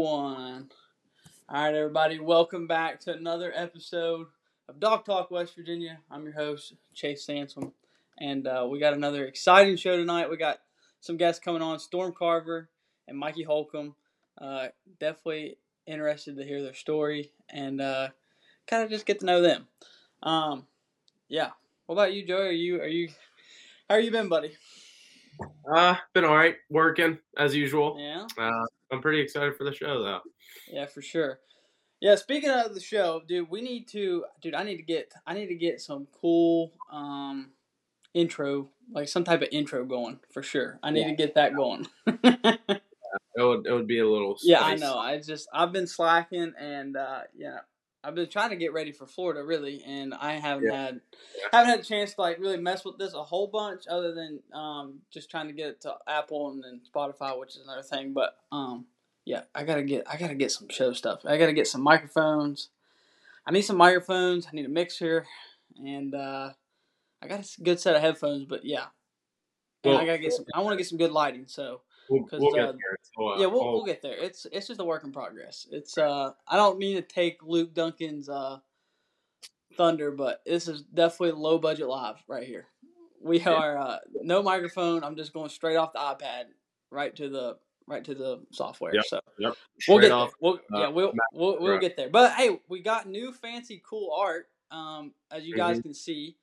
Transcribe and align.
One. 0.00 0.70
All 1.46 1.62
right, 1.62 1.74
everybody, 1.74 2.18
welcome 2.18 2.66
back 2.66 3.00
to 3.00 3.12
another 3.12 3.52
episode 3.54 4.28
of 4.66 4.80
Dog 4.80 5.04
Talk 5.04 5.30
West 5.30 5.54
Virginia. 5.54 5.98
I'm 6.10 6.24
your 6.24 6.32
host, 6.32 6.72
Chase 6.94 7.26
Sansom, 7.26 7.72
and 8.16 8.46
uh, 8.46 8.66
we 8.66 8.80
got 8.80 8.94
another 8.94 9.26
exciting 9.26 9.76
show 9.76 9.98
tonight. 9.98 10.30
We 10.30 10.38
got 10.38 10.60
some 11.02 11.18
guests 11.18 11.44
coming 11.44 11.60
on 11.60 11.78
Storm 11.78 12.14
Carver 12.18 12.70
and 13.08 13.18
Mikey 13.18 13.42
Holcombe. 13.42 13.94
Uh, 14.40 14.68
definitely 14.98 15.58
interested 15.84 16.38
to 16.38 16.44
hear 16.44 16.62
their 16.62 16.72
story 16.72 17.30
and 17.50 17.82
uh, 17.82 18.08
kind 18.66 18.82
of 18.82 18.88
just 18.88 19.04
get 19.04 19.20
to 19.20 19.26
know 19.26 19.42
them. 19.42 19.68
Um, 20.22 20.66
yeah. 21.28 21.50
What 21.84 21.96
about 21.96 22.14
you, 22.14 22.26
Joey? 22.26 22.46
Are 22.46 22.52
you 22.52 22.80
are 22.80 22.88
you 22.88 23.08
how 23.86 23.96
are 23.96 24.00
you 24.00 24.10
been, 24.10 24.30
buddy? 24.30 24.52
Uh, 25.70 25.96
been 26.14 26.24
all 26.24 26.34
right, 26.36 26.56
working 26.70 27.18
as 27.36 27.54
usual. 27.54 27.98
Yeah. 27.98 28.26
Uh, 28.38 28.64
I'm 28.92 29.00
pretty 29.00 29.20
excited 29.20 29.56
for 29.56 29.64
the 29.64 29.72
show 29.72 30.02
though. 30.02 30.20
Yeah, 30.72 30.86
for 30.86 31.02
sure. 31.02 31.40
Yeah, 32.00 32.14
speaking 32.14 32.50
of 32.50 32.74
the 32.74 32.80
show, 32.80 33.20
dude, 33.28 33.50
we 33.50 33.60
need 33.60 33.86
to 33.88 34.24
dude, 34.40 34.54
I 34.54 34.62
need 34.64 34.76
to 34.78 34.82
get 34.82 35.12
I 35.26 35.34
need 35.34 35.48
to 35.48 35.54
get 35.54 35.80
some 35.80 36.06
cool 36.20 36.72
um 36.90 37.50
intro, 38.14 38.70
like 38.92 39.08
some 39.08 39.22
type 39.24 39.42
of 39.42 39.48
intro 39.52 39.84
going 39.84 40.18
for 40.32 40.42
sure. 40.42 40.78
I 40.82 40.90
need 40.90 41.02
Yeah. 41.02 41.08
to 41.08 41.14
get 41.16 41.34
that 41.34 41.54
going. 41.54 41.86
It 43.36 43.42
would 43.42 43.66
it 43.66 43.72
would 43.72 43.86
be 43.86 44.00
a 44.00 44.08
little. 44.08 44.36
yeah, 44.42 44.60
I 44.60 44.74
know. 44.76 44.98
I 44.98 45.18
just 45.20 45.48
I've 45.52 45.72
been 45.72 45.86
slacking 45.86 46.52
and 46.58 46.96
uh 46.96 47.20
yeah, 47.36 47.58
I've 48.02 48.14
been 48.14 48.28
trying 48.28 48.50
to 48.50 48.56
get 48.56 48.72
ready 48.72 48.92
for 48.92 49.06
Florida 49.06 49.44
really 49.44 49.82
and 49.84 50.14
I 50.14 50.34
haven't 50.34 50.66
Yeah. 50.66 50.86
had 50.86 51.00
haven't 51.52 51.70
had 51.70 51.80
a 51.80 51.84
chance 51.84 52.14
to 52.14 52.20
like 52.20 52.38
really 52.38 52.56
mess 52.56 52.84
with 52.84 52.96
this 52.98 53.14
a 53.14 53.22
whole 53.22 53.46
bunch 53.46 53.84
other 53.88 54.14
than 54.14 54.40
um 54.52 55.00
just 55.10 55.30
trying 55.30 55.48
to 55.48 55.52
get 55.52 55.68
it 55.68 55.80
to 55.82 55.94
Apple 56.06 56.50
and 56.50 56.62
then 56.64 56.80
Spotify, 56.94 57.38
which 57.38 57.56
is 57.56 57.62
another 57.62 57.82
thing, 57.82 58.12
but 58.12 58.36
um 58.52 58.86
yeah, 59.26 59.42
I 59.54 59.64
gotta 59.64 59.82
get 59.82 60.04
I 60.08 60.16
gotta 60.16 60.34
get 60.34 60.50
some 60.50 60.68
show 60.70 60.92
stuff. 60.92 61.20
I 61.24 61.36
gotta 61.36 61.52
get 61.52 61.66
some 61.66 61.82
microphones. 61.82 62.70
I 63.46 63.52
need 63.52 63.62
some 63.62 63.76
microphones. 63.76 64.46
I 64.46 64.50
need 64.54 64.66
a 64.66 64.70
mixer, 64.70 65.26
and 65.76 66.14
uh, 66.14 66.50
I 67.22 67.26
got 67.28 67.40
a 67.40 67.62
good 67.62 67.80
set 67.80 67.94
of 67.94 68.00
headphones. 68.02 68.44
But 68.44 68.64
yeah, 68.64 68.86
and 69.84 69.96
I 69.96 70.04
gotta 70.06 70.18
get 70.18 70.32
some. 70.32 70.44
I 70.54 70.60
want 70.60 70.72
to 70.72 70.76
get 70.76 70.88
some 70.88 70.98
good 70.98 71.12
lighting. 71.12 71.44
So 71.48 71.82
We'll, 72.10 72.28
we'll 72.32 72.52
get 72.52 72.68
uh, 72.68 72.72
there. 72.72 72.98
So, 73.16 73.28
uh, 73.28 73.38
yeah, 73.38 73.46
we'll, 73.46 73.62
oh, 73.62 73.72
we'll 73.72 73.84
get 73.84 74.02
there. 74.02 74.16
It's 74.18 74.46
it's 74.52 74.66
just 74.66 74.80
a 74.80 74.84
work 74.84 75.04
in 75.04 75.12
progress. 75.12 75.66
It's 75.70 75.96
uh, 75.96 76.32
I 76.48 76.56
don't 76.56 76.78
mean 76.78 76.96
to 76.96 77.02
take 77.02 77.42
Luke 77.42 77.72
Duncan's 77.72 78.28
uh, 78.28 78.58
thunder, 79.76 80.10
but 80.10 80.42
this 80.44 80.68
is 80.68 80.82
definitely 80.82 81.40
low 81.40 81.58
budget 81.58 81.86
live 81.86 82.16
right 82.26 82.46
here. 82.46 82.66
We 83.22 83.40
are 83.44 83.78
uh, 83.78 83.98
no 84.22 84.42
microphone. 84.42 85.04
I'm 85.04 85.16
just 85.16 85.32
going 85.32 85.50
straight 85.50 85.76
off 85.76 85.92
the 85.92 85.98
iPad 86.00 86.46
right 86.90 87.14
to 87.16 87.28
the 87.28 87.58
right 87.86 88.04
to 88.04 88.14
the 88.14 88.40
software. 88.50 88.94
Yep. 88.94 89.04
So 89.06 89.20
Yep. 89.38 89.52
we'll 89.88 89.98
straight 89.98 90.00
get 90.02 90.12
off. 90.12 90.30
there. 90.30 90.36
We'll, 90.40 90.54
uh, 90.54 90.80
yeah, 90.80 90.88
we'll 90.88 91.12
we'll, 91.32 91.60
we'll 91.60 91.78
get 91.78 91.96
there. 91.96 92.08
But 92.08 92.32
hey, 92.32 92.60
we 92.68 92.80
got 92.80 93.08
new 93.08 93.32
fancy 93.32 93.82
cool 93.88 94.12
art. 94.12 94.48
Um, 94.72 95.12
as 95.32 95.44
you 95.44 95.54
guys 95.56 95.78
Mhm. 95.78 95.82
can 95.82 95.94
see, 95.94 96.36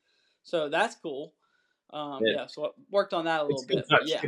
so 0.43 0.67
that's 0.69 0.95
cool. 0.95 1.33
Um, 1.91 2.25
Yeah. 2.25 2.33
yeah. 2.33 2.47
So 2.47 2.65
I 2.65 2.69
worked 2.91 3.13
on 3.13 3.25
that 3.25 3.39
a 3.41 3.43
little 3.43 3.59
It's 3.59 3.65
bit. 3.65 3.85
touch. 3.89 4.01
yeah. 4.05 4.21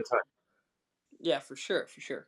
Yeah, 1.19 1.39
for 1.39 1.55
sure, 1.55 1.85
for 1.87 2.01
sure. 2.01 2.27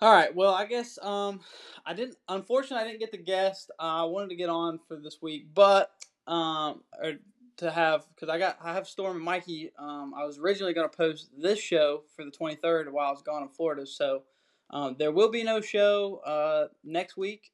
All 0.00 0.12
right. 0.12 0.34
Well, 0.34 0.52
I 0.52 0.66
guess 0.66 0.98
um, 1.00 1.40
I 1.86 1.94
didn't. 1.94 2.16
Unfortunately, 2.28 2.84
I 2.84 2.88
didn't 2.88 3.00
get 3.00 3.12
the 3.12 3.18
guest 3.18 3.70
I 3.78 4.04
wanted 4.04 4.30
to 4.30 4.36
get 4.36 4.48
on 4.48 4.80
for 4.88 4.96
this 4.96 5.18
week, 5.22 5.46
but 5.54 5.92
um, 6.26 6.82
or 7.00 7.14
to 7.58 7.70
have 7.70 8.04
because 8.14 8.28
I 8.28 8.38
got 8.38 8.58
I 8.62 8.72
have 8.72 8.88
Storm 8.88 9.16
and 9.16 9.24
Mikey. 9.24 9.70
Um, 9.78 10.12
I 10.16 10.24
was 10.24 10.38
originally 10.38 10.72
going 10.72 10.90
to 10.90 10.96
post 10.96 11.30
this 11.38 11.60
show 11.60 12.02
for 12.16 12.24
the 12.24 12.32
23rd 12.32 12.90
while 12.90 13.08
I 13.08 13.12
was 13.12 13.22
gone 13.22 13.42
in 13.42 13.48
Florida, 13.48 13.86
so 13.86 14.22
um, 14.70 14.96
there 14.98 15.12
will 15.12 15.30
be 15.30 15.44
no 15.44 15.60
show 15.60 16.20
uh, 16.26 16.66
next 16.82 17.16
week. 17.16 17.52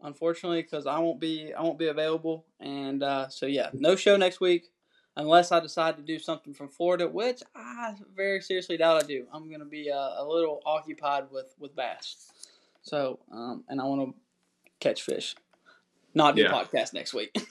Unfortunately, 0.00 0.62
because 0.62 0.86
I 0.86 0.98
won't 0.98 1.20
be 1.20 1.52
I 1.52 1.62
won't 1.62 1.78
be 1.78 1.88
available, 1.88 2.46
and 2.60 3.02
uh, 3.02 3.28
so 3.28 3.46
yeah, 3.46 3.70
no 3.74 3.96
show 3.96 4.16
next 4.16 4.40
week 4.40 4.68
unless 5.16 5.52
I 5.52 5.60
decide 5.60 5.96
to 5.96 6.02
do 6.02 6.18
something 6.18 6.52
from 6.54 6.68
Florida, 6.68 7.06
which 7.08 7.42
I 7.54 7.94
very 8.16 8.40
seriously 8.40 8.76
doubt 8.76 9.02
I 9.02 9.06
do. 9.06 9.26
I'm 9.32 9.50
gonna 9.50 9.64
be 9.64 9.90
uh, 9.90 10.22
a 10.22 10.24
little 10.26 10.60
occupied 10.66 11.24
with 11.30 11.54
with 11.58 11.74
bass, 11.76 12.30
so 12.82 13.18
um, 13.32 13.64
and 13.68 13.80
I 13.80 13.84
want 13.84 14.08
to 14.08 14.14
catch 14.80 15.02
fish, 15.02 15.34
not 16.14 16.36
do 16.36 16.42
Yeah. 16.42 16.52
podcast 16.52 16.92
next 16.92 17.14
week. 17.14 17.30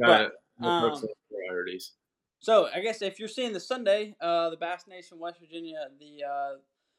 Got 0.00 0.20
it. 0.22 0.32
um, 0.62 1.02
priorities. 1.30 1.92
So 2.40 2.68
I 2.72 2.80
guess 2.80 3.02
if 3.02 3.18
you're 3.18 3.28
seeing 3.28 3.52
the 3.52 3.60
Sunday, 3.60 4.14
uh, 4.20 4.50
the 4.50 4.56
Bass 4.56 4.86
Nation 4.88 5.18
West 5.18 5.40
Virginia, 5.40 5.88
the 5.98 6.24
uh, 6.24 6.54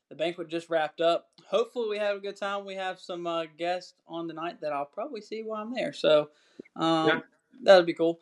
the 0.10 0.16
banquet 0.16 0.50
just 0.50 0.70
wrapped 0.70 1.00
up. 1.02 1.30
Hopefully 1.48 1.88
we 1.90 1.98
have 1.98 2.18
a 2.18 2.20
good 2.20 2.36
time. 2.36 2.66
We 2.66 2.76
have 2.76 3.00
some 3.00 3.26
uh, 3.26 3.46
guests 3.58 3.94
on 4.08 4.28
tonight 4.28 4.60
that 4.62 4.74
I'll 4.74 4.86
probably 4.86 5.22
see 5.22 5.44
while 5.44 5.62
I'm 5.62 5.74
there. 5.74 5.94
So 5.94 6.30
um, 6.76 7.08
Yeah. 7.08 7.20
that'll 7.64 7.84
be 7.86 7.94
cool. 7.94 8.20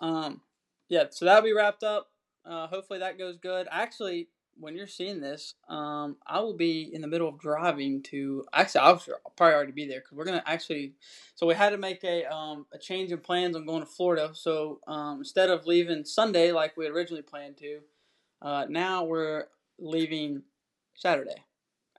Um, 0.00 0.40
yeah, 0.88 1.04
so 1.10 1.24
that'll 1.24 1.42
be 1.42 1.52
wrapped 1.52 1.82
up. 1.82 2.08
Uh, 2.44 2.66
hopefully 2.66 2.98
that 3.00 3.18
goes 3.18 3.36
good. 3.36 3.66
Actually, 3.70 4.28
when 4.60 4.74
you're 4.74 4.86
seeing 4.86 5.20
this, 5.20 5.54
um, 5.68 6.16
I 6.26 6.40
will 6.40 6.56
be 6.56 6.90
in 6.92 7.00
the 7.02 7.06
middle 7.06 7.28
of 7.28 7.38
driving 7.38 8.02
to. 8.04 8.44
Actually, 8.52 8.80
I'll 8.82 9.02
I'll 9.26 9.32
probably 9.36 9.54
already 9.54 9.72
be 9.72 9.86
there 9.86 10.00
because 10.00 10.16
we're 10.16 10.24
gonna 10.24 10.42
actually. 10.46 10.94
So 11.34 11.46
we 11.46 11.54
had 11.54 11.70
to 11.70 11.78
make 11.78 12.02
a 12.04 12.24
um, 12.32 12.66
a 12.72 12.78
change 12.78 13.12
in 13.12 13.18
plans 13.18 13.54
on 13.56 13.66
going 13.66 13.80
to 13.80 13.86
Florida. 13.86 14.30
So 14.34 14.80
um, 14.88 15.18
instead 15.18 15.50
of 15.50 15.66
leaving 15.66 16.04
Sunday 16.04 16.52
like 16.52 16.76
we 16.76 16.86
originally 16.88 17.22
planned 17.22 17.56
to, 17.58 17.80
uh, 18.42 18.66
now 18.68 19.04
we're 19.04 19.44
leaving 19.78 20.42
Saturday 20.94 21.44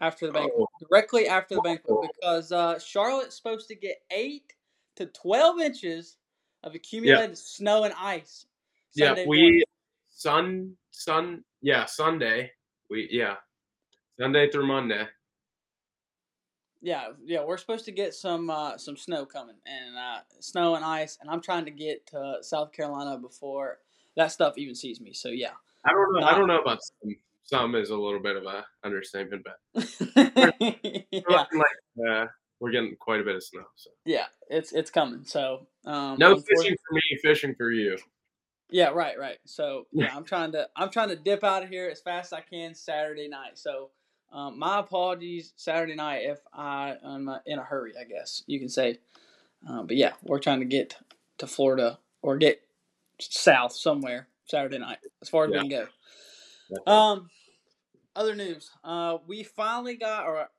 after 0.02 0.28
the 0.28 0.34
banquet, 0.34 0.54
Oh. 0.60 0.68
directly 0.90 1.28
after 1.28 1.56
the 1.56 1.62
banquet, 1.62 1.96
because 2.16 2.52
uh, 2.52 2.80
Charlotte's 2.80 3.36
supposed 3.38 3.68
to 3.70 3.76
get 3.76 4.02
eight 4.12 4.52
to 4.96 5.06
twelve 5.08 5.60
inches 5.60 6.18
of 6.64 6.76
accumulated 6.76 7.38
snow 7.38 7.84
and 7.84 7.94
ice. 7.98 8.46
Yeah, 8.96 9.14
we 9.14 9.24
morning. 9.24 9.64
sun 10.10 10.76
sun 10.92 11.44
yeah 11.62 11.86
Sunday 11.86 12.52
we 12.90 13.08
yeah 13.12 13.36
Sunday 14.20 14.50
through 14.50 14.68
Monday. 14.68 15.06
Yeah, 16.82 17.10
yeah, 17.26 17.44
we're 17.44 17.58
supposed 17.58 17.86
to 17.86 17.92
get 17.92 18.14
some 18.14 18.50
uh, 18.50 18.78
some 18.78 18.96
snow 18.96 19.26
coming 19.26 19.58
and 19.66 19.98
uh, 19.98 20.20
snow 20.40 20.76
and 20.76 20.86
ice, 20.86 21.18
and 21.20 21.30
I'm 21.30 21.42
trying 21.42 21.66
to 21.66 21.72
get 21.72 22.06
to 22.08 22.38
South 22.42 22.72
Carolina 22.72 23.18
before 23.18 23.80
that 24.16 24.32
stuff 24.32 24.58
even 24.58 24.76
sees 24.76 25.02
me. 25.02 25.14
So 25.14 25.30
yeah, 25.30 25.52
I 25.86 25.92
don't 25.92 26.14
know. 26.14 26.26
I 26.26 26.38
don't 26.38 26.48
know 26.48 26.62
about 26.62 26.80
some. 26.82 27.16
Some 27.44 27.74
is 27.76 27.90
a 27.90 27.98
little 27.98 28.20
bit 28.20 28.36
of 28.36 28.44
a 28.46 28.64
understatement, 28.84 29.44
but 29.44 29.58
yeah, 30.16 31.46
like 31.54 32.08
uh, 32.08 32.26
we're 32.60 32.72
getting 32.72 32.96
quite 32.98 33.22
a 33.22 33.24
bit 33.24 33.36
of 33.36 33.44
snow. 33.44 33.66
So 33.76 33.92
yeah, 34.06 34.26
it's 34.50 34.72
it's 34.72 34.92
coming. 34.92 35.24
So 35.26 35.68
um, 35.86 36.18
no 36.20 36.36
fishing 36.38 36.76
for 36.88 36.94
me, 36.94 37.02
fishing 37.22 37.56
for 37.56 37.72
you. 37.72 37.98
Yeah, 38.70 38.90
right, 38.90 39.18
right. 39.18 39.38
So 39.46 39.88
yeah, 39.92 40.16
I'm 40.16 40.24
trying 40.24 40.52
to 40.54 40.68
I'm 40.76 40.90
trying 40.90 41.10
to 41.10 41.16
dip 41.16 41.44
out 41.44 41.64
of 41.64 41.70
here 41.70 41.90
as 41.90 42.02
fast 42.02 42.34
as 42.34 42.40
I 42.40 42.42
can 42.42 42.74
Saturday 42.76 43.28
night. 43.28 43.58
So 43.58 43.90
um, 44.32 44.60
my 44.60 44.80
apologies 44.80 45.54
Saturday 45.56 45.96
night 45.96 46.22
if 46.24 46.40
I 46.54 46.96
am 47.04 47.30
uh, 47.30 47.40
in 47.46 47.60
a 47.60 47.64
hurry. 47.64 47.94
I 48.00 48.04
guess 48.04 48.44
you 48.48 48.60
can 48.60 48.70
say. 48.70 49.00
Um, 49.68 49.88
but 49.88 49.98
yeah, 49.98 50.14
we're 50.24 50.40
trying 50.40 50.60
to 50.60 50.66
get 50.66 50.96
to 51.40 51.48
Florida 51.48 52.00
or 52.22 52.38
get 52.38 52.62
south 53.20 53.74
somewhere 53.74 54.28
Saturday 54.46 54.78
night 54.78 55.00
as 55.22 55.30
far 55.30 55.46
as 55.46 55.52
Yeah. 55.52 55.64
we 55.64 55.70
can 55.70 55.88
go. 56.78 56.92
Um, 56.92 57.30
other 58.16 58.36
news. 58.36 58.72
Uh, 58.84 59.18
we 59.28 59.44
finally 59.44 59.96
got, 59.96 60.26
or 60.26 60.50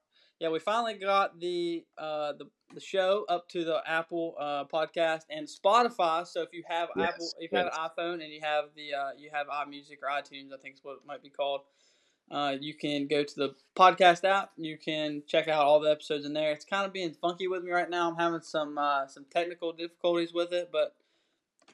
yeah, 0.41 0.49
we 0.49 0.59
finally 0.59 0.95
got 0.95 1.39
the 1.39 1.85
uh 1.99 2.33
the, 2.33 2.47
the 2.75 2.81
show 2.81 3.25
up 3.29 3.49
to 3.51 3.65
the 3.65 3.81
Apple 3.87 4.35
uh 4.41 4.65
podcast 4.65 5.23
and 5.31 5.47
Spotify. 5.47 6.27
So 6.27 6.43
if 6.43 6.49
you 6.53 6.65
have 6.69 6.89
Yes, 6.97 7.13
Apple, 7.15 7.31
if 7.39 7.53
you 7.53 7.59
have 7.59 7.67
an 7.67 7.73
iPhone 7.73 8.15
and 8.25 8.33
you 8.33 8.41
have 8.43 8.65
the 8.75 8.95
uh 8.95 9.11
you 9.17 9.31
have 9.33 9.47
iMusic 9.49 9.99
or 10.03 10.09
iTunes, 10.09 10.53
I 10.53 10.57
think 10.61 10.77
is 10.77 10.81
what 10.83 10.95
it 10.95 11.07
might 11.07 11.23
be 11.23 11.31
called. 11.31 11.61
Uh, 12.31 12.57
you 12.61 12.75
can 12.75 13.09
go 13.09 13.25
to 13.25 13.35
the 13.35 13.55
podcast 13.77 14.25
app. 14.25 14.53
You 14.57 14.79
can 14.79 15.25
check 15.27 15.49
out 15.49 15.65
all 15.65 15.81
the 15.81 15.91
episodes 15.91 16.25
in 16.25 16.33
there. 16.33 16.53
It's 16.53 16.65
kind 16.65 16.87
of 16.87 16.93
being 16.93 17.13
funky 17.13 17.49
with 17.49 17.65
me 17.65 17.73
right 17.73 17.91
now. 17.91 18.09
I'm 18.09 18.17
having 18.17 18.41
some 18.41 18.79
uh, 18.79 19.07
some 19.09 19.27
technical 19.31 19.73
difficulties 19.73 20.33
with 20.33 20.53
it, 20.53 20.71
but 20.73 20.95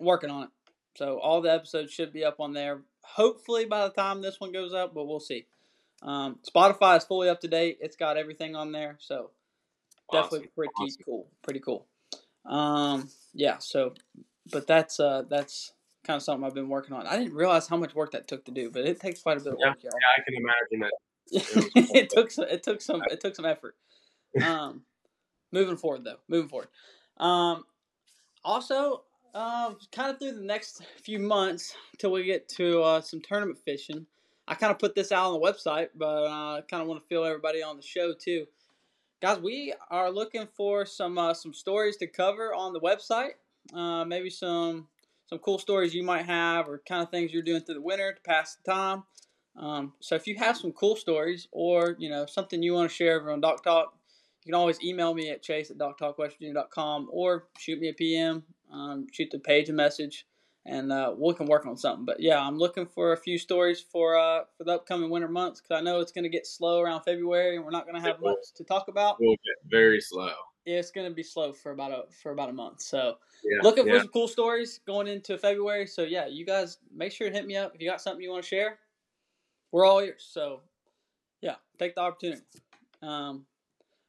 working 0.01 0.31
on 0.31 0.45
it. 0.45 0.49
So 0.97 1.19
all 1.19 1.43
the 1.43 1.53
episodes 1.53 1.93
should 1.93 2.13
be 2.13 2.25
up 2.25 2.41
on 2.41 2.55
there. 2.55 2.81
Hopefully 3.03 3.67
by 3.67 3.85
the 3.85 3.93
time 3.93 4.23
this 4.23 4.41
one 4.41 4.51
goes 4.51 4.73
up, 4.73 4.95
but 4.95 5.07
we'll 5.07 5.21
see. 5.21 5.47
Um, 6.07 6.39
Spotify 6.49 6.97
is 6.97 7.05
fully 7.05 7.29
up 7.29 7.41
to 7.41 7.49
date. 7.49 7.79
It's 7.81 7.97
got 7.97 8.17
everything 8.17 8.55
on 8.55 8.73
there, 8.73 8.97
so 9.01 9.31
definitely 10.13 10.49
pretty 10.55 10.73
Awesome. 10.79 11.03
cool. 11.05 11.29
Pretty 11.43 11.61
cool. 11.61 11.87
Um, 12.47 13.11
yeah. 13.35 13.59
So, 13.59 13.95
but 14.53 14.67
that's 14.67 15.01
uh, 15.01 15.25
that's 15.29 15.73
kind 16.07 16.17
of 16.17 16.23
something 16.23 16.47
I've 16.47 16.55
been 16.55 16.69
working 16.69 16.95
on. 16.95 17.07
I 17.07 17.17
didn't 17.17 17.35
realize 17.35 17.67
how 17.67 17.77
much 17.77 17.95
work 17.95 18.13
that 18.13 18.29
took 18.29 18.45
to 18.45 18.53
do, 18.53 18.71
but 18.71 18.87
it 18.87 19.01
takes 19.01 19.21
quite 19.21 19.37
a 19.39 19.41
bit 19.41 19.55
of 19.55 19.59
Yeah, 19.59 19.71
work, 19.71 19.83
y'all. 19.83 19.93
Yeah, 20.01 20.15
I 20.17 20.23
can 20.25 20.35
imagine 20.37 20.91
it. 21.83 21.97
it 21.97 22.11
took 22.11 22.31
some, 22.31 22.45
it 22.49 22.63
took 22.63 22.81
some 22.81 23.03
it 23.11 23.21
took 23.21 23.35
some 23.35 23.45
effort. 23.45 23.77
Um, 24.45 24.83
moving 25.51 25.79
forward 25.79 26.05
though, 26.05 26.19
moving 26.29 26.51
forward. 26.51 26.69
Um, 27.17 27.65
also, 28.45 29.05
um, 29.35 29.79
kind 29.93 30.11
of 30.11 30.19
through 30.19 30.33
the 30.33 30.43
next 30.43 30.83
few 31.03 31.19
months 31.19 31.75
till 31.97 32.13
we 32.13 32.25
get 32.25 32.47
to 32.51 32.83
uh, 32.83 33.01
some 33.01 33.23
tournament 33.23 33.59
fishing. 33.65 34.07
I 34.49 34.55
kind 34.55 34.71
of 34.71 34.79
put 34.79 34.95
this 34.95 35.13
out 35.13 35.33
on 35.33 35.41
the 35.41 35.47
website, 35.47 35.89
but 35.95 36.27
I 36.27 36.59
uh, 36.59 36.63
kind 36.63 36.83
of 36.83 36.89
want 36.89 37.03
to 37.03 37.09
fill 37.09 37.25
everybody 37.25 37.63
on 37.63 37.77
the 37.77 37.83
show 37.83 38.15
too. 38.15 38.47
Guys, 39.21 39.39
we 39.41 39.75
are 39.91 40.11
looking 40.11 40.47
for 40.57 40.87
some 40.87 41.19
uh, 41.19 41.35
some 41.35 41.53
stories 41.53 41.97
to 41.99 42.07
cover 42.07 42.55
on 42.55 42.73
the 42.73 42.81
website. 42.81 43.33
Uh, 43.75 44.05
maybe 44.05 44.31
some 44.31 44.89
some 45.27 45.39
cool 45.39 45.59
stories 45.59 45.95
you 45.95 46.05
might 46.05 46.27
have, 46.27 46.69
or 46.69 46.81
kind 46.89 47.03
of 47.03 47.11
things 47.11 47.33
you're 47.33 47.43
doing 47.43 47.63
through 47.63 47.75
the 47.75 47.81
winter 47.81 48.13
to 48.13 48.21
pass 48.23 48.57
the 48.57 48.73
time. 48.73 49.03
Um, 49.57 49.95
so 50.01 50.15
if 50.15 50.27
you 50.27 50.37
have 50.37 50.57
some 50.57 50.73
cool 50.73 50.97
stories, 50.97 51.49
or 51.51 51.97
you 51.99 52.09
know 52.09 52.27
something 52.27 52.63
you 52.63 52.75
want 52.75 52.89
to 52.89 52.95
share 52.95 53.19
over 53.19 53.33
on 53.33 53.41
Doc 53.41 53.65
Talk, 53.65 53.95
you 54.45 54.53
can 54.53 54.55
always 54.55 54.81
email 54.83 55.13
me 55.13 55.31
at 55.31 55.43
chase 55.43 55.71
at 55.71 55.79
doctalkwestvirginia.com 55.79 57.09
or 57.11 57.49
shoot 57.59 57.81
me 57.81 57.89
a 57.89 57.95
PM, 57.95 58.45
um, 58.73 59.07
shoot 59.11 59.31
the 59.33 59.41
page 59.41 59.69
a 59.71 59.73
message 59.73 60.27
and 60.67 60.93
uh, 60.93 61.15
we 61.17 61.33
can 61.35 61.47
work 61.47 61.65
on 61.65 61.77
something. 61.77 62.05
But 62.05 62.21
yeah, 62.21 62.41
I'm 62.41 62.59
looking 62.59 62.87
for 62.87 63.13
a 63.13 63.17
few 63.17 63.39
stories 63.39 63.81
for 63.81 64.19
uh, 64.19 64.41
for 64.59 64.65
the 64.65 64.73
upcoming 64.73 65.11
winter 65.11 65.29
months 65.29 65.61
because 65.61 65.79
I 65.79 65.81
know 65.81 66.01
it's 66.01 66.13
going 66.13 66.25
to 66.25 66.29
get 66.31 66.47
slow 66.47 66.81
around 66.81 67.03
February, 67.03 67.57
and 67.57 67.65
we're 67.65 67.71
not 67.71 67.87
going 67.87 68.01
to 68.01 68.07
have 68.07 68.21
much 68.21 68.37
to 68.57 68.65
talk 68.65 68.89
about. 68.89 69.17
We'll 69.21 69.37
get 69.37 69.71
very 69.71 70.01
slow. 70.01 70.33
Yeah, 70.65 70.79
it's 70.79 70.91
going 70.91 71.09
to 71.09 71.15
be 71.15 71.23
slow 71.23 71.53
for 71.53 71.71
about 71.71 71.93
a 71.93 72.05
for 72.23 72.33
about 72.33 72.51
a 72.51 72.53
month. 72.53 72.83
So 72.83 73.15
yeah, 73.45 73.63
looking 73.63 73.87
yeah. 73.87 73.95
for 73.95 73.99
some 74.01 74.09
cool 74.09 74.29
stories 74.29 74.81
going 74.87 75.07
into 75.07 75.39
February. 75.39 75.87
So 75.87 76.03
yeah, 76.03 76.27
you 76.27 76.45
guys 76.45 76.79
make 76.95 77.13
sure 77.13 77.29
to 77.29 77.35
hit 77.35 77.47
me 77.47 77.57
up 77.57 77.75
if 77.75 77.81
you 77.81 77.89
got 77.89 78.01
something 78.01 78.23
you 78.23 78.31
want 78.31 78.43
to 78.43 78.49
share. 78.49 78.79
We're 79.71 79.87
all 79.87 80.01
ears. 80.01 80.29
So 80.29 80.63
yeah, 81.41 81.57
take 81.79 81.95
the 81.95 82.01
opportunity. 82.01 82.43
Um, 83.03 83.47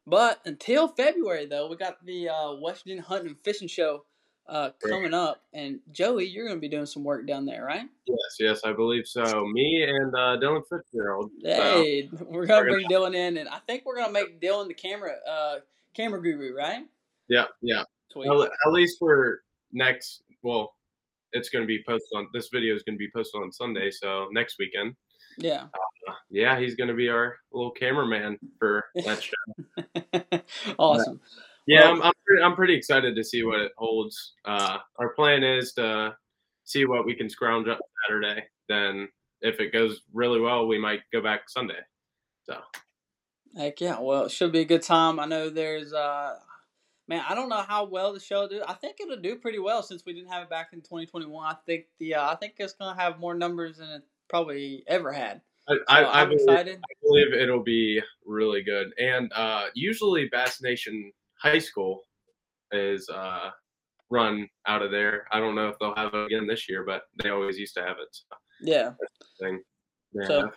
but 0.06 0.40
until 0.44 0.88
February 0.88 1.46
though, 1.46 1.68
we 1.68 1.76
got 1.76 2.04
the 2.04 2.30
uh, 2.30 2.56
Virginia 2.56 3.02
Hunting 3.02 3.28
and 3.28 3.38
Fishing 3.38 3.68
Show 3.68 4.04
uh, 4.48 4.70
coming 4.86 5.14
up. 5.14 5.42
And 5.52 5.80
Joey, 5.92 6.26
you're 6.26 6.46
going 6.46 6.56
to 6.56 6.60
be 6.60 6.68
doing 6.68 6.86
some 6.86 7.04
work 7.04 7.26
down 7.26 7.44
there, 7.44 7.64
right? 7.64 7.88
Yes, 8.06 8.36
yes, 8.38 8.60
I 8.64 8.72
believe 8.72 9.06
so. 9.06 9.46
Me 9.46 9.84
and 9.84 10.14
uh, 10.14 10.36
Dylan 10.40 10.62
Fitzgerald. 10.68 11.30
Hey, 11.42 12.08
so. 12.08 12.26
we're 12.28 12.46
going 12.46 12.64
to 12.64 12.72
bring 12.72 12.88
Dylan 12.88 13.14
in, 13.14 13.38
and 13.38 13.48
I 13.48 13.58
think 13.66 13.84
we're 13.84 13.96
going 13.96 14.08
to 14.08 14.12
make 14.12 14.40
Dylan 14.40 14.68
the 14.68 14.74
camera 14.74 15.16
uh, 15.28 15.56
camera 15.94 16.20
guru, 16.20 16.56
right? 16.56 16.84
Yeah, 17.28 17.44
yeah. 17.62 17.82
Sweet. 18.10 18.28
At 18.28 18.72
least 18.72 18.98
for 18.98 19.42
next, 19.72 20.22
well, 20.42 20.72
it's 21.32 21.50
going 21.50 21.62
to 21.62 21.66
be 21.66 21.82
posted 21.86 22.16
on 22.16 22.28
this 22.32 22.48
video 22.52 22.74
is 22.74 22.82
going 22.82 22.94
to 22.94 22.98
be 22.98 23.10
posted 23.14 23.42
on 23.42 23.52
Sunday, 23.52 23.90
so 23.90 24.28
next 24.32 24.56
weekend. 24.58 24.94
Yeah. 25.36 25.64
Uh, 26.08 26.14
yeah, 26.30 26.58
he's 26.58 26.74
going 26.74 26.88
to 26.88 26.94
be 26.94 27.08
our 27.08 27.36
little 27.52 27.70
cameraman 27.70 28.38
for 28.58 28.86
that 29.04 29.22
show. 29.22 30.40
awesome. 30.78 31.20
Yeah, 31.22 31.44
well, 31.68 31.92
I'm 31.92 32.02
I'm 32.02 32.12
pretty, 32.26 32.42
I'm 32.42 32.54
pretty, 32.54 32.74
excited 32.74 33.16
to 33.16 33.24
see 33.24 33.42
what 33.42 33.60
it 33.60 33.72
holds. 33.76 34.34
Uh, 34.44 34.78
our 34.98 35.10
plan 35.10 35.42
is 35.42 35.72
to 35.74 36.14
see 36.64 36.84
what 36.84 37.04
we 37.04 37.14
can 37.14 37.28
scrounge 37.28 37.68
up 37.68 37.78
Saturday. 38.06 38.44
Then, 38.68 39.08
if 39.40 39.60
it 39.60 39.72
goes 39.72 40.02
really 40.12 40.40
well, 40.40 40.66
we 40.66 40.78
might 40.78 41.00
go 41.12 41.22
back 41.22 41.48
Sunday. 41.48 41.80
So. 42.44 42.58
Heck 43.56 43.80
yeah! 43.80 43.98
Well, 44.00 44.24
it 44.24 44.30
should 44.30 44.52
be 44.52 44.60
a 44.60 44.64
good 44.64 44.82
time. 44.82 45.18
I 45.18 45.26
know 45.26 45.50
there's 45.50 45.92
uh, 45.92 46.36
man, 47.08 47.24
I 47.28 47.34
don't 47.34 47.48
know 47.48 47.64
how 47.66 47.84
well 47.84 48.12
the 48.12 48.20
show 48.20 48.46
do. 48.46 48.62
I 48.66 48.74
think 48.74 48.96
it'll 49.00 49.16
do 49.16 49.36
pretty 49.36 49.58
well 49.58 49.82
since 49.82 50.04
we 50.04 50.12
didn't 50.12 50.30
have 50.30 50.42
it 50.42 50.50
back 50.50 50.68
in 50.72 50.80
2021. 50.80 51.46
I 51.46 51.56
think 51.66 51.86
the 51.98 52.14
uh, 52.14 52.30
I 52.30 52.36
think 52.36 52.54
it's 52.58 52.74
gonna 52.74 53.00
have 53.00 53.18
more 53.18 53.34
numbers 53.34 53.78
than 53.78 53.88
it 53.88 54.02
probably 54.28 54.84
ever 54.86 55.12
had. 55.12 55.40
I, 55.68 55.74
so 55.74 55.82
I, 55.88 56.22
am 56.22 56.32
excited. 56.32 56.78
I 56.78 56.94
believe 57.02 57.32
it'll 57.34 57.62
be 57.62 58.00
really 58.24 58.62
good. 58.62 58.92
And 58.98 59.30
uh, 59.34 59.66
usually 59.74 60.28
Bass 60.30 60.62
Nation 60.62 61.12
high 61.40 61.58
school 61.58 62.02
is 62.72 63.08
uh, 63.08 63.50
run 64.10 64.48
out 64.66 64.82
of 64.82 64.90
there. 64.90 65.26
I 65.32 65.40
don't 65.40 65.54
know 65.54 65.68
if 65.68 65.78
they'll 65.78 65.94
have 65.94 66.14
it 66.14 66.26
again 66.26 66.46
this 66.46 66.68
year, 66.68 66.84
but 66.84 67.02
they 67.22 67.30
always 67.30 67.58
used 67.58 67.74
to 67.74 67.82
have 67.82 67.96
it. 68.00 68.08
So. 68.10 68.36
Yeah. 68.60 68.92
So 70.26 70.50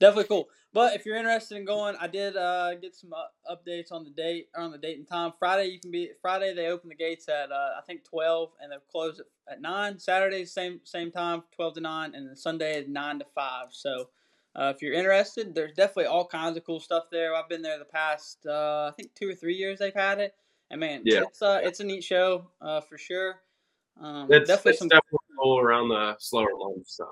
definitely 0.00 0.28
cool. 0.28 0.48
But 0.72 0.94
if 0.94 1.06
you're 1.06 1.16
interested 1.16 1.56
in 1.56 1.64
going, 1.64 1.96
I 1.98 2.06
did 2.06 2.36
uh, 2.36 2.74
get 2.74 2.94
some 2.94 3.12
uh, 3.12 3.52
updates 3.52 3.90
on 3.90 4.04
the 4.04 4.10
date 4.10 4.48
on 4.54 4.70
the 4.70 4.78
date 4.78 4.98
and 4.98 5.08
time. 5.08 5.32
Friday 5.38 5.68
you 5.68 5.80
can 5.80 5.90
be 5.90 6.10
Friday 6.20 6.54
they 6.54 6.66
open 6.66 6.90
the 6.90 6.94
gates 6.94 7.28
at 7.28 7.50
uh, 7.50 7.70
I 7.78 7.80
think 7.86 8.04
twelve 8.04 8.50
and 8.60 8.70
they'll 8.70 8.80
close 8.80 9.18
it 9.18 9.26
at 9.50 9.62
nine. 9.62 9.98
Saturday 9.98 10.44
same 10.44 10.80
same 10.84 11.10
time 11.10 11.42
twelve 11.56 11.74
to 11.74 11.80
nine, 11.80 12.14
and 12.14 12.28
then 12.28 12.36
Sunday 12.36 12.84
nine 12.86 13.18
to 13.18 13.24
five. 13.34 13.68
So 13.70 14.10
uh, 14.56 14.72
if 14.74 14.82
you're 14.82 14.94
interested, 14.94 15.54
there's 15.54 15.72
definitely 15.72 16.06
all 16.06 16.26
kinds 16.26 16.56
of 16.56 16.64
cool 16.64 16.80
stuff 16.80 17.04
there. 17.10 17.34
I've 17.34 17.48
been 17.48 17.62
there 17.62 17.78
the 17.78 17.84
past, 17.84 18.38
uh, 18.46 18.90
I 18.90 18.92
think, 18.96 19.14
two 19.14 19.28
or 19.28 19.34
three 19.34 19.54
years 19.54 19.78
they've 19.78 19.94
had 19.94 20.18
it, 20.18 20.34
and 20.70 20.80
man, 20.80 21.02
yeah. 21.04 21.22
it's 21.22 21.42
uh, 21.42 21.60
it's 21.62 21.80
a 21.80 21.84
neat 21.84 22.04
show 22.04 22.50
uh, 22.60 22.80
for 22.80 22.98
sure. 22.98 23.40
Um, 24.00 24.28
it's 24.30 24.48
definitely 24.48 24.70
it's 24.70 24.78
some 24.78 24.88
definitely 24.88 25.18
cool 25.38 25.58
around 25.58 25.88
the 25.88 26.16
slower 26.18 26.50
launch 26.56 26.86
so. 26.86 27.06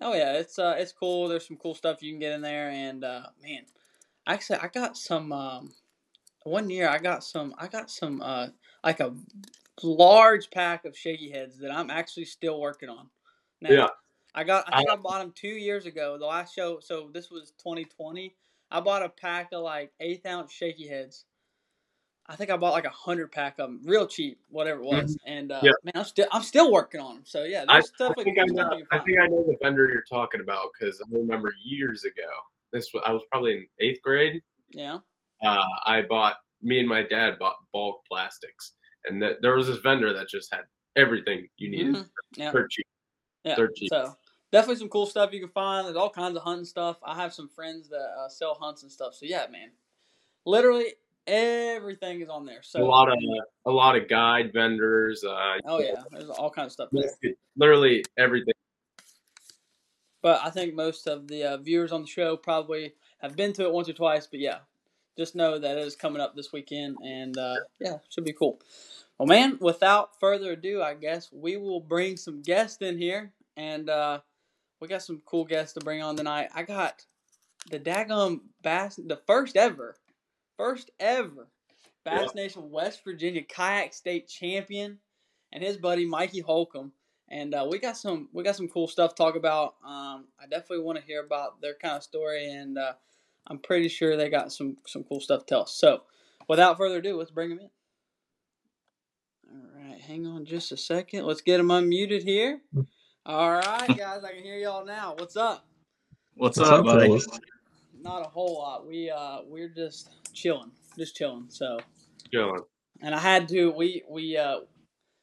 Oh 0.00 0.14
yeah, 0.14 0.34
it's 0.34 0.58
uh, 0.58 0.76
it's 0.78 0.92
cool. 0.92 1.28
There's 1.28 1.46
some 1.46 1.56
cool 1.56 1.74
stuff 1.74 2.02
you 2.02 2.12
can 2.12 2.20
get 2.20 2.32
in 2.32 2.42
there, 2.42 2.70
and 2.70 3.02
uh, 3.04 3.26
man, 3.42 3.62
actually, 4.26 4.58
I 4.60 4.68
got 4.68 4.96
some. 4.96 5.32
Um, 5.32 5.74
one 6.44 6.70
year, 6.70 6.88
I 6.88 6.98
got 6.98 7.24
some. 7.24 7.54
I 7.58 7.66
got 7.66 7.90
some 7.90 8.22
uh, 8.22 8.48
like 8.84 9.00
a 9.00 9.14
large 9.82 10.50
pack 10.50 10.84
of 10.84 10.96
shaky 10.96 11.30
heads 11.30 11.58
that 11.58 11.70
I'm 11.70 11.90
actually 11.90 12.24
still 12.24 12.60
working 12.60 12.88
on. 12.88 13.10
Now, 13.60 13.70
yeah. 13.70 13.88
I 14.38 14.44
got. 14.44 14.72
I 14.72 14.78
think 14.78 14.90
I, 14.90 14.92
I 14.92 14.96
bought 14.96 15.18
them 15.18 15.32
two 15.34 15.48
years 15.48 15.84
ago. 15.84 16.16
The 16.16 16.24
last 16.24 16.54
show. 16.54 16.78
So 16.80 17.10
this 17.12 17.28
was 17.28 17.50
2020. 17.58 18.36
I 18.70 18.78
bought 18.78 19.02
a 19.02 19.08
pack 19.08 19.48
of 19.52 19.64
like 19.64 19.90
eighth 19.98 20.24
ounce 20.26 20.52
shaky 20.52 20.86
heads. 20.86 21.24
I 22.28 22.36
think 22.36 22.48
I 22.48 22.56
bought 22.56 22.72
like 22.72 22.84
a 22.84 22.90
hundred 22.90 23.32
pack 23.32 23.58
of 23.58 23.68
them, 23.68 23.80
real 23.84 24.06
cheap, 24.06 24.38
whatever 24.48 24.80
it 24.80 24.84
was. 24.84 25.16
Mm-hmm. 25.16 25.32
And 25.32 25.52
uh, 25.52 25.60
yeah. 25.64 25.72
man, 25.82 25.92
I'm 25.96 26.04
still 26.04 26.28
I'm 26.30 26.44
still 26.44 26.70
working 26.70 27.00
on 27.00 27.16
them. 27.16 27.24
So 27.26 27.42
yeah, 27.42 27.64
I, 27.68 27.78
I, 27.78 27.82
think 28.22 28.38
I, 28.38 28.44
know, 28.44 28.80
I 28.92 28.98
think 29.00 29.18
I 29.18 29.26
know 29.26 29.42
the 29.42 29.56
vendor 29.60 29.88
you're 29.88 30.04
talking 30.08 30.40
about 30.40 30.68
because 30.78 31.00
I 31.00 31.06
remember 31.10 31.52
years 31.64 32.04
ago. 32.04 32.30
This 32.72 32.90
was, 32.94 33.02
I 33.04 33.12
was 33.12 33.22
probably 33.32 33.54
in 33.54 33.66
eighth 33.80 34.02
grade. 34.02 34.40
Yeah. 34.70 34.98
Uh, 35.44 35.64
I 35.84 36.02
bought 36.02 36.36
me 36.62 36.78
and 36.78 36.88
my 36.88 37.02
dad 37.02 37.40
bought 37.40 37.56
bulk 37.72 38.02
plastics, 38.08 38.74
and 39.06 39.20
that 39.20 39.42
there 39.42 39.56
was 39.56 39.66
this 39.66 39.78
vendor 39.78 40.12
that 40.12 40.28
just 40.28 40.54
had 40.54 40.62
everything 40.94 41.48
you 41.56 41.70
needed 41.70 41.94
mm-hmm. 41.96 42.40
yeah. 42.40 42.52
for 42.52 42.68
cheap. 42.68 42.86
Yeah. 43.42 43.56
cheap. 43.74 43.88
So 43.90 44.14
definitely 44.52 44.76
some 44.76 44.88
cool 44.88 45.06
stuff 45.06 45.32
you 45.32 45.40
can 45.40 45.48
find. 45.48 45.86
There's 45.86 45.96
all 45.96 46.10
kinds 46.10 46.36
of 46.36 46.42
hunting 46.42 46.64
stuff. 46.64 46.96
I 47.04 47.14
have 47.16 47.32
some 47.32 47.48
friends 47.48 47.88
that 47.88 48.08
uh, 48.18 48.28
sell 48.28 48.56
hunts 48.60 48.82
and 48.82 48.92
stuff. 48.92 49.14
So 49.14 49.26
yeah, 49.26 49.46
man, 49.50 49.70
literally 50.44 50.94
everything 51.26 52.20
is 52.20 52.28
on 52.28 52.46
there. 52.46 52.62
So 52.62 52.82
a 52.82 52.86
lot 52.86 53.08
of 53.08 53.18
a 53.66 53.70
lot 53.70 53.96
of 53.96 54.08
guide 54.08 54.52
vendors. 54.52 55.24
Uh, 55.24 55.58
oh 55.66 55.80
yeah, 55.80 56.02
there's 56.10 56.30
all 56.30 56.50
kinds 56.50 56.68
of 56.68 56.72
stuff. 56.72 56.88
There. 56.92 57.32
Literally 57.56 58.04
everything. 58.18 58.54
But 60.20 60.40
I 60.44 60.50
think 60.50 60.74
most 60.74 61.06
of 61.06 61.28
the 61.28 61.44
uh, 61.44 61.56
viewers 61.58 61.92
on 61.92 62.02
the 62.02 62.08
show 62.08 62.36
probably 62.36 62.94
have 63.18 63.36
been 63.36 63.52
to 63.54 63.62
it 63.62 63.72
once 63.72 63.88
or 63.88 63.92
twice. 63.92 64.26
But 64.26 64.40
yeah, 64.40 64.58
just 65.16 65.36
know 65.36 65.58
that 65.58 65.78
it 65.78 65.86
is 65.86 65.94
coming 65.94 66.20
up 66.20 66.34
this 66.34 66.52
weekend, 66.52 66.96
and 67.04 67.36
uh, 67.38 67.56
yeah, 67.80 67.98
should 68.08 68.24
be 68.24 68.32
cool. 68.32 68.60
Well, 69.18 69.26
man, 69.26 69.58
without 69.60 70.18
further 70.20 70.52
ado, 70.52 70.80
I 70.80 70.94
guess 70.94 71.28
we 71.32 71.56
will 71.56 71.80
bring 71.80 72.16
some 72.16 72.40
guests 72.40 72.82
in 72.82 72.98
here, 72.98 73.32
and 73.56 73.90
uh, 73.90 74.20
we 74.80 74.88
got 74.88 75.02
some 75.02 75.22
cool 75.26 75.44
guests 75.44 75.74
to 75.74 75.80
bring 75.80 76.02
on 76.02 76.16
tonight. 76.16 76.48
I 76.54 76.62
got 76.62 77.04
the 77.70 77.78
Dagum 77.78 78.40
Bass, 78.62 78.96
the 78.96 79.20
first 79.26 79.56
ever, 79.56 79.96
first 80.56 80.90
ever 81.00 81.48
Bass 82.04 82.30
yeah. 82.34 82.42
Nation 82.42 82.70
West 82.70 83.02
Virginia 83.04 83.42
kayak 83.42 83.92
state 83.92 84.28
champion, 84.28 84.98
and 85.52 85.62
his 85.62 85.76
buddy 85.76 86.06
Mikey 86.06 86.40
Holcombe. 86.40 86.92
And 87.30 87.54
uh, 87.54 87.66
we 87.70 87.78
got 87.78 87.96
some 87.96 88.28
we 88.32 88.42
got 88.42 88.56
some 88.56 88.68
cool 88.68 88.88
stuff 88.88 89.14
to 89.14 89.22
talk 89.22 89.36
about. 89.36 89.74
Um, 89.84 90.26
I 90.40 90.46
definitely 90.48 90.80
want 90.80 90.98
to 90.98 91.04
hear 91.04 91.22
about 91.22 91.60
their 91.60 91.74
kind 91.74 91.96
of 91.96 92.02
story, 92.02 92.50
and 92.50 92.78
uh, 92.78 92.92
I'm 93.46 93.58
pretty 93.58 93.88
sure 93.88 94.16
they 94.16 94.30
got 94.30 94.52
some 94.52 94.78
some 94.86 95.04
cool 95.04 95.20
stuff 95.20 95.40
to 95.40 95.46
tell 95.46 95.62
us. 95.62 95.72
So, 95.72 96.02
without 96.48 96.78
further 96.78 96.98
ado, 96.98 97.18
let's 97.18 97.30
bring 97.30 97.50
them 97.50 97.60
in. 97.60 97.70
All 99.52 99.90
right, 99.90 100.00
hang 100.00 100.26
on 100.26 100.46
just 100.46 100.72
a 100.72 100.76
second. 100.78 101.26
Let's 101.26 101.42
get 101.42 101.58
them 101.58 101.68
unmuted 101.68 102.22
here. 102.22 102.60
All 103.28 103.52
right, 103.52 103.88
guys, 103.88 104.24
I 104.24 104.32
can 104.32 104.42
hear 104.42 104.56
y'all 104.56 104.86
now. 104.86 105.14
What's 105.18 105.36
up? 105.36 105.66
What's, 106.36 106.56
What's 106.56 106.70
up, 106.70 106.82
buddy? 106.82 107.20
Not 108.00 108.24
a 108.24 108.28
whole 108.30 108.54
lot. 108.54 108.86
We 108.86 109.10
uh 109.10 109.40
we're 109.44 109.68
just 109.68 110.08
chilling, 110.32 110.70
just 110.96 111.14
chilling. 111.14 111.44
So 111.50 111.78
chilling. 112.32 112.62
And 113.02 113.14
I 113.14 113.18
had 113.18 113.46
to. 113.48 113.70
We 113.72 114.02
we 114.08 114.38
uh. 114.38 114.60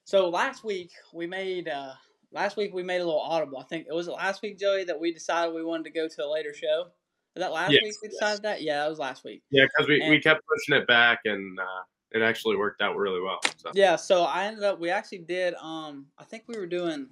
So 0.03 0.29
last 0.29 0.63
week 0.63 0.91
we 1.15 1.25
made 1.25 1.67
uh 1.67 1.93
last 2.31 2.57
week 2.57 2.75
we 2.75 2.83
made 2.83 3.01
a 3.01 3.05
little 3.05 3.19
audible. 3.19 3.57
I 3.57 3.63
think 3.63 3.87
it 3.89 3.93
was 3.95 4.07
last 4.07 4.43
week, 4.43 4.59
Joey, 4.59 4.83
that 4.83 4.99
we 4.99 5.11
decided 5.11 5.55
we 5.55 5.63
wanted 5.63 5.85
to 5.85 5.89
go 5.89 6.07
to 6.07 6.25
a 6.25 6.29
later 6.31 6.53
show. 6.53 6.89
Was 7.33 7.41
that 7.41 7.51
last 7.51 7.71
yes, 7.71 7.81
week 7.81 7.95
we 8.03 8.09
decided 8.09 8.33
yes. 8.33 8.39
that? 8.41 8.61
Yeah, 8.61 8.83
that 8.83 8.89
was 8.89 8.99
last 8.99 9.23
week. 9.23 9.41
Yeah, 9.49 9.63
because 9.63 9.89
we, 9.89 9.99
and, 9.99 10.11
we 10.11 10.19
kept 10.19 10.43
pushing 10.47 10.79
it 10.79 10.85
back 10.87 11.21
and 11.25 11.59
uh, 11.59 11.81
it 12.11 12.21
actually 12.21 12.55
worked 12.55 12.83
out 12.83 12.97
really 12.97 13.19
well. 13.19 13.39
So. 13.57 13.71
Yeah, 13.73 13.95
so 13.95 14.25
I 14.25 14.45
ended 14.45 14.63
up 14.63 14.79
we 14.79 14.91
actually 14.91 15.23
did 15.27 15.55
um 15.55 16.05
I 16.19 16.23
think 16.23 16.43
we 16.45 16.55
were 16.55 16.67
doing 16.67 17.07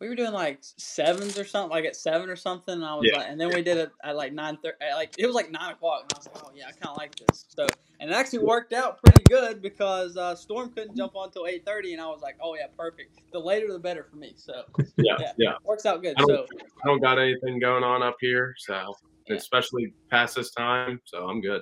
we 0.00 0.08
were 0.08 0.14
doing 0.14 0.32
like 0.32 0.58
sevens 0.62 1.38
or 1.38 1.44
something, 1.44 1.70
like 1.70 1.84
at 1.84 1.94
seven 1.94 2.30
or 2.30 2.36
something. 2.36 2.74
And 2.74 2.84
I 2.84 2.94
was 2.94 3.08
yeah. 3.10 3.18
like, 3.18 3.28
and 3.28 3.40
then 3.40 3.48
we 3.48 3.62
did 3.62 3.76
it 3.76 3.90
at 4.02 4.16
like 4.16 4.32
nine 4.32 4.56
thirty, 4.56 4.76
like 4.94 5.14
it 5.18 5.26
was 5.26 5.34
like 5.34 5.50
nine 5.50 5.72
o'clock, 5.72 6.04
and 6.04 6.12
I 6.14 6.16
was 6.18 6.26
like, 6.26 6.44
oh 6.44 6.50
yeah, 6.54 6.68
I 6.68 6.72
kind 6.72 6.88
of 6.88 6.96
like 6.96 7.14
this. 7.16 7.44
So 7.48 7.66
and 8.00 8.10
it 8.10 8.14
actually 8.14 8.38
worked 8.40 8.72
out 8.72 8.98
pretty 9.02 9.22
good 9.24 9.60
because 9.60 10.16
uh, 10.16 10.34
Storm 10.34 10.72
couldn't 10.72 10.96
jump 10.96 11.14
on 11.14 11.26
until 11.26 11.46
eight 11.46 11.66
thirty, 11.66 11.92
and 11.92 12.00
I 12.00 12.06
was 12.06 12.22
like, 12.22 12.38
"Oh 12.42 12.54
yeah, 12.54 12.66
perfect. 12.76 13.20
The 13.30 13.38
later 13.38 13.70
the 13.70 13.78
better 13.78 14.04
for 14.10 14.16
me." 14.16 14.32
So 14.36 14.64
yeah, 14.96 15.16
yeah, 15.20 15.32
yeah. 15.36 15.52
works 15.64 15.84
out 15.84 16.00
good. 16.00 16.14
I 16.16 16.24
So 16.24 16.46
I 16.82 16.86
don't 16.86 17.00
got 17.00 17.18
anything 17.18 17.58
going 17.58 17.84
on 17.84 18.02
up 18.02 18.16
here, 18.20 18.54
so 18.58 18.94
Yeah. 19.28 19.36
especially 19.36 19.92
past 20.10 20.34
this 20.34 20.50
time, 20.52 21.00
so 21.04 21.28
I'm 21.28 21.42
good. 21.42 21.60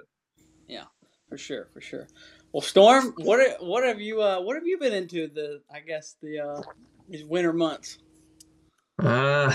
Yeah, 0.69 0.85
for 1.29 1.37
sure, 1.37 1.69
for 1.73 1.81
sure. 1.81 2.07
Well, 2.53 2.63
Storm, 2.63 3.15
what 3.17 3.41
what 3.61 3.83
have 3.83 4.01
you 4.01 4.23
uh, 4.23 4.41
what 4.41 4.55
have 4.55 4.67
you 4.67 4.79
been 4.79 4.95
into 4.95 5.27
the 5.27 5.61
I 5.75 5.81
guess 5.81 6.15
the 6.23 6.39
uh, 6.39 6.63
these 7.09 7.25
winter 7.25 7.53
months? 7.53 7.99
Uh, 8.99 9.53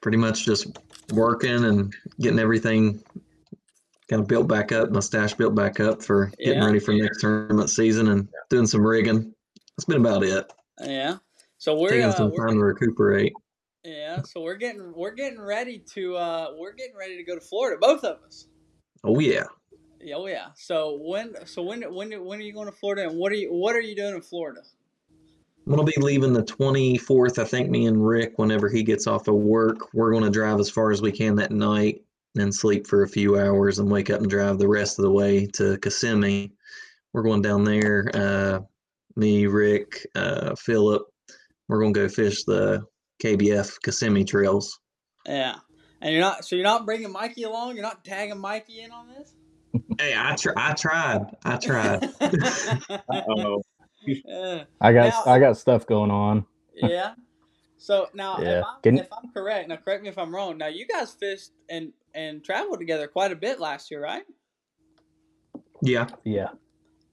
pretty 0.00 0.18
much 0.18 0.44
just 0.44 0.66
working 1.12 1.64
and 1.64 1.92
getting 2.20 2.38
everything 2.38 3.02
kind 4.08 4.20
of 4.22 4.28
built 4.28 4.48
back 4.48 4.72
up, 4.72 4.90
my 4.90 5.00
stash 5.00 5.34
built 5.34 5.54
back 5.54 5.80
up 5.80 6.02
for 6.02 6.26
getting 6.38 6.60
Yeah. 6.60 6.66
ready 6.66 6.78
for 6.78 6.92
next 6.94 7.20
tournament 7.20 7.70
season 7.70 8.08
and 8.08 8.28
doing 8.50 8.66
some 8.66 8.86
rigging. 8.86 9.34
That's 9.76 9.84
been 9.86 10.00
about 10.00 10.22
it. 10.24 10.50
Yeah. 10.82 11.16
So 11.58 11.78
we're, 11.78 11.90
Taking 11.90 12.04
uh, 12.06 12.14
some 12.14 12.30
we're 12.30 12.46
time 12.46 12.58
to 12.58 12.64
recuperate. 12.64 13.32
yeah. 13.84 14.20
So 14.22 14.42
we're 14.42 14.56
getting 14.56 14.92
we're 14.94 15.14
getting 15.14 15.40
ready 15.40 15.78
to 15.94 16.16
uh, 16.16 16.48
we're 16.58 16.72
getting 16.74 16.96
ready 16.96 17.16
to 17.16 17.24
go 17.24 17.34
to 17.34 17.40
Florida, 17.40 17.78
both 17.80 18.04
of 18.04 18.22
us. 18.26 18.46
Oh 19.02 19.18
yeah. 19.18 19.44
Yeah, 20.00 20.16
oh 20.16 20.26
yeah. 20.26 20.48
So 20.54 20.98
when 21.02 21.34
so 21.46 21.62
when 21.62 21.82
when 21.94 22.24
when 22.24 22.38
are 22.38 22.42
you 22.42 22.52
going 22.52 22.66
to 22.70 22.76
Florida 22.76 23.08
and 23.08 23.18
what 23.18 23.32
are 23.32 23.36
you 23.36 23.52
what 23.52 23.74
are 23.74 23.80
you 23.80 23.96
doing 23.96 24.14
in 24.14 24.20
Florida? 24.20 24.60
I'm 25.66 25.72
gonna 25.72 25.84
be 25.84 26.00
leaving 26.00 26.32
the 26.32 26.42
24th. 26.42 27.38
I 27.38 27.44
think 27.44 27.70
me 27.70 27.86
and 27.86 28.06
Rick, 28.06 28.34
whenever 28.36 28.68
he 28.68 28.82
gets 28.82 29.06
off 29.06 29.28
of 29.28 29.36
work, 29.36 29.94
we're 29.94 30.12
gonna 30.12 30.30
drive 30.30 30.60
as 30.60 30.68
far 30.68 30.90
as 30.90 31.00
we 31.00 31.10
can 31.10 31.36
that 31.36 31.52
night, 31.52 32.02
and 32.36 32.54
sleep 32.54 32.86
for 32.86 33.02
a 33.02 33.08
few 33.08 33.38
hours 33.38 33.78
and 33.78 33.90
wake 33.90 34.10
up 34.10 34.20
and 34.20 34.28
drive 34.28 34.58
the 34.58 34.68
rest 34.68 34.98
of 34.98 35.04
the 35.04 35.10
way 35.10 35.46
to 35.46 35.78
Kissimmee. 35.78 36.52
We're 37.12 37.22
going 37.22 37.42
down 37.42 37.64
there. 37.64 38.10
Uh, 38.12 38.60
me, 39.16 39.46
Rick, 39.46 40.06
uh, 40.14 40.54
Philip. 40.56 41.02
We're 41.68 41.80
gonna 41.80 41.92
go 41.92 42.08
fish 42.08 42.44
the 42.44 42.82
KBF 43.22 43.80
Kissimmee 43.82 44.24
trails. 44.24 44.78
Yeah. 45.26 45.56
And 46.02 46.12
you're 46.12 46.20
not 46.20 46.44
so 46.44 46.56
you're 46.56 46.64
not 46.64 46.84
bringing 46.84 47.10
Mikey 47.10 47.44
along. 47.44 47.74
You're 47.74 47.84
not 47.84 48.04
tagging 48.04 48.38
Mikey 48.38 48.82
in 48.82 48.90
on 48.90 49.08
this. 49.08 49.32
Hey, 49.98 50.14
I 50.16 50.36
tr- 50.36 50.50
I 50.56 50.74
tried. 50.74 51.22
I 51.44 51.56
tried. 51.56 52.10
Oh, 53.10 53.62
yeah. 54.06 54.64
I 54.80 54.92
got 54.92 55.08
Now- 55.26 55.32
I 55.32 55.38
got 55.38 55.56
stuff 55.56 55.86
going 55.86 56.10
on. 56.10 56.46
Yeah. 56.76 57.14
So 57.78 58.08
now, 58.14 58.38
Yeah. 58.40 58.58
if, 58.60 58.64
I'm, 58.64 58.80
Can- 58.82 58.98
if 58.98 59.08
I'm 59.12 59.30
correct, 59.32 59.68
now 59.68 59.76
correct 59.76 60.02
me 60.02 60.08
if 60.08 60.18
I'm 60.18 60.34
wrong. 60.34 60.58
Now 60.58 60.66
you 60.68 60.86
guys 60.86 61.12
fished 61.12 61.50
and 61.68 61.92
and 62.14 62.42
traveled 62.44 62.78
together 62.78 63.06
quite 63.08 63.30
a 63.32 63.36
bit 63.36 63.60
last 63.60 63.90
year, 63.90 64.02
right? 64.02 64.24
yeah. 65.82 66.08
Yeah. 66.24 66.48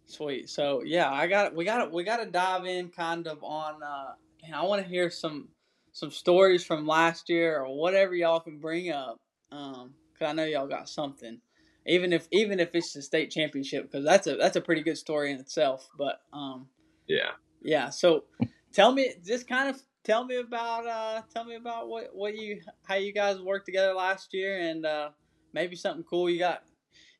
Sweet. 0.05 0.49
So 0.49 0.81
yeah, 0.85 1.11
I 1.11 1.27
got 1.27 1.55
we 1.55 1.65
got 1.65 1.91
we 1.91 2.03
got 2.03 2.17
to 2.17 2.25
dive 2.25 2.65
in 2.65 2.89
kind 2.89 3.27
of 3.27 3.43
on. 3.43 3.81
uh 3.83 4.13
and 4.43 4.55
I 4.55 4.63
want 4.63 4.81
to 4.81 4.87
hear 4.87 5.09
some 5.11 5.49
some 5.91 6.09
stories 6.11 6.63
from 6.65 6.87
last 6.87 7.29
year 7.29 7.61
or 7.61 7.77
whatever 7.79 8.15
y'all 8.15 8.39
can 8.39 8.57
bring 8.59 8.91
up. 8.91 9.17
Um, 9.51 9.93
cause 10.17 10.29
I 10.29 10.33
know 10.33 10.45
y'all 10.45 10.67
got 10.67 10.89
something. 10.89 11.39
Even 11.85 12.13
if 12.13 12.27
even 12.31 12.59
if 12.59 12.73
it's 12.75 12.93
the 12.93 13.01
state 13.01 13.29
championship, 13.31 13.83
because 13.91 14.05
that's 14.05 14.27
a 14.27 14.35
that's 14.35 14.55
a 14.55 14.61
pretty 14.61 14.81
good 14.83 14.97
story 14.97 15.31
in 15.31 15.39
itself. 15.39 15.87
But 15.97 16.21
um, 16.33 16.67
yeah. 17.07 17.31
yeah. 17.61 17.89
So 17.89 18.25
tell 18.71 18.91
me, 18.91 19.13
just 19.25 19.47
kind 19.47 19.69
of 19.69 19.81
tell 20.03 20.25
me 20.25 20.37
about 20.37 20.87
uh 20.87 21.21
tell 21.33 21.45
me 21.45 21.55
about 21.55 21.87
what 21.87 22.09
what 22.13 22.35
you 22.35 22.61
how 22.83 22.95
you 22.95 23.13
guys 23.13 23.39
worked 23.39 23.65
together 23.65 23.93
last 23.93 24.33
year 24.33 24.59
and 24.59 24.85
uh 24.85 25.09
maybe 25.53 25.75
something 25.75 26.03
cool 26.03 26.29
you 26.29 26.39
got 26.39 26.63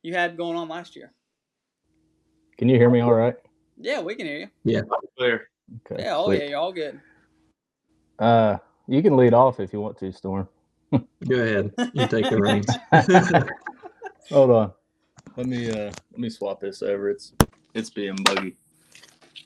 you 0.02 0.14
had 0.14 0.38
going 0.38 0.58
on 0.58 0.68
last 0.68 0.96
year. 0.96 1.14
Can 2.58 2.70
you 2.70 2.78
hear 2.78 2.90
me 2.90 3.02
all 3.02 3.14
right? 3.14 3.36
Yeah, 3.78 4.02
we 4.02 4.16
can 4.16 4.26
hear 4.26 4.38
you. 4.38 4.48
Yeah. 4.64 4.82
Clear. 5.18 5.50
Okay. 5.92 6.04
Yeah, 6.04 6.18
oh 6.18 6.26
sweet. 6.26 6.42
yeah, 6.42 6.50
you're 6.50 6.60
all 6.60 6.74
good. 6.74 7.00
Uh, 8.20 8.58
you 8.88 9.02
can 9.02 9.16
lead 9.16 9.34
off 9.34 9.60
if 9.60 9.74
you 9.74 9.80
want 9.80 9.98
to, 10.00 10.12
Storm. 10.12 10.48
Go 10.92 11.36
ahead. 11.36 11.72
You 11.94 12.08
take 12.08 12.30
the 12.30 12.40
reins. 12.40 12.68
Hold 14.30 14.52
on. 14.52 14.72
Let 15.38 15.46
me 15.48 15.70
uh 15.70 15.92
let 16.12 16.20
me 16.20 16.30
swap 16.30 16.60
this 16.60 16.82
over. 16.82 17.10
It's 17.10 17.34
it's 17.74 17.90
being 17.90 18.16
buggy. 18.24 18.58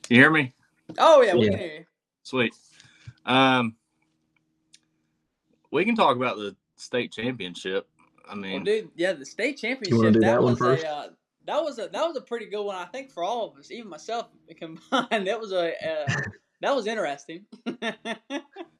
You 0.08 0.16
hear 0.18 0.30
me? 0.30 0.52
Oh 0.98 1.22
yeah, 1.22 1.34
we 1.34 1.46
Yeah. 1.46 1.50
can 1.50 1.58
hear 1.58 1.74
you. 1.78 1.84
Sweet. 2.22 2.54
Um 3.24 3.76
we 5.70 5.84
can 5.84 5.96
talk 5.96 6.16
about 6.16 6.36
the 6.36 6.56
state 6.76 7.12
championship. 7.12 7.88
I 8.24 8.30
Well, 8.30 8.38
mean 8.38 8.64
dude, 8.64 8.90
yeah, 8.96 9.12
the 9.12 9.26
state 9.26 9.56
championship. 9.58 10.12
do 10.12 10.20
that, 10.20 10.26
that 10.26 10.42
one 10.42 10.52
was 10.52 10.58
first? 10.58 10.84
a 10.84 10.88
uh, 10.88 11.08
that 11.46 11.62
was 11.62 11.78
a 11.78 11.88
that 11.88 12.06
was 12.06 12.16
a 12.16 12.20
pretty 12.20 12.46
good 12.46 12.62
one. 12.64 12.76
I 12.76 12.86
think 12.86 13.10
for 13.10 13.22
all 13.22 13.48
of 13.50 13.58
us, 13.58 13.70
even 13.70 13.88
myself 13.88 14.28
combined. 14.56 15.26
That 15.26 15.40
was 15.40 15.52
a 15.52 15.70
uh, 15.72 16.06
that 16.60 16.74
was 16.74 16.86
interesting. 16.86 17.44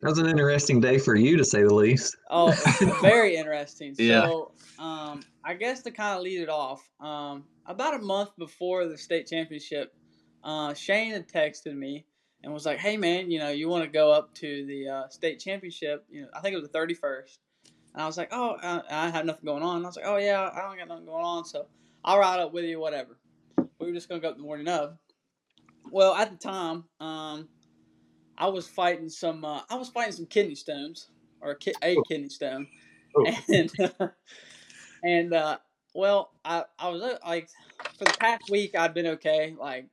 That 0.02 0.10
was 0.10 0.18
an 0.18 0.26
interesting 0.28 0.78
day 0.78 0.98
for 0.98 1.16
you, 1.16 1.38
to 1.38 1.44
say 1.44 1.62
the 1.62 1.74
least. 1.74 2.16
oh, 2.30 2.52
very 3.00 3.34
interesting. 3.34 3.94
Yeah. 3.98 4.24
So, 4.26 4.52
um, 4.78 5.24
I 5.42 5.54
guess 5.54 5.82
to 5.82 5.90
kind 5.90 6.16
of 6.16 6.22
lead 6.22 6.42
it 6.42 6.50
off, 6.50 6.86
um, 7.00 7.44
about 7.64 7.94
a 7.94 7.98
month 7.98 8.28
before 8.38 8.86
the 8.86 8.98
state 8.98 9.26
championship, 9.26 9.94
uh, 10.46 10.72
Shane 10.74 11.10
had 11.10 11.28
texted 11.28 11.76
me 11.76 12.06
and 12.42 12.54
was 12.54 12.64
like, 12.64 12.78
"Hey 12.78 12.96
man, 12.96 13.30
you 13.30 13.40
know, 13.40 13.50
you 13.50 13.68
want 13.68 13.84
to 13.84 13.90
go 13.90 14.12
up 14.12 14.32
to 14.36 14.64
the 14.64 14.88
uh, 14.88 15.08
state 15.08 15.40
championship? 15.40 16.06
You 16.08 16.22
know, 16.22 16.28
I 16.32 16.40
think 16.40 16.52
it 16.52 16.56
was 16.56 16.64
the 16.66 16.72
thirty 16.72 16.94
first. 16.94 17.40
And 17.92 18.02
I 18.02 18.06
was 18.06 18.16
like, 18.16 18.28
"Oh, 18.30 18.56
I, 18.62 18.80
I 18.88 19.10
have 19.10 19.26
nothing 19.26 19.44
going 19.44 19.62
on." 19.64 19.78
And 19.78 19.84
I 19.84 19.88
was 19.88 19.96
like, 19.96 20.06
"Oh 20.06 20.16
yeah, 20.18 20.48
I 20.54 20.62
don't 20.62 20.78
got 20.78 20.88
nothing 20.88 21.06
going 21.06 21.24
on, 21.24 21.44
so 21.44 21.66
I'll 22.04 22.18
ride 22.18 22.38
up 22.40 22.52
with 22.52 22.64
you, 22.64 22.78
whatever." 22.78 23.18
We 23.78 23.88
were 23.88 23.92
just 23.92 24.08
gonna 24.08 24.20
go 24.20 24.30
up 24.30 24.36
the 24.36 24.42
morning 24.42 24.68
of. 24.68 24.96
Well, 25.90 26.14
at 26.14 26.30
the 26.30 26.36
time, 26.36 26.84
um, 27.00 27.48
I 28.38 28.46
was 28.46 28.68
fighting 28.68 29.08
some. 29.08 29.44
Uh, 29.44 29.62
I 29.68 29.74
was 29.74 29.88
fighting 29.88 30.12
some 30.12 30.26
kidney 30.26 30.54
stones 30.54 31.08
or 31.40 31.50
a, 31.52 31.56
ki- 31.58 31.74
a 31.82 31.96
kidney 32.08 32.28
stone, 32.28 32.68
Oh. 33.16 33.26
and 33.48 33.72
and 35.02 35.32
uh, 35.34 35.58
well, 35.94 36.30
I 36.44 36.64
I 36.78 36.88
was 36.90 37.02
uh, 37.02 37.18
like 37.26 37.48
for 37.98 38.04
the 38.04 38.16
past 38.20 38.48
week 38.48 38.76
I'd 38.76 38.94
been 38.94 39.06
okay. 39.08 39.54
Like 39.58 39.86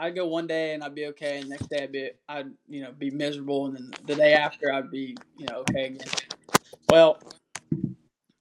I'd 0.00 0.14
go 0.14 0.26
one 0.26 0.46
day 0.46 0.72
and 0.72 0.82
I'd 0.82 0.94
be 0.94 1.06
okay, 1.08 1.40
and 1.40 1.50
next 1.50 1.68
day 1.68 1.82
I'd 1.82 1.92
be 1.92 2.10
I'd 2.26 2.50
you 2.68 2.82
know 2.82 2.92
be 2.92 3.10
miserable, 3.10 3.66
and 3.66 3.76
then 3.76 3.90
the 4.06 4.14
day 4.14 4.32
after 4.32 4.72
I'd 4.72 4.90
be 4.90 5.14
you 5.36 5.46
know 5.46 5.58
okay 5.58 5.86
again. 5.86 6.08
Well, 6.88 7.20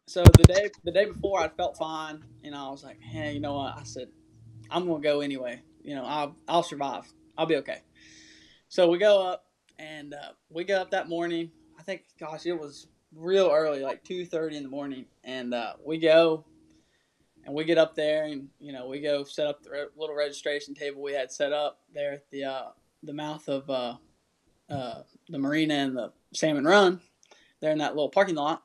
so 0.07 0.23
the 0.23 0.45
day 0.45 0.69
the 0.85 0.91
day 0.91 1.05
before 1.05 1.41
I 1.41 1.49
felt 1.49 1.77
fine, 1.77 2.23
and 2.45 2.55
I 2.55 2.69
was 2.69 2.83
like, 2.83 3.01
hey, 3.01 3.33
you 3.33 3.41
know 3.41 3.55
what? 3.55 3.77
I 3.77 3.83
said 3.83 4.07
I'm 4.71 4.87
gonna 4.87 5.01
go 5.01 5.19
anyway. 5.19 5.61
You 5.83 5.95
know 5.95 6.05
I'll 6.05 6.35
I'll 6.47 6.63
survive. 6.63 7.11
I'll 7.37 7.45
be 7.45 7.57
okay. 7.57 7.81
So 8.69 8.89
we 8.89 8.97
go 8.97 9.21
up, 9.27 9.45
and 9.77 10.13
uh, 10.13 10.31
we 10.49 10.63
go 10.63 10.79
up 10.79 10.91
that 10.91 11.09
morning. 11.09 11.51
I 11.77 11.83
think, 11.83 12.03
gosh, 12.19 12.45
it 12.45 12.57
was 12.57 12.87
real 13.15 13.49
early, 13.51 13.81
like 13.81 14.03
two 14.03 14.25
thirty 14.25 14.55
in 14.55 14.63
the 14.63 14.69
morning, 14.69 15.05
and 15.25 15.53
uh, 15.53 15.73
we 15.83 15.97
go, 15.97 16.45
and 17.49 17.55
we 17.55 17.63
get 17.63 17.79
up 17.79 17.95
there, 17.95 18.25
and 18.25 18.47
you 18.59 18.71
know, 18.71 18.87
we 18.87 19.01
go 19.01 19.23
set 19.23 19.47
up 19.47 19.63
the 19.63 19.71
re- 19.71 19.85
little 19.97 20.15
registration 20.15 20.75
table 20.75 21.01
we 21.01 21.13
had 21.13 21.31
set 21.31 21.51
up 21.51 21.79
there 21.93 22.13
at 22.13 22.29
the 22.29 22.43
uh, 22.43 22.65
the 23.01 23.11
mouth 23.13 23.49
of 23.49 23.67
uh, 23.71 23.95
uh, 24.69 25.01
the 25.29 25.39
marina 25.39 25.73
and 25.73 25.97
the 25.97 26.13
Salmon 26.31 26.63
Run, 26.63 27.01
there 27.59 27.71
in 27.71 27.79
that 27.79 27.95
little 27.95 28.09
parking 28.09 28.35
lot, 28.35 28.61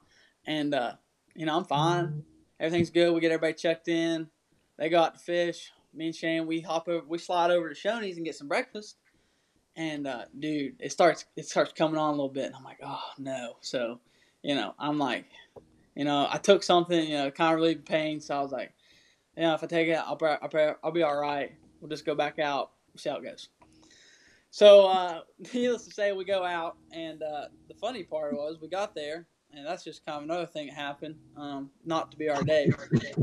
and 0.46 0.74
uh, 0.74 0.92
you 1.34 1.46
know, 1.46 1.56
I'm 1.56 1.64
fine, 1.64 2.24
everything's 2.60 2.90
good. 2.90 3.14
We 3.14 3.20
get 3.22 3.32
everybody 3.32 3.54
checked 3.54 3.88
in. 3.88 4.28
They 4.78 4.90
go 4.90 5.00
out 5.00 5.14
to 5.14 5.20
fish. 5.20 5.72
Me 5.94 6.06
and 6.06 6.14
Shane, 6.14 6.46
we 6.46 6.60
hop 6.60 6.86
over, 6.86 7.06
we 7.06 7.16
slide 7.16 7.50
over 7.50 7.72
to 7.72 7.74
Shoney's 7.74 8.18
and 8.18 8.26
get 8.26 8.34
some 8.34 8.48
breakfast. 8.48 8.96
And 9.76 10.06
uh, 10.06 10.24
dude, 10.38 10.74
it 10.78 10.92
starts 10.92 11.24
it 11.36 11.46
starts 11.46 11.72
coming 11.72 11.96
on 11.96 12.08
a 12.08 12.12
little 12.12 12.28
bit, 12.28 12.46
and 12.46 12.54
I'm 12.54 12.64
like, 12.64 12.80
oh 12.84 13.00
no. 13.18 13.56
So, 13.62 14.00
you 14.42 14.54
know, 14.54 14.74
I'm 14.78 14.98
like, 14.98 15.24
you 15.94 16.04
know, 16.04 16.26
I 16.30 16.38
took 16.38 16.62
something, 16.62 17.08
you 17.08 17.16
know, 17.16 17.30
kind 17.30 17.54
of 17.54 17.60
relieve 17.60 17.78
the 17.78 17.82
pain. 17.84 18.20
So 18.20 18.36
I 18.36 18.40
was 18.40 18.52
like, 18.52 18.72
you 19.36 19.42
know, 19.42 19.54
if 19.54 19.62
I 19.62 19.66
take 19.66 19.88
it, 19.88 19.94
I'll 19.94 20.18
I'll, 20.22 20.38
I'll, 20.42 20.76
I'll 20.84 20.92
be 20.92 21.02
all 21.02 21.16
right. 21.16 21.52
We'll 21.80 21.90
just 21.90 22.06
go 22.06 22.14
back 22.14 22.38
out, 22.38 22.70
see 22.96 23.10
how 23.10 23.16
it 23.16 23.24
goes. 23.24 23.48
So, 24.50 24.86
uh, 24.86 25.20
needless 25.54 25.84
to 25.86 25.90
say, 25.92 26.12
we 26.12 26.24
go 26.24 26.44
out, 26.44 26.76
and 26.92 27.22
uh, 27.22 27.46
the 27.68 27.74
funny 27.74 28.04
part 28.04 28.34
was 28.34 28.58
we 28.60 28.68
got 28.68 28.94
there, 28.94 29.26
and 29.52 29.66
that's 29.66 29.84
just 29.84 30.04
kind 30.06 30.18
of 30.18 30.22
another 30.24 30.46
thing 30.46 30.68
that 30.68 30.76
happened. 30.76 31.16
Um, 31.36 31.70
not 31.84 32.10
to 32.12 32.16
be 32.16 32.28
our 32.28 32.42
day. 32.42 32.70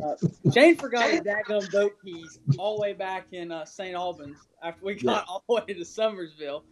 Uh, 0.03 0.15
Shane 0.53 0.75
forgot 0.75 1.09
his 1.09 1.21
daggum 1.21 1.71
boat 1.71 1.93
keys 2.03 2.39
all 2.57 2.75
the 2.75 2.81
way 2.81 2.93
back 2.93 3.27
in 3.31 3.51
uh, 3.51 3.65
St. 3.65 3.95
Albans 3.95 4.37
after 4.61 4.85
we 4.85 4.95
got 4.95 5.25
all 5.27 5.43
the 5.47 5.55
way 5.55 5.73
to 5.73 5.85
Summersville. 5.85 6.63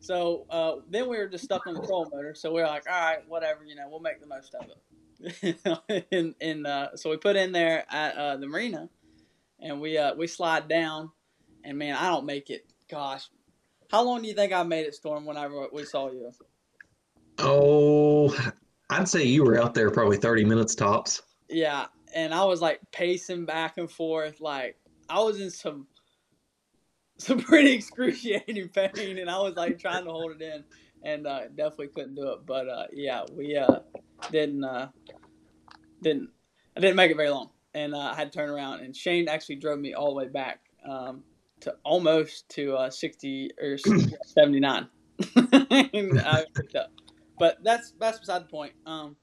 So 0.00 0.44
uh, 0.50 0.76
then 0.90 1.08
we 1.08 1.16
were 1.16 1.26
just 1.26 1.44
stuck 1.44 1.66
on 1.66 1.74
the 1.74 1.80
troll 1.86 2.08
motor. 2.12 2.34
So 2.34 2.52
we 2.52 2.60
are 2.60 2.66
like, 2.66 2.84
all 2.90 3.00
right, 3.00 3.26
whatever, 3.26 3.64
you 3.64 3.74
know, 3.74 3.88
we'll 3.88 4.00
make 4.00 4.20
the 4.20 4.26
most 4.26 4.54
of 4.54 4.66
it. 4.68 4.76
and 6.12 6.34
and 6.40 6.66
uh, 6.66 6.96
so 6.96 7.10
we 7.10 7.16
put 7.16 7.36
in 7.36 7.52
there 7.52 7.84
at 7.90 8.16
uh, 8.16 8.36
the 8.36 8.46
marina, 8.46 8.88
and 9.60 9.80
we 9.80 9.96
uh, 9.98 10.14
we 10.14 10.26
slide 10.26 10.68
down, 10.68 11.10
and 11.64 11.78
man, 11.78 11.96
I 11.96 12.08
don't 12.08 12.26
make 12.26 12.50
it. 12.50 12.66
Gosh, 12.90 13.28
how 13.90 14.02
long 14.04 14.22
do 14.22 14.28
you 14.28 14.34
think 14.34 14.52
I 14.52 14.62
made 14.62 14.86
it, 14.86 14.94
Storm? 14.94 15.24
Whenever 15.26 15.68
we 15.72 15.84
saw 15.84 16.10
you, 16.10 16.30
Oh, 17.38 18.36
I'd 18.90 19.08
say 19.08 19.24
you 19.24 19.44
were 19.44 19.60
out 19.60 19.74
there 19.74 19.90
probably 19.90 20.16
30 20.18 20.44
minutes 20.44 20.74
tops. 20.74 21.22
yeah, 21.48 21.86
and 22.14 22.32
I 22.34 22.44
was 22.44 22.60
like 22.60 22.80
pacing 22.92 23.44
back 23.46 23.78
and 23.78 23.90
forth, 23.90 24.40
like 24.40 24.76
I 25.08 25.20
was 25.20 25.40
in 25.40 25.50
some 25.50 25.86
some 27.18 27.40
pretty 27.40 27.72
excruciating 27.72 28.68
pain, 28.68 29.18
and 29.18 29.30
I 29.30 29.38
was 29.40 29.56
like 29.56 29.78
trying 29.78 30.04
to 30.04 30.10
hold 30.10 30.32
it 30.32 30.42
in, 30.42 30.64
and 31.02 31.26
uh, 31.26 31.48
definitely 31.48 31.88
couldn't 31.88 32.14
do 32.14 32.28
it. 32.32 32.46
But 32.46 32.68
uh, 32.68 32.86
yeah, 32.92 33.24
we 33.32 33.56
uh, 33.56 33.80
didn't 34.30 34.64
uh, 34.64 34.88
didn't 36.02 36.30
I 36.76 36.80
didn't 36.80 36.96
make 36.96 37.10
it 37.10 37.16
very 37.16 37.30
long, 37.30 37.50
and 37.74 37.94
uh, 37.94 37.98
I 37.98 38.14
had 38.14 38.32
to 38.32 38.38
turn 38.38 38.50
around, 38.50 38.80
and 38.80 38.96
Shane 38.96 39.28
actually 39.28 39.56
drove 39.56 39.78
me 39.78 39.94
all 39.94 40.08
the 40.10 40.14
way 40.14 40.28
back 40.28 40.60
um, 40.88 41.22
to 41.60 41.74
almost 41.84 42.48
to 42.50 42.74
uh, 42.74 42.90
sixty 42.90 43.50
or 43.60 43.78
seventy 44.26 44.60
nine. 44.60 44.88
but 47.38 47.58
that's 47.62 47.92
that's 47.98 48.18
beside 48.18 48.42
the 48.42 48.48
point. 48.50 48.72
Um, 48.86 49.16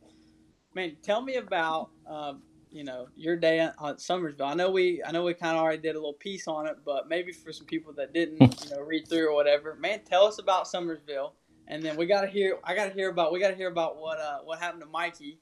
man, 0.73 0.95
tell 1.03 1.21
me 1.21 1.35
about 1.35 1.89
um, 2.07 2.41
you 2.71 2.83
know 2.83 3.07
your 3.15 3.35
day 3.35 3.59
at 3.59 3.77
Summersville. 3.77 4.47
I 4.47 4.53
know 4.53 4.71
we 4.71 5.03
I 5.05 5.11
know 5.11 5.23
we 5.23 5.33
kind 5.33 5.57
of 5.57 5.63
already 5.63 5.81
did 5.81 5.95
a 5.95 5.99
little 5.99 6.13
piece 6.13 6.47
on 6.47 6.67
it, 6.67 6.77
but 6.85 7.09
maybe 7.09 7.31
for 7.31 7.51
some 7.51 7.65
people 7.67 7.93
that 7.93 8.13
didn't 8.13 8.41
you 8.63 8.75
know 8.75 8.81
read 8.81 9.07
through 9.07 9.29
or 9.29 9.35
whatever, 9.35 9.75
man, 9.75 10.01
tell 10.05 10.25
us 10.25 10.39
about 10.39 10.65
Summersville, 10.65 11.33
and 11.71 11.81
then 11.81 11.95
we 11.95 12.05
got 12.05 12.21
to 12.21 12.27
hear 12.27 12.59
I 12.63 12.75
got 12.75 12.89
to 12.89 12.93
hear 12.93 13.09
about 13.09 13.31
we 13.31 13.39
got 13.39 13.49
to 13.49 13.55
hear 13.55 13.69
about 13.69 13.97
what 13.97 14.19
uh 14.19 14.39
what 14.43 14.59
happened 14.59 14.83
to 14.83 14.89
Mikey 14.89 15.39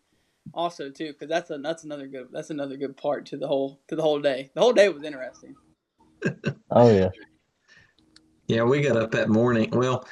also 0.53 0.89
too 0.89 1.11
because 1.11 1.27
that's 1.27 1.49
a 1.49 1.57
that's 1.57 1.83
another 1.83 2.07
good 2.07 2.27
that's 2.31 2.51
another 2.51 2.77
good 2.77 2.95
part 2.95 3.25
to 3.27 3.37
the 3.37 3.47
whole 3.47 3.81
to 3.89 3.95
the 3.95 4.01
whole 4.01 4.21
day. 4.21 4.49
The 4.53 4.61
whole 4.61 4.73
day 4.73 4.87
was 4.87 5.03
interesting. 5.03 5.55
oh 6.71 6.95
yeah. 6.95 7.09
Yeah, 8.47 8.63
we 8.63 8.81
got 8.81 8.97
up 8.97 9.11
that 9.11 9.29
morning. 9.29 9.69
Well, 9.71 10.07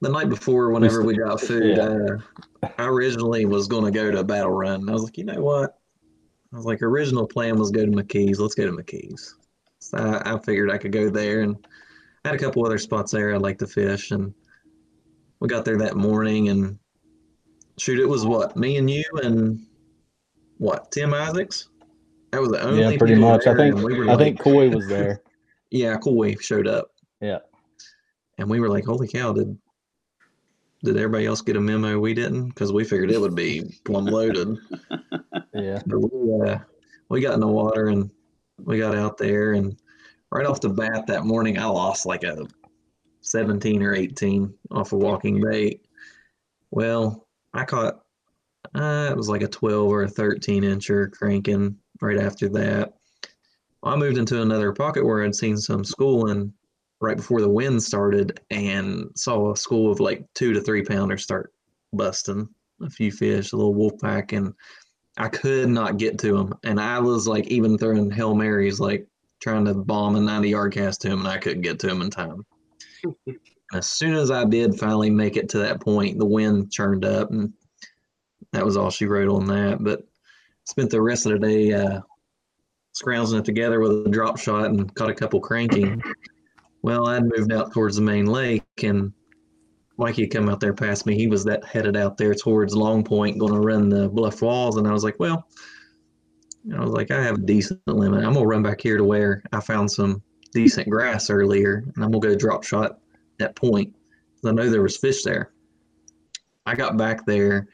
the 0.00 0.08
night 0.08 0.28
before, 0.28 0.70
whenever 0.70 1.02
we 1.02 1.16
got 1.16 1.40
food, 1.40 1.76
yeah. 1.76 2.66
uh, 2.66 2.68
I 2.78 2.86
originally 2.86 3.44
was 3.44 3.68
going 3.68 3.84
to 3.84 3.92
go 3.92 4.10
to 4.10 4.24
Battle 4.24 4.50
Run. 4.50 4.88
I 4.88 4.92
was 4.92 5.04
like, 5.04 5.16
you 5.16 5.24
know 5.24 5.40
what? 5.40 5.78
I 6.52 6.56
was 6.56 6.66
like, 6.66 6.82
original 6.82 7.28
plan 7.28 7.56
was 7.56 7.70
go 7.70 7.86
to 7.86 7.92
McKees. 7.92 8.40
Let's 8.40 8.56
go 8.56 8.66
to 8.66 8.72
McKees. 8.72 9.34
So 9.78 9.98
I, 9.98 10.34
I 10.34 10.38
figured 10.40 10.72
I 10.72 10.78
could 10.78 10.90
go 10.90 11.08
there, 11.08 11.42
and 11.42 11.64
I 12.24 12.30
had 12.30 12.34
a 12.34 12.40
couple 12.40 12.66
other 12.66 12.76
spots 12.76 13.12
there 13.12 13.32
I'd 13.32 13.40
like 13.40 13.58
to 13.58 13.68
fish, 13.68 14.10
and 14.10 14.34
we 15.40 15.48
got 15.48 15.64
there 15.64 15.78
that 15.78 15.96
morning, 15.96 16.48
and 16.48 16.78
shoot, 17.78 17.98
it 17.98 18.08
was 18.08 18.24
what 18.24 18.56
me 18.56 18.76
and 18.76 18.88
you 18.88 19.04
and 19.22 19.60
what 20.58 20.90
Tim 20.90 21.14
Isaacs. 21.14 21.68
That 22.32 22.40
was 22.40 22.50
the 22.50 22.62
only. 22.62 22.80
Yeah, 22.80 22.98
pretty 22.98 23.14
much. 23.14 23.46
I 23.46 23.54
think 23.54 23.76
we 23.76 24.02
I 24.02 24.14
like, 24.14 24.18
think 24.18 24.40
Coy 24.40 24.70
was 24.70 24.88
there. 24.88 25.20
Yeah, 25.70 25.96
Coy 25.96 26.36
showed 26.36 26.68
up. 26.68 26.92
Yeah. 27.20 27.38
And 28.38 28.48
we 28.48 28.60
were 28.60 28.68
like, 28.68 28.84
"Holy 28.84 29.08
cow! 29.08 29.32
Did 29.32 29.58
did 30.84 30.96
everybody 30.96 31.26
else 31.26 31.40
get 31.40 31.56
a 31.56 31.60
memo? 31.60 31.98
We 31.98 32.14
didn't 32.14 32.50
because 32.50 32.72
we 32.72 32.84
figured 32.84 33.10
it 33.10 33.20
would 33.20 33.34
be 33.34 33.80
plumb 33.84 34.06
loaded." 34.06 34.56
Yeah. 35.54 35.80
But 35.86 36.00
we, 36.00 36.50
uh, 36.50 36.58
we 37.10 37.20
got 37.20 37.34
in 37.34 37.40
the 37.40 37.46
water 37.46 37.86
and 37.86 38.10
we 38.58 38.78
got 38.78 38.96
out 38.96 39.16
there, 39.18 39.52
and 39.52 39.76
right 40.32 40.46
off 40.46 40.60
the 40.60 40.68
bat 40.68 41.06
that 41.06 41.24
morning, 41.24 41.58
I 41.58 41.66
lost 41.66 42.06
like 42.06 42.24
a 42.24 42.44
17 43.24 43.82
or 43.82 43.94
18 43.94 44.54
off 44.70 44.92
a 44.92 44.96
of 44.96 45.02
walking 45.02 45.42
bait. 45.42 45.84
Well, 46.70 47.26
I 47.52 47.64
caught, 47.64 48.00
uh, 48.74 49.08
it 49.10 49.16
was 49.16 49.28
like 49.28 49.42
a 49.42 49.48
12 49.48 49.88
or 49.88 50.02
a 50.02 50.08
13 50.08 50.62
incher 50.62 51.10
cranking 51.10 51.76
right 52.00 52.18
after 52.18 52.48
that. 52.50 52.94
I 53.82 53.96
moved 53.96 54.18
into 54.18 54.40
another 54.40 54.72
pocket 54.72 55.04
where 55.04 55.22
I'd 55.22 55.34
seen 55.34 55.56
some 55.56 55.84
schooling 55.84 56.52
right 57.00 57.16
before 57.16 57.40
the 57.40 57.48
wind 57.48 57.82
started 57.82 58.40
and 58.50 59.10
saw 59.14 59.52
a 59.52 59.56
school 59.56 59.90
of 59.90 60.00
like 60.00 60.26
two 60.34 60.52
to 60.52 60.60
three 60.60 60.82
pounders 60.82 61.22
start 61.22 61.52
busting 61.92 62.48
a 62.82 62.90
few 62.90 63.12
fish, 63.12 63.52
a 63.52 63.56
little 63.56 63.74
wolf 63.74 63.92
pack, 64.00 64.32
and 64.32 64.54
I 65.16 65.28
could 65.28 65.68
not 65.68 65.98
get 65.98 66.18
to 66.20 66.36
him, 66.36 66.54
and 66.64 66.80
I 66.80 66.98
was 66.98 67.28
like 67.28 67.46
even 67.46 67.78
throwing 67.78 68.10
hail 68.10 68.34
marys, 68.34 68.80
like 68.80 69.06
trying 69.40 69.64
to 69.66 69.74
bomb 69.74 70.16
a 70.16 70.20
90 70.20 70.48
yard 70.48 70.72
cast 70.72 71.02
to 71.02 71.08
him, 71.08 71.20
and 71.20 71.28
I 71.28 71.38
couldn't 71.38 71.62
get 71.62 71.78
to 71.80 71.88
him 71.88 72.02
in 72.02 72.10
time. 72.10 72.44
As 73.72 73.86
soon 73.86 74.14
as 74.14 74.30
I 74.30 74.44
did 74.44 74.78
finally 74.78 75.10
make 75.10 75.36
it 75.36 75.48
to 75.50 75.58
that 75.58 75.80
point, 75.80 76.18
the 76.18 76.26
wind 76.26 76.72
churned 76.72 77.04
up, 77.04 77.30
and 77.30 77.52
that 78.52 78.64
was 78.64 78.76
all 78.76 78.90
she 78.90 79.06
wrote 79.06 79.28
on 79.28 79.46
that. 79.46 79.78
But 79.80 80.02
spent 80.64 80.90
the 80.90 81.02
rest 81.02 81.26
of 81.26 81.32
the 81.32 81.38
day 81.38 81.72
uh, 81.72 82.00
scrounging 82.92 83.38
it 83.38 83.44
together 83.44 83.80
with 83.80 84.06
a 84.06 84.10
drop 84.10 84.38
shot 84.38 84.66
and 84.66 84.94
caught 84.94 85.10
a 85.10 85.14
couple 85.14 85.40
cranking. 85.40 86.02
Well, 86.82 87.08
I'd 87.08 87.24
moved 87.24 87.52
out 87.52 87.72
towards 87.72 87.96
the 87.96 88.02
main 88.02 88.26
lake, 88.26 88.62
and 88.82 89.12
Mikey 89.96 90.22
had 90.22 90.32
come 90.32 90.48
out 90.48 90.60
there 90.60 90.74
past 90.74 91.06
me. 91.06 91.16
He 91.16 91.26
was 91.26 91.44
that 91.44 91.64
headed 91.64 91.96
out 91.96 92.16
there 92.16 92.34
towards 92.34 92.76
Long 92.76 93.02
Point, 93.02 93.38
going 93.38 93.54
to 93.54 93.60
run 93.60 93.88
the 93.88 94.08
bluff 94.08 94.42
walls. 94.42 94.76
And 94.76 94.86
I 94.86 94.92
was 94.92 95.04
like, 95.04 95.18
well, 95.18 95.46
I 96.72 96.80
was 96.80 96.90
like, 96.90 97.10
I 97.10 97.22
have 97.22 97.36
a 97.36 97.42
decent 97.42 97.80
limit. 97.86 98.24
I'm 98.24 98.32
gonna 98.32 98.46
run 98.46 98.62
back 98.62 98.80
here 98.80 98.96
to 98.96 99.04
where 99.04 99.42
I 99.52 99.60
found 99.60 99.90
some 99.90 100.22
decent 100.54 100.88
grass 100.88 101.28
earlier, 101.28 101.84
and 101.94 102.04
I'm 102.04 102.10
gonna 102.10 102.20
go 102.20 102.34
drop 102.34 102.64
shot 102.64 103.00
that 103.38 103.56
point. 103.56 103.94
Because 104.34 104.50
I 104.50 104.54
know 104.54 104.70
there 104.70 104.82
was 104.82 104.96
fish 104.96 105.22
there. 105.22 105.50
I 106.64 106.74
got 106.74 106.96
back 106.96 107.26
there, 107.26 107.68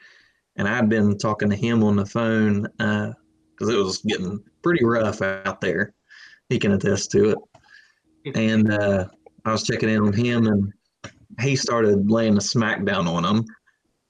and 0.57 0.67
I'd 0.67 0.89
been 0.89 1.17
talking 1.17 1.49
to 1.49 1.55
him 1.55 1.83
on 1.83 1.95
the 1.95 2.05
phone 2.05 2.63
because 2.63 3.69
uh, 3.69 3.73
it 3.73 3.83
was 3.83 3.99
getting 3.99 4.43
pretty 4.61 4.83
rough 4.83 5.21
out 5.21 5.61
there. 5.61 5.93
He 6.49 6.59
can 6.59 6.73
attest 6.73 7.11
to 7.11 7.29
it. 7.29 8.35
And 8.35 8.71
uh, 8.71 9.07
I 9.45 9.51
was 9.51 9.63
checking 9.63 9.89
in 9.89 10.01
on 10.01 10.13
him, 10.13 10.47
and 10.47 10.73
he 11.39 11.55
started 11.55 12.11
laying 12.11 12.35
a 12.35 12.41
smackdown 12.41 13.07
on 13.07 13.23
him. 13.23 13.45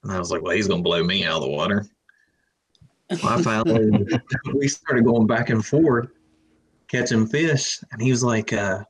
And 0.02 0.12
I 0.12 0.18
was 0.18 0.32
like, 0.32 0.42
well, 0.42 0.56
he's 0.56 0.66
going 0.66 0.80
to 0.80 0.84
blow 0.84 1.04
me 1.04 1.24
out 1.24 1.36
of 1.36 1.42
the 1.42 1.50
water. 1.50 1.86
Well, 3.22 3.38
I 3.38 3.42
finally, 3.42 4.04
we 4.54 4.66
started 4.66 5.04
going 5.04 5.26
back 5.26 5.50
and 5.50 5.64
forth 5.64 6.08
catching 6.92 7.26
fish. 7.26 7.80
And 7.90 8.00
he 8.00 8.10
was 8.10 8.22
like, 8.22 8.52
uh, 8.52 8.84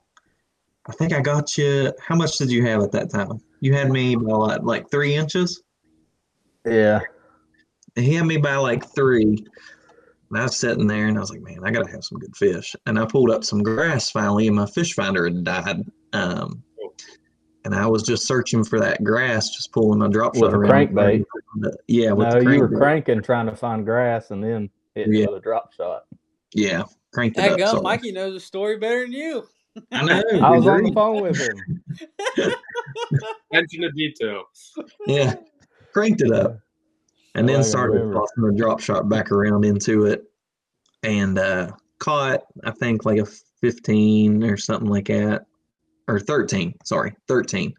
I 0.87 0.93
think 0.93 1.13
I 1.13 1.21
got 1.21 1.57
you. 1.57 1.93
How 2.01 2.17
much 2.17 2.37
did 2.37 2.51
you 2.51 2.67
have 2.67 2.83
at 2.83 2.93
that 2.93 3.11
time? 3.11 3.41
You 3.61 3.75
had 3.75 3.91
me 3.91 4.17
by 4.17 4.33
like, 4.33 4.63
like 4.63 4.91
three 4.91 5.15
inches? 5.15 5.63
Yeah. 6.67 7.01
He 7.95 8.15
had 8.15 8.27
me 8.27 8.37
by 8.39 8.57
like 8.57 8.85
three. 8.95 9.45
And 10.31 10.41
I 10.41 10.43
was 10.45 10.57
sitting 10.57 10.87
there 10.87 11.07
and 11.07 11.17
I 11.17 11.21
was 11.21 11.31
like, 11.31 11.43
man, 11.43 11.61
I 11.63 11.71
got 11.71 11.85
to 11.85 11.93
have 11.93 12.05
some 12.05 12.19
good 12.19 12.35
fish. 12.37 12.75
And 12.87 12.99
I 12.99 13.05
pulled 13.05 13.31
up 13.31 13.45
some 13.45 13.63
grass 13.63 14.11
finally, 14.11 14.47
and 14.47 14.57
my 14.57 14.67
fish 14.67 14.95
finder 14.95 15.25
had 15.25 15.45
died. 15.45 15.85
Um, 16.15 16.63
and 17.65 17.75
I 17.75 17.87
was 17.87 18.03
just 18.03 18.27
searching 18.27 18.65
for 18.65 18.81
that 18.81 19.05
grass, 19.05 19.51
just 19.51 19.73
pulling 19.73 20.01
my 20.01 20.09
drop 20.09 20.35
with 20.35 20.51
shot 20.51 20.55
a 20.55 20.57
crankbait. 20.57 21.25
Yeah, 21.87 22.13
with 22.13 22.35
no, 22.35 22.51
you 22.51 22.61
were 22.61 22.69
cranking 22.69 23.23
trying 23.23 23.47
to 23.47 23.55
find 23.55 23.85
grass, 23.85 24.31
and 24.31 24.43
then 24.43 24.69
hit 24.95 25.09
yeah. 25.13 25.27
with 25.27 25.37
a 25.37 25.41
drop 25.41 25.73
shot. 25.75 26.05
Yeah, 26.55 26.83
cranked 27.13 27.39
it 27.39 27.59
that 27.59 27.61
up. 27.61 27.83
Mikey 27.83 28.13
knows 28.13 28.35
the 28.35 28.41
story 28.41 28.79
better 28.79 29.03
than 29.03 29.13
you. 29.13 29.47
I 29.91 30.05
know. 30.05 30.23
I 30.43 30.51
was 30.51 30.67
on 30.67 30.83
the 30.83 30.93
phone 30.93 31.23
with 31.23 31.39
him. 31.39 32.55
Attention 33.53 33.83
to 33.83 33.91
detail. 33.93 34.45
Yeah, 35.07 35.35
cranked 35.93 36.23
it 36.23 36.33
up, 36.33 36.59
and 37.35 37.49
then 37.49 37.63
started 37.65 38.13
tossing 38.13 38.45
the 38.45 38.55
drop 38.57 38.81
shot 38.81 39.09
back 39.09 39.31
around 39.33 39.65
into 39.65 40.07
it, 40.07 40.25
and 41.03 41.39
uh, 41.39 41.71
caught 41.99 42.43
I 42.65 42.71
think 42.71 43.05
like 43.05 43.19
a 43.19 43.27
fifteen 43.61 44.45
or 44.45 44.57
something 44.57 44.89
like 44.89 45.07
that 45.07 45.47
or 46.09 46.21
13, 46.21 46.75
sorry, 46.85 47.15
13. 47.29 47.75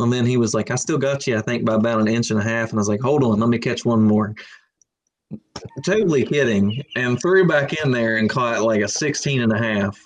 And 0.00 0.12
then 0.12 0.26
he 0.26 0.36
was 0.36 0.54
like, 0.54 0.70
I 0.70 0.76
still 0.76 0.98
got 0.98 1.26
you, 1.26 1.36
I 1.36 1.40
think, 1.40 1.64
by 1.64 1.74
about 1.74 2.00
an 2.00 2.08
inch 2.08 2.30
and 2.30 2.38
a 2.38 2.42
half. 2.42 2.70
And 2.70 2.78
I 2.78 2.80
was 2.80 2.88
like, 2.88 3.00
hold 3.00 3.24
on, 3.24 3.40
let 3.40 3.48
me 3.48 3.58
catch 3.58 3.84
one 3.84 4.02
more. 4.02 4.34
Totally 5.84 6.24
kidding. 6.24 6.82
And 6.96 7.20
threw 7.20 7.46
back 7.46 7.72
in 7.84 7.90
there 7.90 8.16
and 8.16 8.28
caught 8.28 8.62
like 8.62 8.80
a 8.80 8.88
16 8.88 9.42
and 9.42 9.52
a 9.52 9.58
half. 9.58 9.98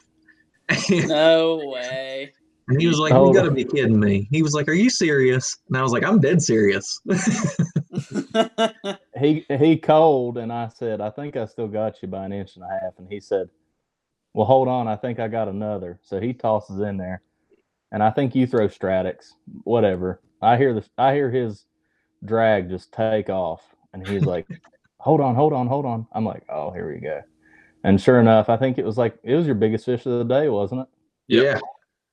no 0.91 1.61
way. 1.65 2.33
And 2.69 2.81
he 2.81 2.87
was 2.87 2.99
like, 2.99 3.13
oh. 3.13 3.29
You 3.29 3.35
gotta 3.35 3.51
be 3.51 3.65
kidding 3.65 3.99
me. 3.99 4.29
He 4.31 4.43
was 4.43 4.55
like, 4.55 4.69
Are 4.69 4.73
you 4.73 4.89
serious? 4.89 5.59
And 5.69 5.77
I 5.77 5.83
was 5.83 5.93
like, 5.93 6.05
I'm 6.05 6.21
dead 6.21 6.41
serious. 6.41 7.01
he 9.19 9.45
he 9.49 9.77
called 9.77 10.39
and 10.39 10.53
I 10.53 10.69
said, 10.69 11.01
I 11.01 11.11
think 11.11 11.37
I 11.37 11.47
still 11.47 11.69
got 11.69 12.01
you 12.03 12.09
by 12.09 12.25
an 12.25 12.33
inch 12.33 12.57
and 12.57 12.65
a 12.65 12.69
half. 12.69 12.99
And 12.99 13.09
he 13.11 13.21
said, 13.21 13.49
Well, 14.33 14.47
hold 14.47 14.69
on, 14.69 14.89
I 14.89 14.97
think 14.97 15.19
I 15.19 15.29
got 15.29 15.49
another. 15.49 15.99
So 16.03 16.21
he 16.21 16.33
tosses 16.33 16.81
in 16.81 16.97
there 16.97 17.23
and 17.93 18.03
I 18.03 18.11
think 18.11 18.35
you 18.35 18.47
throw 18.47 18.67
Stratix, 18.69 19.35
whatever. 19.65 20.21
I 20.41 20.57
hear 20.57 20.75
the 20.75 20.85
I 20.99 21.15
hear 21.15 21.31
his 21.31 21.67
drag 22.25 22.71
just 22.71 22.91
take 22.93 23.29
off, 23.29 23.63
and 23.93 24.07
he's 24.07 24.25
like, 24.25 24.49
"Hold 25.03 25.21
on, 25.21 25.35
hold 25.35 25.53
on, 25.53 25.67
hold 25.67 25.85
on." 25.85 26.07
I'm 26.13 26.25
like, 26.25 26.45
"Oh, 26.49 26.71
here 26.71 26.93
we 26.93 27.01
go." 27.01 27.23
And 27.85 28.01
sure 28.01 28.21
enough, 28.21 28.49
I 28.49 28.57
think 28.57 28.79
it 28.79 28.85
was 28.85 28.97
like 28.97 29.19
it 29.23 29.35
was 29.35 29.47
your 29.47 29.55
biggest 29.55 29.85
fish 29.85 30.07
of 30.07 30.19
the 30.19 30.25
day, 30.25 30.49
wasn't 30.49 30.83
it? 30.83 30.87
Yeah. 31.29 31.59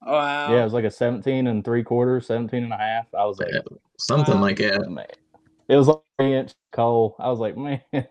Wow. 0.06 0.52
Yeah, 0.52 0.62
it 0.62 0.63
was 0.63 0.73
like 0.73 0.86
a 0.86 0.91
17 0.91 1.47
and 1.47 1.63
three 1.63 1.84
quarters, 1.84 2.25
17 2.28 2.63
and 2.63 2.73
a 2.73 2.78
half. 2.78 3.06
I 3.13 3.25
was 3.25 3.38
like, 3.38 3.49
something 3.97 4.36
wow. 4.36 4.41
like 4.41 4.58
that. 4.58 4.89
Man. 4.89 5.06
It 5.67 5.75
was 5.75 5.88
like 5.88 5.99
three 6.17 6.36
inch 6.36 6.54
coal. 6.71 7.15
I 7.19 7.30
was 7.30 7.39
like, 7.39 7.58
man. 7.58 7.82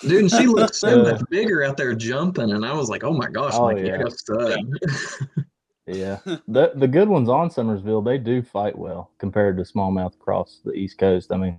Dude, 0.00 0.22
and 0.22 0.30
she 0.30 0.46
looked 0.46 0.74
so 0.74 1.00
uh, 1.00 1.12
much 1.12 1.22
bigger 1.30 1.62
out 1.64 1.76
there 1.76 1.94
jumping, 1.94 2.50
and 2.50 2.66
I 2.66 2.74
was 2.74 2.90
like, 2.90 3.04
"Oh 3.04 3.12
my 3.12 3.28
gosh, 3.28 3.52
oh, 3.54 3.66
like 3.66 3.78
yeah. 3.78 4.02
stud." 4.08 4.58
Uh, 4.88 5.42
yeah, 5.86 6.18
the 6.48 6.72
the 6.74 6.88
good 6.88 7.08
ones 7.08 7.28
on 7.28 7.48
Summersville, 7.48 8.04
they 8.04 8.18
do 8.18 8.42
fight 8.42 8.76
well 8.76 9.12
compared 9.18 9.56
to 9.58 9.62
smallmouth 9.62 10.14
across 10.14 10.60
the 10.64 10.72
East 10.72 10.98
Coast. 10.98 11.32
I 11.32 11.36
mean, 11.36 11.58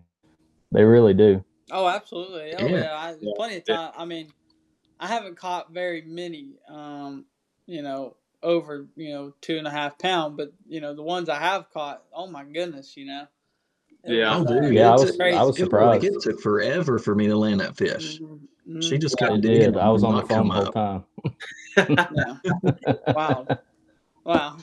they 0.72 0.84
really 0.84 1.14
do. 1.14 1.44
Oh, 1.72 1.88
absolutely. 1.88 2.54
Oh, 2.56 2.68
yeah. 2.68 2.78
yeah. 2.78 2.94
I, 2.96 3.16
plenty 3.36 3.58
of 3.58 3.66
time. 3.66 3.92
I 3.98 4.06
mean, 4.06 4.32
I 5.00 5.08
haven't 5.08 5.38
caught 5.38 5.72
very 5.72 6.02
many. 6.04 6.54
Um, 6.70 7.26
you 7.66 7.82
know, 7.82 8.16
over 8.44 8.86
you 8.96 9.12
know 9.12 9.34
two 9.42 9.58
and 9.58 9.66
a 9.66 9.72
half 9.72 9.98
pound, 9.98 10.38
but 10.38 10.54
you 10.68 10.80
know 10.80 10.94
the 10.94 11.02
ones 11.02 11.30
I 11.30 11.40
have 11.40 11.70
caught, 11.72 12.04
oh 12.14 12.28
my 12.28 12.44
goodness, 12.44 12.96
you 12.96 13.06
know. 13.08 13.28
Yeah. 14.04 14.38
was, 14.38 14.48
Oh, 14.48 14.58
uh, 14.58 14.62
dude, 14.62 14.74
Yeah, 14.76 14.92
I 14.92 14.94
it's- 14.94 15.18
was 15.18 15.20
I 15.20 15.44
was 15.44 15.58
It, 15.58 15.64
surprised. 15.64 16.04
it 16.04 16.22
took 16.22 16.40
forever 16.40 17.00
for 17.00 17.16
me 17.16 17.26
to 17.28 17.36
land 17.36 17.60
that 17.62 17.76
fish. 17.76 18.20
mhm, 18.20 18.40
mhm. 18.70 18.84
She 18.84 19.00
just 19.00 19.20
I 19.22 19.30
kept 19.30 19.42
did. 19.42 19.60
digging. 19.60 19.78
I 19.80 19.90
was 19.90 20.04
on 20.04 20.16
the 20.18 20.24
phone 20.24 20.48
the 20.50 20.54
whole 20.54 20.72
time. 20.72 21.04
Wow. 23.08 23.48
Wow. 24.24 24.58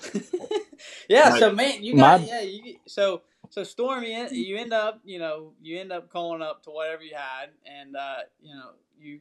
yeah, 1.08 1.30
Right. 1.30 1.38
so 1.40 1.52
man, 1.52 1.82
you 1.82 1.96
got 1.96 2.20
My- 2.20 2.26
yeah, 2.26 2.40
you 2.42 2.76
so 2.86 3.22
so 3.52 3.62
Storm 3.62 4.02
you, 4.02 4.28
you 4.30 4.56
end 4.56 4.72
up, 4.72 4.98
you 5.04 5.18
know, 5.18 5.52
you 5.60 5.78
end 5.78 5.92
up 5.92 6.08
calling 6.08 6.40
up 6.40 6.62
to 6.62 6.70
whatever 6.70 7.02
you 7.02 7.14
had 7.14 7.50
and 7.66 7.94
uh, 7.94 8.20
you 8.40 8.54
know, 8.54 8.70
you 8.98 9.20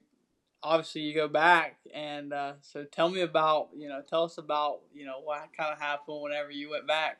obviously 0.64 1.02
you 1.02 1.14
go 1.14 1.28
back 1.28 1.80
and 1.94 2.32
uh, 2.32 2.54
so 2.62 2.86
tell 2.86 3.10
me 3.10 3.22
about, 3.22 3.68
you 3.76 3.90
know, 3.90 4.02
tell 4.08 4.24
us 4.24 4.38
about, 4.38 4.80
you 4.94 5.06
know, 5.06 5.20
what 5.22 5.50
kind 5.58 5.74
of 5.74 5.82
happened 5.82 6.22
whenever 6.22 6.50
you 6.50 6.70
went 6.70 6.88
back. 6.88 7.18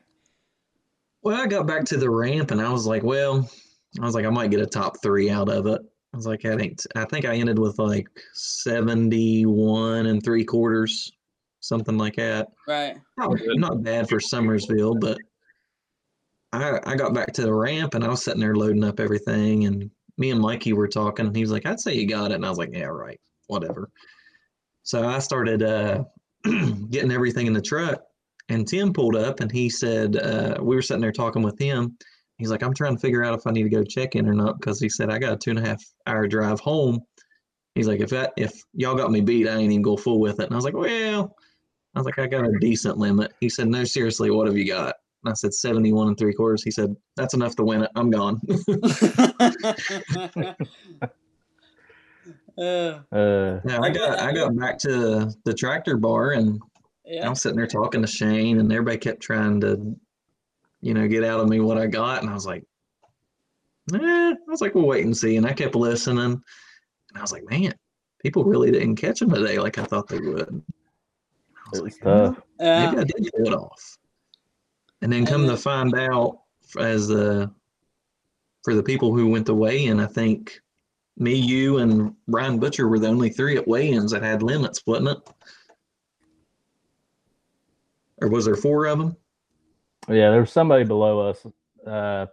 Well, 1.22 1.38
I 1.38 1.46
got 1.46 1.66
back 1.66 1.84
to 1.84 1.98
the 1.98 2.08
ramp 2.08 2.50
and 2.50 2.62
I 2.62 2.72
was 2.72 2.86
like, 2.86 3.02
well, 3.02 3.46
I 4.00 4.06
was 4.06 4.14
like, 4.14 4.24
I 4.24 4.30
might 4.30 4.50
get 4.50 4.60
a 4.60 4.66
top 4.66 5.02
three 5.02 5.28
out 5.28 5.50
of 5.50 5.66
it. 5.66 5.82
I 6.14 6.16
was 6.16 6.26
like, 6.26 6.46
I 6.46 6.56
think 6.56 6.78
I 6.96 7.04
think 7.04 7.26
I 7.26 7.34
ended 7.34 7.58
with 7.58 7.78
like 7.78 8.08
seventy-one 8.32 10.06
and 10.06 10.22
three 10.22 10.46
quarters, 10.46 11.12
something 11.60 11.98
like 11.98 12.16
that. 12.16 12.48
Right. 12.66 12.96
Not, 13.18 13.38
not 13.56 13.82
bad 13.82 14.08
for 14.08 14.18
Summersville, 14.18 14.98
but 14.98 15.18
I 16.52 16.80
I 16.84 16.96
got 16.96 17.14
back 17.14 17.32
to 17.34 17.42
the 17.42 17.54
ramp 17.54 17.94
and 17.94 18.04
I 18.04 18.08
was 18.08 18.24
sitting 18.24 18.40
there 18.40 18.56
loading 18.56 18.84
up 18.84 19.00
everything 19.00 19.66
and 19.66 19.90
me 20.18 20.30
and 20.30 20.40
Mikey 20.40 20.72
were 20.72 20.88
talking 20.88 21.26
and 21.26 21.36
he 21.36 21.42
was 21.42 21.52
like, 21.52 21.66
I'd 21.66 21.80
say 21.80 21.94
you 21.94 22.06
got 22.06 22.30
it. 22.30 22.34
And 22.34 22.46
I 22.46 22.48
was 22.48 22.58
like, 22.58 22.70
Yeah, 22.72 22.84
right, 22.84 23.20
whatever. 23.46 23.90
So 24.82 25.06
I 25.08 25.18
started 25.20 25.62
uh, 25.62 26.04
getting 26.90 27.12
everything 27.12 27.46
in 27.46 27.52
the 27.52 27.62
truck 27.62 28.02
and 28.48 28.66
Tim 28.66 28.92
pulled 28.92 29.16
up 29.16 29.40
and 29.40 29.50
he 29.50 29.70
said, 29.70 30.16
uh, 30.16 30.56
we 30.60 30.76
were 30.76 30.82
sitting 30.82 31.00
there 31.00 31.12
talking 31.12 31.42
with 31.42 31.58
him. 31.58 31.96
He's 32.38 32.50
like, 32.50 32.62
I'm 32.62 32.74
trying 32.74 32.96
to 32.96 33.00
figure 33.00 33.24
out 33.24 33.38
if 33.38 33.46
I 33.46 33.50
need 33.50 33.62
to 33.62 33.68
go 33.68 33.84
check 33.84 34.16
in 34.16 34.28
or 34.28 34.34
not 34.34 34.58
because 34.58 34.80
he 34.80 34.88
said 34.88 35.10
I 35.10 35.18
got 35.18 35.34
a 35.34 35.36
two 35.36 35.50
and 35.50 35.58
a 35.58 35.66
half 35.66 35.82
hour 36.06 36.26
drive 36.26 36.60
home. 36.60 37.00
He's 37.74 37.88
like, 37.88 38.00
if 38.00 38.10
that 38.10 38.32
if 38.36 38.52
y'all 38.74 38.96
got 38.96 39.12
me 39.12 39.20
beat, 39.20 39.48
I 39.48 39.54
ain't 39.56 39.72
even 39.72 39.82
go 39.82 39.96
full 39.96 40.20
with 40.20 40.40
it. 40.40 40.44
And 40.44 40.52
I 40.52 40.56
was 40.56 40.64
like, 40.64 40.74
well, 40.74 41.36
I 41.94 41.98
was 41.98 42.04
like, 42.04 42.18
I 42.18 42.26
got 42.26 42.44
a 42.44 42.58
decent 42.60 42.98
limit. 42.98 43.32
He 43.40 43.48
said, 43.48 43.68
no, 43.68 43.84
seriously, 43.84 44.30
what 44.30 44.46
have 44.46 44.56
you 44.56 44.66
got? 44.66 44.96
And 45.24 45.30
I 45.30 45.34
said, 45.34 45.54
71 45.54 46.08
and 46.08 46.18
three 46.18 46.34
quarters. 46.34 46.64
He 46.64 46.70
said, 46.70 46.96
that's 47.16 47.34
enough 47.34 47.54
to 47.56 47.64
win 47.64 47.82
it. 47.82 47.90
I'm 47.94 48.10
gone. 48.10 48.40
uh, 52.58 53.00
Uh, 53.12 53.60
I 53.66 53.90
got 53.90 54.20
I 54.20 54.32
got 54.32 54.56
back 54.56 54.78
to 54.80 55.32
the 55.44 55.54
tractor 55.54 55.96
bar 55.96 56.32
and 56.32 56.60
I 57.06 57.06
yeah. 57.06 57.28
was 57.28 57.42
sitting 57.42 57.56
there 57.56 57.66
talking 57.66 58.02
to 58.02 58.06
Shane 58.06 58.60
and 58.60 58.72
everybody 58.72 58.98
kept 58.98 59.20
trying 59.20 59.60
to, 59.62 59.96
you 60.80 60.94
know, 60.94 61.08
get 61.08 61.24
out 61.24 61.40
of 61.40 61.48
me 61.48 61.60
what 61.60 61.78
I 61.78 61.86
got. 61.86 62.22
And 62.22 62.30
I 62.30 62.34
was 62.34 62.46
like, 62.46 62.64
eh, 63.94 63.98
I 63.98 64.36
was 64.46 64.60
like, 64.60 64.74
we'll 64.74 64.86
wait 64.86 65.04
and 65.04 65.16
see. 65.16 65.36
And 65.36 65.46
I 65.46 65.52
kept 65.52 65.74
listening. 65.74 66.42
And 67.12 67.14
I 67.14 67.20
was 67.20 67.32
like, 67.32 67.48
man, 67.50 67.74
people 68.22 68.44
really 68.44 68.70
didn't 68.70 68.96
catch 68.96 69.22
him 69.22 69.30
today 69.30 69.58
like 69.58 69.78
I 69.78 69.84
thought 69.84 70.08
they 70.08 70.20
would. 70.20 70.62
I 71.56 71.70
was 71.70 71.78
it 71.78 71.82
was 71.82 71.84
like, 71.94 72.02
tough. 72.02 72.40
Yeah. 72.60 72.90
maybe 72.90 73.00
I 73.00 73.04
did 73.04 73.30
pull 73.36 73.46
it 73.46 73.54
off. 73.54 73.98
And 75.02 75.12
then 75.12 75.26
come 75.26 75.46
to 75.48 75.56
find 75.56 75.94
out 75.96 76.38
as 76.78 77.08
the 77.08 77.50
for 78.64 78.74
the 78.74 78.82
people 78.82 79.14
who 79.14 79.28
went 79.28 79.46
to 79.46 79.54
weigh-in, 79.54 79.98
I 79.98 80.06
think 80.06 80.60
me, 81.18 81.34
you, 81.34 81.78
and 81.78 82.14
Ryan 82.28 82.58
Butcher 82.58 82.88
were 82.88 83.00
the 83.00 83.08
only 83.08 83.28
three 83.28 83.56
at 83.56 83.66
weigh-ins 83.66 84.12
that 84.12 84.22
had 84.22 84.42
limits, 84.42 84.82
wasn't 84.86 85.08
it? 85.08 85.18
Or 88.22 88.28
was 88.28 88.44
there 88.44 88.54
four 88.54 88.86
of 88.86 88.98
them? 88.98 89.16
Yeah, 90.08 90.30
there 90.30 90.40
was 90.40 90.52
somebody 90.52 90.84
below 90.84 91.28
us. 91.28 91.44
Uh, 91.84 92.26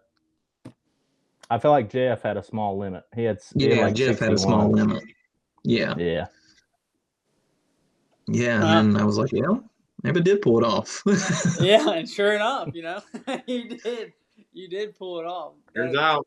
I 1.49 1.57
feel 1.57 1.71
like 1.71 1.89
Jeff 1.89 2.21
had 2.21 2.37
a 2.37 2.43
small 2.43 2.77
limit. 2.77 3.03
He 3.15 3.23
had, 3.23 3.39
he 3.57 3.69
had 3.69 3.77
Yeah, 3.77 3.83
like 3.85 3.95
Jeff 3.95 4.19
had 4.19 4.33
a 4.33 4.37
small 4.37 4.71
limit. 4.71 5.03
Yeah, 5.63 5.95
Yeah, 5.97 6.27
yeah. 8.27 8.61
And 8.61 8.93
then 8.93 9.01
I 9.01 9.03
was 9.03 9.17
like, 9.17 9.31
yeah, 9.31 9.57
maybe 10.03 10.19
I 10.19 10.23
did 10.23 10.41
pull 10.41 10.57
it 10.59 10.65
off. 10.65 11.03
Yeah, 11.61 11.89
and 11.91 12.09
sure 12.09 12.33
enough, 12.33 12.69
you 12.73 12.83
know, 12.83 13.01
you 13.47 13.77
did. 13.77 14.13
You 14.53 14.67
did 14.69 14.97
pull 14.97 15.19
it 15.19 15.25
off. 15.25 15.53
Turns 15.75 15.95
out. 15.95 16.25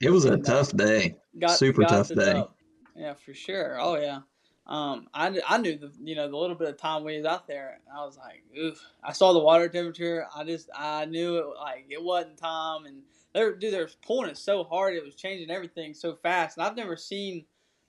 it 0.00 0.10
was 0.10 0.24
a 0.24 0.36
tough 0.38 0.76
day. 0.76 1.16
got, 1.38 1.50
Super 1.58 1.82
got 1.82 1.88
tough 1.90 2.08
day. 2.08 2.32
up. 2.32 2.56
Yeah, 2.94 3.14
for 3.14 3.34
sure. 3.34 3.78
Oh 3.80 3.96
yeah. 3.96 4.20
Um, 4.66 5.08
I, 5.12 5.40
I 5.48 5.58
knew 5.58 5.76
the 5.76 5.92
you 6.02 6.14
know 6.14 6.28
the 6.30 6.36
little 6.36 6.54
bit 6.56 6.68
of 6.68 6.76
time 6.78 7.04
we 7.04 7.16
was 7.16 7.26
out 7.26 7.48
there. 7.48 7.80
I 7.92 8.04
was 8.04 8.16
like, 8.16 8.44
oof. 8.56 8.80
I 9.02 9.12
saw 9.12 9.32
the 9.32 9.40
water 9.40 9.68
temperature. 9.68 10.26
I 10.34 10.44
just 10.44 10.70
I 10.76 11.04
knew 11.06 11.36
it 11.38 11.46
like 11.58 11.86
it 11.88 12.02
wasn't 12.02 12.38
time, 12.38 12.86
and 12.86 13.02
they 13.34 13.42
were 13.42 13.54
dude 13.56 13.72
they 13.72 13.78
were 13.78 13.90
pulling 14.06 14.30
it 14.30 14.38
so 14.38 14.64
hard. 14.64 14.94
It 14.94 15.04
was 15.04 15.14
changing 15.14 15.50
everything 15.50 15.94
so 15.94 16.14
fast, 16.14 16.56
and 16.56 16.66
I've 16.66 16.76
never 16.76 16.96
seen. 16.96 17.44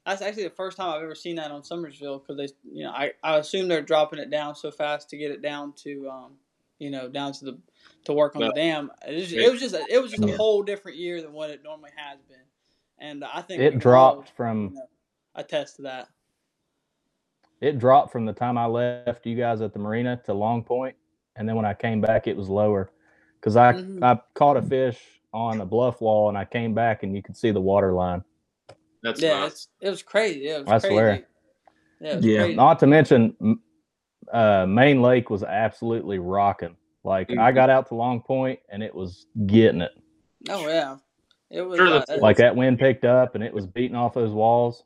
That's 0.05 0.21
actually 0.21 0.43
the 0.43 0.49
first 0.49 0.77
time 0.77 0.89
I've 0.89 1.03
ever 1.03 1.15
seen 1.15 1.37
that 1.37 1.51
on 1.51 1.61
Summersville 1.61 2.19
because 2.21 2.37
they 2.37 2.53
you 2.69 2.83
know 2.83 2.91
I 2.91 3.13
I 3.23 3.37
assume 3.37 3.67
they're 3.67 3.81
dropping 3.81 4.19
it 4.19 4.29
down 4.29 4.55
so 4.55 4.71
fast 4.71 5.09
to 5.09 5.17
get 5.17 5.31
it 5.31 5.41
down 5.41 5.73
to 5.83 6.09
um 6.09 6.33
you 6.79 6.89
know 6.89 7.07
down 7.07 7.31
to 7.33 7.45
the 7.45 7.59
to 8.05 8.13
work 8.13 8.35
on 8.35 8.41
the 8.41 8.51
dam. 8.53 8.91
It 9.07 9.15
was, 9.15 9.33
it 9.33 9.51
was 9.51 9.59
just 9.61 9.75
a, 9.75 9.93
it 9.93 10.01
was 10.01 10.11
just 10.11 10.23
a 10.23 10.27
whole 10.27 10.63
different 10.63 10.97
year 10.97 11.21
than 11.21 11.31
what 11.31 11.49
it 11.49 11.63
normally 11.63 11.91
has 11.95 12.19
been, 12.23 12.37
and 12.99 13.23
I 13.23 13.41
think 13.41 13.61
it 13.61 13.71
can 13.71 13.79
dropped 13.79 14.17
all, 14.17 14.23
you 14.23 14.35
from 14.35 14.73
know, 14.73 14.87
attest 15.35 15.77
to 15.77 15.83
that. 15.83 16.09
it 17.61 17.79
dropped 17.79 18.11
from 18.11 18.25
the 18.25 18.33
time 18.33 18.57
I 18.57 18.65
left 18.65 19.25
you 19.25 19.37
guys 19.37 19.61
at 19.61 19.71
the 19.71 19.79
marina 19.79 20.21
to 20.25 20.33
Long 20.33 20.63
Point, 20.63 20.97
and 21.37 21.47
then 21.47 21.55
when 21.55 21.65
I 21.65 21.73
came 21.73 22.01
back, 22.01 22.27
it 22.27 22.35
was 22.35 22.49
lower 22.49 22.91
because 23.39 23.55
I 23.55 23.73
Mhm. 23.73 24.03
I 24.03 24.19
caught 24.33 24.57
a 24.57 24.61
fish 24.61 25.21
on 25.33 25.61
a 25.61 25.65
bluff 25.65 26.01
wall, 26.01 26.27
and 26.27 26.37
I 26.37 26.43
came 26.43 26.73
back 26.73 27.03
and 27.03 27.15
you 27.15 27.23
could 27.23 27.37
see 27.37 27.51
the 27.51 27.61
water 27.61 27.93
line. 27.93 28.23
That's 29.03 29.21
yeah, 29.21 29.45
it's, 29.45 29.67
it 29.81 29.89
was 29.89 30.01
crazy. 30.01 30.47
It 30.47 30.63
was 30.63 30.69
I 30.69 30.79
crazy. 30.79 30.93
swear. 30.93 31.27
Yeah, 31.99 32.13
it 32.13 32.15
was 32.15 32.25
Yeah. 32.25 32.37
crazy. 32.37 32.55
Not 32.55 32.79
to 32.79 32.87
mention, 32.87 33.59
uh, 34.31 34.65
Main 34.65 35.01
Lake 35.01 35.29
was 35.29 35.43
absolutely 35.43 36.19
rocking. 36.19 36.75
Like 37.03 37.29
I 37.31 37.51
Mhm. 37.51 37.55
got 37.55 37.69
out 37.69 37.87
to 37.87 37.95
Long 37.95 38.21
Point 38.21 38.59
and 38.69 38.81
it 38.81 38.95
was 38.95 39.27
getting 39.45 39.81
it. 39.81 39.91
Oh 40.49 40.67
yeah, 40.67 40.97
it 41.49 41.61
was. 41.61 41.77
Sure, 41.77 41.97
uh, 41.97 42.17
Like 42.21 42.37
that 42.37 42.55
wind 42.55 42.79
picked 42.79 43.03
up 43.03 43.35
and 43.35 43.43
it 43.43 43.53
was 43.53 43.67
beating 43.67 43.95
off 43.95 44.13
those 44.13 44.31
walls. 44.31 44.83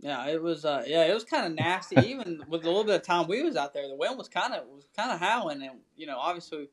yeah, 0.00 0.26
it 0.26 0.42
was. 0.42 0.64
Uh, 0.66 0.84
yeah, 0.86 1.06
it 1.06 1.14
was 1.14 1.24
kind 1.24 1.46
of 1.46 1.54
nasty. 1.54 1.96
Even 1.96 2.42
with 2.46 2.64
a 2.64 2.66
little 2.66 2.84
bit 2.84 2.96
of 2.96 3.02
time 3.02 3.26
we 3.26 3.42
was 3.42 3.56
out 3.56 3.72
there, 3.72 3.88
the 3.88 3.96
wind 3.96 4.18
was 4.18 4.28
kind 4.28 4.52
of 4.52 4.66
was 4.66 4.86
kind 4.94 5.10
of 5.12 5.18
howling, 5.18 5.62
and 5.62 5.80
you 5.96 6.06
know, 6.06 6.18
obviously, 6.18 6.68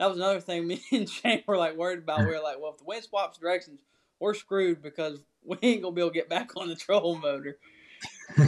that 0.00 0.06
was 0.08 0.16
another 0.16 0.40
thing. 0.40 0.66
Me 0.66 0.82
and 0.90 1.08
Shane 1.08 1.44
were 1.46 1.56
like 1.58 1.76
worried 1.76 2.00
about. 2.00 2.26
We 2.26 2.32
were 2.34 2.40
like, 2.40 2.60
well, 2.60 2.72
if 2.72 2.78
the 2.78 2.84
wind 2.84 3.04
swaps 3.04 3.38
directions, 3.38 3.80
we're 4.20 4.34
screwed 4.34 4.82
because 4.82 5.20
we 5.44 5.56
ain't 5.62 5.82
gonna 5.82 5.94
be 5.94 6.00
able 6.02 6.10
to 6.10 6.14
get 6.14 6.28
back 6.28 6.56
on 6.56 6.68
the 6.68 6.76
troll 6.76 7.16
motor. 7.18 7.58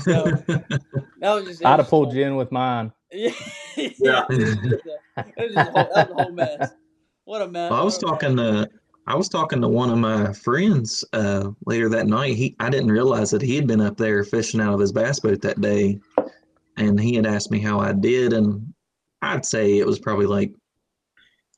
So 0.02 0.24
that 0.24 0.80
was 1.20 1.44
just. 1.46 1.64
I'd 1.64 1.80
have 1.80 1.88
pulled 1.88 2.08
just- 2.08 2.16
you 2.16 2.24
in 2.24 2.36
with 2.36 2.52
mine. 2.52 2.92
Yeah, 3.14 3.30
Yeah. 3.98 4.24
It 4.30 4.38
was 4.38 4.54
just 4.56 4.86
a, 4.86 4.94
it 5.18 5.34
was 5.36 5.54
just 5.54 5.68
a 5.68 5.72
whole, 5.72 5.88
that 5.94 6.08
was 6.08 6.18
a 6.18 6.22
whole 6.22 6.32
mess. 6.32 6.70
What 7.24 7.42
a 7.42 7.48
mess. 7.48 7.70
Well, 7.70 7.80
I 7.80 7.84
was 7.84 7.98
what 8.02 8.02
a 8.02 8.06
mess. 8.06 8.20
talking 8.20 8.36
to 8.38 8.70
I 9.06 9.14
was 9.16 9.28
talking 9.28 9.60
to 9.60 9.68
one 9.68 9.90
of 9.90 9.98
my 9.98 10.32
friends 10.32 11.04
uh, 11.12 11.50
later 11.66 11.88
that 11.90 12.06
night. 12.06 12.36
He 12.36 12.54
I 12.60 12.70
didn't 12.70 12.90
realize 12.90 13.30
that 13.32 13.42
he 13.42 13.56
had 13.56 13.66
been 13.66 13.80
up 13.82 13.96
there 13.98 14.24
fishing 14.24 14.60
out 14.60 14.72
of 14.72 14.80
his 14.80 14.92
bass 14.92 15.20
boat 15.20 15.42
that 15.42 15.60
day, 15.60 15.98
and 16.78 16.98
he 16.98 17.14
had 17.16 17.26
asked 17.26 17.50
me 17.50 17.60
how 17.60 17.80
I 17.80 17.92
did, 17.92 18.32
and 18.32 18.72
I'd 19.20 19.44
say 19.44 19.78
it 19.78 19.86
was 19.86 19.98
probably 19.98 20.26
like 20.26 20.52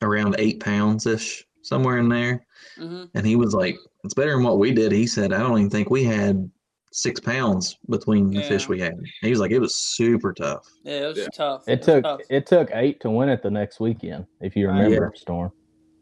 around 0.01 0.35
eight 0.39 0.59
pounds 0.59 1.05
ish, 1.05 1.45
somewhere 1.61 1.99
in 1.99 2.09
there. 2.09 2.44
Mhm. 2.77 3.09
And 3.13 3.25
he 3.25 3.35
was 3.35 3.53
like, 3.53 3.77
"It's 4.03 4.13
better 4.13 4.31
than 4.33 4.43
what 4.43 4.59
we 4.59 4.71
did." 4.71 4.91
He 4.91 5.07
said, 5.07 5.33
"I 5.33 5.39
don't 5.39 5.57
even 5.57 5.69
think 5.69 5.89
we 5.89 6.03
had 6.03 6.49
six 6.91 7.19
pounds 7.19 7.77
between 7.89 8.29
the 8.29 8.41
fish 8.41 8.67
we 8.69 8.79
had." 8.79 8.93
He 9.21 9.29
was 9.29 9.39
like, 9.39 9.51
"It 9.51 9.59
was 9.59 9.75
super 9.75 10.33
tough." 10.33 10.65
Yeah, 10.83 11.03
it 11.03 11.07
was 11.07 11.17
Yeah. 11.17 11.27
tough. 11.33 11.63
It 11.67 11.79
was 11.79 11.85
took 11.85 12.03
tough. 12.03 12.21
it 12.29 12.45
took 12.45 12.69
eight 12.73 12.99
to 13.01 13.09
win 13.09 13.29
it 13.29 13.41
the 13.41 13.51
next 13.51 13.79
weekend, 13.79 14.25
if 14.41 14.55
you 14.55 14.67
Right. 14.67 14.83
remember, 14.83 15.13
Storm. 15.15 15.51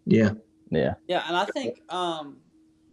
Yeah, 0.05 0.33
Yeah. 0.69 0.95
Yeah, 1.07 1.23
and 1.27 1.37
I 1.37 1.45
think 1.45 1.81
um, 1.89 2.41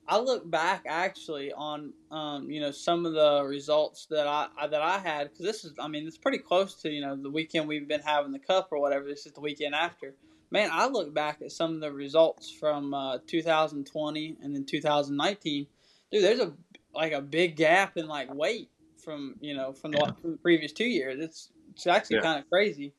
I 0.06 0.18
look 0.18 0.50
back 0.50 0.84
actually 0.86 1.52
on 1.52 1.92
um, 2.10 2.50
you 2.50 2.60
know 2.60 2.72
some 2.72 3.06
of 3.06 3.12
the 3.12 3.44
results 3.44 4.06
that 4.10 4.26
I, 4.26 4.48
I 4.58 4.66
that 4.66 4.82
I 4.82 4.98
had 4.98 5.30
because 5.30 5.46
this 5.46 5.64
is 5.64 5.72
I 5.78 5.88
mean 5.88 6.06
it's 6.06 6.18
pretty 6.18 6.38
close 6.38 6.74
to 6.82 6.90
you 6.90 7.00
know 7.00 7.16
the 7.16 7.30
weekend 7.30 7.68
we've 7.68 7.86
been 7.88 8.00
having 8.00 8.32
the 8.32 8.38
cup 8.38 8.68
or 8.72 8.80
whatever. 8.80 9.06
This 9.06 9.24
is 9.24 9.32
the 9.32 9.40
weekend 9.40 9.74
after. 9.74 10.16
Man, 10.50 10.70
I 10.72 10.86
look 10.88 11.14
back 11.14 11.42
at 11.42 11.52
some 11.52 11.74
of 11.74 11.80
the 11.80 11.92
results 11.92 12.50
from 12.50 12.92
uh, 12.92 13.18
2020 13.26 14.36
and 14.42 14.54
then 14.54 14.64
2019. 14.64 15.66
Dude, 16.10 16.24
there's 16.24 16.40
a 16.40 16.52
like 16.92 17.12
a 17.12 17.20
big 17.20 17.54
gap 17.56 17.96
in 17.96 18.08
like 18.08 18.32
weight 18.34 18.68
from 19.04 19.36
you 19.40 19.54
know 19.54 19.72
from 19.72 19.92
the, 19.92 19.98
Yeah. 19.98 20.12
from 20.20 20.32
the 20.32 20.36
previous 20.38 20.72
two 20.72 20.88
years. 20.88 21.20
It's 21.20 21.50
it's 21.72 21.86
actually 21.86 22.16
Yeah. 22.16 22.22
kind 22.22 22.38
of 22.40 22.50
crazy 22.50 22.92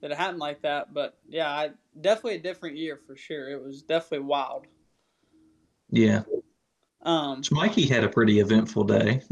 that 0.00 0.10
it 0.10 0.16
happened 0.16 0.38
like 0.38 0.62
that. 0.62 0.94
But 0.94 1.18
yeah, 1.28 1.50
I, 1.50 1.70
definitely 2.00 2.36
a 2.36 2.40
different 2.40 2.76
year 2.76 2.98
for 3.06 3.14
sure. 3.16 3.50
It 3.50 3.62
was 3.62 3.82
definitely 3.82 4.26
wild. 4.26 4.66
yeah. 5.90 6.22
Um, 7.02 7.42
Mikey 7.52 7.86
had 7.86 8.02
a 8.02 8.08
pretty 8.08 8.40
eventful 8.40 8.84
day. 8.84 9.22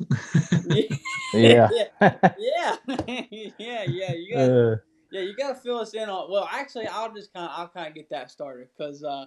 Yeah. 1.35 1.68
yeah, 1.72 1.90
yeah, 2.38 2.77
yeah, 3.59 3.85
yeah. 3.88 4.12
You 4.12 4.35
got, 4.35 4.50
Uh, 4.50 4.77
yeah, 5.14 5.20
you 5.20 5.37
got 5.37 5.50
to 5.50 5.55
fill 5.55 5.79
us 5.79 5.94
in 5.94 6.09
on. 6.09 6.29
Well, 6.29 6.48
actually, 6.50 6.88
I'll 6.88 7.12
just 7.14 7.33
kind 7.33 7.46
of, 7.46 7.53
I'll 7.55 7.68
kind 7.68 7.87
of 7.87 7.94
get 7.94 8.11
that 8.11 8.33
started 8.33 8.66
because, 8.77 9.05
uh, 9.05 9.27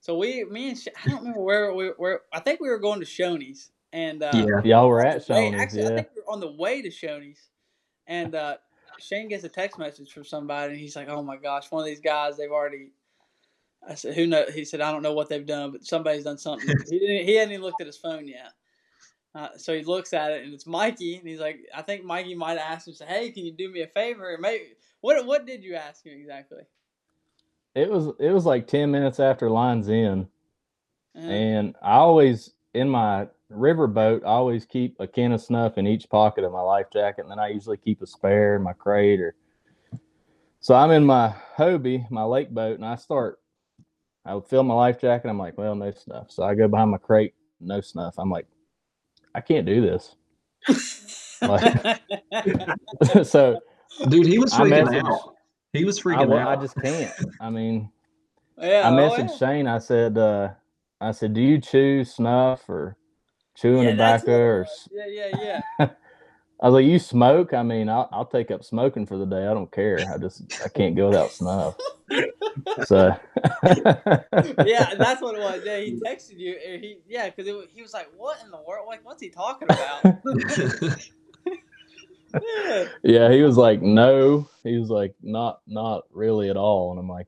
so 0.00 0.18
we, 0.18 0.44
me 0.44 0.68
and, 0.68 0.78
Sh- 0.78 0.88
I 1.02 1.08
don't 1.08 1.20
remember 1.20 1.40
where 1.40 1.72
we 1.72 1.90
were. 1.96 2.22
I 2.32 2.40
think 2.40 2.60
we 2.60 2.68
were 2.68 2.78
going 2.78 3.00
to 3.00 3.06
Shoney's, 3.06 3.70
and 3.94 4.22
uh, 4.22 4.30
yeah. 4.34 4.60
y'all 4.62 4.88
were 4.88 5.04
at 5.04 5.26
Shoney's, 5.26 5.58
actually, 5.58 5.86
I 5.86 5.94
think 5.94 6.08
we 6.14 6.20
were 6.20 6.30
on 6.30 6.40
the 6.40 6.52
way 6.52 6.82
to 6.82 6.90
Shoney's, 6.90 7.48
and 8.06 8.34
uh, 8.34 8.56
Shane 8.98 9.28
gets 9.28 9.44
a 9.44 9.48
text 9.48 9.78
message 9.78 10.12
from 10.12 10.24
somebody, 10.24 10.72
and 10.72 10.80
he's 10.80 10.96
like, 10.96 11.08
"Oh 11.08 11.22
my 11.22 11.36
gosh, 11.36 11.70
one 11.70 11.80
of 11.80 11.86
these 11.86 12.00
guys, 12.00 12.36
they've 12.36 12.50
already." 12.50 12.90
I 13.88 13.94
said, 13.94 14.14
"Who 14.14 14.26
know?" 14.26 14.44
He 14.52 14.66
said, 14.66 14.82
"I 14.82 14.92
don't 14.92 15.02
know 15.02 15.14
what 15.14 15.30
they've 15.30 15.46
done, 15.46 15.70
but 15.70 15.86
somebody's 15.86 16.24
done 16.24 16.38
something." 16.38 16.68
he 16.90 16.98
didn't. 16.98 17.26
He 17.26 17.36
hadn't 17.36 17.52
even 17.52 17.64
looked 17.64 17.80
at 17.80 17.86
his 17.86 17.96
phone 17.96 18.28
yet. 18.28 18.52
Uh, 19.34 19.48
so 19.56 19.74
he 19.74 19.82
looks 19.82 20.12
at 20.12 20.32
it, 20.32 20.44
and 20.44 20.52
it's 20.52 20.66
Mikey, 20.66 21.16
and 21.16 21.26
he's 21.26 21.40
like, 21.40 21.60
"I 21.74 21.80
think 21.80 22.04
Mikey 22.04 22.34
might 22.34 22.58
have 22.58 22.72
asked 22.72 22.86
him, 22.86 22.92
say, 22.92 23.06
hey, 23.06 23.30
can 23.30 23.46
you 23.46 23.52
do 23.52 23.70
me 23.70 23.80
a 23.80 23.86
favor?" 23.86 24.36
Maybe 24.38 24.74
what? 25.02 25.26
What 25.26 25.46
did 25.46 25.62
you 25.62 25.74
ask 25.74 26.06
him 26.06 26.18
exactly? 26.18 26.62
It 27.74 27.90
was 27.90 28.08
it 28.18 28.30
was 28.30 28.46
like 28.46 28.66
ten 28.66 28.90
minutes 28.90 29.20
after 29.20 29.50
lines 29.50 29.88
in, 29.88 30.28
Uh, 31.16 31.20
and 31.20 31.76
I 31.82 31.96
always 31.96 32.54
in 32.74 32.88
my 32.88 33.28
river 33.50 33.86
boat 33.86 34.22
I 34.24 34.28
always 34.28 34.64
keep 34.64 34.96
a 34.98 35.06
can 35.06 35.32
of 35.32 35.42
snuff 35.42 35.76
in 35.76 35.86
each 35.86 36.08
pocket 36.08 36.44
of 36.44 36.52
my 36.52 36.62
life 36.62 36.86
jacket, 36.92 37.22
and 37.22 37.30
then 37.30 37.38
I 37.38 37.48
usually 37.48 37.76
keep 37.76 38.00
a 38.02 38.06
spare 38.06 38.56
in 38.56 38.62
my 38.62 38.72
crate 38.72 39.20
or. 39.20 39.34
So 40.60 40.74
I'm 40.76 40.92
in 40.92 41.04
my 41.04 41.34
Hobie, 41.58 42.08
my 42.10 42.22
lake 42.22 42.50
boat, 42.50 42.76
and 42.76 42.84
I 42.86 42.94
start. 42.96 43.40
I 44.24 44.34
would 44.36 44.46
fill 44.46 44.62
my 44.62 44.74
life 44.74 45.00
jacket. 45.00 45.28
I'm 45.28 45.38
like, 45.38 45.58
well, 45.58 45.74
no 45.74 45.90
snuff. 45.90 46.30
So 46.30 46.44
I 46.44 46.54
go 46.54 46.68
behind 46.68 46.92
my 46.92 46.98
crate, 46.98 47.34
no 47.60 47.80
snuff. 47.80 48.14
I'm 48.18 48.30
like, 48.30 48.46
I 49.34 49.40
can't 49.40 49.66
do 49.66 49.80
this. 49.80 50.14
so 53.24 53.58
Dude, 54.08 54.26
he 54.26 54.38
was 54.38 54.52
freaking 54.52 54.86
messaged- 54.86 55.04
out. 55.04 55.34
He 55.72 55.84
was 55.84 56.00
freaking 56.00 56.28
wa- 56.28 56.36
out. 56.38 56.58
I 56.58 56.60
just 56.60 56.76
can't. 56.80 57.12
I 57.40 57.50
mean, 57.50 57.90
yeah, 58.58 58.88
I 58.88 58.90
oh, 58.90 58.96
messaged 58.96 59.30
yeah. 59.30 59.36
Shane. 59.36 59.66
I 59.66 59.78
said, 59.78 60.18
uh, 60.18 60.50
I 61.00 61.12
said, 61.12 61.34
do 61.34 61.40
you 61.40 61.58
chew 61.58 62.04
snuff 62.04 62.68
or 62.68 62.96
chewing 63.56 63.84
Yeah, 63.84 63.94
that's 63.94 64.22
tobacco 64.22 64.32
what 64.32 64.38
it 64.38 64.50
or? 64.50 64.66
Yeah, 64.90 65.28
yeah, 65.32 65.60
yeah. 65.78 65.88
I 66.62 66.66
was 66.66 66.74
like, 66.74 66.86
you 66.86 67.00
smoke? 67.00 67.54
I 67.54 67.64
mean, 67.64 67.88
I'll, 67.88 68.08
I'll 68.12 68.24
take 68.24 68.52
up 68.52 68.62
smoking 68.62 69.04
for 69.04 69.18
the 69.18 69.26
day. 69.26 69.46
I 69.48 69.52
don't 69.52 69.70
care. 69.72 69.98
I 70.12 70.16
just 70.16 70.44
I 70.64 70.68
can't 70.68 70.94
go 70.94 71.08
without 71.08 71.30
snuff. 71.30 71.76
So 72.84 73.06
yeah, 73.64 74.94
that's 74.94 75.22
what 75.22 75.34
it 75.34 75.40
was. 75.40 75.62
Yeah, 75.64 75.78
he 75.78 75.98
texted 76.04 76.38
you. 76.38 76.54
or 76.54 76.76
He 76.76 76.98
yeah, 77.08 77.30
because 77.30 77.50
he 77.72 77.80
was 77.80 77.94
like, 77.94 78.08
"What 78.16 78.42
in 78.44 78.50
the 78.50 78.60
world? 78.66 78.86
Like, 78.86 79.00
what's 79.04 79.22
he 79.22 79.30
talking 79.30 79.68
about?" 79.70 80.02
Yeah. 83.02 83.30
he 83.30 83.42
was 83.42 83.56
like, 83.56 83.82
no. 83.82 84.48
He 84.64 84.78
was 84.78 84.90
like, 84.90 85.14
not 85.22 85.60
not 85.66 86.04
really 86.10 86.50
at 86.50 86.56
all. 86.56 86.90
And 86.90 87.00
I'm 87.00 87.08
like, 87.08 87.26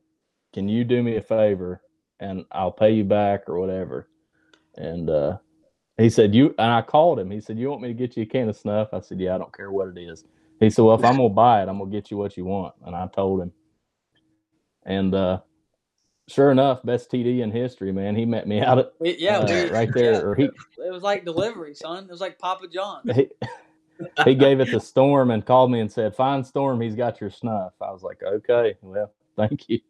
can 0.52 0.68
you 0.68 0.84
do 0.84 1.02
me 1.02 1.16
a 1.16 1.22
favor 1.22 1.80
and 2.20 2.44
I'll 2.52 2.72
pay 2.72 2.92
you 2.92 3.04
back 3.04 3.48
or 3.48 3.58
whatever. 3.58 4.08
And 4.76 5.10
uh, 5.10 5.38
he 5.98 6.10
said, 6.10 6.34
you 6.34 6.54
and 6.58 6.72
I 6.72 6.82
called 6.82 7.18
him. 7.18 7.30
He 7.30 7.40
said, 7.40 7.58
you 7.58 7.68
want 7.70 7.82
me 7.82 7.88
to 7.88 7.94
get 7.94 8.16
you 8.16 8.22
a 8.24 8.26
can 8.26 8.48
of 8.48 8.56
snuff? 8.56 8.88
I 8.92 9.00
said, 9.00 9.20
yeah, 9.20 9.34
I 9.34 9.38
don't 9.38 9.54
care 9.54 9.70
what 9.70 9.88
it 9.88 9.98
is. 9.98 10.24
He 10.60 10.70
said, 10.70 10.82
well, 10.82 10.98
if 10.98 11.04
I'm 11.04 11.16
gonna 11.16 11.28
buy 11.30 11.62
it, 11.62 11.68
I'm 11.68 11.78
gonna 11.78 11.90
get 11.90 12.10
you 12.10 12.16
what 12.16 12.36
you 12.36 12.44
want. 12.44 12.74
And 12.84 12.94
I 12.94 13.06
told 13.08 13.42
him. 13.42 13.52
And 14.86 15.14
uh, 15.14 15.40
sure 16.28 16.50
enough, 16.50 16.82
best 16.82 17.10
TD 17.10 17.40
in 17.40 17.50
history, 17.50 17.92
man. 17.92 18.16
He 18.16 18.24
met 18.24 18.46
me 18.46 18.60
out 18.62 18.78
at 18.78 18.92
yeah, 19.00 19.38
uh, 19.38 19.68
right 19.72 19.92
there, 19.92 20.12
yeah. 20.12 20.20
or 20.20 20.34
he 20.34 20.44
It 20.44 20.92
was 20.92 21.02
like 21.02 21.24
delivery, 21.24 21.74
son. 21.74 22.04
It 22.04 22.10
was 22.10 22.20
like 22.20 22.38
Papa 22.38 22.68
John. 22.68 23.02
he, 23.14 23.28
he 24.24 24.34
gave 24.34 24.60
it 24.60 24.66
to 24.66 24.80
Storm 24.80 25.30
and 25.30 25.44
called 25.44 25.70
me 25.70 25.80
and 25.80 25.90
said, 25.90 26.14
"Find 26.14 26.46
Storm. 26.46 26.80
He's 26.80 26.94
got 26.94 27.20
your 27.20 27.30
snuff." 27.30 27.72
I 27.80 27.90
was 27.90 28.02
like, 28.02 28.22
"Okay, 28.22 28.76
well, 28.82 29.12
thank 29.36 29.68
you." 29.68 29.80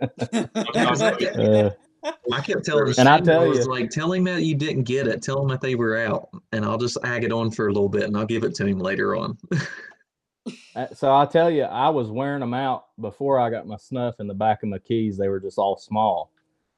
Uh, 0.00 1.70
I 2.32 2.40
kept 2.40 2.64
telling 2.64 2.88
him, 2.88 2.94
And 2.98 3.08
I 3.08 3.20
tell 3.20 3.48
was 3.48 3.60
you- 3.60 3.70
like, 3.70 3.90
tell 3.90 4.12
him 4.12 4.24
that 4.24 4.42
you 4.42 4.56
didn't 4.56 4.82
get 4.84 5.06
it. 5.06 5.22
Tell 5.22 5.40
him 5.40 5.48
that 5.48 5.60
they 5.60 5.76
were 5.76 5.96
out, 5.96 6.30
and 6.50 6.64
I'll 6.64 6.78
just 6.78 6.98
ag 7.04 7.22
it 7.24 7.32
on 7.32 7.50
for 7.50 7.68
a 7.68 7.72
little 7.72 7.88
bit, 7.88 8.04
and 8.04 8.16
I'll 8.16 8.26
give 8.26 8.42
it 8.44 8.54
to 8.56 8.66
him 8.66 8.78
later 8.80 9.14
on. 9.14 9.38
uh, 10.74 10.88
so 10.94 11.14
I 11.14 11.26
tell 11.26 11.50
you, 11.50 11.62
I 11.62 11.88
was 11.90 12.10
wearing 12.10 12.40
them 12.40 12.54
out 12.54 12.86
before 13.00 13.38
I 13.38 13.50
got 13.50 13.66
my 13.68 13.76
snuff 13.76 14.16
in 14.18 14.26
the 14.26 14.34
back 14.34 14.62
of 14.64 14.68
my 14.70 14.78
keys. 14.78 15.16
They 15.16 15.28
were 15.28 15.38
just 15.40 15.58
all 15.58 15.76
small, 15.76 16.32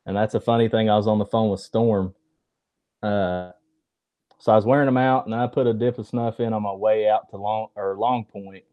and 0.05 0.15
that's 0.15 0.35
a 0.35 0.41
funny 0.41 0.69
thing. 0.69 0.91
I 0.91 0.97
was 0.97 1.07
on 1.07 1.19
the 1.19 1.25
phone 1.27 1.51
with 1.51 1.61
Storm. 1.61 2.15
Uh, 3.03 3.53
so 4.39 4.53
I 4.53 4.57
was 4.57 4.65
wearing 4.65 4.87
them 4.87 4.97
out, 4.97 5.27
and 5.27 5.35
I 5.35 5.47
put 5.47 5.67
a 5.67 5.73
dip 5.73 5.99
of 5.99 6.07
snuff 6.07 6.41
in 6.41 6.53
on 6.53 6.63
my 6.63 6.73
way 6.73 7.09
out 7.09 7.31
to 7.31 7.37
Long 7.37 7.69
or 7.77 7.97
Long 7.97 8.25
Point. 8.25 8.65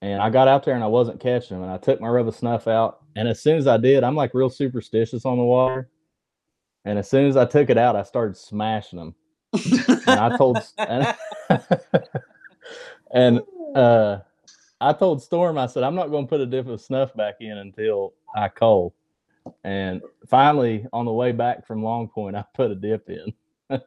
And 0.00 0.20
I 0.22 0.30
got 0.30 0.48
out 0.48 0.64
there 0.64 0.74
and 0.74 0.84
I 0.84 0.88
wasn't 0.88 1.20
catching 1.20 1.56
them, 1.56 1.64
and 1.64 1.72
I 1.72 1.78
took 1.78 2.00
my 2.00 2.08
rub 2.08 2.28
of 2.28 2.36
snuff 2.36 2.68
out, 2.68 3.00
and 3.16 3.28
as 3.28 3.40
soon 3.40 3.56
as 3.56 3.66
I 3.66 3.76
did, 3.76 4.04
I'm 4.04 4.14
like 4.14 4.34
real 4.34 4.50
superstitious 4.50 5.24
on 5.24 5.38
the 5.38 5.44
water, 5.44 5.88
and 6.84 6.98
as 6.98 7.10
soon 7.10 7.26
as 7.26 7.36
I 7.36 7.44
took 7.44 7.70
it 7.70 7.78
out, 7.78 7.96
I 7.96 8.02
started 8.02 8.36
smashing 8.36 8.98
them, 8.98 9.14
and 10.06 10.20
I 10.20 10.36
told 10.36 10.58
and, 10.78 11.16
and 13.12 13.40
uh, 13.74 14.18
I 14.80 14.92
told 14.92 15.22
Storm, 15.22 15.58
I 15.58 15.66
said, 15.66 15.82
I'm 15.82 15.94
not 15.94 16.10
going 16.10 16.26
to 16.26 16.28
put 16.28 16.40
a 16.40 16.46
dip 16.46 16.68
of 16.68 16.80
snuff 16.80 17.14
back 17.14 17.36
in 17.40 17.58
until 17.58 18.14
I 18.36 18.48
call. 18.48 18.94
And 19.64 20.02
finally, 20.28 20.86
on 20.92 21.04
the 21.04 21.12
way 21.12 21.32
back 21.32 21.66
from 21.66 21.82
Long 21.82 22.08
Point, 22.08 22.36
I 22.36 22.44
put 22.54 22.70
a 22.70 22.74
dip 22.74 23.08
in. 23.08 23.32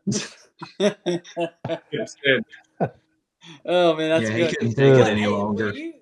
It's 1.91 2.15
oh 3.65 3.95
man, 3.95 4.09
that's 4.09 4.29
yeah, 4.29 4.35
good. 4.35 4.49
he 4.49 4.55
couldn't 4.55 4.75
take 4.75 4.95
Yeah. 4.95 5.01
it 5.01 5.07
any 5.07 5.21
Hey, 5.21 5.27
longer. 5.27 5.71
you- 5.73 5.93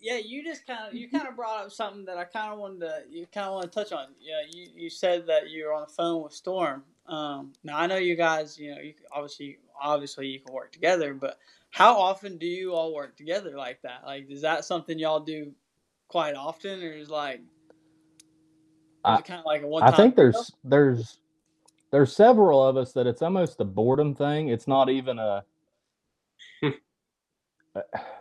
yeah, 0.00 0.18
you 0.18 0.44
just 0.44 0.66
kind 0.66 0.88
of 0.88 0.94
you 0.94 1.08
kind 1.08 1.28
of 1.28 1.36
brought 1.36 1.64
up 1.64 1.72
something 1.72 2.04
that 2.06 2.18
I 2.18 2.24
kind 2.24 2.52
of 2.52 2.58
wanted 2.58 2.80
to 2.80 3.02
you 3.10 3.26
kind 3.32 3.46
of 3.46 3.54
want 3.54 3.72
to 3.72 3.78
touch 3.78 3.92
on. 3.92 4.08
Yeah, 4.20 4.42
you 4.50 4.68
you 4.74 4.90
said 4.90 5.26
that 5.28 5.50
you 5.50 5.66
were 5.66 5.72
on 5.72 5.82
the 5.88 5.92
phone 5.94 6.22
with 6.22 6.32
Storm. 6.34 6.84
Um, 7.06 7.52
now 7.64 7.78
I 7.78 7.86
know 7.86 7.96
you 7.96 8.16
guys, 8.16 8.58
you 8.58 8.74
know, 8.74 8.80
you 8.80 8.94
obviously 9.12 9.58
obviously 9.80 10.26
you 10.28 10.40
can 10.40 10.54
work 10.54 10.72
together, 10.72 11.14
but 11.14 11.38
how 11.70 11.98
often 11.98 12.38
do 12.38 12.46
you 12.46 12.74
all 12.74 12.94
work 12.94 13.16
together 13.16 13.56
like 13.56 13.80
that? 13.82 14.02
Like, 14.06 14.30
is 14.30 14.42
that 14.42 14.64
something 14.64 14.98
y'all 14.98 15.20
do 15.20 15.52
quite 16.08 16.34
often, 16.34 16.82
or 16.82 16.92
is 16.92 17.08
like 17.10 17.40
I- 19.04 19.20
kind 19.22 19.40
of 19.40 19.46
like 19.46 19.62
a 19.62 19.66
one? 19.66 19.82
I 19.82 19.90
think 19.92 20.16
there's 20.16 20.52
there's 20.64 21.18
there's 21.94 22.12
several 22.12 22.66
of 22.66 22.76
us 22.76 22.92
that 22.92 23.06
it's 23.06 23.22
almost 23.22 23.60
a 23.60 23.64
boredom 23.64 24.16
thing. 24.16 24.48
It's 24.48 24.66
not 24.66 24.90
even 24.90 25.20
a 25.20 25.44
hmm. 26.60 26.70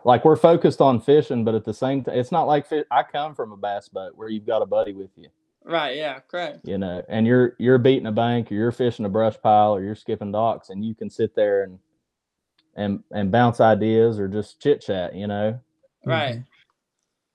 like 0.03 0.23
we're 0.23 0.35
focused 0.35 0.79
on 0.79 1.01
fishing, 1.01 1.43
but 1.43 1.55
at 1.55 1.65
the 1.65 1.73
same 1.73 2.03
time, 2.03 2.13
it's 2.15 2.31
not 2.31 2.43
like 2.43 2.67
fi- 2.67 2.85
I 2.91 3.01
come 3.01 3.33
from 3.33 3.51
a 3.51 3.57
bass 3.57 3.89
boat 3.89 4.11
where 4.15 4.29
you've 4.29 4.45
got 4.45 4.61
a 4.61 4.67
buddy 4.67 4.93
with 4.93 5.09
you, 5.15 5.29
right. 5.63 5.97
Yeah, 5.97 6.19
correct. 6.19 6.59
you 6.67 6.77
know, 6.77 7.01
and 7.09 7.25
you're 7.25 7.55
you're 7.57 7.79
beating 7.79 8.05
a 8.05 8.11
bank 8.11 8.51
or 8.51 8.53
you're 8.53 8.71
fishing 8.71 9.05
a 9.05 9.09
brush 9.09 9.37
pile 9.41 9.73
or 9.73 9.81
you're 9.81 9.95
skipping 9.95 10.31
docks, 10.31 10.69
and 10.69 10.85
you 10.85 10.93
can 10.93 11.09
sit 11.09 11.33
there 11.35 11.63
and 11.63 11.79
and 12.75 13.03
and 13.09 13.31
bounce 13.31 13.59
ideas 13.59 14.19
or 14.19 14.27
just 14.27 14.61
chit 14.61 14.81
chat, 14.81 15.15
you 15.15 15.25
know. 15.25 15.59
Right. 16.05 16.33
Mm-hmm. 16.35 16.41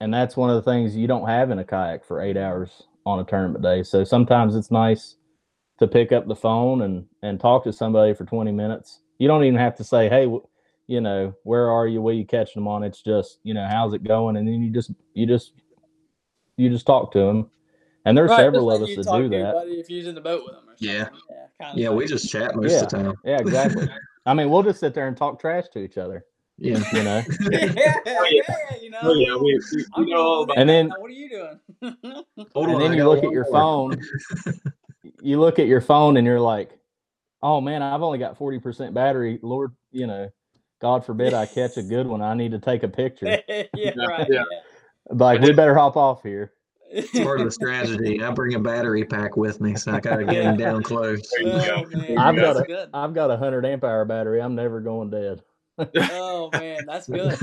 and 0.02 0.14
that's 0.14 0.36
one 0.36 0.50
of 0.50 0.56
the 0.56 0.70
things 0.70 0.94
you 0.94 1.08
don't 1.08 1.26
have 1.26 1.50
in 1.50 1.58
a 1.58 1.64
kayak 1.64 2.04
for 2.04 2.20
eight 2.20 2.36
hours 2.36 2.84
on 3.04 3.18
a 3.18 3.24
tournament 3.24 3.64
day. 3.64 3.82
So 3.82 4.04
sometimes 4.04 4.54
it's 4.54 4.70
nice 4.70 5.16
to 5.78 5.86
pick 5.86 6.12
up 6.12 6.26
the 6.26 6.36
phone 6.36 6.82
and 6.82 7.06
and 7.22 7.38
talk 7.40 7.64
to 7.64 7.72
somebody 7.72 8.14
for 8.14 8.24
20 8.24 8.52
minutes. 8.52 9.00
You 9.18 9.28
don't 9.28 9.44
even 9.44 9.58
have 9.58 9.76
to 9.76 9.84
say, 9.84 10.08
"Hey, 10.08 10.26
you 10.86 11.00
know, 11.00 11.34
where 11.44 11.70
are 11.70 11.86
you? 11.86 12.00
Where 12.00 12.14
you 12.14 12.24
catching 12.24 12.60
them 12.62 12.68
on?" 12.68 12.82
It's 12.84 13.02
just, 13.02 13.38
you 13.42 13.54
know, 13.54 13.66
how's 13.68 13.94
it 13.94 14.04
going? 14.04 14.36
And 14.36 14.46
then 14.46 14.62
you 14.62 14.70
just 14.72 14.90
you 15.14 15.26
just 15.26 15.52
you 16.56 16.68
just 16.70 16.86
talk 16.86 17.12
to 17.12 17.18
them. 17.18 17.50
And 18.04 18.16
there's 18.16 18.30
Right, 18.30 18.38
several 18.38 18.70
of 18.72 18.80
us 18.82 18.88
you 18.90 19.02
that 19.02 19.16
do 19.16 19.28
that. 19.30 19.54
buddy 19.54 19.72
if 19.80 19.90
you're 19.90 20.08
in 20.08 20.14
the 20.14 20.20
boat 20.20 20.42
with 20.44 20.54
them. 20.54 20.64
Or 20.68 20.76
something. 20.76 20.88
Yeah. 20.88 21.08
Yeah. 21.30 21.46
Kind 21.66 21.78
Yeah, 21.78 21.90
we 21.90 22.06
just 22.06 22.30
chat 22.30 22.54
most 22.56 22.74
of 22.74 22.88
the 22.88 22.96
time. 22.96 23.14
Yeah, 23.24 23.38
exactly. 23.38 23.88
I 24.24 24.34
mean, 24.34 24.48
we'll 24.50 24.62
just 24.62 24.80
sit 24.80 24.94
there 24.94 25.08
and 25.08 25.16
talk 25.16 25.40
trash 25.40 25.64
to 25.72 25.78
each 25.80 25.98
other, 25.98 26.24
Yeah. 26.56 26.82
you 26.92 27.02
know. 27.02 27.22
yeah, 27.50 27.72
yeah, 28.06 28.76
you 28.80 28.90
know. 28.90 28.98
Oh, 29.02 29.14
yeah, 29.14 29.34
we, 29.36 29.60
we, 29.74 29.84
we 30.04 30.10
know 30.10 30.22
all 30.22 30.42
about 30.44 30.56
And 30.58 30.68
then- 30.68 30.88
what 30.98 31.10
are 31.10 31.14
you 31.14 31.28
doing? 31.28 31.60
Hold 32.54 32.66
and 32.68 32.74
on, 32.76 32.80
then 32.80 32.92
you 32.94 33.04
look 33.08 33.22
at 33.24 33.30
your 33.30 33.44
phone 33.46 34.00
you 35.22 35.40
look 35.40 35.58
at 35.58 35.66
your 35.66 35.80
phone 35.80 36.16
and 36.16 36.26
you're 36.26 36.40
like 36.40 36.78
oh 37.42 37.60
man 37.60 37.82
i've 37.82 38.02
only 38.02 38.18
got 38.18 38.38
40% 38.38 38.92
battery 38.94 39.38
lord 39.42 39.74
you 39.90 40.06
know 40.06 40.28
god 40.80 41.04
forbid 41.04 41.34
i 41.34 41.46
catch 41.46 41.76
a 41.76 41.82
good 41.82 42.06
one 42.06 42.22
i 42.22 42.34
need 42.34 42.52
to 42.52 42.58
take 42.58 42.82
a 42.82 42.88
picture 42.88 43.40
yeah, 43.48 43.92
right. 44.06 44.28
Yeah. 44.30 44.44
like 45.10 45.40
we 45.40 45.52
better 45.52 45.74
hop 45.74 45.96
off 45.96 46.22
here 46.22 46.52
It's 46.90 47.20
part 47.20 47.38
of 47.40 47.44
the 47.44 47.52
strategy. 47.52 48.22
I 48.22 48.30
bring 48.30 48.54
a 48.54 48.58
battery 48.58 49.04
pack 49.04 49.36
with 49.36 49.60
me, 49.60 49.74
so 49.74 49.92
I 49.92 50.00
gotta 50.00 50.24
get 50.24 50.42
him 50.42 50.56
down 50.56 50.82
close. 50.82 51.20
There 51.42 51.52
Oh, 51.76 51.84
go. 51.84 52.16
I've 52.16 52.34
got 52.34 52.66
good. 52.66 52.88
i've 52.94 53.12
got 53.12 53.26
a 53.26 53.34
100 53.34 53.66
amp 53.66 53.84
hour 53.84 54.06
battery 54.06 54.40
i'm 54.40 54.54
never 54.54 54.80
going 54.80 55.10
dead 55.10 55.42
oh 55.96 56.50
man, 56.52 56.84
that's 56.86 57.06
good. 57.08 57.36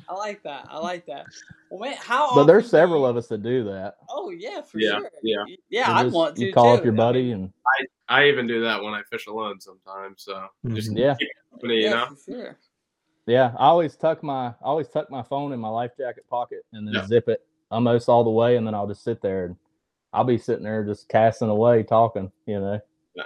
I 0.08 0.14
like 0.14 0.42
that. 0.44 0.66
I 0.70 0.78
like 0.78 1.06
that. 1.06 1.26
Well, 1.70 1.80
man, 1.80 1.96
how? 2.00 2.34
But 2.34 2.44
there's 2.44 2.68
several 2.70 3.00
you- 3.00 3.06
of 3.06 3.16
us 3.16 3.28
that 3.28 3.42
do 3.42 3.64
that. 3.64 3.96
Oh 4.08 4.30
yeah, 4.30 4.62
for 4.62 4.78
Yeah, 4.78 4.98
sure. 4.98 5.10
yeah. 5.22 5.44
yeah. 5.70 5.88
You 5.88 5.94
I'd 5.96 6.02
just- 6.04 6.14
want 6.14 6.36
to 6.36 6.44
You 6.46 6.52
call 6.52 6.74
too. 6.74 6.78
up 6.78 6.84
your 6.84 6.94
I 6.94 6.96
buddy 6.96 7.22
mean, 7.24 7.32
and 7.34 7.52
I 8.08 8.20
I 8.22 8.28
even 8.28 8.46
do 8.46 8.60
that 8.62 8.82
when 8.82 8.94
I 8.94 9.02
fish 9.10 9.26
alone 9.26 9.60
sometimes. 9.60 10.22
So 10.24 10.46
just 10.68 10.90
Mhm. 10.90 10.98
yeah, 10.98 11.14
keep 11.18 11.28
company, 11.50 11.76
you 11.76 11.82
yeah, 11.84 11.90
know. 11.90 12.06
for 12.14 12.32
sure. 12.32 12.58
yeah. 13.26 13.52
I 13.58 13.66
always 13.66 13.96
tuck 13.96 14.22
my 14.22 14.46
I 14.48 14.54
always 14.62 14.88
tuck 14.88 15.10
my 15.10 15.22
phone 15.22 15.52
in 15.52 15.60
my 15.60 15.68
life 15.68 15.92
jacket 15.98 16.24
pocket 16.28 16.64
and 16.72 16.86
then 16.86 16.94
Yeah. 16.94 17.06
zip 17.06 17.28
it 17.28 17.40
almost 17.70 18.08
all 18.08 18.24
the 18.24 18.30
way, 18.30 18.56
and 18.56 18.66
then 18.66 18.74
I'll 18.74 18.86
just 18.88 19.02
sit 19.04 19.22
there 19.22 19.46
and 19.46 19.56
I'll 20.12 20.24
be 20.24 20.36
sitting 20.38 20.64
there 20.64 20.84
just 20.84 21.08
casting 21.08 21.48
away, 21.48 21.82
talking. 21.82 22.30
You 22.46 22.60
know. 22.60 22.80
Yeah. 23.14 23.24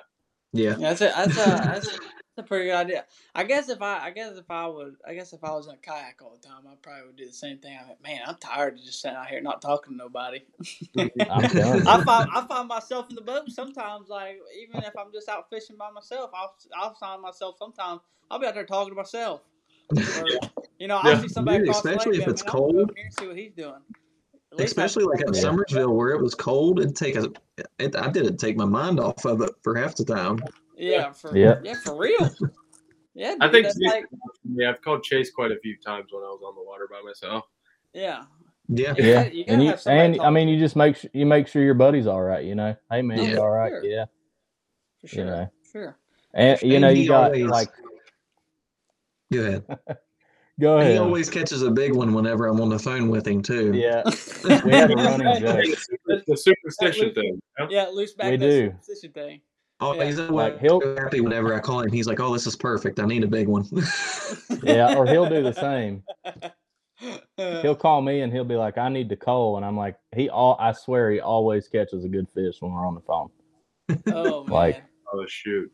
Yeah, 0.53 0.75
that's 0.75 1.01
a 1.01 1.07
that's 1.15 1.33
a 1.33 1.35
that's, 1.37 1.99
that's 2.37 2.47
a 2.47 2.49
pretty 2.49 2.67
good 2.67 2.75
idea. 2.77 3.05
I 3.35 3.45
guess 3.45 3.69
if 3.69 3.81
I 3.81 3.99
I 4.07 4.11
guess 4.11 4.37
if 4.37 4.51
I 4.51 4.67
would 4.67 4.97
I 5.07 5.15
guess 5.15 5.33
if 5.33 5.43
I 5.43 5.51
was 5.53 5.67
in 5.69 5.75
a 5.75 5.77
kayak 5.79 6.21
all 6.23 6.37
the 6.41 6.47
time, 6.47 6.59
I 6.71 6.75
probably 6.83 7.07
would 7.07 7.17
do 7.17 7.27
the 7.27 7.33
same 7.33 7.59
thing. 7.59 7.79
I 7.83 7.87
mean, 7.87 7.97
man, 8.03 8.21
I'm 8.27 8.37
tired 8.37 8.75
of 8.75 8.85
just 8.85 9.01
sitting 9.01 9.17
out 9.17 9.27
here 9.29 9.41
not 9.41 9.63
talking 9.63 9.95
to 9.95 9.97
nobody. 9.97 10.45
I'm. 10.99 11.09
I 11.89 12.05
find 12.05 12.29
I 12.35 12.47
find 12.47 12.69
myself 12.69 13.09
in 13.09 13.17
the 13.17 13.23
boat 13.23 13.51
sometimes. 13.51 14.09
Like 14.09 14.39
even 14.61 14.83
if 14.83 14.97
I'm 14.99 15.13
just 15.13 15.29
out 15.29 15.49
fishing 15.51 15.77
by 15.77 15.91
myself, 15.91 16.31
I'll 16.35 16.55
I'll 16.77 16.95
find 16.95 17.23
myself 17.23 17.57
sometimes. 17.59 18.01
I'll 18.31 18.39
be 18.39 18.47
out 18.47 18.55
there 18.55 18.67
talking 18.67 18.93
to 18.93 18.97
myself. 18.97 19.43
Or, 19.91 20.27
you 20.79 20.89
know, 20.89 20.99
I'll 21.03 21.21
see 21.21 21.29
somebody 21.29 21.59
Dude, 21.59 21.69
across 21.69 21.83
the 21.83 21.91
lake. 21.91 21.97
especially 21.99 22.19
if 22.23 22.29
it's 22.29 22.45
man, 22.45 22.53
I'm 22.55 22.61
gonna 22.61 22.73
go 22.73 22.79
cold. 22.87 22.93
and 23.03 23.15
see 23.19 23.27
what 23.29 23.37
he's 23.37 23.53
doing. 23.53 23.75
I- 24.59 24.63
Especially 24.63 25.05
like 25.05 25.21
at 25.21 25.35
Yeah. 25.35 25.43
Summersville 25.43 25.95
where 25.95 26.11
it 26.11 26.23
was 26.23 26.35
cold, 26.35 26.81
it'd 26.81 26.97
take 26.97 27.17
a. 27.17 27.31
It, 27.79 27.95
I 27.95 28.09
didn't 28.09 28.39
take 28.39 28.57
my 28.57 28.65
mind 28.65 28.99
off 29.01 29.25
of 29.25 29.43
it 29.43 29.51
for 29.63 29.75
half 29.77 29.95
the 29.97 30.05
time. 30.05 30.39
Yeah, 30.77 31.13
for 31.13 31.37
Yeah. 31.37 31.61
yeah, 31.65 31.75
for 31.83 31.97
real. 31.97 32.31
Yeah, 33.15 33.35
I 33.41 33.49
think 33.49 33.67
Chase- 33.67 33.79
like 33.87 34.05
yeah, 34.55 34.71
I've 34.71 34.83
called 34.83 35.03
Chase 35.03 35.31
quite 35.31 35.51
a 35.51 35.59
few 35.61 35.77
times 35.79 36.09
when 36.13 36.23
I 36.23 36.27
was 36.27 36.43
on 36.47 36.55
the 36.55 36.63
water 36.63 36.87
by 36.91 37.01
myself. 37.03 37.45
yeah. 37.95 38.25
Yeah. 38.69 38.95
You 38.99 39.05
Yeah, 39.05 39.23
gotta- 39.25 39.37
you 39.37 39.45
and 39.47 39.63
you 39.65 39.75
and 39.87 40.21
I 40.21 40.29
mean 40.31 40.49
you 40.49 40.59
just 40.59 40.75
make 40.77 40.97
sure 40.97 41.09
you 41.15 41.25
make 41.25 41.47
sure 41.47 41.63
your 41.63 41.75
buddy's 41.75 42.07
all 42.09 42.21
right. 42.23 42.45
You 42.45 42.55
know, 42.57 42.75
hey 42.91 43.01
man, 43.03 43.19
you 43.19 43.31
Yeah. 43.35 43.37
all 43.39 43.51
right? 43.51 43.71
Sure. 43.71 43.85
Yeah, 43.85 44.05
for 45.01 45.07
sure, 45.09 45.25
know. 45.25 45.49
sure. 45.73 45.97
and 46.35 46.61
you 46.63 46.75
And 46.75 46.83
know 46.83 46.93
he 46.93 47.03
you 47.03 47.09
got 47.09 47.27
always- 47.27 47.47
like 47.47 47.69
Go 49.33 49.41
ahead. 49.41 49.65
go 50.61 50.79
ahead. 50.79 50.93
He 50.93 50.99
always 50.99 51.29
catches 51.31 51.63
a 51.63 51.71
big 51.71 51.93
one 51.95 52.13
whenever 52.15 52.47
I'm 52.47 52.61
on 52.61 52.69
the 52.69 52.79
phone 52.79 53.09
with 53.09 53.27
him 53.27 53.41
too. 53.43 53.73
Yeah, 53.75 54.03
we 54.45 54.73
have 54.73 54.91
a 54.91 54.95
running 54.95 55.41
joke. 55.41 55.65
The 56.27 56.37
superstition 56.37 57.15
thing. 57.15 57.41
Yeah, 57.71 57.87
loose 57.87 58.15
back 58.15 58.31
We 58.33 58.37
that 58.37 58.47
do. 58.47 58.67
superstition 58.67 59.13
thing. 59.13 59.41
Oh, 59.81 59.95
Yeah. 59.95 60.05
he's 60.07 60.19
always 60.19 60.33
Like, 60.33 60.61
he'll- 60.61 60.81
so 60.81 60.97
happy 60.97 61.21
whenever 61.21 61.53
I 61.55 61.61
call 61.61 61.81
him. 61.81 61.91
He's 61.93 62.07
like, 62.07 62.19
"Oh, 62.21 62.33
this 62.33 62.47
is 62.47 62.57
perfect. 62.57 62.99
I 62.99 63.05
need 63.07 63.25
a 63.25 63.29
big 63.29 63.47
one." 63.49 63.65
Yeah, 64.63 64.97
or 64.97 65.07
he'll 65.07 65.29
do 65.29 65.43
the 65.43 65.53
same. 65.53 66.03
He'll 67.37 67.77
call 67.77 68.01
me 68.01 68.23
and 68.23 68.33
he'll 68.33 68.45
be 68.45 68.57
like, 68.57 68.79
"I 68.79 68.89
need 68.89 69.11
to 69.11 69.17
call," 69.17 69.59
and 69.59 69.67
I'm 69.67 69.77
like, 69.77 69.97
"He 70.15 70.31
all 70.31 70.57
I 70.59 70.73
swear 70.73 71.11
he 71.11 71.21
always 71.21 71.69
catches 71.69 72.05
a 72.05 72.09
good 72.09 72.27
fish 72.31 72.57
when 72.61 72.73
we're 72.73 72.87
on 72.87 72.95
the 72.95 73.03
phone." 73.03 73.29
oh 74.15 74.45
man. 74.45 74.51
Like- 74.53 74.83
Oh 75.13 75.25
shoot. 75.27 75.71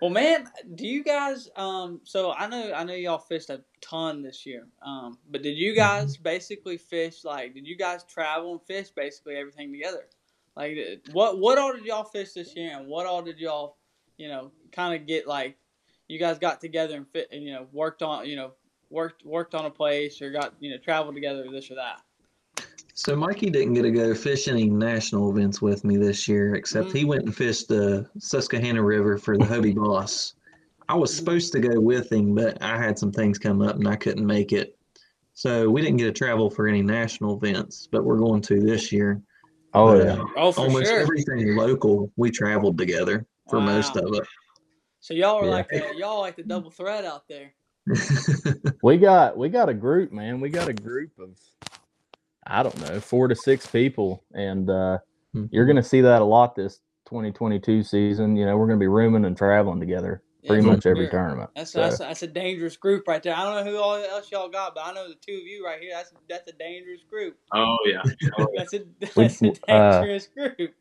well, 0.00 0.10
man, 0.10 0.46
do 0.74 0.86
you 0.86 1.04
guys? 1.04 1.48
Um, 1.56 2.00
so 2.04 2.32
I 2.32 2.46
know, 2.48 2.72
I 2.72 2.84
know 2.84 2.94
y'all 2.94 3.18
fished 3.18 3.50
a 3.50 3.62
ton 3.80 4.22
this 4.22 4.46
year. 4.46 4.66
Um, 4.84 5.18
but 5.30 5.42
did 5.42 5.56
you 5.58 5.74
guys 5.76 6.16
basically 6.16 6.76
fish 6.78 7.24
like? 7.24 7.54
Did 7.54 7.66
you 7.66 7.76
guys 7.76 8.04
travel 8.04 8.52
and 8.52 8.62
fish 8.62 8.88
basically 8.90 9.34
everything 9.36 9.70
together? 9.72 10.06
Like, 10.56 10.76
what 11.12 11.38
what 11.38 11.58
all 11.58 11.72
did 11.72 11.84
y'all 11.84 12.04
fish 12.04 12.32
this 12.32 12.54
year, 12.54 12.76
and 12.76 12.86
what 12.86 13.06
all 13.06 13.22
did 13.22 13.38
y'all, 13.38 13.76
you 14.18 14.28
know, 14.28 14.52
kind 14.70 14.94
of 14.94 15.06
get 15.06 15.26
like? 15.26 15.56
You 16.08 16.18
guys 16.18 16.38
got 16.38 16.60
together 16.60 16.96
and 16.96 17.08
fit, 17.08 17.28
and 17.32 17.42
you 17.42 17.52
know, 17.52 17.66
worked 17.72 18.02
on, 18.02 18.26
you 18.26 18.36
know, 18.36 18.52
worked 18.90 19.24
worked 19.24 19.54
on 19.54 19.64
a 19.64 19.70
place 19.70 20.20
or 20.20 20.30
got 20.30 20.54
you 20.60 20.70
know 20.70 20.76
traveled 20.78 21.14
together, 21.14 21.44
this 21.50 21.70
or 21.70 21.76
that. 21.76 22.02
so 22.94 23.16
Mikey 23.16 23.48
didn't 23.48 23.74
get 23.74 23.82
to 23.82 23.90
go 23.90 24.14
fish 24.14 24.46
any 24.48 24.68
national 24.68 25.30
events 25.30 25.62
with 25.62 25.84
me 25.84 25.96
this 25.96 26.28
year, 26.28 26.54
except 26.54 26.88
Mm-hmm. 26.88 26.98
he 26.98 27.04
went 27.06 27.22
and 27.24 27.34
fished 27.34 27.68
the 27.68 28.08
Susquehanna 28.18 28.82
River 28.82 29.16
for 29.16 29.38
the 29.38 29.44
Hobie 29.44 29.74
Boss. 29.74 30.34
I 30.88 30.94
was 30.94 31.16
supposed 31.16 31.52
to 31.52 31.60
go 31.60 31.80
with 31.80 32.12
him, 32.12 32.34
but 32.34 32.60
I 32.60 32.76
had 32.76 32.98
some 32.98 33.12
things 33.12 33.38
come 33.38 33.62
up 33.62 33.76
and 33.76 33.88
I 33.88 33.96
couldn't 33.96 34.26
make 34.26 34.52
it. 34.52 34.76
So 35.32 35.70
we 35.70 35.80
didn't 35.80 35.96
get 35.96 36.04
to 36.04 36.12
travel 36.12 36.50
for 36.50 36.66
any 36.68 36.82
national 36.82 37.36
events, 37.36 37.88
but 37.90 38.04
we're 38.04 38.18
going 38.18 38.42
to 38.42 38.60
this 38.60 38.92
year. 38.92 39.22
Oh 39.74 39.98
But, 39.98 40.06
yeah, 40.06 40.12
uh, 40.12 40.24
Oh, 40.36 40.52
for 40.52 40.60
almost 40.62 40.86
sure. 40.86 41.00
everything 41.00 41.56
local 41.56 42.10
we 42.16 42.30
traveled 42.30 42.78
together 42.78 43.26
for 43.48 43.60
most 43.60 43.96
of 43.96 44.14
it. 44.14 44.24
So 45.00 45.14
y'all 45.14 45.36
are 45.36 45.44
Yeah. 45.44 45.50
like 45.50 45.68
the, 45.68 45.94
y'all 45.96 46.20
like 46.20 46.36
the 46.36 46.42
double 46.42 46.70
threat 46.70 47.04
out 47.04 47.26
there. 47.28 47.54
we 48.82 48.98
got 48.98 49.36
we 49.36 49.48
got 49.48 49.68
a 49.68 49.74
group, 49.74 50.12
man. 50.12 50.40
We 50.40 50.48
got 50.50 50.68
a 50.68 50.72
group 50.72 51.10
of 51.18 51.38
I 52.46 52.62
don't 52.62 52.80
know 52.80 53.00
four 53.00 53.28
to 53.28 53.34
six 53.34 53.66
people, 53.66 54.24
and 54.34 54.68
uh, 54.70 54.98
you're 55.50 55.66
gonna 55.66 55.82
see 55.82 56.00
that 56.02 56.22
a 56.22 56.24
lot 56.24 56.54
this 56.54 56.80
2022 57.06 57.82
season. 57.82 58.36
You 58.36 58.46
know, 58.46 58.56
we're 58.56 58.66
gonna 58.66 58.78
be 58.78 58.86
rooming 58.86 59.24
and 59.24 59.36
traveling 59.36 59.80
together 59.80 60.22
pretty 60.46 60.64
Yeah, 60.64 60.72
much 60.72 60.86
every 60.86 61.04
sure. 61.04 61.10
tournament. 61.10 61.50
That's 61.54 61.70
So, 61.72 61.80
that's 61.80 61.98
that's 61.98 62.22
a 62.22 62.26
dangerous 62.26 62.76
group 62.76 63.06
right 63.06 63.22
there. 63.22 63.34
I 63.36 63.44
don't 63.44 63.64
know 63.64 63.70
who 63.70 63.78
all 63.78 63.94
else 63.94 64.30
y'all 64.30 64.48
got, 64.48 64.74
but 64.74 64.86
I 64.86 64.92
know 64.92 65.08
the 65.08 65.14
two 65.14 65.34
of 65.34 65.46
you 65.46 65.64
right 65.64 65.80
here. 65.80 65.92
That's 65.94 66.12
that's 66.28 66.48
a 66.48 66.52
dangerous 66.52 67.02
group. 67.08 67.38
Oh 67.52 67.78
yeah. 67.86 68.02
Oh. 68.38 68.48
That's 68.56 68.74
a 68.74 68.80
that's 69.14 69.42
a 69.42 69.52
uh, 69.72 70.00
dangerous 70.00 70.26
group. 70.26 70.74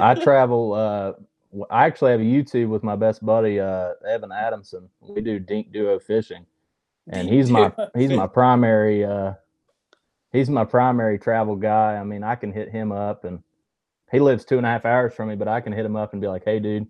I 0.00 0.14
travel. 0.22 0.72
Uh, 0.72 1.12
w- 1.50 1.66
I 1.70 1.86
actually 1.86 2.12
have 2.12 2.20
a 2.20 2.24
YouTube 2.24 2.68
with 2.68 2.82
my 2.82 2.96
best 2.96 3.24
buddy 3.24 3.60
uh, 3.60 3.92
Evan 4.08 4.32
Adamson. 4.32 4.88
We 5.00 5.20
do 5.20 5.38
Dink 5.38 5.72
Duo 5.72 5.98
fishing, 5.98 6.46
and 7.08 7.28
he's 7.28 7.50
my 7.50 7.72
he's 7.96 8.10
my 8.10 8.26
primary. 8.26 9.04
Uh, 9.04 9.34
he's 10.32 10.50
my 10.50 10.64
primary 10.64 11.18
travel 11.18 11.56
guy. 11.56 11.96
I 11.96 12.04
mean, 12.04 12.24
I 12.24 12.34
can 12.34 12.52
hit 12.52 12.70
him 12.70 12.90
up, 12.90 13.24
and 13.24 13.40
he 14.10 14.18
lives 14.18 14.44
two 14.44 14.56
and 14.56 14.66
a 14.66 14.70
half 14.70 14.84
hours 14.84 15.14
from 15.14 15.28
me, 15.28 15.36
but 15.36 15.48
I 15.48 15.60
can 15.60 15.72
hit 15.72 15.84
him 15.86 15.96
up 15.96 16.12
and 16.12 16.20
be 16.20 16.28
like, 16.28 16.44
"Hey, 16.44 16.58
dude, 16.58 16.86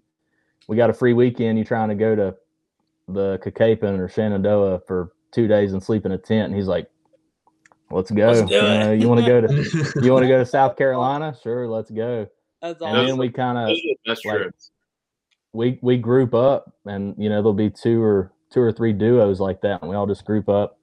we 0.68 0.76
got 0.76 0.90
a 0.90 0.94
free 0.94 1.12
weekend. 1.12 1.58
You 1.58 1.64
trying 1.64 1.88
to 1.88 1.94
go 1.94 2.14
to 2.14 2.34
the 3.08 3.38
Cacapon 3.42 3.98
or 3.98 4.08
Shenandoah 4.08 4.80
for 4.86 5.12
two 5.32 5.46
days 5.46 5.72
and 5.72 5.82
sleep 5.82 6.06
in 6.06 6.12
a 6.12 6.18
tent?" 6.18 6.46
And 6.46 6.54
he's 6.54 6.68
like, 6.68 6.88
"Let's 7.90 8.10
go. 8.10 8.26
Let's 8.26 8.50
you, 8.50 8.60
know, 8.60 8.92
you 8.92 9.08
want 9.08 9.20
to 9.20 9.26
go 9.26 9.40
to 9.40 9.92
you 10.02 10.12
want 10.12 10.24
to 10.24 10.28
go 10.28 10.38
to 10.38 10.46
South 10.46 10.76
Carolina? 10.76 11.36
Sure, 11.42 11.68
let's 11.68 11.90
go." 11.90 12.26
That's 12.62 12.80
And 12.80 12.90
awesome. 12.90 13.06
then 13.06 13.16
we 13.18 13.28
kind 13.28 13.58
of 13.58 13.68
Those 13.68 13.78
are 13.78 13.82
the 13.82 13.96
best 14.06 14.24
like- 14.24 14.54
we 15.54 15.78
we 15.82 15.96
group 15.96 16.34
up 16.34 16.72
and 16.84 17.14
you 17.16 17.28
know 17.28 17.36
there'll 17.36 17.54
be 17.54 17.70
two 17.70 18.02
or 18.02 18.32
two 18.50 18.60
or 18.60 18.72
three 18.72 18.92
duos 18.92 19.40
like 19.40 19.60
that 19.62 19.80
and 19.80 19.90
we 19.90 19.96
all 19.96 20.06
just 20.06 20.24
group 20.24 20.48
up 20.48 20.78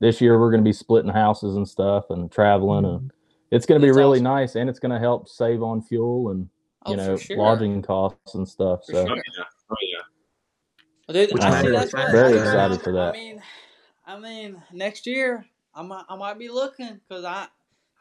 this 0.00 0.20
year 0.20 0.40
we're 0.40 0.50
going 0.50 0.62
to 0.62 0.68
be 0.68 0.72
splitting 0.72 1.10
houses 1.10 1.56
and 1.56 1.68
stuff 1.68 2.06
and 2.10 2.32
traveling 2.32 2.84
and 2.84 3.00
mm-hmm. 3.00 3.08
it's 3.50 3.66
going 3.66 3.80
to 3.80 3.84
be 3.84 3.90
That's 3.90 3.98
really 3.98 4.18
awesome. 4.18 4.24
nice 4.24 4.54
and 4.56 4.68
it's 4.68 4.78
going 4.78 4.92
to 4.92 4.98
help 4.98 5.28
save 5.28 5.62
on 5.62 5.82
fuel 5.82 6.30
and 6.30 6.48
you 6.86 6.92
Oh, 6.92 6.96
know 6.96 7.16
sure. 7.16 7.36
lodging 7.36 7.82
costs 7.82 8.34
and 8.34 8.46
stuff 8.48 8.84
For 8.86 8.92
so 8.92 9.06
sure. 9.06 9.16
Oh 9.16 9.22
yeah. 9.38 9.44
Oh 9.70 9.76
yeah. 9.82 9.98
Well, 11.08 11.14
dude, 11.26 11.32
Which 11.34 11.42
I 11.42 11.50
matter 11.50 11.68
see 11.68 11.74
of 11.74 11.90
that's 11.92 12.12
very 12.12 12.38
I- 12.38 12.42
excited 12.42 12.82
for 12.82 12.92
that. 12.92 13.08
I 13.08 13.12
mean, 13.12 13.42
I 14.06 14.18
mean, 14.18 14.62
next 14.72 15.06
year 15.06 15.44
I 15.74 15.82
might 15.82 16.04
I 16.08 16.16
might 16.16 16.38
be 16.38 16.48
looking 16.48 17.00
because 17.08 17.24
I 17.24 17.46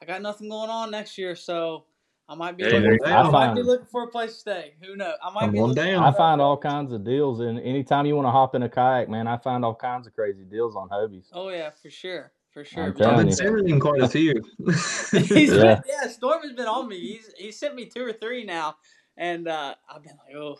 I 0.02 0.06
got 0.06 0.22
nothing 0.22 0.50
going 0.50 0.70
on 0.70 0.92
next 0.92 1.18
year, 1.18 1.36
so 1.36 1.86
I 2.30 2.36
might 2.36 2.58
be 2.58 2.64
Hey, 2.64 2.72
looking. 2.72 2.84
there 2.84 2.98
For, 3.00 3.08
I 3.08 3.24
go. 3.24 3.32
might 3.32 3.56
be 3.56 3.62
looking 3.62 3.86
for 3.88 4.04
a 4.04 4.08
place 4.08 4.34
to 4.34 4.40
stay. 4.40 4.74
Who 4.82 4.96
knows? 4.96 5.16
I 5.24 5.30
might 5.32 5.42
Come 5.42 5.52
be 5.52 5.60
on 5.60 5.70
looking 5.70 5.84
down. 5.84 6.04
i 6.04 6.12
find 6.12 6.42
all 6.42 6.58
kinds 6.58 6.92
of 6.94 7.04
deals 7.04 7.40
and 7.42 7.60
anytime 7.60 8.06
you 8.06 8.16
want 8.16 8.26
to 8.26 8.32
hop 8.32 8.56
in 8.56 8.64
a 8.64 8.70
kayak 8.70 9.10
man 9.10 9.28
i 9.28 9.38
find 9.38 9.64
all 9.66 9.76
kinds 9.76 10.08
of 10.08 10.14
crazy 10.16 10.44
deals 10.44 10.76
on 10.76 10.88
hobies 10.90 11.28
Oh 11.34 11.50
yeah, 11.50 11.70
for 11.72 11.90
sure, 11.90 12.32
for 12.54 12.64
sure. 12.64 12.84
I'm 12.84 12.94
man. 12.98 13.10
I've 13.10 13.18
been 13.18 13.28
you. 13.28 13.34
sending 13.34 13.80
quite 13.80 14.02
a 14.02 14.08
few. 14.08 14.42
He's 15.12 15.52
Yeah. 15.54 15.76
been, 15.76 15.82
yeah, 15.88 16.08
Storm 16.08 16.42
has 16.44 16.54
been 16.54 16.68
on 16.68 16.88
me. 16.88 17.00
He's 17.00 17.34
he 17.38 17.52
sent 17.52 17.76
me 17.76 17.86
two 17.86 18.04
or 18.06 18.14
three 18.14 18.44
now, 18.44 18.76
and 19.18 19.48
uh, 19.48 19.76
I've 19.90 20.04
been 20.04 20.18
like, 20.26 20.36
oh, 20.36 20.58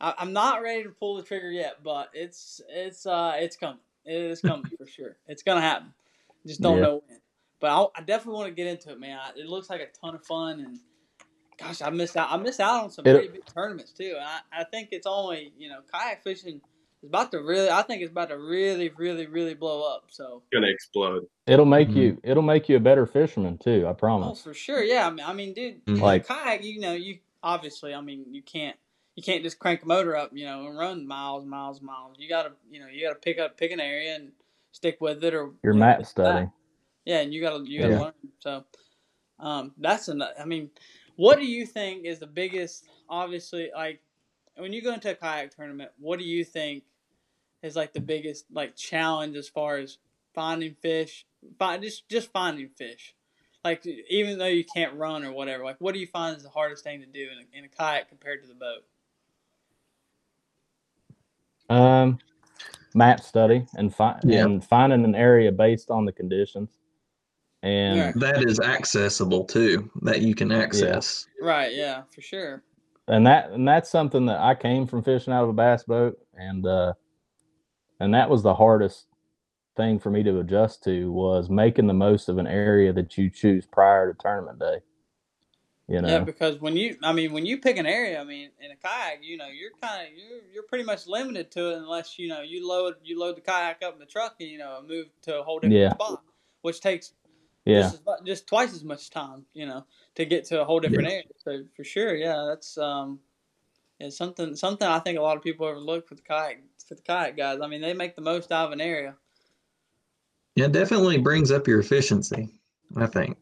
I, 0.00 0.14
I'm 0.18 0.32
not 0.32 0.62
ready 0.62 0.82
to 0.84 0.90
pull 0.90 1.16
the 1.16 1.22
trigger 1.22 1.50
yet, 1.50 1.82
but 1.84 2.08
it's 2.14 2.60
it's 2.68 3.06
uh 3.06 3.34
it's 3.36 3.56
coming. 3.56 3.80
It 4.04 4.14
is 4.14 4.40
coming 4.40 4.66
for 4.78 4.86
sure. 4.86 5.16
It's 5.28 5.42
gonna 5.42 5.60
happen. 5.60 5.92
Just 6.46 6.60
don't 6.60 6.76
Yeah. 6.76 6.82
know 6.82 7.02
when. 7.06 7.20
But 7.58 7.70
I'll, 7.70 7.90
I 7.96 8.02
definitely 8.02 8.34
want 8.38 8.48
to 8.48 8.54
get 8.54 8.66
into 8.66 8.90
it, 8.92 9.00
man. 9.00 9.18
I, 9.18 9.30
it 9.38 9.46
looks 9.46 9.70
like 9.70 9.80
a 9.80 9.86
ton 9.98 10.14
of 10.14 10.22
fun, 10.24 10.60
and 10.60 10.78
gosh, 11.58 11.80
I 11.80 11.88
missed 11.90 12.16
out. 12.16 12.30
I 12.30 12.36
missed 12.36 12.60
out 12.60 12.84
on 12.84 12.90
some 12.90 13.06
It- 13.06 13.14
pretty 13.14 13.28
big 13.28 13.46
tournaments 13.46 13.92
too. 13.92 14.14
And 14.16 14.24
I, 14.24 14.40
I 14.60 14.64
think 14.64 14.88
it's 14.92 15.06
only 15.06 15.52
you 15.58 15.68
know 15.68 15.80
kayak 15.92 16.22
fishing 16.22 16.60
is 17.02 17.08
about 17.08 17.30
to 17.32 17.38
really. 17.42 17.68
I 17.70 17.82
think 17.82 18.02
it's 18.02 18.10
about 18.10 18.28
to 18.30 18.38
really, 18.38 18.90
really, 18.96 19.26
really 19.26 19.54
blow 19.54 19.82
up. 19.82 20.06
So. 20.10 20.42
it's 20.50 20.54
Gonna 20.54 20.68
explode. 20.68 21.26
it'll 21.46 21.64
make 21.64 21.88
Mhm. 21.88 21.96
you 21.96 22.20
it'll 22.24 22.42
make 22.42 22.68
you 22.68 22.76
a 22.76 22.80
better 22.80 23.06
fisherman 23.06 23.58
too 23.58 23.86
i 23.86 23.92
promise. 23.92 24.24
Oh, 24.24 24.28
promise 24.28 24.42
for 24.42 24.54
sure. 24.54 24.82
Yeah. 24.82 25.06
I 25.06 25.10
mean, 25.10 25.24
I 25.26 25.32
mean, 25.32 25.54
dude, 25.54 25.84
Mhm. 25.86 26.00
Like- 26.00 26.28
like 26.28 26.44
kayak, 26.44 26.64
you 26.64 26.80
know, 26.80 26.92
you 26.94 27.18
obviously, 27.42 27.94
I 27.94 28.00
mean, 28.00 28.26
you 28.32 28.42
can't, 28.42 28.76
you 29.14 29.22
can't 29.22 29.42
just 29.42 29.58
crank 29.58 29.82
a 29.82 29.86
motor 29.86 30.16
up, 30.16 30.30
you 30.34 30.44
know, 30.44 30.66
and 30.66 30.76
run 30.78 31.06
miles, 31.06 31.44
miles, 31.44 31.80
miles. 31.80 32.16
You 32.18 32.28
gotta, 32.28 32.52
you 32.70 32.80
know, 32.80 32.86
you 32.88 33.06
gotta 33.06 33.18
pick 33.20 33.38
up, 33.38 33.56
pick 33.56 33.70
an 33.70 33.80
area 33.80 34.14
and 34.16 34.32
stick 34.72 34.98
with 35.00 35.22
it, 35.24 35.32
or 35.34 35.54
your 35.62 35.72
you 35.74 35.78
know, 35.80 35.86
map 35.86 36.06
study 36.06 36.46
that. 36.46 36.52
Yeah, 37.04 37.20
and 37.20 37.32
you 37.32 37.40
gotta, 37.40 37.64
you 37.68 37.80
gotta 37.80 37.92
Yeah. 37.94 38.00
learn. 38.00 38.12
So, 38.40 38.64
um, 39.38 39.72
that's 39.78 40.08
an. 40.08 40.22
I 40.22 40.44
mean, 40.44 40.70
what 41.16 41.38
do 41.38 41.46
you 41.46 41.64
think 41.66 42.04
is 42.04 42.18
the 42.18 42.26
biggest? 42.26 42.88
Obviously, 43.08 43.70
like 43.74 44.00
when 44.56 44.72
you 44.72 44.82
go 44.82 44.92
into 44.94 45.10
a 45.10 45.14
kayak 45.14 45.54
tournament, 45.54 45.90
what 45.98 46.18
do 46.18 46.24
you 46.24 46.44
think 46.44 46.84
is 47.62 47.76
like 47.76 47.92
the 47.92 48.00
biggest 48.00 48.46
like 48.50 48.76
challenge 48.76 49.36
as 49.36 49.48
far 49.48 49.76
as 49.76 49.98
finding 50.34 50.74
fish, 50.74 51.26
find 51.58 51.82
just 51.82 52.08
just 52.08 52.30
finding 52.32 52.68
fish. 52.68 53.14
Like 53.64 53.84
even 54.08 54.38
though 54.38 54.46
you 54.46 54.64
can't 54.64 54.94
run 54.94 55.24
or 55.24 55.32
whatever, 55.32 55.64
like 55.64 55.80
what 55.80 55.94
do 55.94 56.00
you 56.00 56.06
find 56.06 56.36
is 56.36 56.42
the 56.42 56.48
hardest 56.48 56.84
thing 56.84 57.00
to 57.00 57.06
do 57.06 57.28
in 57.32 57.38
a, 57.38 57.58
in 57.58 57.64
a 57.64 57.68
kayak 57.68 58.08
compared 58.08 58.42
to 58.42 58.48
the 58.48 58.54
boat? 58.54 58.84
Um, 61.68 62.18
map 62.94 63.20
study 63.20 63.66
and 63.74 63.92
find 63.94 64.20
Yeah. 64.24 64.44
and 64.44 64.64
finding 64.64 65.04
an 65.04 65.14
area 65.14 65.50
based 65.50 65.90
on 65.90 66.04
the 66.04 66.12
conditions. 66.12 66.70
And 67.62 68.14
That 68.20 68.44
is 68.44 68.60
accessible 68.60 69.44
too. 69.44 69.90
That 70.02 70.20
you 70.20 70.34
can 70.34 70.52
access. 70.52 71.26
Right. 71.40 71.74
Yeah. 71.74 72.02
For 72.14 72.20
sure. 72.20 72.62
And 73.08 73.26
that 73.26 73.50
and 73.50 73.66
that's 73.66 73.90
something 73.90 74.26
that 74.26 74.40
I 74.40 74.54
came 74.54 74.86
from 74.86 75.02
fishing 75.02 75.32
out 75.32 75.44
of 75.44 75.50
a 75.50 75.52
bass 75.52 75.84
boat 75.84 76.18
and 76.34 76.66
uh 76.66 76.92
and 78.00 78.14
that 78.14 78.28
was 78.28 78.42
the 78.42 78.54
hardest 78.54 79.06
thing 79.76 79.98
for 79.98 80.10
me 80.10 80.22
to 80.22 80.40
adjust 80.40 80.82
to 80.84 81.12
was 81.12 81.48
making 81.50 81.86
the 81.86 81.94
most 81.94 82.28
of 82.28 82.38
an 82.38 82.46
area 82.46 82.92
that 82.92 83.16
you 83.16 83.30
choose 83.30 83.66
prior 83.66 84.12
to 84.12 84.18
tournament 84.18 84.58
day. 84.58 84.80
You 85.88 86.02
know. 86.02 86.08
Yeah, 86.08 86.18
because 86.20 86.60
when 86.60 86.76
you, 86.76 86.96
I 87.04 87.12
mean, 87.12 87.32
when 87.32 87.46
you 87.46 87.58
pick 87.58 87.76
an 87.76 87.86
area, 87.86 88.20
I 88.20 88.24
mean, 88.24 88.50
in 88.60 88.72
a 88.72 88.76
kayak, 88.76 89.20
you 89.22 89.36
know, 89.36 89.46
you're 89.46 89.70
kind 89.80 90.08
of 90.08 90.18
you're 90.18 90.40
you're 90.52 90.62
pretty 90.64 90.84
much 90.84 91.06
limited 91.06 91.50
to 91.52 91.70
it 91.70 91.76
unless 91.76 92.18
you 92.18 92.28
know 92.28 92.42
you 92.42 92.66
load 92.66 92.94
you 93.04 93.18
load 93.18 93.36
the 93.36 93.40
kayak 93.40 93.82
up 93.84 93.94
in 93.94 94.00
the 94.00 94.06
truck 94.06 94.34
and 94.40 94.48
you 94.48 94.58
know 94.58 94.82
move 94.86 95.06
to 95.22 95.38
a 95.38 95.42
whole 95.44 95.60
different 95.60 95.80
Yeah. 95.80 95.92
spot, 95.92 96.22
which 96.62 96.80
takes 96.80 97.12
yeah. 97.66 97.82
just, 97.82 98.02
just 98.24 98.46
twice 98.46 98.72
as 98.72 98.84
much 98.84 99.10
time, 99.10 99.44
you 99.52 99.66
know, 99.66 99.84
to 100.14 100.24
get 100.24 100.44
to 100.46 100.62
a 100.62 100.64
whole 100.64 100.80
different 100.80 101.08
area. 101.08 101.24
So 101.38 101.64
for 101.76 101.84
sure, 101.84 102.14
yeah, 102.14 102.46
that's 102.48 102.78
um, 102.78 103.20
it's 104.00 104.16
something 104.16 104.56
something 104.56 104.86
I 104.86 104.98
think 105.00 105.18
a 105.18 105.22
lot 105.22 105.36
of 105.36 105.42
people 105.42 105.66
overlook 105.66 106.08
for 106.08 106.14
the 106.14 106.22
kayak 106.22 106.62
for 106.88 106.94
the 106.94 107.02
kayak 107.02 107.36
guys. 107.36 107.60
I 107.62 107.66
mean, 107.66 107.80
they 107.80 107.92
make 107.92 108.16
the 108.16 108.22
most 108.22 108.52
out 108.52 108.66
of 108.66 108.72
an 108.72 108.80
area 108.80 109.14
Yeah, 110.54 110.66
it 110.66 110.72
definitely 110.72 111.18
brings 111.18 111.50
up 111.50 111.66
your 111.68 111.80
efficiency. 111.80 112.48
I 112.96 113.06
think 113.06 113.36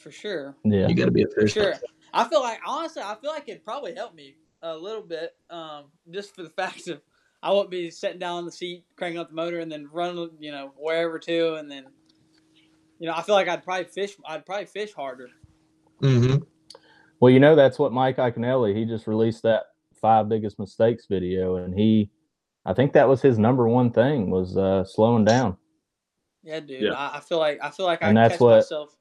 for 0.00 0.10
sure. 0.10 0.56
Yeah. 0.64 0.88
you 0.88 0.94
got 0.94 1.04
to 1.06 1.10
be 1.10 1.24
For 1.24 1.40
efficient. 1.40 1.76
sure. 1.76 1.88
I 2.12 2.24
feel 2.28 2.40
like 2.40 2.60
honestly, 2.66 3.02
I 3.02 3.14
feel 3.20 3.30
like 3.30 3.48
it'd 3.48 3.64
probably 3.64 3.94
help 3.94 4.14
me 4.14 4.36
a 4.62 4.76
little 4.76 5.02
bit, 5.02 5.36
um, 5.50 5.84
just 6.10 6.34
for 6.34 6.42
the 6.42 6.50
fact 6.60 6.88
of 6.88 7.00
I 7.42 7.50
won't 7.50 7.70
be 7.70 7.90
sitting 7.90 8.18
down 8.18 8.40
in 8.40 8.44
the 8.44 8.52
seat, 8.52 8.84
cranking 8.96 9.18
up 9.18 9.28
the 9.28 9.34
motor, 9.34 9.60
and 9.60 9.70
then 9.70 9.88
run, 9.92 10.30
you 10.38 10.50
know, 10.50 10.72
wherever 10.76 11.18
to, 11.18 11.54
and 11.54 11.70
then, 11.70 11.86
you 13.00 13.08
know, 13.08 13.14
I 13.16 13.22
feel 13.22 13.34
like 13.34 13.48
I'd 13.48 13.64
probably 13.64 13.86
fish. 13.86 14.14
I'd 14.28 14.46
probably 14.46 14.66
fish 14.66 14.92
harder. 14.92 15.28
Mm-hmm. 16.02 16.36
Well, 17.18 17.30
you 17.32 17.40
know 17.40 17.56
that's 17.56 17.78
what 17.78 17.92
Mike 17.92 18.16
Iaconelli, 18.18 18.76
he 18.76 18.84
just 18.84 19.06
released 19.08 19.42
that 19.42 19.64
five 20.00 20.28
biggest 20.28 20.58
mistakes 20.58 21.06
video 21.10 21.56
and 21.56 21.78
he 21.78 22.10
I 22.64 22.72
think 22.72 22.92
that 22.94 23.06
was 23.08 23.20
his 23.20 23.38
number 23.38 23.68
one 23.68 23.90
thing 23.90 24.30
was 24.30 24.56
uh 24.56 24.84
slowing 24.84 25.24
down. 25.26 25.56
Yeah, 26.42 26.60
dude. 26.60 26.82
Yeah. 26.82 26.92
I, 26.92 27.16
I 27.16 27.20
feel 27.20 27.38
like 27.38 27.58
I 27.62 27.70
feel 27.70 27.84
like 27.86 27.98
And 28.00 28.18
I 28.18 28.22
that's 28.22 28.34
catch 28.34 28.40
what- 28.40 28.56
myself. 28.56 28.96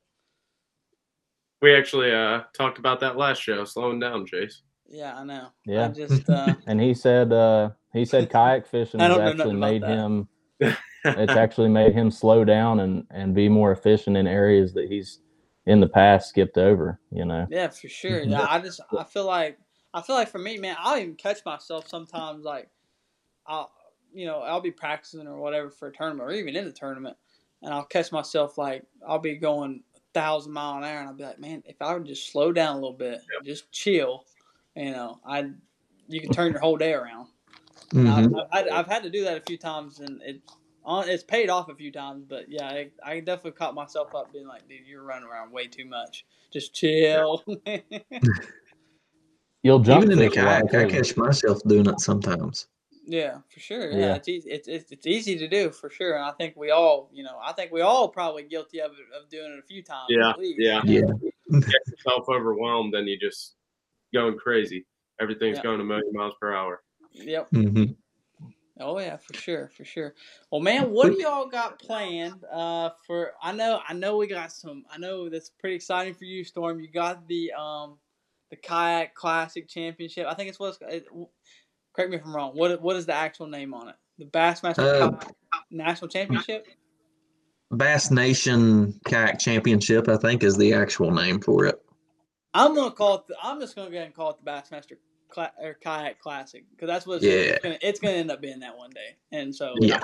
We 1.62 1.76
actually 1.76 2.14
uh, 2.14 2.44
talked 2.54 2.78
about 2.80 3.02
that 3.02 3.18
last 3.18 3.42
show, 3.42 3.66
slowing 3.66 4.00
down, 4.00 4.26
Chase. 4.26 4.62
Yeah, 4.88 5.18
I 5.18 5.26
know. 5.26 5.48
I 5.68 5.72
Yeah. 5.72 5.88
just 5.90 6.30
uh, 6.30 6.56
And 6.68 6.80
he 6.80 6.94
said 6.94 7.32
uh 7.34 7.72
he 7.94 8.06
said 8.06 8.30
kayak 8.36 8.66
fishing 8.68 9.00
has 9.02 9.18
actually 9.18 9.56
made 9.56 9.84
that. 9.84 9.90
him 9.90 10.28
it's 11.06 11.36
actually 11.36 11.70
made 11.70 11.94
him 11.94 12.12
slow 12.12 12.44
down 12.46 12.80
and 12.80 13.06
and 13.12 13.34
be 13.34 13.50
more 13.50 13.72
efficient 13.72 14.18
in 14.18 14.28
areas 14.28 14.74
that 14.74 14.90
he's 14.90 15.20
in 15.66 15.80
the 15.80 15.88
past 15.88 16.30
skipped 16.30 16.58
over, 16.58 17.00
you 17.12 17.26
know. 17.26 17.48
Yeah, 17.50 17.68
for 17.70 17.88
sure. 17.88 18.22
Yeah, 18.28 18.46
I 18.48 18.60
just 18.60 18.82
I 18.96 19.04
feel 19.04 19.26
like 19.26 19.60
I 19.94 20.02
feel 20.02 20.16
like 20.16 20.30
for 20.30 20.40
me, 20.40 20.58
man, 20.58 20.76
I'll 20.80 20.98
even 20.98 21.16
catch 21.16 21.44
myself 21.46 21.88
sometimes 21.88 22.44
like 22.44 22.70
I'll 23.46 23.72
you 24.14 24.26
know, 24.26 24.40
I'll 24.42 24.62
be 24.62 24.72
practicing 24.72 25.28
or 25.28 25.38
whatever 25.38 25.70
for 25.70 25.90
a 25.90 25.94
tournament 25.94 26.30
or 26.30 26.34
even 26.34 26.56
in 26.56 26.66
the 26.66 26.72
tournament 26.72 27.16
and 27.62 27.74
I'll 27.74 27.86
catch 27.86 28.12
myself 28.12 28.58
like 28.58 28.84
I'll 29.08 29.20
be 29.20 29.36
going 29.38 29.84
a 29.96 30.00
thousand 30.14 30.54
mile 30.54 30.78
an 30.78 30.84
hour 30.84 31.00
and 31.00 31.10
I'll 31.10 31.16
be 31.16 31.24
like, 31.24 31.40
Man, 31.40 31.64
if 31.66 31.82
I 31.82 31.94
would 31.94 32.06
just 32.06 32.32
slow 32.32 32.52
down 32.52 32.74
a 32.78 32.80
little 32.80 32.94
bit, 32.98 33.22
just 33.44 33.72
chill, 33.72 34.26
you 34.76 34.92
know, 34.92 35.20
I 35.26 35.52
you 36.08 36.22
can 36.22 36.32
turn 36.32 36.52
your 36.52 36.62
whole 36.62 36.78
day 36.78 36.94
around. 36.94 37.30
hmm 37.92 38.08
I've, 38.10 38.48
I've, 38.52 38.68
I've 38.72 38.88
had 38.88 39.04
to 39.04 39.10
do 39.10 39.24
that 39.26 39.38
a 39.38 39.42
few 39.42 39.58
times, 39.58 40.00
and 40.00 40.22
it 40.22 40.42
on 40.48 40.59
it's 40.98 41.24
paid 41.24 41.50
off 41.50 41.70
a 41.70 41.76
few 41.76 41.92
times. 41.92 42.24
But 42.28 42.50
yeah, 42.50 42.66
I, 42.68 42.90
I 43.04 43.20
definitely 43.20 43.52
caught 43.52 43.76
myself 43.76 44.16
up 44.16 44.32
being 44.34 44.48
like, 44.48 44.68
dude, 44.68 44.88
you're 44.88 45.04
running 45.04 45.28
around 45.30 45.52
way 45.52 45.68
too 45.68 45.86
much. 45.86 46.26
Just 46.52 46.74
chill. 46.74 47.44
You'll 49.64 49.80
jump 49.80 50.04
Even 50.04 50.14
in 50.14 50.20
the 50.20 50.26
fish 50.30 50.36
kayak, 50.36 50.74
I 50.74 50.86
catch 50.90 51.18
myself 51.18 51.60
doing 51.68 51.86
it 51.88 52.00
sometimes. 52.00 52.68
yeah, 53.06 53.40
for 53.50 53.60
sure. 53.60 53.92
Yeah, 53.92 53.98
Yeah. 53.98 54.16
it's 54.16 54.28
easy. 54.30 54.50
It's, 54.50 54.68
it's 54.70 54.92
it's 54.92 55.06
easy 55.06 55.38
to 55.38 55.48
do 55.48 55.70
for 55.72 55.90
sure. 55.90 56.16
And 56.16 56.24
I 56.24 56.32
think 56.32 56.56
we 56.56 56.72
all, 56.72 57.10
you 57.14 57.24
know, 57.24 57.38
I 57.44 57.52
think 57.54 57.72
we 57.72 57.82
all 57.82 58.08
probably 58.08 58.44
guilty 58.44 58.80
of 58.80 58.92
it, 58.92 58.98
of 59.22 59.30
doing 59.30 59.52
it 59.52 59.60
a 59.60 59.68
few 59.68 59.84
times. 59.84 60.06
Yeah, 60.10 60.30
at 60.30 60.40
least, 60.40 60.60
yeah. 60.60 60.82
you 60.86 61.02
know? 61.02 61.20
Yeah. 61.52 61.60
Get 61.60 61.88
yourself 61.88 62.30
overwhelmed, 62.30 62.94
and 62.96 63.08
you 63.10 63.18
just 63.20 63.56
going 64.14 64.38
crazy. 64.38 64.86
Everything's 65.20 65.58
Yeah. 65.58 65.64
going 65.64 65.82
a 65.82 65.84
million 65.84 66.14
miles 66.14 66.36
per 66.40 66.54
hour. 66.56 66.82
Yep. 67.12 67.50
hmm 67.50 67.84
Oh 68.80 68.98
yeah, 69.00 69.18
for 69.18 69.34
sure, 69.34 69.70
for 69.76 69.84
sure. 69.84 70.14
Well, 70.52 70.62
man, 70.62 70.92
what 70.92 71.12
do 71.12 71.22
y'all 71.22 71.48
got 71.48 71.80
planned? 71.80 72.44
Uh, 72.52 72.92
for 73.06 73.34
I 73.42 73.52
know, 73.52 73.82
I 73.88 73.94
know 73.94 74.18
we 74.18 74.28
got 74.28 74.52
some. 74.52 74.86
I 74.92 74.98
know 74.98 75.30
that's 75.30 75.50
pretty 75.50 75.76
exciting 75.76 76.14
for 76.14 76.24
you, 76.24 76.44
Storm. 76.44 76.80
You 76.80 76.90
got 76.90 77.28
the 77.28 77.52
um, 77.54 77.98
the 78.50 78.56
kayak 78.56 79.16
classic 79.16 79.68
championship. 79.68 80.28
I 80.28 80.34
think 80.34 80.50
it's 80.50 80.60
what's. 80.60 80.80
It, 80.82 81.08
correct 81.94 82.12
me 82.12 82.18
if 82.18 82.26
I'm 82.26 82.34
wrong. 82.34 82.52
What 82.54 82.82
what 82.82 82.96
is 82.96 83.06
the 83.06 83.14
actual 83.14 83.48
name 83.48 83.74
on 83.74 83.90
it? 83.90 83.96
The 84.18 84.26
Bassmaster 84.26 84.80
Uh, 84.80 85.12
Kayak 85.12 85.36
National 85.72 86.08
Championship. 86.08 86.68
Bass 87.72 88.12
Nation 88.12 89.00
Kayak 89.06 89.40
Championship, 89.40 90.08
I 90.08 90.18
think, 90.18 90.44
is 90.44 90.58
the 90.58 90.74
actual 90.74 91.12
name 91.12 91.40
for 91.40 91.66
it. 91.66 91.82
I'm 92.54 92.76
gonna 92.76 92.92
call 92.92 93.16
it. 93.16 93.28
The, 93.28 93.36
I'm 93.44 93.60
just 93.60 93.76
gonna 93.76 93.90
go 93.90 93.96
ahead 93.96 94.08
and 94.08 94.16
call 94.16 94.32
it 94.32 94.38
the 94.44 94.50
Bassmaster 94.50 94.98
Cla- 95.30 95.54
or 95.62 95.76
Kayak 95.76 96.20
Classic 96.20 96.64
because 96.72 96.88
that's 96.88 97.06
what 97.06 97.18
it's, 97.18 97.26
Yeah. 97.26 97.32
it's, 97.54 97.64
gonna, 97.64 97.78
it's 97.82 98.00
gonna 98.00 98.16
end 98.16 98.32
up 98.32 98.42
being 98.42 98.60
that 98.60 98.76
one 98.78 98.90
day. 98.90 99.16
And 99.32 99.56
so 99.56 99.76
Yeah. 99.80 100.00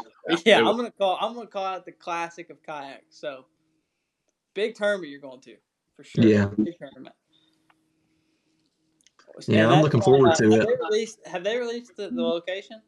Yeah, 0.46 0.60
I'm 0.60 0.76
gonna 0.76 0.92
call 0.92 1.18
I'm 1.20 1.34
gonna 1.34 1.48
call 1.48 1.76
it 1.78 1.86
the 1.86 1.92
classic 1.92 2.50
of 2.50 2.62
kayak. 2.64 3.04
So 3.10 3.46
big 4.54 4.76
tournament 4.76 5.10
you're 5.10 5.20
going 5.22 5.42
to 5.42 5.56
for 5.96 6.04
sure. 6.04 6.24
Yeah. 6.24 6.46
big 6.46 6.78
tournament. 6.78 7.16
Yeah, 9.48 9.66
And 9.66 9.74
I'm 9.74 9.82
looking 9.82 10.00
on, 10.00 10.06
forward 10.06 10.30
uh, 10.30 10.36
to 10.36 10.44
have 10.52 10.62
it. 10.62 10.68
They 10.68 10.86
released, 10.86 11.20
have 11.28 11.44
they 11.44 11.58
released 11.58 11.98
the, 11.98 12.10
the 12.10 12.22
location? 12.22 12.82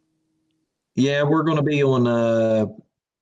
Yeah, 0.95 1.23
we're 1.23 1.43
going 1.43 1.57
to 1.57 1.63
be 1.63 1.83
on, 1.83 2.07
uh, 2.07 2.65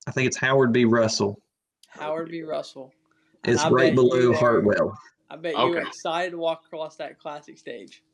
I 0.06 0.10
think 0.12 0.28
it's 0.28 0.36
Howard 0.36 0.72
B. 0.72 0.84
Russell. 0.84 1.40
Howard 1.88 2.30
B. 2.30 2.42
Russell. 2.42 2.92
It's 3.44 3.64
right 3.66 3.94
below 3.94 4.32
Hartwell. 4.32 4.96
I 5.28 5.36
bet 5.36 5.54
you 5.54 5.58
are 5.58 5.70
Okay. 5.70 5.88
excited 5.88 6.30
to 6.30 6.38
walk 6.38 6.62
across 6.66 6.96
that 6.96 7.18
classic 7.18 7.58
stage. 7.58 8.04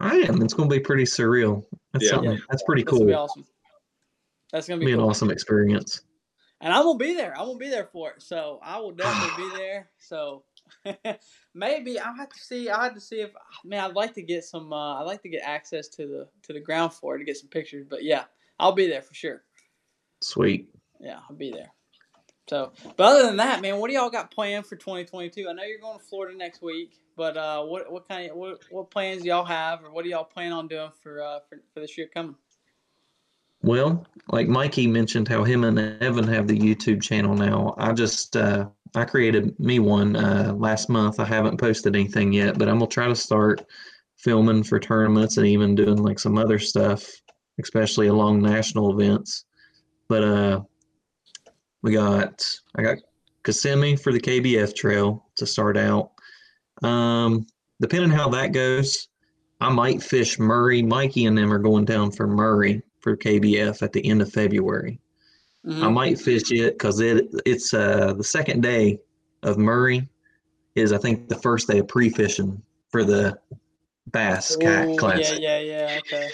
I 0.00 0.16
am. 0.18 0.42
It's 0.42 0.54
going 0.54 0.68
to 0.68 0.74
be 0.74 0.80
pretty 0.80 1.04
surreal. 1.04 1.64
That's 1.92 2.04
Yeah. 2.04 2.10
something. 2.12 2.38
That's 2.50 2.62
pretty 2.64 2.84
cool. 2.84 2.98
That's 3.00 3.00
gonna 3.00 3.06
be 3.08 3.12
cool. 3.14 3.22
awesome. 3.22 3.46
That's 4.52 4.68
gonna 4.68 4.80
Be 4.80 4.86
be 4.86 4.92
an 4.92 5.00
awesome 5.00 5.30
experience. 5.30 6.02
And 6.60 6.72
I'm 6.72 6.84
gonna 6.84 6.98
be 6.98 7.14
there. 7.14 7.32
I'm 7.36 7.46
gonna 7.46 7.58
be 7.58 7.68
there 7.68 7.86
for 7.86 8.10
it. 8.12 8.22
So 8.22 8.60
I 8.62 8.78
will 8.78 8.92
definitely 8.92 9.50
be 9.50 9.56
there. 9.56 9.90
So 9.98 10.44
maybe 11.54 11.98
I'll 11.98 12.14
have 12.16 12.30
to 12.30 12.38
see. 12.38 12.68
I 12.68 12.76
will 12.76 12.84
have 12.84 12.94
to 12.94 13.00
see 13.00 13.20
if 13.20 13.30
man. 13.64 13.84
I'd 13.84 13.94
like 13.94 14.14
to 14.14 14.22
get 14.22 14.44
some. 14.44 14.72
Uh, 14.72 15.00
I'd 15.00 15.04
like 15.06 15.22
to 15.22 15.28
get 15.28 15.42
access 15.44 15.88
to 15.88 16.06
the 16.06 16.28
to 16.44 16.52
the 16.52 16.60
ground 16.60 16.92
floor 16.92 17.18
to 17.18 17.24
get 17.24 17.36
some 17.36 17.48
pictures. 17.48 17.86
But 17.88 18.04
yeah, 18.04 18.24
I'll 18.58 18.72
be 18.72 18.86
there 18.86 19.02
for 19.02 19.14
sure. 19.14 19.42
Sweet. 20.22 20.68
Yeah, 21.00 21.18
I'll 21.28 21.36
be 21.36 21.50
there. 21.50 21.72
So, 22.48 22.72
but 22.96 23.00
other 23.04 23.26
than 23.26 23.36
that, 23.38 23.60
man, 23.60 23.78
what 23.78 23.88
do 23.88 23.94
y'all 23.94 24.08
got 24.08 24.30
planned 24.30 24.66
for 24.66 24.76
2022? 24.76 25.48
I 25.48 25.52
know 25.52 25.64
you're 25.64 25.80
going 25.80 25.98
to 25.98 26.04
Florida 26.04 26.36
next 26.38 26.62
week, 26.62 26.92
but 27.16 27.36
uh, 27.36 27.64
what 27.64 27.90
what 27.90 28.08
kind 28.08 28.30
of 28.30 28.36
what, 28.36 28.60
what 28.70 28.90
plans 28.90 29.24
y'all 29.24 29.44
have, 29.44 29.82
or 29.84 29.90
what 29.90 30.04
do 30.04 30.10
y'all 30.10 30.24
plan 30.24 30.52
on 30.52 30.68
doing 30.68 30.90
for 31.02 31.22
uh, 31.22 31.40
for, 31.48 31.60
for 31.72 31.80
this 31.80 31.96
year 31.96 32.08
coming? 32.12 32.36
Well, 33.62 34.06
like 34.28 34.48
Mikey 34.48 34.86
mentioned, 34.86 35.26
how 35.26 35.42
him 35.42 35.64
and 35.64 35.78
Evan 36.02 36.28
have 36.28 36.46
the 36.46 36.58
YouTube 36.58 37.02
channel 37.02 37.34
now. 37.34 37.74
I 37.78 37.92
just 37.92 38.36
uh, 38.36 38.68
I 38.94 39.04
created 39.04 39.58
me 39.58 39.78
one 39.78 40.14
uh, 40.14 40.54
last 40.56 40.88
month. 40.88 41.18
I 41.18 41.24
haven't 41.24 41.58
posted 41.58 41.96
anything 41.96 42.32
yet, 42.32 42.58
but 42.58 42.68
I'm 42.68 42.78
gonna 42.78 42.90
try 42.90 43.08
to 43.08 43.16
start 43.16 43.64
filming 44.18 44.62
for 44.62 44.78
tournaments 44.78 45.36
and 45.36 45.46
even 45.46 45.74
doing 45.74 46.02
like 46.02 46.18
some 46.18 46.38
other 46.38 46.58
stuff, 46.58 47.10
especially 47.60 48.08
along 48.08 48.42
national 48.42 48.98
events. 48.98 49.44
But 50.08 50.22
uh, 50.22 50.60
we 51.82 51.92
got 51.92 52.44
I 52.76 52.82
got 52.82 52.98
Kissimmee 53.42 53.96
for 53.96 54.12
the 54.12 54.20
KBF 54.20 54.74
trail 54.74 55.26
to 55.36 55.46
start 55.46 55.76
out. 55.76 56.10
Um, 56.82 57.46
depending 57.80 58.10
how 58.10 58.28
that 58.30 58.52
goes, 58.52 59.08
I 59.60 59.70
might 59.70 60.02
fish 60.02 60.38
Murray. 60.38 60.82
Mikey 60.82 61.24
and 61.26 61.36
them 61.36 61.52
are 61.52 61.58
going 61.58 61.84
down 61.84 62.10
for 62.12 62.26
Murray 62.26 62.82
for 63.00 63.16
KBF 63.16 63.82
at 63.82 63.92
the 63.92 64.04
end 64.08 64.20
of 64.22 64.32
February. 64.32 65.00
I 65.64 65.68
Mhm. 65.70 65.92
might 65.94 66.20
fish 66.20 66.52
it 66.52 66.74
because 66.74 67.00
it 67.00 67.26
it's 67.44 67.74
uh 67.74 68.12
the 68.14 68.22
second 68.22 68.62
day 68.62 69.00
of 69.42 69.58
Murray 69.58 70.08
is 70.76 70.92
I 70.92 70.98
think 70.98 71.28
the 71.28 71.34
first 71.36 71.66
day 71.68 71.78
of 71.80 71.88
pre-fishing 71.88 72.62
for 72.90 73.02
the 73.02 73.36
Bass 74.12 74.54
Kayak 74.56 74.88
Ooh, 74.90 74.96
Classic. 74.96 75.38
Yeah, 75.40 75.58
yeah, 75.58 75.88
yeah. 75.88 75.98
Okay. 75.98 76.28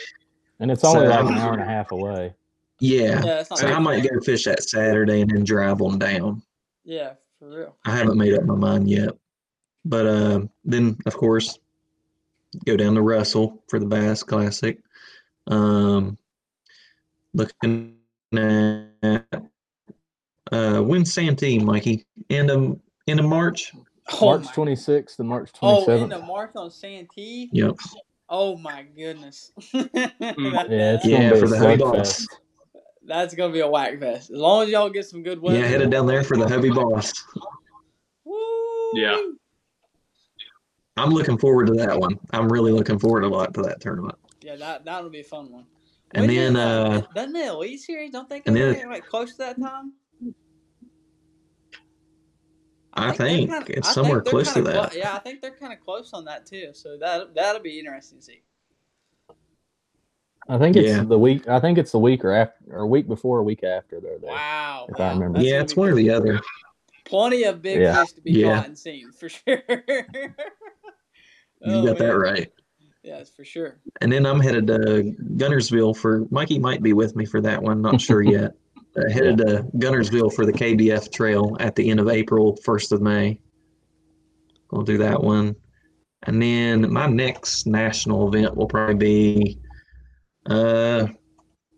And 0.61 0.71
it's 0.71 0.85
only 0.85 1.07
So- 1.07 1.11
like 1.11 1.25
an 1.25 1.35
hour 1.39 1.53
and 1.55 1.63
a 1.63 1.65
half 1.65 1.93
away. 1.93 2.35
Yeah. 2.81 3.23
Yeah, 3.25 3.43
So 3.45 3.67
I 3.69 3.79
might 3.79 4.03
far. 4.07 4.19
go 4.19 4.21
fish 4.25 4.45
that 4.45 4.63
Saturday 4.65 5.21
and 5.23 5.31
then 5.31 5.45
drive 5.45 5.81
on 5.81 5.99
down. 5.99 6.43
Yeah, 6.85 7.13
for 7.39 7.49
real. 7.49 7.77
I 7.87 7.97
haven't 7.97 8.19
made 8.19 8.35
up 8.35 8.45
my 8.45 8.57
mind 8.57 8.91
yet. 8.91 9.11
But 9.85 10.07
uh, 10.07 10.41
then, 10.65 10.97
of 11.07 11.15
course, 11.17 11.59
go 12.65 12.77
down 12.77 12.95
to 12.95 13.03
Russell 13.03 13.63
for 13.69 13.79
the 13.79 13.87
Bass 13.87 14.23
Classic. 14.23 14.79
Um, 15.49 16.17
looking 17.35 17.97
at 18.35 19.43
uh, 20.53 20.81
when's 20.81 21.13
Santee, 21.13 21.59
Mikey? 21.59 22.05
End 22.31 22.51
of 22.51 22.79
end 23.09 23.21
of 23.21 23.27
March. 23.27 23.73
Oh 24.21 24.39
March 24.39 24.47
26th 24.49 25.17
to 25.17 25.25
March 25.25 25.53
twenty 25.53 25.85
seventh. 25.85 25.89
Oh, 25.89 25.93
27th. 25.99 26.03
in 26.03 26.09
the 26.11 26.27
March 26.27 26.51
on 26.57 26.71
Santee. 26.71 27.49
Yep. 27.53 27.77
Oh 28.29 28.57
my 28.57 28.83
goodness. 28.83 29.53
yeah, 29.73 29.89
it's 29.93 31.05
Yeah, 31.05 31.31
gonna 31.31 31.35
be 31.35 31.41
for 31.41 31.47
a 31.47 31.49
the 31.49 31.57
Hobie. 31.57 31.79
Boss. 31.79 32.27
That's 33.05 33.35
gonna 33.35 33.53
be 33.53 33.61
a 33.61 33.69
whack 33.69 33.99
fest. 33.99 34.31
As 34.31 34.37
long 34.37 34.65
as 34.65 34.71
y'all 34.71 34.91
get 34.91 35.07
some 35.07 35.23
good 35.23 35.41
weather. 35.41 35.59
Yeah, 35.59 35.67
headed 35.67 35.91
down 35.91 36.07
there 36.07 36.23
for 36.23 36.37
the 36.37 36.45
Hobie 36.47 36.75
Boss. 36.75 37.13
Woo! 38.25 38.91
Yeah. 38.95 39.21
I'm 40.97 41.11
looking 41.11 41.39
forward 41.39 41.67
to 41.69 41.73
that 41.75 41.99
one. 41.99 42.19
I'm 42.33 42.51
really 42.53 42.73
looking 42.73 42.99
forward 42.99 43.25
a 43.25 43.29
lot 43.29 43.55
to 43.55 43.63
that 43.63 43.81
tournament. 43.81 44.17
Yeah, 44.43 44.57
that 44.57 44.85
that'll 44.85 45.11
be 45.11 45.21
a 45.21 45.25
fun 45.25 45.51
one. 45.51 45.65
And 46.15 46.27
When 46.27 46.37
then, 46.37 46.57
is, 46.57 46.59
uh, 46.59 47.07
doesn't 47.15 47.33
the 47.33 47.47
Elite 47.47 47.81
Series? 47.81 48.11
Don't 48.11 48.29
they 48.29 48.43
and 48.45 48.55
go 48.57 48.67
then- 48.67 48.75
there, 48.75 48.89
like 48.91 49.07
close 49.07 49.33
to 49.33 49.39
that 49.39 49.59
time? 49.61 49.95
I 52.95 53.07
they're 53.07 53.15
think 53.15 53.51
kinda- 53.51 53.79
it's 53.79 53.89
I 53.89 53.93
somewhere 53.93 54.21
they're 54.21 54.31
close 54.33 54.49
to 54.49 54.55
kinda 54.57 54.73
clo- 54.73 54.83
that. 54.83 54.97
yeah, 54.97 55.15
I 55.15 55.19
think 55.21 55.41
they're 55.41 55.57
kind 55.57 55.73
of 55.73 55.81
close 55.81 56.13
on 56.13 56.27
that 56.27 56.45
too. 56.45 56.71
So 56.75 56.99
that 56.99 57.35
that'll 57.35 57.63
be 57.63 57.79
interesting 57.79 58.19
to 58.19 58.25
see. 58.25 58.43
I 60.49 60.59
think 60.59 60.77
it's 60.77 60.89
Yeah. 60.89 61.05
the 61.05 61.19
week. 61.19 61.49
I 61.49 61.59
think 61.61 61.79
it's 61.79 61.93
the 61.93 61.99
week 62.01 62.23
or 62.25 62.33
after, 62.33 62.57
or 62.77 62.87
week 62.87 63.07
before, 63.09 63.39
or 63.39 63.43
week 63.45 63.65
after 63.65 63.99
they're 64.01 64.19
there. 64.19 64.33
Wow. 64.33 64.87
If 64.91 65.01
I 65.01 65.13
remember. 65.15 65.39
that's 65.39 65.49
Yeah, 65.49 65.63
it's 65.63 65.75
one 65.77 65.89
or 65.89 65.95
the 65.95 66.11
other. 66.11 66.41
Plenty 67.07 67.45
of 67.45 67.63
big 67.63 67.81
Yeah. 67.81 68.03
fish 68.05 68.13
to 68.15 68.21
be 68.21 68.33
Yeah. 68.33 68.57
caught 68.57 68.67
and 68.67 68.79
seen 68.79 69.11
for 69.13 69.29
sure. 69.31 69.63
You 71.65 71.75
Oh, 71.77 71.87
got 71.87 71.99
that 71.99 72.07
man. 72.09 72.17
right. 72.17 72.53
Yes, 73.03 73.31
for 73.31 73.45
sure. 73.45 73.81
And 74.01 74.13
then 74.13 74.25
I'm 74.27 74.39
headed 74.41 74.67
to 74.69 75.15
Guntersville 75.37 75.97
for 75.97 76.25
Mikey 76.31 76.59
might 76.59 76.83
be 76.83 76.93
with 76.93 77.17
me 77.17 77.25
for 77.25 77.41
that 77.41 77.61
one, 77.63 77.83
not 77.83 78.01
sure 78.01 78.23
yet. 78.23 78.53
Uh, 78.95 79.09
headed 79.11 79.39
to 79.39 79.65
Guntersville 79.79 80.31
for 80.35 80.45
the 80.45 80.53
KBF 80.53 81.11
trail 81.11 81.57
at 81.61 81.75
the 81.75 81.89
end 81.89 81.99
of 81.99 82.11
April, 82.11 82.57
first 82.63 82.93
of 82.93 83.01
May. 83.01 83.41
We'll 84.71 84.83
do 84.83 84.99
that 84.99 85.23
one. 85.23 85.57
And 86.25 86.43
then 86.43 86.93
my 86.93 87.07
next 87.07 87.67
national 87.67 88.29
event 88.29 88.55
will 88.55 88.67
probably 88.67 88.95
be 88.95 89.59
uh 90.45 91.07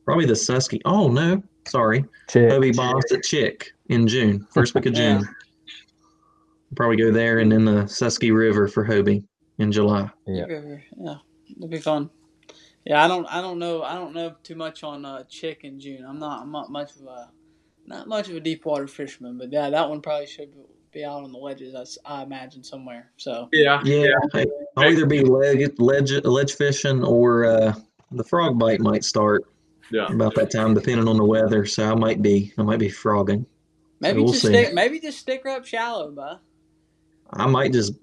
probably 0.05 0.27
the 0.27 0.33
Susky. 0.33 0.81
Oh 0.85 1.07
no, 1.09 1.41
sorry. 1.69 2.05
Chick. 2.29 2.51
Hobie 2.51 2.75
Boss 2.77 3.05
at 3.13 3.23
Chick 3.23 3.71
in 3.91 4.09
June, 4.09 4.45
first 4.53 4.75
week 4.75 4.87
of 4.87 4.95
Yeah. 4.97 5.19
June. 5.21 5.29
Probably 6.75 6.97
go 6.97 7.13
there 7.13 7.39
and 7.39 7.53
then 7.53 7.65
the 7.65 7.83
Susky 7.85 8.35
River 8.35 8.67
for 8.67 8.85
Hobie 8.85 9.25
in 9.59 9.73
July. 9.73 10.11
Yeah. 10.27 10.47
Yeah, 10.49 10.77
yeah, 10.99 11.15
it'll 11.57 11.69
be 11.69 11.79
fun. 11.79 12.11
Yeah, 12.85 13.03
I 13.03 13.09
don't, 13.09 13.27
I 13.27 13.41
don't 13.41 13.59
know, 13.59 13.83
I 13.83 13.95
don't 13.95 14.15
know 14.15 14.35
too 14.43 14.57
much 14.57 14.83
on 14.85 15.05
uh, 15.05 15.25
chick 15.25 15.61
in 15.65 15.81
June. 15.81 16.05
I'm 16.07 16.19
not, 16.19 16.43
I'm 16.43 16.53
not 16.53 16.71
much 16.71 16.97
of 16.97 17.07
a, 17.07 17.31
not 17.87 18.09
much 18.09 18.29
of 18.29 18.37
a 18.37 18.41
deep 18.41 18.65
water 18.67 18.87
fisherman, 18.87 19.39
but 19.39 19.51
yeah, 19.53 19.71
that 19.71 19.89
one 19.89 20.01
probably 20.03 20.27
should 20.27 20.53
be 20.93 21.05
out 21.05 21.25
on 21.25 21.33
the 21.33 21.39
ledges. 21.39 21.99
I, 22.05 22.19
I 22.21 22.23
imagine 22.23 22.63
somewhere. 22.63 23.11
So 23.17 23.49
Yeah. 23.53 23.81
Yeah, 23.85 24.09
hey, 24.33 24.47
I'll 24.77 24.91
either 24.91 25.07
be 25.07 25.21
ledge, 25.23 25.71
ledge, 25.79 26.13
ledge 26.25 26.55
fishing 26.57 27.03
or 27.03 27.47
uh, 27.47 27.75
the 28.13 28.25
frog 28.25 28.59
bite 28.59 28.81
might 28.81 29.03
start 29.05 29.45
Yeah. 29.91 30.13
about 30.13 30.35
that 30.35 30.51
time, 30.51 30.75
depending 30.75 31.09
on 31.09 31.17
the 31.17 31.25
weather. 31.25 31.65
So 31.65 31.91
I 31.91 31.95
might 31.95 32.21
be, 32.21 32.53
I 32.59 32.63
might 32.63 32.79
be 32.81 32.91
frogging. 32.91 33.47
maybe 34.01 34.21
we'll 34.21 34.33
just 34.33 34.43
see. 34.43 34.49
stick, 34.49 34.75
maybe 34.75 35.01
just 35.01 35.19
stick 35.19 35.43
her 35.45 35.51
up 35.51 35.65
shallow, 35.65 36.11
bud. 36.11 36.39
I 37.33 37.47
might 37.47 37.73
just 37.73 37.95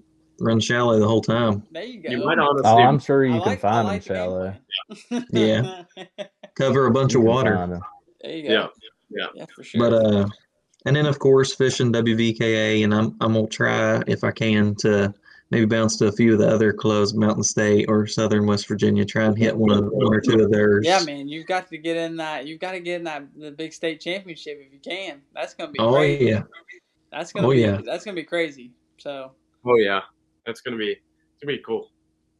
run 0.42 0.60
shallow 0.60 0.98
the 0.98 1.06
whole 1.06 1.20
time. 1.22 1.62
There 1.70 1.84
you 1.84 2.00
go. 2.02 2.10
You 2.10 2.24
might 2.24 2.38
honestly. 2.38 2.70
Oh, 2.70 2.78
I'm 2.78 2.98
sure 2.98 3.24
you 3.24 3.34
I 3.36 3.38
can 3.38 3.46
like- 3.48 3.60
find 3.60 3.88
like 3.88 4.02
the 4.04 4.08
them 4.08 4.16
shallow. 4.16 4.54
Yeah. 5.30 5.82
Cover 6.54 6.86
a 6.86 6.90
bunch 6.90 7.14
You 7.14 7.20
of 7.20 7.26
water. 7.26 7.80
there 8.20 8.30
you 8.32 8.42
Yeah. 8.44 8.66
go. 9.10 9.28
Yeah. 9.34 9.44
for 9.54 9.62
sure. 9.62 9.78
But 9.90 9.92
uh, 9.94 10.28
and 10.86 10.96
then 10.96 11.06
of 11.06 11.18
course 11.18 11.54
fishing 11.54 11.92
WVKA, 11.92 12.84
and 12.84 12.94
I'm 12.94 13.16
I'm 13.20 13.34
gonna 13.34 13.46
try 13.46 14.02
if 14.06 14.24
I 14.24 14.30
can 14.32 14.74
to 14.76 15.14
maybe 15.50 15.66
bounce 15.66 15.96
to 15.98 16.06
a 16.06 16.12
few 16.12 16.32
of 16.32 16.38
the 16.38 16.48
other 16.48 16.72
clubs, 16.72 17.14
Mountain 17.14 17.42
State 17.44 17.86
or 17.88 18.06
Southern 18.06 18.46
West 18.46 18.66
Virginia. 18.68 19.04
Try 19.04 19.24
and 19.24 19.36
hit 19.38 19.56
one 19.56 19.70
of 19.70 19.84
one 19.90 20.14
or 20.14 20.20
two 20.20 20.40
of 20.42 20.50
theirs. 20.50 20.84
yeah, 20.86 21.02
man, 21.04 21.28
you've 21.28 21.46
got 21.46 21.68
to 21.68 21.78
get 21.78 21.96
in 21.96 22.16
that. 22.16 22.46
You've 22.46 22.60
got 22.60 22.72
to 22.72 22.80
get 22.80 22.96
in 22.96 23.04
that 23.04 23.24
the 23.38 23.50
big 23.50 23.72
state 23.72 24.00
championship 24.00 24.58
if 24.60 24.72
you 24.72 24.78
can. 24.80 25.20
That's 25.34 25.54
gonna 25.54 25.70
be. 25.72 25.78
Oh 25.78 25.92
crazy. 25.94 26.24
yeah, 26.26 26.42
That's 27.10 27.32
gonna 27.32 27.46
Oh, 27.46 27.50
be. 27.52 27.60
yeah. 27.60 27.80
That's 27.84 28.04
gonna 28.04 28.14
be 28.16 28.24
crazy. 28.24 28.72
So 28.98 29.32
Oh 29.64 29.76
yeah. 29.76 30.00
That's 30.46 30.60
gonna 30.60 30.76
be. 30.76 30.90
It's 30.90 31.42
gonna 31.42 31.56
be 31.56 31.62
cool. 31.64 31.90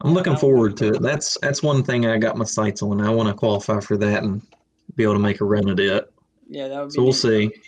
I'm 0.03 0.15
looking 0.15 0.37
forward 0.37 0.77
to 0.79 0.95
it. 0.95 1.03
That's 1.03 1.39
that's 1.41 1.63
one 1.63 1.83
thing 1.83 2.07
I 2.07 2.19
got 2.19 2.37
my 2.37 2.45
sights 2.45 2.83
on. 2.83 3.01
I 3.01 3.11
want 3.11 3.29
to 3.29 3.35
qualify 3.35 3.81
for 3.81 3.97
that 3.99 4.23
and 4.23 4.43
be 4.97 5.05
able 5.05 5.15
to 5.15 5.21
make 5.21 5.41
a 5.41 5.45
run 5.45 5.69
at 5.69 5.79
it. 5.79 6.13
yeah, 6.49 6.69
that 6.69 6.81
would 6.81 6.89
be. 6.89 6.95
So 6.95 7.03
we'll 7.03 7.13
neat. 7.13 7.17
see. 7.17 7.61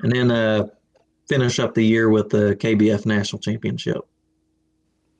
And 0.00 0.12
then 0.12 0.30
uh, 0.30 0.66
finish 1.28 1.58
up 1.58 1.74
the 1.74 1.84
year 1.84 2.10
with 2.10 2.28
the 2.28 2.56
KBF 2.56 3.06
National 3.06 3.40
Championship. 3.40 3.98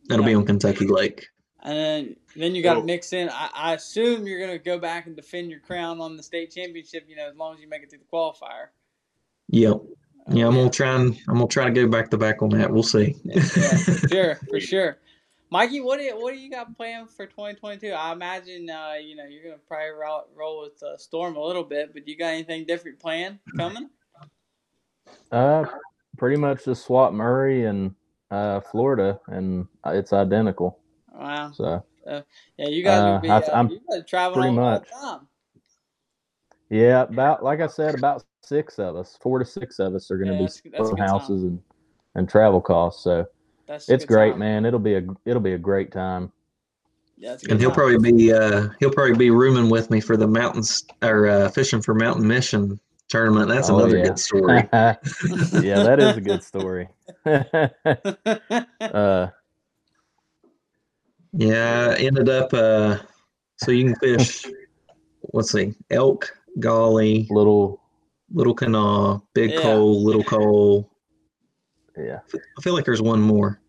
That'll 0.08 0.24
be 0.24 0.34
on 0.34 0.44
Kentucky 0.44 0.86
Lake. 0.86 1.26
And 1.64 1.76
then, 1.78 2.16
then 2.34 2.54
you 2.54 2.62
got 2.62 2.74
to 2.74 2.82
mix 2.82 3.12
in. 3.12 3.28
I, 3.28 3.50
I 3.54 3.74
assume 3.74 4.26
you're 4.26 4.40
gonna 4.40 4.58
go 4.58 4.78
back 4.78 5.06
and 5.06 5.14
defend 5.14 5.50
your 5.50 5.60
crown 5.60 6.00
on 6.00 6.16
the 6.16 6.22
state 6.22 6.50
championship. 6.50 7.04
You 7.08 7.16
know, 7.16 7.28
as 7.28 7.36
long 7.36 7.54
as 7.54 7.60
you 7.60 7.68
make 7.68 7.82
it 7.82 7.90
through 7.90 8.00
the 8.00 8.04
qualifier. 8.12 8.68
Yep. 9.48 9.80
Yeah, 10.30 10.46
I'm 10.46 10.54
yeah. 10.54 10.58
gonna 10.60 10.70
try 10.70 10.94
and 10.94 11.18
I'm 11.28 11.34
gonna 11.34 11.48
try 11.48 11.64
to 11.64 11.70
go 11.72 11.86
back 11.88 12.10
to 12.10 12.18
back 12.18 12.42
on 12.42 12.50
that. 12.50 12.70
We'll 12.70 12.82
see. 12.82 13.16
Yeah, 13.24 13.40
for 13.40 14.08
sure, 14.08 14.34
for 14.48 14.60
sure. 14.60 14.98
Mikey, 15.50 15.80
what 15.80 15.98
do 15.98 16.04
you, 16.04 16.18
what 16.18 16.32
do 16.32 16.38
you 16.38 16.48
got 16.50 16.74
planned 16.76 17.10
for 17.10 17.26
2022? 17.26 17.88
I 17.90 18.12
imagine 18.12 18.70
uh, 18.70 18.94
you 19.02 19.16
know 19.16 19.24
you're 19.24 19.42
gonna 19.42 19.58
probably 19.66 19.90
roll, 19.90 20.24
roll 20.34 20.62
with 20.62 20.82
uh, 20.82 20.96
Storm 20.96 21.36
a 21.36 21.40
little 21.44 21.64
bit, 21.64 21.92
but 21.92 22.06
you 22.08 22.16
got 22.16 22.28
anything 22.28 22.64
different 22.64 22.98
planned 23.00 23.38
coming? 23.56 23.90
Uh, 25.30 25.64
pretty 26.16 26.36
much 26.36 26.64
just 26.64 26.84
swap 26.84 27.12
Murray 27.12 27.64
and 27.64 27.94
uh, 28.30 28.60
Florida, 28.60 29.20
and 29.26 29.66
it's 29.86 30.12
identical. 30.12 30.78
Wow. 31.12 31.50
So 31.52 31.84
Yeah, 32.06 32.22
you 32.68 32.82
guys 32.84 33.02
Uh, 33.02 33.12
would 33.14 33.22
be. 33.22 33.28
I- 33.30 33.38
Uh, 33.38 33.50
I'm 33.52 33.68
you 33.70 33.80
guys 33.90 34.04
traveling 34.08 34.42
pretty 34.42 34.58
all, 34.58 34.64
all 34.64 34.78
much. 34.78 34.90
time. 34.90 35.28
yeah, 36.70 37.02
about 37.02 37.42
like 37.42 37.60
I 37.60 37.66
said, 37.66 37.94
about 37.94 38.24
six 38.42 38.78
of 38.78 38.96
us, 38.96 39.16
four 39.20 39.38
to 39.38 39.44
six 39.44 39.78
of 39.78 39.94
us 39.94 40.10
are 40.10 40.16
going 40.18 40.28
to 40.28 40.34
Yeah, 40.34 40.38
be 40.38 40.44
that's- 40.44 40.60
that's 40.64 40.74
splitting 40.74 40.96
good 40.96 41.02
time. 41.02 41.08
houses 41.08 41.42
and 41.44 41.62
and 42.14 42.28
travel 42.28 42.60
costs. 42.60 43.02
So 43.04 43.26
That's 43.66 43.88
it's 43.88 44.04
great, 44.04 44.32
time. 44.32 44.40
man. 44.40 44.66
It'll 44.66 44.78
be 44.80 44.94
a 44.96 45.02
it'll 45.24 45.40
be 45.42 45.54
a 45.54 45.58
great 45.58 45.90
time. 45.92 46.30
Yeah, 47.16 47.36
and 47.48 47.58
he'll 47.60 47.70
time. 47.70 47.74
probably 47.74 48.12
be 48.12 48.32
uh, 48.32 48.68
he'll 48.80 48.90
probably 48.92 49.16
be 49.16 49.30
rooming 49.30 49.70
with 49.70 49.90
me 49.90 50.00
for 50.00 50.16
the 50.16 50.26
mountains 50.26 50.84
or 51.02 51.26
uh, 51.26 51.48
fishing 51.50 51.80
for 51.80 51.94
Mountain 51.94 52.26
Mission 52.26 52.78
tournament. 53.08 53.48
That's 53.48 53.70
Oh, 53.70 53.78
another 53.78 53.96
yeah. 53.96 54.04
good 54.04 54.18
story. 54.18 54.68
yeah, 54.72 55.82
that 55.82 55.98
is 56.00 56.16
a 56.16 56.20
good 56.20 56.42
story. 56.42 56.88
uh, 58.80 59.28
Yeah, 61.32 61.94
I 61.96 62.00
ended 62.00 62.28
up 62.28 62.52
uh, 62.52 62.98
so 63.56 63.70
you 63.70 63.84
can 63.86 63.94
fish. 63.96 64.46
let's 65.32 65.52
see, 65.52 65.74
elk, 65.90 66.36
Gauley, 66.58 67.26
little, 67.30 67.80
little 68.32 68.54
Kanawha, 68.54 69.20
big 69.34 69.52
Yeah. 69.52 69.60
coal, 69.62 70.02
little 70.04 70.24
coal. 70.24 70.90
yeah, 71.96 72.20
I 72.58 72.62
feel 72.62 72.74
like 72.74 72.84
there's 72.84 73.02
one 73.02 73.20
more. 73.20 73.60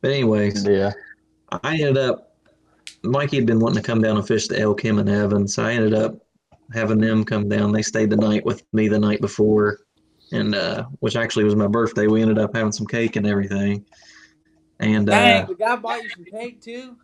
But 0.00 0.10
anyways, 0.10 0.66
yeah. 0.66 0.92
I 1.62 1.74
ended 1.74 1.96
up 1.98 2.36
Mikey 3.02 3.36
had 3.36 3.46
been 3.46 3.60
wanting 3.60 3.82
to 3.82 3.86
come 3.86 4.00
down 4.00 4.16
and 4.16 4.26
fish 4.26 4.48
the 4.48 4.58
elk 4.58 4.82
him 4.84 4.98
and 4.98 5.08
Evan, 5.08 5.46
so 5.46 5.64
I 5.64 5.72
ended 5.72 5.94
up 5.94 6.16
having 6.72 6.98
them 6.98 7.24
come 7.24 7.48
down. 7.48 7.72
They 7.72 7.82
stayed 7.82 8.10
the 8.10 8.16
night 8.16 8.44
with 8.44 8.62
me 8.72 8.88
the 8.88 8.98
night 8.98 9.20
before, 9.20 9.80
and 10.32 10.54
uh, 10.54 10.84
which 11.00 11.14
actually 11.16 11.44
was 11.44 11.54
my 11.54 11.66
birthday. 11.66 12.06
We 12.06 12.22
ended 12.22 12.38
up 12.38 12.54
having 12.56 12.72
some 12.72 12.86
cake 12.86 13.16
and 13.16 13.26
everything. 13.26 13.84
And 14.80 15.06
Dang, 15.06 15.44
uh, 15.44 15.46
the 15.46 15.54
guy 15.54 15.76
bought 15.76 16.02
you 16.02 16.08
some 16.10 16.24
cake 16.24 16.60
too. 16.60 16.96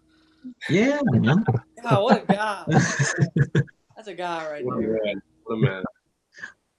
yeah, 0.68 1.00
man. 1.04 1.44
God, 1.82 2.02
what 2.02 2.22
a 2.22 2.26
guy! 2.32 2.64
That's 2.68 4.08
a 4.08 4.14
guy 4.14 4.50
right 4.50 4.64
What 4.64 4.78
a 4.78 4.80
there. 4.80 4.98
man. 5.04 5.22
What 5.44 5.54
a 5.54 5.58
man. 5.58 5.84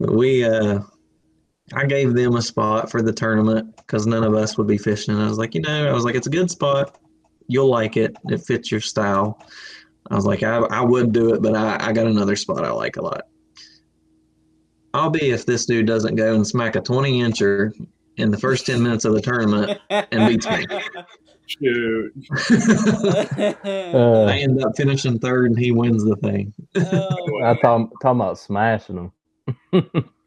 We 0.10 0.44
uh, 0.44 0.80
I 1.74 1.86
gave 1.86 2.14
them 2.14 2.36
a 2.36 2.42
spot 2.42 2.92
for 2.92 3.02
the 3.02 3.14
tournament 3.14 3.76
because 3.78 4.06
none 4.06 4.24
of 4.24 4.34
us 4.34 4.58
would 4.58 4.68
be 4.68 4.78
fishing. 4.78 5.14
And 5.14 5.24
I 5.24 5.28
was 5.28 5.38
like, 5.38 5.56
you 5.56 5.62
know, 5.62 5.90
I 5.90 5.94
was 5.94 6.04
like, 6.04 6.16
it's 6.16 6.28
a 6.28 6.32
good 6.32 6.52
spot. 6.52 6.98
You'll 7.48 7.70
like 7.70 7.98
it. 7.98 8.16
It 8.30 8.40
fits 8.40 8.72
your 8.72 8.82
style. 8.82 9.42
I 10.10 10.16
was 10.16 10.26
like, 10.26 10.44
I, 10.44 10.58
I 10.58 10.82
would 10.82 11.12
do 11.12 11.34
it, 11.34 11.42
but 11.42 11.56
I, 11.56 11.78
I 11.80 11.92
got 11.94 12.08
another 12.08 12.36
spot 12.36 12.66
I 12.66 12.72
like 12.72 12.98
a 12.98 13.02
lot. 13.02 13.28
I'll 14.94 15.10
be 15.10 15.32
if 15.32 15.46
this 15.46 15.66
dude 15.66 15.86
doesn't 15.86 16.16
go 16.16 16.36
and 16.36 16.46
smack 16.46 16.76
a 16.76 16.82
20 16.82 17.22
incher 17.22 17.72
in 18.18 18.32
the 18.32 18.38
first 18.38 18.66
10 18.66 18.84
minutes 18.84 19.06
of 19.06 19.14
the 19.14 19.22
tournament 19.22 19.80
and 19.90 20.28
beats 20.28 20.50
me. 20.50 20.66
Shoot. 21.48 22.14
Uh, 23.94 24.26
I 24.26 24.38
end 24.38 24.62
up 24.64 24.76
finishing 24.76 25.20
third 25.20 25.52
and 25.52 25.60
he 25.60 25.72
wins 25.72 26.04
the 26.04 26.16
thing. 26.18 26.54
Oh, 26.76 27.44
I 27.44 27.58
talking 27.62 27.90
talking 28.02 28.22
about 28.22 28.38
smashing 28.38 28.96
them. 28.96 29.12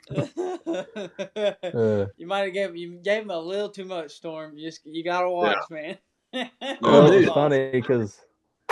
Uh, 0.06 2.06
you 2.16 2.26
might 2.26 2.40
have 2.40 2.52
gave 2.52 2.76
you 2.76 2.98
gave 3.02 3.22
him 3.22 3.30
a 3.30 3.38
little 3.38 3.70
too 3.70 3.86
much 3.86 4.12
storm. 4.12 4.56
You 4.56 4.68
just 4.68 4.80
you 4.84 5.02
gotta 5.02 5.30
watch, 5.30 5.56
man. 5.70 5.96
Oh, 6.34 6.48
well, 6.82 7.10
dude. 7.10 7.24
it's 7.24 7.32
funny 7.32 7.70
because 7.70 8.20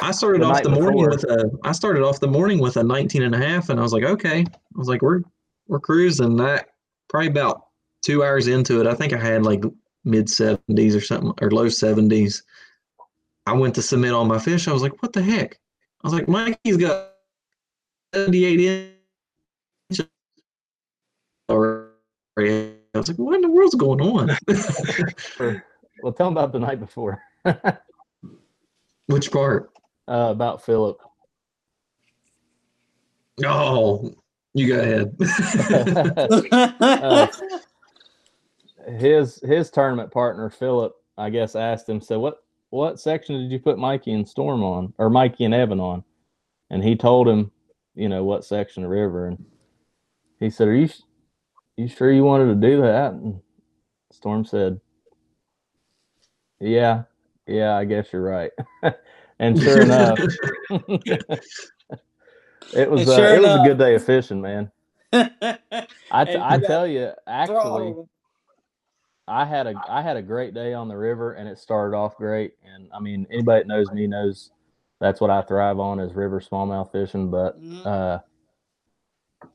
I 0.01 0.11
started 0.11 0.43
The 0.43 0.47
off 0.47 0.62
the 0.62 0.68
morning 0.68 0.99
before. 0.99 1.11
with 1.11 1.24
a 1.24 1.51
I 1.64 1.72
started 1.72 2.03
off 2.03 2.20
the 2.20 2.28
morning 2.28 2.59
with 2.59 2.76
a 2.76 2.82
19 2.82 3.22
and 3.22 3.34
a 3.34 3.38
half 3.38 3.70
and 3.70 3.78
I 3.78 3.82
was 3.82 3.93
like, 3.93 4.05
okay. 4.05 4.40
I 4.40 4.78
was 4.78 4.88
like, 4.88 5.01
we're 5.01 5.22
we're 5.68 5.80
cruising 5.80 6.36
that 6.36 6.68
probably 7.09 7.28
about 7.28 7.66
two 8.03 8.24
hours 8.24 8.49
into 8.49 8.80
it. 8.80 8.86
I 8.86 8.95
think 8.95 9.12
I 9.12 9.18
had 9.18 9.45
like 9.45 9.62
mid 10.05 10.26
70s 10.26 10.97
or 10.97 11.01
something 11.01 11.32
or 11.40 11.51
low 11.51 11.66
70s. 11.66 12.43
I 13.47 13.53
went 13.53 13.74
to 13.76 13.82
submit 13.82 14.12
all 14.12 14.24
my 14.24 14.38
fish. 14.38 14.68
I 14.68 14.72
was 14.72 14.82
like, 14.82 15.01
what 15.03 15.12
the 15.12 15.22
heck? 15.22 15.59
I 16.03 16.07
was 16.09 16.14
like, 16.14 16.28
Mikey's 16.28 16.76
got 16.76 17.11
78 18.14 18.61
inches. 18.61 18.91
I 22.45 22.99
was 22.99 23.09
like, 23.09 23.18
what 23.18 23.36
in 23.36 23.43
the 23.43 23.51
world's 23.51 23.74
going 23.74 24.01
on? 24.01 24.36
well, 26.03 26.12
tell 26.12 26.26
them 26.26 26.36
about 26.36 26.53
the 26.53 26.59
night 26.59 26.80
before 26.80 27.22
uh, 27.45 27.72
Which 29.07 29.30
part? 29.32 29.70
about 30.09 30.64
Philip. 30.64 30.99
Oh, 33.45 34.14
you 34.55 34.66
go 34.68 34.80
ahead. 34.80 35.16
Uh, 36.82 37.26
his 38.99 39.40
his 39.45 39.70
tournament 39.70 40.11
partner 40.11 40.51
Philip, 40.51 40.93
I 41.16 41.30
guess, 41.30 41.55
asked 41.55 41.88
him, 41.88 42.01
"So 42.01 42.18
what 42.18 42.38
what 42.70 43.01
section 43.01 43.38
did 43.38 43.53
you 43.53 43.59
put 43.59 43.78
Mikey 43.78 44.12
and 44.12 44.28
Storm 44.28 44.62
on, 44.62 44.93
or 44.99 45.09
Mikey 45.09 45.45
and 45.45 45.55
Evan 45.55 45.80
on?" 45.80 46.05
And 46.70 46.82
he 46.82 46.97
told 46.97 47.28
him, 47.28 47.51
you 47.95 48.09
know, 48.09 48.24
what 48.24 48.45
section 48.45 48.84
of 48.84 48.90
river, 48.90 49.28
and 49.28 49.45
he 50.40 50.51
said, 50.51 50.68
"Are 50.68 50.74
you 50.74 50.88
you 51.77 51.89
sure 51.89 52.12
you 52.12 52.25
wanted 52.25 52.47
to 52.47 52.68
do 52.68 52.83
that?" 52.83 53.12
And 53.12 53.41
Storm 54.12 54.45
said, 54.45 54.81
"Yeah, 56.61 57.05
yeah, 57.47 57.77
I 57.77 57.85
guess 57.85 58.12
you're 58.12 58.23
right." 58.23 58.53
and 59.39 59.61
sure 59.61 59.81
enough, 59.83 60.18
it 62.75 62.91
was 62.91 63.09
uh, 63.09 63.16
sure 63.16 63.35
it 63.35 63.43
was 63.43 63.57
a 63.57 63.68
good 63.68 63.79
day 63.79 63.95
of 63.95 64.05
fishing, 64.05 64.41
man. 64.41 64.70
I, 65.12 66.25
t- 66.25 66.39
I 66.41 66.59
tell 66.59 66.87
you, 66.87 67.12
actually, 67.27 67.95
I 69.29 69.45
had 69.45 69.66
a 69.66 69.75
I 69.89 70.03
had 70.03 70.16
a 70.16 70.23
great 70.23 70.55
day 70.55 70.75
on 70.75 70.89
the 70.89 70.97
river, 70.97 71.35
and 71.35 71.49
it 71.49 71.59
started 71.59 71.97
off 71.97 72.16
great. 72.16 72.55
And 72.64 72.89
I 72.93 73.01
mean, 73.01 73.27
anybody 73.31 73.61
that 73.61 73.68
knows 73.68 73.91
me 73.93 74.07
knows 74.07 74.51
that's 75.01 75.20
what 75.20 75.31
I 75.31 75.43
thrive 75.43 75.79
on 75.79 76.01
is 76.01 76.14
river 76.14 76.41
smallmouth 76.41 76.93
fishing. 76.93 77.31
But 77.31 77.61
mhm. 77.61 77.87
uh, 77.87 78.18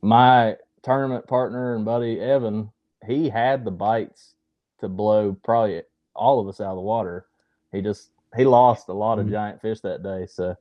my 0.02 0.56
tournament 0.88 1.28
partner 1.28 1.76
and 1.76 1.84
buddy 1.84 2.20
Evan, 2.20 2.72
he 3.06 3.28
had 3.30 3.66
the 3.66 3.72
bites 3.72 4.36
to 4.80 4.88
blow 4.88 5.36
probably 5.44 5.82
all 6.16 6.40
of 6.40 6.48
us 6.48 6.62
out 6.62 6.72
of 6.72 6.78
the 6.78 6.82
water. 6.82 7.26
He 7.74 7.82
just 7.82 8.12
he 8.38 8.46
lost 8.46 8.88
a 8.88 8.94
lot 8.94 9.20
of 9.20 9.26
Mhm. 9.28 9.32
giant 9.32 9.62
fish 9.62 9.82
that 9.82 10.02
day, 10.02 10.26
so 10.28 10.56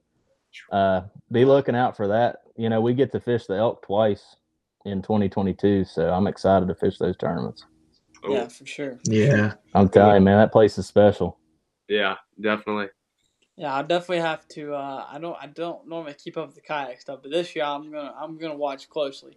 uh, 0.73 1.03
be 1.31 1.45
looking 1.45 1.77
out 1.77 1.97
for 1.97 2.09
that. 2.09 2.39
You 2.57 2.69
know, 2.71 2.81
we 2.81 2.93
get 2.95 3.13
to 3.13 3.21
fish 3.21 3.47
the 3.47 3.55
elk 3.55 3.83
twice 3.83 4.37
in 4.85 5.01
2022, 5.03 5.85
so 5.85 6.11
I'm 6.13 6.27
excited 6.27 6.67
to 6.69 6.75
fish 6.75 6.99
those 6.99 7.17
tournaments. 7.17 7.65
Yeah, 8.29 8.49
for 8.49 8.67
sure. 8.67 8.99
yeah. 9.05 9.55
I'm 9.75 9.89
telling 9.89 10.17
you, 10.17 10.21
man, 10.23 10.39
that 10.39 10.51
place 10.53 10.77
is 10.79 10.87
special. 10.87 11.39
yeah, 11.89 12.17
definitely. 12.41 12.89
Yeah, 13.57 13.75
I 13.75 13.83
definitely 13.83 14.21
have 14.21 14.47
to. 14.49 14.75
Uh, 14.75 15.07
I 15.09 15.19
don't. 15.19 15.37
I 15.41 15.47
don't 15.47 15.87
normally 15.89 16.15
keep 16.15 16.37
up 16.37 16.47
with 16.49 16.57
the 16.57 16.61
kayak 16.63 17.01
stuff, 17.01 17.21
but 17.23 17.31
this 17.31 17.55
year 17.55 17.65
I'm 17.65 17.91
gonna. 17.91 18.13
I'm 18.19 18.37
gonna 18.39 18.57
watch 18.57 18.89
closely, 18.91 19.37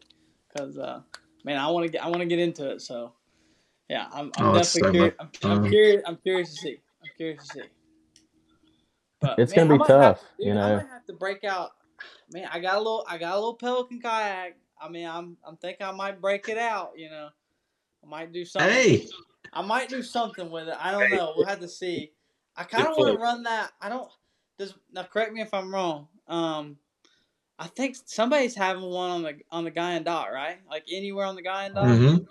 because 0.51 0.77
uh, 0.77 1.01
man, 1.43 1.57
I 1.57 1.67
want 1.69 1.85
to 1.85 1.91
get. 1.91 2.03
I 2.03 2.07
want 2.07 2.19
to 2.19 2.25
get 2.25 2.39
into 2.39 2.69
it. 2.71 2.81
So, 2.81 3.13
yeah, 3.89 4.07
I'm. 4.11 4.31
I'm 4.37 4.47
Oh, 4.47 4.53
definitely 4.53 4.91
curious. 4.91 5.15
I'm, 5.19 5.25
I'm 5.43 5.61
fun. 5.61 5.69
curious. 5.69 6.03
I'm 6.05 6.17
curious 6.17 6.49
to 6.51 6.55
see. 6.55 6.77
I'm 7.01 7.09
curious 7.17 7.47
to 7.47 7.53
see. 7.61 7.69
But 9.21 9.39
It's 9.39 9.53
man, 9.55 9.67
gonna 9.67 9.73
I 9.73 9.73
be 9.73 9.79
might 9.79 9.87
tough, 9.87 10.19
have- 10.21 10.29
you 10.39 10.45
dude, 10.53 10.57
I 10.57 10.69
know. 10.69 10.75
might 10.77 10.87
have 10.87 11.05
to 11.07 11.13
break 11.13 11.43
out. 11.43 11.71
Man, 12.31 12.47
I 12.51 12.59
got 12.59 12.75
a 12.75 12.79
little. 12.79 13.05
I 13.07 13.17
got 13.17 13.33
a 13.33 13.35
little 13.35 13.55
Pelican 13.55 13.99
kayak. 14.01 14.57
I 14.81 14.89
mean, 14.89 15.07
I'm. 15.07 15.37
I'm 15.45 15.57
thinking 15.57 15.85
I 15.85 15.91
might 15.91 16.21
break 16.21 16.47
it 16.49 16.57
out. 16.57 16.93
You 16.95 17.09
know, 17.09 17.29
I 18.03 18.07
might 18.07 18.31
do 18.31 18.45
something. 18.45 18.71
Hey, 18.71 19.07
I 19.51 19.61
might 19.61 19.89
do 19.89 20.01
something 20.01 20.49
with 20.49 20.67
it. 20.69 20.75
I 20.79 20.91
don't 20.91 21.09
know. 21.11 21.33
We'll 21.35 21.45
have 21.47 21.59
to 21.59 21.67
see. 21.67 22.11
I 22.55 22.63
kind 22.63 22.87
of 22.87 22.97
want 22.97 23.15
to 23.15 23.21
run 23.21 23.43
that. 23.43 23.71
I 23.81 23.89
don't. 23.89 24.09
Does 24.57 24.73
now 24.91 25.03
correct 25.03 25.33
me 25.33 25.41
if 25.41 25.53
I'm 25.53 25.73
wrong. 25.73 26.07
Um, 26.27 26.77
I 27.59 27.67
think 27.67 27.97
somebody's 28.05 28.55
having 28.55 28.83
one 28.83 29.09
on 29.09 29.21
the 29.21 29.35
on 29.51 29.65
the 29.65 29.71
Guyandotte 29.71 30.31
right, 30.31 30.59
like 30.69 30.85
anywhere 30.89 31.25
on 31.25 31.35
the 31.35 31.41
Guyandotte. 31.41 31.87
Mhm. 31.87 32.27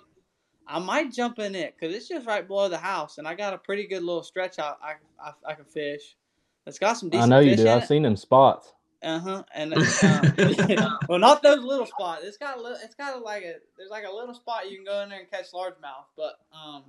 I 0.67 0.79
might 0.79 1.13
jump 1.13 1.39
in 1.39 1.55
it 1.55 1.75
because 1.79 1.95
it's 1.95 2.09
just 2.09 2.27
right 2.27 2.47
below 2.47 2.69
the 2.71 2.79
house, 2.79 3.19
and 3.19 3.29
I 3.29 3.35
got 3.35 3.53
a 3.53 3.59
pretty 3.59 3.87
good 3.87 4.03
little 4.03 4.23
stretch 4.23 4.59
out. 4.59 4.79
I 4.83 4.95
I, 5.23 5.33
I 5.47 5.55
can 5.55 5.67
fish. 5.67 6.17
It's 6.67 6.79
got 6.79 6.95
some 6.95 7.11
I 7.13 7.27
know 7.27 7.41
you 7.41 7.57
do. 7.57 7.69
I've 7.69 7.85
it. 7.85 7.89
seen 7.89 8.03
them 8.03 8.17
spots. 8.17 8.73
Uh 9.01 9.21
huh. 9.21 9.45
And 9.55 9.75
um, 9.75 10.99
well, 11.09 11.21
not 11.21 11.41
those 11.41 11.63
little 11.63 11.87
spots. 11.87 12.25
It's 12.25 12.37
got 12.37 12.59
a 12.59 12.61
little. 12.61 12.79
It's 12.83 12.97
got 12.97 13.17
a, 13.17 13.21
like 13.21 13.45
a. 13.45 13.55
There's 13.77 13.91
like 13.91 14.03
a 14.05 14.13
little 14.13 14.35
spot 14.35 14.69
you 14.69 14.75
can 14.75 14.85
go 14.85 15.03
in 15.03 15.09
there 15.09 15.21
and 15.21 15.31
catch 15.31 15.53
largemouth. 15.53 16.07
But 16.17 16.41
um, 16.53 16.83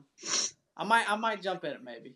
I 0.75 0.85
might 0.85 1.07
I 1.07 1.15
might 1.17 1.43
jump 1.43 1.65
in 1.65 1.71
it 1.73 1.83
maybe. 1.83 2.15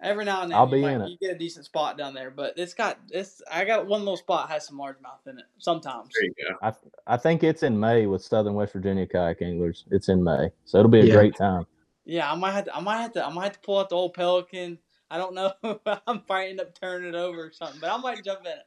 Every 0.00 0.24
now 0.24 0.42
and 0.42 0.52
then 0.52 0.58
I'll 0.58 0.66
you 0.66 0.76
be 0.76 0.80
might, 0.82 0.92
in 0.92 1.02
it. 1.02 1.10
You 1.10 1.18
get 1.20 1.34
a 1.34 1.38
decent 1.38 1.64
spot 1.64 1.98
down 1.98 2.14
there, 2.14 2.30
but 2.30 2.54
it's 2.56 2.72
got 2.72 2.98
it's. 3.10 3.42
I 3.50 3.64
got 3.64 3.86
one 3.86 4.00
little 4.00 4.16
spot 4.16 4.48
has 4.48 4.66
some 4.66 4.78
largemouth 4.78 5.26
in 5.26 5.38
it 5.38 5.46
sometimes. 5.58 6.10
There 6.14 6.24
you 6.24 6.34
go. 6.60 6.72
I 7.06 7.16
think 7.16 7.42
it's 7.42 7.64
in 7.64 7.78
May 7.78 8.06
with 8.06 8.22
Southern 8.22 8.54
West 8.54 8.74
Virginia 8.74 9.06
kayak 9.06 9.42
anglers. 9.42 9.84
It's 9.90 10.08
in 10.08 10.22
May, 10.22 10.50
so 10.64 10.78
it'll 10.78 10.90
be 10.90 11.00
a 11.00 11.04
Yeah. 11.04 11.14
great 11.14 11.34
time. 11.36 11.66
Yeah, 12.04 12.30
I 12.30 12.36
might 12.36 12.52
have 12.52 12.66
to. 12.66 12.76
I 12.76 12.80
might 12.80 13.00
have 13.00 13.12
to. 13.14 13.26
I 13.26 13.30
might 13.30 13.44
have 13.44 13.52
to 13.54 13.60
pull 13.60 13.78
out 13.78 13.88
the 13.88 13.96
old 13.96 14.14
Pelican. 14.14 14.78
I 15.10 15.18
don't 15.18 15.34
know. 15.34 15.52
I'm 16.06 16.20
probably 16.22 16.50
end 16.50 16.60
up 16.60 16.78
turning 16.78 17.08
it 17.08 17.14
over 17.16 17.46
or 17.46 17.52
something, 17.52 17.80
but 17.80 17.90
I 17.90 17.96
might 17.96 18.24
jump 18.24 18.40
in 18.40 18.52
it. 18.52 18.66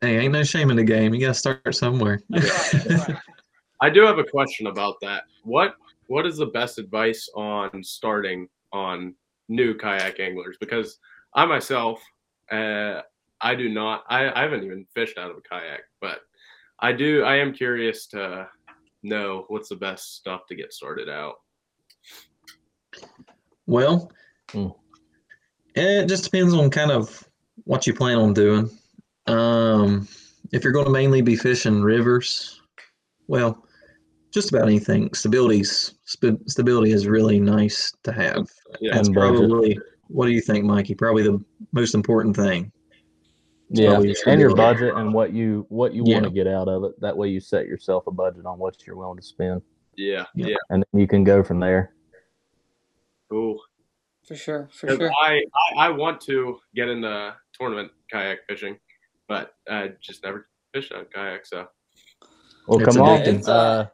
hey, 0.00 0.18
ain't 0.18 0.32
no 0.32 0.42
shame 0.42 0.70
in 0.70 0.76
the 0.76 0.84
game. 0.84 1.14
You 1.14 1.20
got 1.20 1.28
to 1.28 1.34
start 1.34 1.74
somewhere. 1.74 2.20
That's 2.30 2.50
right. 2.50 2.84
That's 2.84 3.08
right. 3.08 3.18
I 3.82 3.88
do 3.88 4.02
have 4.02 4.18
a 4.18 4.24
question 4.24 4.66
about 4.66 4.96
that. 5.02 5.22
What 5.44 5.74
what 6.08 6.26
is 6.26 6.38
the 6.38 6.46
best 6.46 6.78
advice 6.78 7.28
on 7.36 7.84
starting 7.84 8.48
on 8.72 9.14
new 9.50 9.74
kayak 9.74 10.18
anglers? 10.20 10.56
Because 10.60 10.98
I 11.34 11.44
myself, 11.44 12.00
uh, 12.50 13.02
I 13.42 13.54
do 13.54 13.68
not. 13.68 14.04
I, 14.08 14.30
I 14.32 14.42
haven't 14.42 14.64
even 14.64 14.86
fished 14.94 15.18
out 15.18 15.30
of 15.30 15.36
a 15.36 15.42
kayak, 15.42 15.82
but 16.00 16.20
I 16.80 16.92
do. 16.92 17.24
I 17.24 17.36
am 17.36 17.52
curious 17.52 18.06
to 18.08 18.48
know 19.02 19.44
what's 19.48 19.68
the 19.68 19.76
best 19.76 20.16
stuff 20.16 20.46
to 20.48 20.54
get 20.54 20.72
started 20.72 21.08
out. 21.10 21.34
Well, 23.66 24.10
Hmm. 24.52 24.68
it 25.76 26.06
just 26.06 26.24
depends 26.24 26.54
on 26.54 26.70
kind 26.70 26.90
of 26.90 27.28
what 27.64 27.86
you 27.86 27.94
plan 27.94 28.18
on 28.18 28.32
doing. 28.34 28.68
Um, 29.26 30.08
if 30.52 30.64
you're 30.64 30.72
going 30.72 30.86
to 30.86 30.90
mainly 30.90 31.22
be 31.22 31.36
fishing 31.36 31.80
rivers, 31.80 32.60
well, 33.28 33.64
just 34.32 34.50
about 34.52 34.66
anything. 34.66 35.12
Stability's 35.14 35.94
st- 36.04 36.48
stability 36.50 36.92
is 36.92 37.06
really 37.06 37.40
nice 37.40 37.92
to 38.04 38.12
have. 38.12 38.48
Yeah, 38.80 38.94
That's 38.94 39.08
And 39.08 39.14
budget. 39.14 39.38
probably. 39.48 39.78
What 40.08 40.26
do 40.26 40.32
you 40.32 40.40
think, 40.40 40.64
Mikey? 40.64 40.94
Probably 40.94 41.22
the 41.22 41.42
most 41.72 41.94
important 41.94 42.34
thing. 42.36 42.72
Yeah, 43.70 43.90
probably 43.90 44.08
your 44.08 44.16
and 44.26 44.40
your 44.40 44.56
budget 44.56 44.94
and 44.96 45.14
what 45.14 45.32
you 45.32 45.64
what 45.68 45.94
you 45.94 46.02
Yeah. 46.04 46.14
want 46.14 46.24
to 46.24 46.30
get 46.32 46.48
out 46.48 46.66
of 46.68 46.82
it. 46.84 47.00
That 47.00 47.16
way, 47.16 47.28
you 47.28 47.38
set 47.38 47.66
yourself 47.66 48.06
a 48.08 48.10
budget 48.10 48.44
on 48.44 48.58
what 48.58 48.84
you're 48.84 48.96
willing 48.96 49.16
to 49.18 49.22
spend, 49.22 49.62
yeah, 49.96 50.24
Yeah. 50.34 50.46
yeah. 50.48 50.56
and 50.70 50.84
then 50.92 51.00
you 51.00 51.06
can 51.06 51.22
go 51.22 51.44
from 51.44 51.60
there. 51.60 51.94
Cool. 53.30 53.60
For 54.26 54.34
sure. 54.34 54.68
for 54.72 54.88
sure. 54.96 55.10
I, 55.22 55.42
I 55.78 55.86
I 55.86 55.88
want 55.90 56.20
to 56.22 56.58
get 56.74 56.88
into 56.88 57.34
tournament 57.58 57.92
kayak 58.12 58.38
fishing, 58.48 58.76
but 59.28 59.54
I 59.68 59.92
just 60.00 60.24
never 60.24 60.48
fished 60.74 60.92
on 60.92 61.06
kayak. 61.14 61.46
So, 61.46 61.66
Well, 62.66 62.80
It's 62.80 62.96
come 62.96 63.04
on. 63.06 63.20
Uh, 63.48 63.86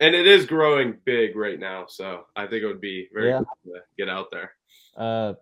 and 0.00 0.14
it 0.14 0.26
is 0.26 0.46
growing 0.46 0.96
big 1.04 1.36
right 1.36 1.58
now. 1.58 1.86
So 1.88 2.26
I 2.36 2.46
think 2.46 2.62
it 2.62 2.66
would 2.66 2.80
be 2.80 3.08
very 3.12 3.30
Yeah. 3.30 3.38
cool 3.64 3.74
to 3.74 3.80
get 3.98 4.08
out 4.08 4.26
there. 4.30 4.52
uh, 4.96 5.34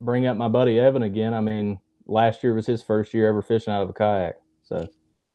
bring 0.00 0.26
up 0.26 0.36
my 0.36 0.48
buddy 0.48 0.78
Evan 0.78 1.02
again. 1.02 1.32
I 1.32 1.40
mean, 1.40 1.78
last 2.06 2.42
year 2.44 2.52
was 2.54 2.66
his 2.66 2.82
first 2.82 3.14
year 3.14 3.28
ever 3.28 3.40
fishing 3.42 3.72
out 3.72 3.82
of 3.82 3.88
a 3.90 3.92
kayak. 3.94 4.36
So, 4.64 4.86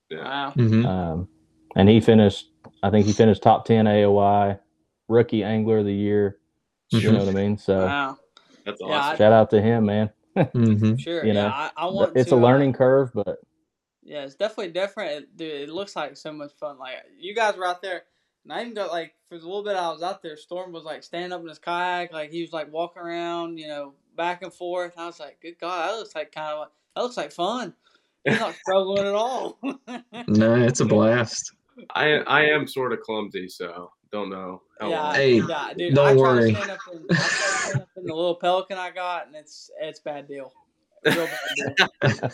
Yeah. 0.10 0.24
Wow. 0.24 0.54
Mm-hmm. 0.56 0.86
um, 0.86 1.28
and 1.76 1.90
he 1.90 2.00
finished. 2.00 2.52
I 2.84 2.90
think 2.90 3.06
he 3.06 3.14
finished 3.14 3.42
top 3.44 3.66
ten 3.66 3.86
AOI, 3.88 4.58
rookie 5.08 5.44
angler 5.44 5.80
of 5.80 5.86
the 5.86 5.94
year. 5.94 6.40
You 6.92 7.12
know 7.12 7.20
what 7.20 7.28
I 7.30 7.32
mean? 7.32 7.58
So, 7.58 7.86
Wow. 7.86 8.18
That's 8.66 8.82
Yeah, 8.82 8.88
awesome. 8.88 9.18
shout 9.18 9.34
out 9.34 9.50
to 9.52 9.62
him, 9.62 9.86
man. 9.86 10.10
Mm-hmm. 10.38 10.96
Sure. 10.98 11.22
You 11.26 11.34
yeah. 11.34 11.42
know, 11.42 11.48
I, 11.48 11.72
I 11.76 11.86
want. 11.88 12.16
It's 12.16 12.30
to, 12.30 12.36
a 12.36 12.38
uh, 12.38 12.42
learning 12.42 12.74
curve, 12.74 13.12
but 13.14 13.40
Yeah, 14.10 14.24
it's 14.24 14.34
definitely 14.34 14.74
different. 14.74 15.12
It, 15.12 15.38
dude, 15.38 15.70
it 15.70 15.70
looks 15.70 15.96
like 15.96 16.18
so 16.18 16.34
much 16.34 16.52
fun. 16.60 16.80
Like 16.80 16.96
you 17.20 17.36
guys 17.36 17.56
were 17.56 17.68
out 17.68 17.84
there. 17.84 18.06
And 18.44 18.52
I 18.52 18.62
even 18.62 18.74
got 18.74 18.92
like 18.92 19.14
for 19.30 19.38
the 19.38 19.46
little 19.46 19.64
bit 19.64 19.76
I 19.76 19.92
was 19.92 20.02
out 20.02 20.24
there, 20.24 20.36
Storm 20.36 20.72
was 20.72 20.84
like 20.84 21.04
standing 21.04 21.32
up 21.32 21.42
in 21.42 21.48
his 21.48 21.60
kayak, 21.60 22.12
like 22.12 22.32
he 22.32 22.42
was 22.42 22.52
like 22.52 22.74
walking 22.74 23.04
around, 23.04 23.60
you 23.60 23.68
know, 23.68 23.94
back 24.18 24.42
and 24.42 24.52
forth. 24.52 24.94
And 24.94 25.04
I 25.04 25.06
was 25.06 25.20
like, 25.20 25.40
good 25.42 25.60
God, 25.62 25.90
that 25.90 25.98
looks 26.00 26.16
like 26.16 26.32
kind 26.32 26.58
of 26.58 26.70
that 26.96 27.02
looks 27.04 27.18
like 27.18 27.32
fun. 27.32 27.76
He's 28.26 28.40
not 28.40 28.56
struggling 28.62 29.06
at 29.06 29.14
all. 29.14 29.60
No, 30.28 30.56
it's 30.56 30.80
a 30.80 30.86
blast. 30.88 31.54
I 31.92 32.14
I 32.14 32.46
am 32.46 32.68
sort 32.68 32.94
of 32.94 33.02
clumsy, 33.02 33.48
so 33.48 33.92
don't 34.12 34.32
know. 34.32 34.64
How 34.80 34.90
yeah. 34.90 35.14
Hey, 35.14 35.42
yeah, 35.48 35.74
dude. 35.78 35.94
don't 35.94 36.08
I 36.08 36.14
try 36.14 36.20
worry. 36.20 36.54
To 36.54 36.56
stand 36.56 36.72
up 36.72 36.80
in, 36.92 37.06
I 37.12 37.14
try 37.14 37.18
to 37.18 37.24
stand 37.24 37.82
up 37.82 37.90
in 37.96 38.06
the 38.06 38.16
little 38.16 38.36
Pelican 38.36 38.80
I 38.80 38.90
got, 38.90 39.28
and 39.28 39.36
it's 39.36 39.70
it's 39.80 40.00
bad 40.00 40.28
deal. 40.28 40.52
Real 41.06 41.28
bad 42.02 42.32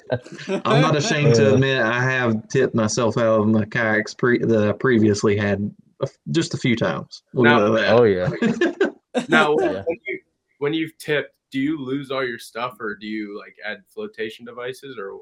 deal. 0.47 0.61
I'm 0.65 0.81
not 0.81 0.95
ashamed 0.95 1.35
to 1.35 1.53
admit 1.53 1.81
I 1.81 2.01
have 2.01 2.47
tipped 2.49 2.75
myself 2.75 3.17
out 3.17 3.41
of 3.41 3.47
my 3.47 3.65
kayaks 3.65 4.13
pre- 4.13 4.39
that 4.39 4.67
I 4.69 4.71
previously 4.71 5.37
had 5.37 5.71
a 6.01 6.05
f- 6.05 6.17
just 6.31 6.53
a 6.53 6.57
few 6.57 6.75
times. 6.75 7.23
We'll 7.33 7.43
No. 7.45 7.77
Oh 7.77 8.03
yeah. 8.03 8.29
Now, 9.29 9.55
Yeah. 9.59 9.83
when 9.85 9.97
you 10.07 10.19
when 10.59 10.73
you've 10.73 10.97
tipped, 10.97 11.33
do 11.51 11.59
you 11.59 11.79
lose 11.83 12.11
all 12.11 12.25
your 12.25 12.39
stuff, 12.39 12.77
or 12.81 12.95
do 12.95 13.07
you 13.07 13.37
like 13.37 13.55
add 13.65 13.83
flotation 13.87 14.45
devices, 14.45 14.97
or 14.99 15.19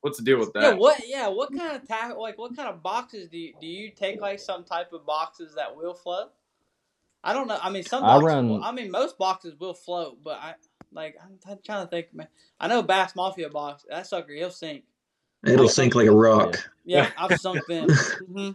what's 0.00 0.16
the 0.18 0.24
deal 0.24 0.38
with 0.38 0.52
Yeah, 0.54 0.70
that? 0.70 0.78
what? 0.78 1.02
Yeah, 1.06 1.28
what 1.28 1.54
kind 1.56 1.76
of 1.76 1.86
tack? 1.86 2.16
Like, 2.16 2.38
what 2.38 2.56
kind 2.56 2.68
of 2.68 2.82
boxes 2.82 3.28
do 3.28 3.36
you 3.36 3.52
do 3.60 3.66
you 3.66 3.90
take? 3.90 4.20
Like 4.20 4.38
some 4.38 4.64
type 4.64 4.92
of 4.92 5.04
boxes 5.04 5.54
that 5.54 5.74
will 5.76 5.94
float? 5.94 6.30
I 7.24 7.32
don't 7.32 7.48
know. 7.48 7.58
I 7.60 7.70
mean, 7.70 7.82
some 7.82 8.04
I 8.04 8.18
run- 8.18 8.48
will- 8.48 8.64
I 8.64 8.70
mean, 8.72 8.90
most 8.90 9.18
boxes 9.18 9.54
will 9.58 9.74
float, 9.74 10.22
but 10.22 10.38
I 10.40 10.54
like. 10.92 11.16
I'm, 11.22 11.38
I'm 11.50 11.58
trying 11.64 11.84
to 11.84 11.90
think, 11.90 12.14
man. 12.14 12.28
I 12.60 12.68
know 12.68 12.82
Bass 12.82 13.14
Mafia 13.16 13.48
box. 13.50 13.84
That 13.88 14.06
sucker, 14.06 14.32
he'll 14.32 14.50
sink. 14.50 14.84
It'll 15.46 15.68
sink 15.68 15.94
like 15.94 16.08
a 16.08 16.12
rock. 16.12 16.58
Yeah, 16.84 17.10
I've 17.18 17.38
sunk 17.40 17.60
them. 17.68 17.88
hmm 18.32 18.50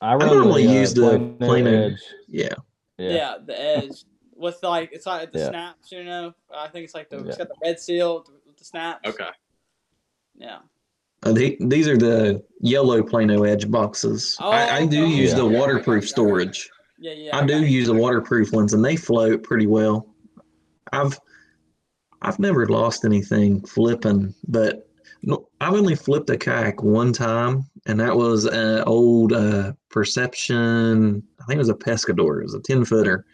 I 0.00 0.14
run 0.16 0.26
normally 0.26 0.66
the, 0.66 0.70
uh, 0.76 0.80
use 0.80 0.94
the 0.94 1.10
plain 1.18 1.36
Plano- 1.38 1.86
edge. 1.86 2.02
Yeah. 2.28 2.48
Yeah. 2.98 3.10
Yeah. 3.10 3.34
the 3.44 3.60
edge 3.60 4.04
with 4.36 4.58
like 4.62 4.90
it's 4.92 5.06
like 5.06 5.32
the 5.32 5.38
Yeah. 5.38 5.48
snaps. 5.50 5.92
You 5.92 6.04
know, 6.04 6.34
I 6.54 6.68
think 6.68 6.84
it's 6.84 6.94
like 6.94 7.08
the 7.10 7.18
it's 7.26 7.38
Yeah. 7.38 7.44
got 7.44 7.48
the 7.48 7.54
red 7.62 7.78
seal 7.80 8.24
with 8.46 8.56
the 8.58 8.64
snaps. 8.64 9.08
Okay. 9.08 9.28
Yeah. 10.36 10.58
Uh, 11.22 11.32
the, 11.32 11.56
these 11.60 11.88
are 11.88 11.96
the 11.96 12.42
yellow 12.60 13.02
Plano 13.02 13.44
Edge 13.44 13.70
boxes. 13.70 14.36
I, 14.40 14.78
I 14.80 14.86
do 14.86 15.04
Oh, 15.04 15.06
use 15.06 15.30
yeah. 15.30 15.36
the 15.38 15.44
yeah, 15.44 15.48
I 15.48 15.52
got 15.52 15.58
waterproof 15.60 16.08
storage. 16.08 16.68
Yeah, 16.98 17.12
yeah. 17.12 17.36
I 17.38 17.46
do 17.46 17.64
use 17.64 17.86
the 17.86 17.94
waterproof 17.94 18.52
ones, 18.52 18.74
and 18.74 18.84
they 18.84 18.96
float 18.96 19.42
pretty 19.42 19.66
well. 19.66 20.06
I've 20.92 21.18
I've 22.24 22.38
never 22.38 22.66
lost 22.66 23.04
anything 23.04 23.64
flipping, 23.64 24.34
but 24.48 24.88
no, 25.22 25.48
I've 25.60 25.74
only 25.74 25.94
flipped 25.94 26.30
a 26.30 26.36
kayak 26.36 26.82
one 26.82 27.12
time, 27.12 27.64
and 27.86 28.00
that 28.00 28.16
was 28.16 28.46
an 28.46 28.82
old 28.86 29.32
uh, 29.32 29.72
Perception. 29.90 31.22
I 31.40 31.44
think 31.44 31.56
it 31.56 31.58
was 31.58 31.68
a 31.68 31.74
Pescador. 31.74 32.40
It 32.40 32.44
was 32.44 32.54
a 32.54 32.60
ten 32.60 32.84
footer. 32.84 33.24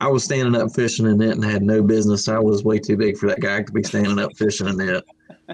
I 0.00 0.08
was 0.08 0.24
standing 0.24 0.54
up 0.60 0.72
fishing 0.72 1.06
in 1.06 1.20
it 1.20 1.32
and 1.32 1.44
had 1.44 1.62
no 1.62 1.82
business. 1.82 2.28
I 2.28 2.38
was 2.38 2.62
way 2.62 2.78
too 2.78 2.96
big 2.96 3.16
for 3.16 3.26
that 3.28 3.40
kayak 3.40 3.66
to 3.66 3.72
be 3.72 3.82
standing 3.82 4.18
up 4.18 4.36
fishing 4.36 4.68
in 4.68 4.80
it, 4.80 5.04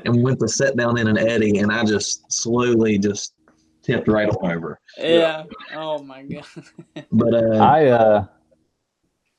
and 0.05 0.22
went 0.22 0.41
to 0.41 0.49
set 0.49 0.77
down 0.77 0.99
in 0.99 1.09
an 1.09 1.18
eddy, 1.18 1.59
and 1.59 1.72
I 1.72 1.85
just 1.85 2.31
slowly 2.31 2.99
just 2.99 3.35
tipped 3.83 4.09
right 4.09 4.29
on 4.29 4.53
over. 4.53 4.81
Yeah. 4.99 5.45
Oh 5.75 6.03
my 6.03 6.22
god. 6.22 6.45
But 7.12 7.35
uh, 7.35 7.57
I 7.57 7.87
uh, 7.87 8.27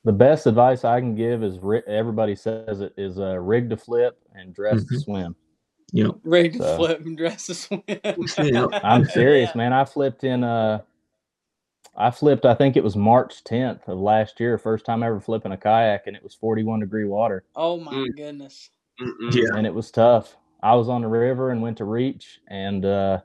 the 0.06 0.12
best 0.12 0.46
advice 0.46 0.84
I 0.84 1.00
can 1.00 1.14
give 1.16 1.42
is 1.42 1.58
ri- 1.58 1.82
everybody 1.86 2.34
says 2.36 2.80
it 2.80 2.94
is 2.96 3.18
uh, 3.18 3.38
rig 3.40 3.68
to 3.70 3.76
flip 3.76 4.18
and 4.34 4.54
dress 4.54 4.84
to 4.84 4.94
Mhm. 4.94 5.02
swim. 5.04 5.36
you 5.92 6.02
know, 6.04 6.20
Ready 6.24 6.50
to 6.50 6.58
So- 6.58 6.76
flip 6.76 7.00
and 7.04 7.16
dress 7.16 7.46
to 7.46 7.54
swim. 7.54 7.82
Yeah. 7.88 8.66
I'm 8.82 9.04
serious, 9.04 9.54
man. 9.54 9.72
I 9.72 9.84
flipped 9.84 10.24
in 10.24 10.42
uh 10.44 10.80
I 11.96 12.10
flipped 12.10 12.44
I 12.44 12.54
think 12.54 12.76
it 12.76 12.84
was 12.84 12.96
March 12.96 13.42
10th 13.44 13.86
of 13.88 13.98
last 13.98 14.38
year, 14.40 14.58
first 14.58 14.84
time 14.84 15.02
ever 15.02 15.20
flipping 15.20 15.52
a 15.52 15.56
kayak 15.56 16.06
and 16.06 16.14
it 16.16 16.22
was 16.22 16.34
41 16.34 16.80
degree 16.80 17.04
water 17.04 17.44
Oh 17.54 17.78
my 17.78 17.92
Mm. 17.92 18.16
goodness. 18.16 18.70
Mm-mm. 19.00 19.32
Yeah. 19.34 19.56
and 19.56 19.66
it 19.66 19.74
was 19.74 19.90
tough. 19.90 20.36
I 20.62 20.74
was 20.74 20.88
on 20.88 21.02
the 21.02 21.08
river 21.08 21.50
and 21.50 21.62
went 21.62 21.78
to 21.78 21.84
reach 21.84 22.40
and 22.48 22.84
uh 22.84 23.20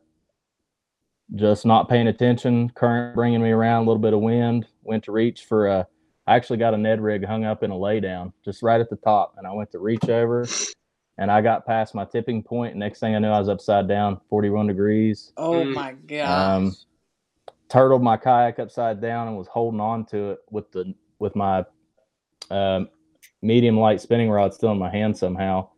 just 1.36 1.66
not 1.66 1.88
paying 1.90 2.08
attention, 2.08 2.70
current 2.72 3.16
bringing 3.16 3.42
me 3.42 3.52
around, 3.52 3.84
a 3.84 3.86
little 3.86 4.02
bit 4.02 4.14
of 4.14 4.20
wind, 4.20 4.68
went 4.84 5.04
to 5.06 5.12
reach 5.12 5.46
for 5.46 5.68
uh 5.68 5.84
I 6.28 6.36
actually 6.36 6.58
got 6.58 6.74
a 6.74 6.78
Ned 6.78 7.02
rig 7.02 7.26
hung 7.26 7.46
up 7.46 7.64
in 7.64 7.72
a 7.72 7.76
laydown 7.76 8.32
just 8.46 8.62
right 8.64 8.80
at 8.80 8.90
the 8.90 8.96
top 8.98 9.36
and 9.38 9.48
I 9.48 9.52
went 9.52 9.72
to 9.72 9.80
reach 9.80 10.08
over 10.10 10.48
and 11.18 11.32
I 11.32 11.42
got 11.42 11.66
past 11.66 11.94
my 11.96 12.06
tipping 12.06 12.44
point. 12.44 12.76
Next 12.76 13.00
thing 13.00 13.16
I 13.16 13.20
knew 13.20 13.28
I 13.30 13.40
was 13.40 13.50
upside 13.50 13.88
down, 13.88 14.20
41 14.30 14.68
degrees. 14.68 15.34
Oh 15.38 15.64
Mm. 15.64 15.74
my 15.74 15.92
god. 15.94 16.56
Um, 16.56 16.76
turtled 17.70 18.04
my 18.04 18.18
kayak 18.18 18.60
upside 18.60 19.02
down 19.02 19.28
and 19.28 19.38
was 19.38 19.48
holding 19.48 19.80
on 19.80 20.06
to 20.06 20.32
it 20.32 20.40
with 20.50 20.72
the 20.72 20.94
with 21.20 21.36
my 21.36 21.64
um, 22.50 22.90
medium 23.42 23.78
light 23.78 24.02
spinning 24.02 24.30
rod 24.30 24.54
still 24.54 24.72
in 24.72 24.80
my 24.80 24.90
hand 24.90 25.16
somehow, 25.18 25.70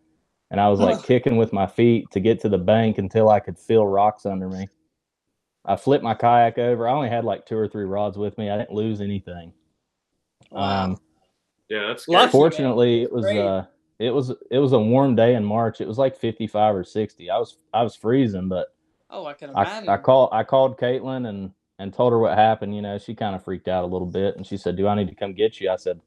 and 0.50 0.60
I 0.60 0.70
was 0.70 0.80
like 0.80 0.98
Ugh. 0.98 1.06
kicking 1.06 1.38
with 1.38 1.54
my 1.54 1.68
feet 1.68 2.10
to 2.12 2.20
get 2.20 2.40
to 2.42 2.50
the 2.50 2.58
bank 2.58 2.98
until 2.98 3.30
I 3.30 3.40
could 3.40 3.60
feel 3.60 3.86
rocks 3.86 4.26
under 4.26 4.50
me. 4.50 4.68
I 5.66 5.76
flipped 5.76 6.04
my 6.04 6.14
kayak 6.14 6.58
over. 6.58 6.88
I 6.88 6.94
only 6.94 7.10
had 7.10 7.26
like 7.26 7.46
two 7.46 7.58
or 7.58 7.68
three 7.68 7.86
rods 7.86 8.18
with 8.18 8.38
me. 8.38 8.50
I 8.50 8.58
didn't 8.58 8.74
lose 8.74 9.00
anything. 9.02 9.54
Wow. 10.52 10.84
Um, 10.84 10.98
Yeah, 11.70 11.88
that's 11.88 12.08
Lucky. 12.08 12.26
good. 12.26 12.32
fortunately, 12.32 13.04
it 13.04 13.12
was 13.12 13.26
uh, 13.26 13.66
it 14.00 14.12
was 14.12 14.32
it 14.52 14.60
was 14.60 14.74
a 14.74 14.80
warm 14.80 15.16
day 15.16 15.36
in 15.36 15.44
March. 15.44 15.82
It 15.82 15.88
was 15.88 15.98
like 15.98 16.18
fifty 16.18 16.48
five 16.48 16.76
or 16.76 16.84
sixty. 16.84 17.30
I 17.30 17.38
was 17.38 17.58
I 17.74 17.84
was 17.84 17.96
freezing, 17.96 18.50
but 18.50 18.68
oh, 19.10 19.26
I 19.26 19.34
can 19.34 19.52
I, 19.56 19.64
imagine. 19.64 19.90
I 19.90 19.98
called 19.98 20.30
I 20.32 20.44
called 20.44 20.78
Caitlin 20.78 21.28
and 21.28 21.52
and 21.80 21.94
told 21.94 22.12
her 22.14 22.20
what 22.20 22.38
happened. 22.38 22.76
You 22.76 22.82
know, 22.82 22.98
she 22.98 23.16
kind 23.16 23.36
of 23.36 23.44
freaked 23.44 23.68
out 23.68 23.84
a 23.84 23.88
little 23.88 24.08
bit, 24.08 24.36
and 24.36 24.46
she 24.46 24.58
said, 24.58 24.76
"Do 24.76 24.88
I 24.88 24.96
need 24.96 25.08
to 25.10 25.16
come 25.16 25.34
get 25.34 25.60
you?" 25.60 25.70
I 25.70 25.78
said, 25.78 26.02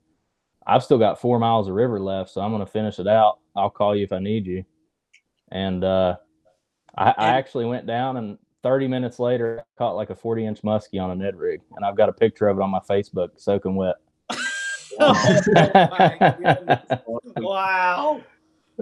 "I've 0.67 0.85
still 0.85 0.99
got 0.99 1.21
four 1.21 1.39
miles 1.39 1.69
of 1.69 1.75
river 1.75 2.01
left, 2.01 2.31
so 2.31 2.41
I'm 2.41 2.51
going 2.53 2.65
to 2.65 2.71
finish 2.71 2.99
it 2.99 3.09
out. 3.09 3.39
I'll 3.57 3.71
call 3.71 3.97
you 3.97 4.05
if 4.05 4.13
I 4.13 4.19
need 4.19 4.47
you." 4.47 4.65
And 5.51 5.85
uh, 5.85 6.17
I, 6.97 7.15
I 7.17 7.29
actually 7.31 7.67
went 7.67 7.87
down, 7.87 8.17
and 8.17 8.39
30 8.63 8.89
minutes 8.89 9.19
later, 9.19 9.61
I 9.61 9.79
caught 9.79 9.97
like 9.97 10.11
a 10.11 10.17
40 10.17 10.47
inch 10.47 10.63
muskie 10.63 11.01
on 11.01 11.11
a 11.11 11.15
Ned 11.15 11.37
rig, 11.37 11.61
and 11.77 11.85
I've 11.85 11.97
got 11.97 12.09
a 12.09 12.13
picture 12.13 12.49
of 12.49 12.59
it 12.59 12.63
on 12.63 12.71
my 12.71 12.81
Facebook, 12.81 13.31
soaking 13.37 13.77
wet. 13.77 13.97
Oh. 15.01 16.91
Wow. 17.39 18.23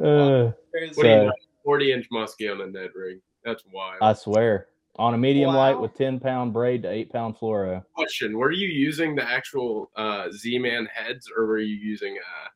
Uh, 0.01 0.53
What 0.73 0.81
do 0.81 0.87
you 0.87 0.93
So- 0.95 1.03
know? 1.03 1.33
Forty 1.65 1.93
inch 1.93 2.07
muskie 2.13 2.51
on 2.53 2.61
a 2.61 2.67
Ned 2.67 2.91
rig. 2.95 3.21
That's 3.43 3.65
wild. 3.73 3.99
I 4.03 4.13
swear, 4.13 4.69
on 4.97 5.15
a 5.15 5.19
medium 5.19 5.55
light 5.55 5.75
with 5.81 5.95
10 5.95 6.21
pound 6.21 6.53
braid 6.53 6.83
to 6.83 6.91
8 6.91 7.11
pound 7.11 7.37
fluoro. 7.39 7.83
Question: 7.95 8.37
Were 8.37 8.51
you 8.51 8.69
using 8.69 9.15
the 9.15 9.23
actual 9.27 9.91
uh, 9.97 10.31
Z-Man 10.31 10.87
heads, 10.93 11.31
or 11.35 11.47
were 11.47 11.59
you 11.59 11.75
using 11.77 12.19
uh, 12.19 12.49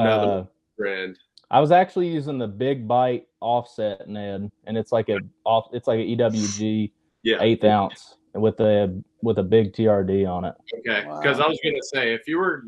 another 0.00 0.32
Uh, 0.32 0.44
brand? 0.78 1.18
I 1.50 1.60
was 1.60 1.72
actually 1.72 2.08
using 2.08 2.38
the 2.38 2.46
big 2.48 2.86
bite 2.86 3.26
offset 3.40 4.08
Ned, 4.08 4.50
and 4.66 4.76
it's 4.78 4.92
like 4.92 5.08
a 5.08 5.18
off. 5.44 5.68
It's 5.72 5.88
like 5.88 5.98
a 5.98 6.04
EWG 6.04 6.92
Yeah. 7.24 7.38
eighth 7.40 7.64
ounce 7.64 8.14
with 8.34 8.60
a 8.60 9.02
with 9.26 9.38
a 9.38 9.42
big 9.42 9.72
TRD 9.74 10.24
on 10.26 10.44
it. 10.44 10.54
Okay, 10.78 11.04
Wow. 11.06 11.20
because 11.20 11.40
I 11.40 11.46
was 11.46 11.58
gonna 11.62 11.82
say 11.82 12.14
if 12.14 12.26
you 12.28 12.38
were 12.38 12.62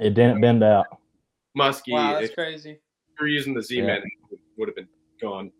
It 0.00 0.14
didn't 0.14 0.40
bend 0.40 0.64
out. 0.64 0.86
musky, 1.54 1.92
Wow, 1.92 2.14
that's 2.14 2.30
if 2.30 2.34
crazy. 2.34 2.70
you 2.70 3.16
were 3.20 3.26
using 3.28 3.54
the 3.54 3.62
Z-Man, 3.62 4.02
it 4.30 4.38
would 4.56 4.68
have 4.68 4.76
been 4.76 4.88
gone. 5.20 5.52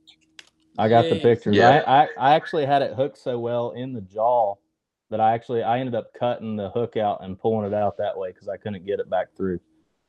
I 0.78 0.88
got 0.88 1.02
the 1.08 1.16
Jeez. 1.16 1.22
pictures. 1.22 1.56
Yeah. 1.56 1.82
I, 1.86 2.02
I 2.04 2.08
I 2.18 2.34
actually 2.34 2.64
had 2.64 2.82
it 2.82 2.94
hooked 2.94 3.18
so 3.18 3.38
well 3.38 3.72
in 3.72 3.92
the 3.92 4.00
jaw 4.00 4.54
that 5.10 5.20
I 5.20 5.32
actually 5.34 5.62
I 5.62 5.80
ended 5.80 5.94
up 5.94 6.12
cutting 6.18 6.56
the 6.56 6.70
hook 6.70 6.96
out 6.96 7.22
and 7.22 7.38
pulling 7.38 7.66
it 7.66 7.74
out 7.74 7.96
that 7.98 8.16
way 8.16 8.30
because 8.32 8.48
I 8.48 8.56
couldn't 8.56 8.86
get 8.86 9.00
it 9.00 9.10
back 9.10 9.28
through. 9.36 9.58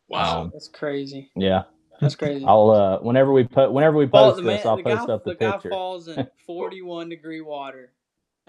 Wow. 0.07 0.41
Um, 0.43 0.49
That's 0.53 0.67
crazy. 0.67 1.31
yeah, 1.35 1.63
That's 1.99 2.15
crazy. 2.15 2.45
I'll 2.45 2.69
uh 2.69 2.99
whenever 2.99 3.33
we 3.33 3.43
put 3.45 3.71
whenever 3.73 3.97
we 3.97 4.07
Fall- 4.07 4.33
post 4.33 4.43
this, 4.45 4.65
I'll 4.65 4.81
post 4.81 5.07
guy, 5.07 5.13
up 5.13 5.23
the, 5.25 5.35
guy 5.35 5.51
picture. 5.53 5.69
falls 5.69 6.07
in 6.07 6.27
41 6.45 7.09
degree 7.09 7.41
water, 7.41 7.91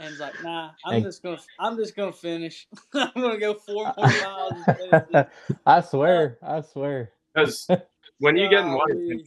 and 0.01 0.09
he's 0.09 0.21
like, 0.21 0.43
"Nah, 0.43 0.71
I'm 0.85 0.95
And- 0.97 1.05
just 1.05 1.23
gonna, 1.23 1.39
I'm 1.61 1.77
just 1.77 1.95
gonna 1.95 2.13
finish. 2.13 2.67
I'm 2.95 3.13
gonna 3.15 3.39
go 3.39 3.55
four 3.55 3.85
more 3.97 4.07
miles." 4.07 4.53
and 4.67 4.77
finish 4.79 5.05
this." 5.13 5.27
I 5.67 5.81
swear, 5.83 6.39
I 6.43 6.61
swear. 6.63 7.13
Because 7.35 7.69
when 8.19 8.37
you 8.37 8.49
get 8.49 8.65
in 8.65 8.73
water 8.73 8.95
Golly. 8.95 9.23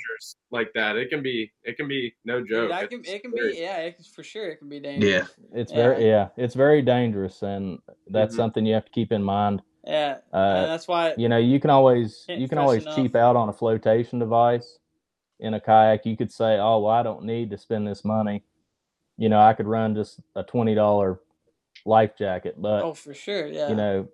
like 0.52 0.72
that, 0.76 0.96
it 0.98 1.10
can 1.10 1.22
be 1.22 1.52
it 1.64 1.78
can 1.78 1.88
be 1.88 2.14
no 2.26 2.44
joke. 2.44 2.70
that 2.70 2.90
can, 2.90 3.02
it 3.06 3.22
can 3.22 3.32
very- 3.32 3.54
be, 3.54 3.60
yeah, 3.60 3.78
it 3.88 4.02
for 4.16 4.24
sure, 4.24 4.50
it 4.50 4.58
can 4.58 4.70
be 4.70 4.80
dangerous. 4.80 5.30
Yeah. 5.38 5.60
It's 5.62 5.72
Yeah. 5.72 5.78
very 5.78 6.08
yeah, 6.08 6.28
it's 6.38 6.56
very 6.56 6.82
dangerous, 6.82 7.42
and 7.44 7.80
that's 8.10 8.34
Mhm. 8.34 8.38
something 8.38 8.66
you 8.66 8.74
have 8.74 8.86
to 8.86 8.92
keep 8.92 9.12
in 9.12 9.24
mind. 9.24 9.62
yeah. 9.86 10.18
Uh, 10.34 10.38
and 10.38 10.72
that's 10.72 10.88
why. 10.88 11.14
you 11.18 11.28
know 11.30 11.38
you 11.38 11.60
can 11.60 11.70
always 11.70 12.26
you 12.30 12.48
can 12.48 12.58
always 12.58 12.84
enough. 12.84 12.96
cheap 12.96 13.16
out 13.16 13.36
on 13.36 13.50
a 13.50 13.54
flotation 13.54 14.18
device 14.20 14.80
in 15.40 15.54
a 15.56 15.60
kayak 15.60 16.06
you 16.06 16.16
could 16.16 16.32
say 16.32 16.56
oh 16.58 16.80
well 16.80 16.94
i 16.94 17.04
don't 17.04 17.24
need 17.26 17.50
to 17.52 17.58
spend 17.58 17.86
this 17.86 18.06
money 18.06 18.44
you 19.18 19.30
know 19.30 19.40
i 19.40 19.54
could 19.54 19.68
run 19.68 19.96
just 19.96 20.20
a 20.36 20.44
$20 20.44 21.18
life 21.86 22.18
jacket 22.18 22.56
but 22.58 22.84
oh, 22.84 22.94
for 22.94 23.14
sure, 23.14 23.48
yeah. 23.48 23.70
you 23.70 23.76
know 23.76 24.08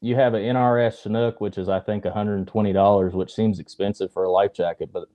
you 0.00 0.14
have 0.14 0.34
an 0.34 0.42
nrs 0.42 1.02
chinook 1.02 1.40
which 1.40 1.58
is 1.58 1.68
i 1.68 1.80
think 1.80 2.04
$120 2.04 3.12
which 3.12 3.34
seems 3.34 3.58
expensive 3.58 4.12
for 4.12 4.24
a 4.24 4.30
life 4.30 4.52
jacket 4.52 4.90
but 4.92 5.08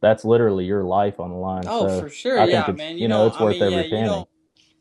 that's 0.00 0.24
literally 0.24 0.64
your 0.64 0.84
life 0.84 1.18
on 1.18 1.30
the 1.30 1.36
line 1.36 1.64
oh, 1.66 1.88
so 1.88 2.00
for 2.02 2.08
sure, 2.10 2.38
I 2.38 2.42
think 2.44 2.52
yeah, 2.52 2.60
it's- 2.62 2.76
man. 2.76 2.94
you 2.96 3.02
You 3.02 3.08
know, 3.08 3.22
know, 3.22 3.26
it's 3.28 3.40
worth 3.40 3.54
mean, 3.54 3.62
every 3.62 3.76
yeah, 3.76 3.90
penny. 3.90 4.06
don't. 4.08 4.28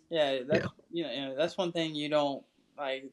Yeah, 0.10 0.40
that's 0.48 0.68
you 0.92 1.04
know, 1.04 1.12
you 1.12 1.22
know, 1.22 1.36
that's 1.36 1.58
one 1.58 1.72
thing 1.72 1.96
you 1.96 2.10
don't 2.10 2.44
like 2.78 3.10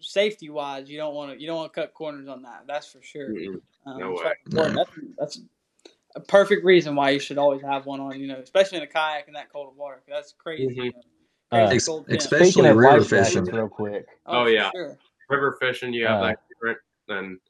safety 0.00 0.50
wise, 0.50 0.88
you 0.90 0.98
don't 0.98 1.14
want 1.14 1.32
to 1.32 1.40
you 1.40 1.46
don't 1.46 1.56
want 1.56 1.72
to 1.72 1.80
cut 1.80 1.94
corners 1.94 2.28
on 2.28 2.42
that. 2.42 2.64
That's 2.68 2.86
for 2.92 3.02
sure. 3.02 3.30
Mm-mm. 3.30 3.60
Um, 3.86 3.98
No 3.98 4.16
so 4.16 4.24
way. 4.24 4.32
that's, 4.44 4.74
that's, 4.76 4.90
that's 5.18 5.40
a 6.16 6.20
perfect 6.20 6.64
reason 6.64 6.94
why 6.96 7.10
you 7.10 7.20
should 7.20 7.38
always 7.38 7.62
have 7.62 7.86
one 7.86 8.00
on. 8.00 8.18
You 8.18 8.26
know, 8.28 8.36
especially 8.36 8.78
in 8.78 8.84
a 8.84 8.86
kayak 8.86 9.28
in 9.28 9.34
that 9.34 9.52
cold 9.52 9.68
of 9.68 9.76
water. 9.76 9.96
'cause 9.96 10.08
That's 10.08 10.32
crazy. 10.32 10.66
Mhm. 10.66 10.92
Uh, 11.52 11.68
crazy 11.68 11.74
Ex- 12.08 12.24
especially 12.24 12.68
of 12.68 12.76
river 12.76 12.98
life 13.00 13.08
fishing. 13.08 13.44
real 13.44 13.68
quick. 13.68 14.06
Oh, 14.26 14.44
for 14.44 14.50
yeah. 14.50 14.70
sure. 14.70 14.98
River 15.28 15.56
fishing, 15.60 15.92
you 15.92 16.06
have 16.06 16.20
Uh, 16.22 16.26
that 16.28 16.38
current. 16.60 16.78
Then 17.08 17.40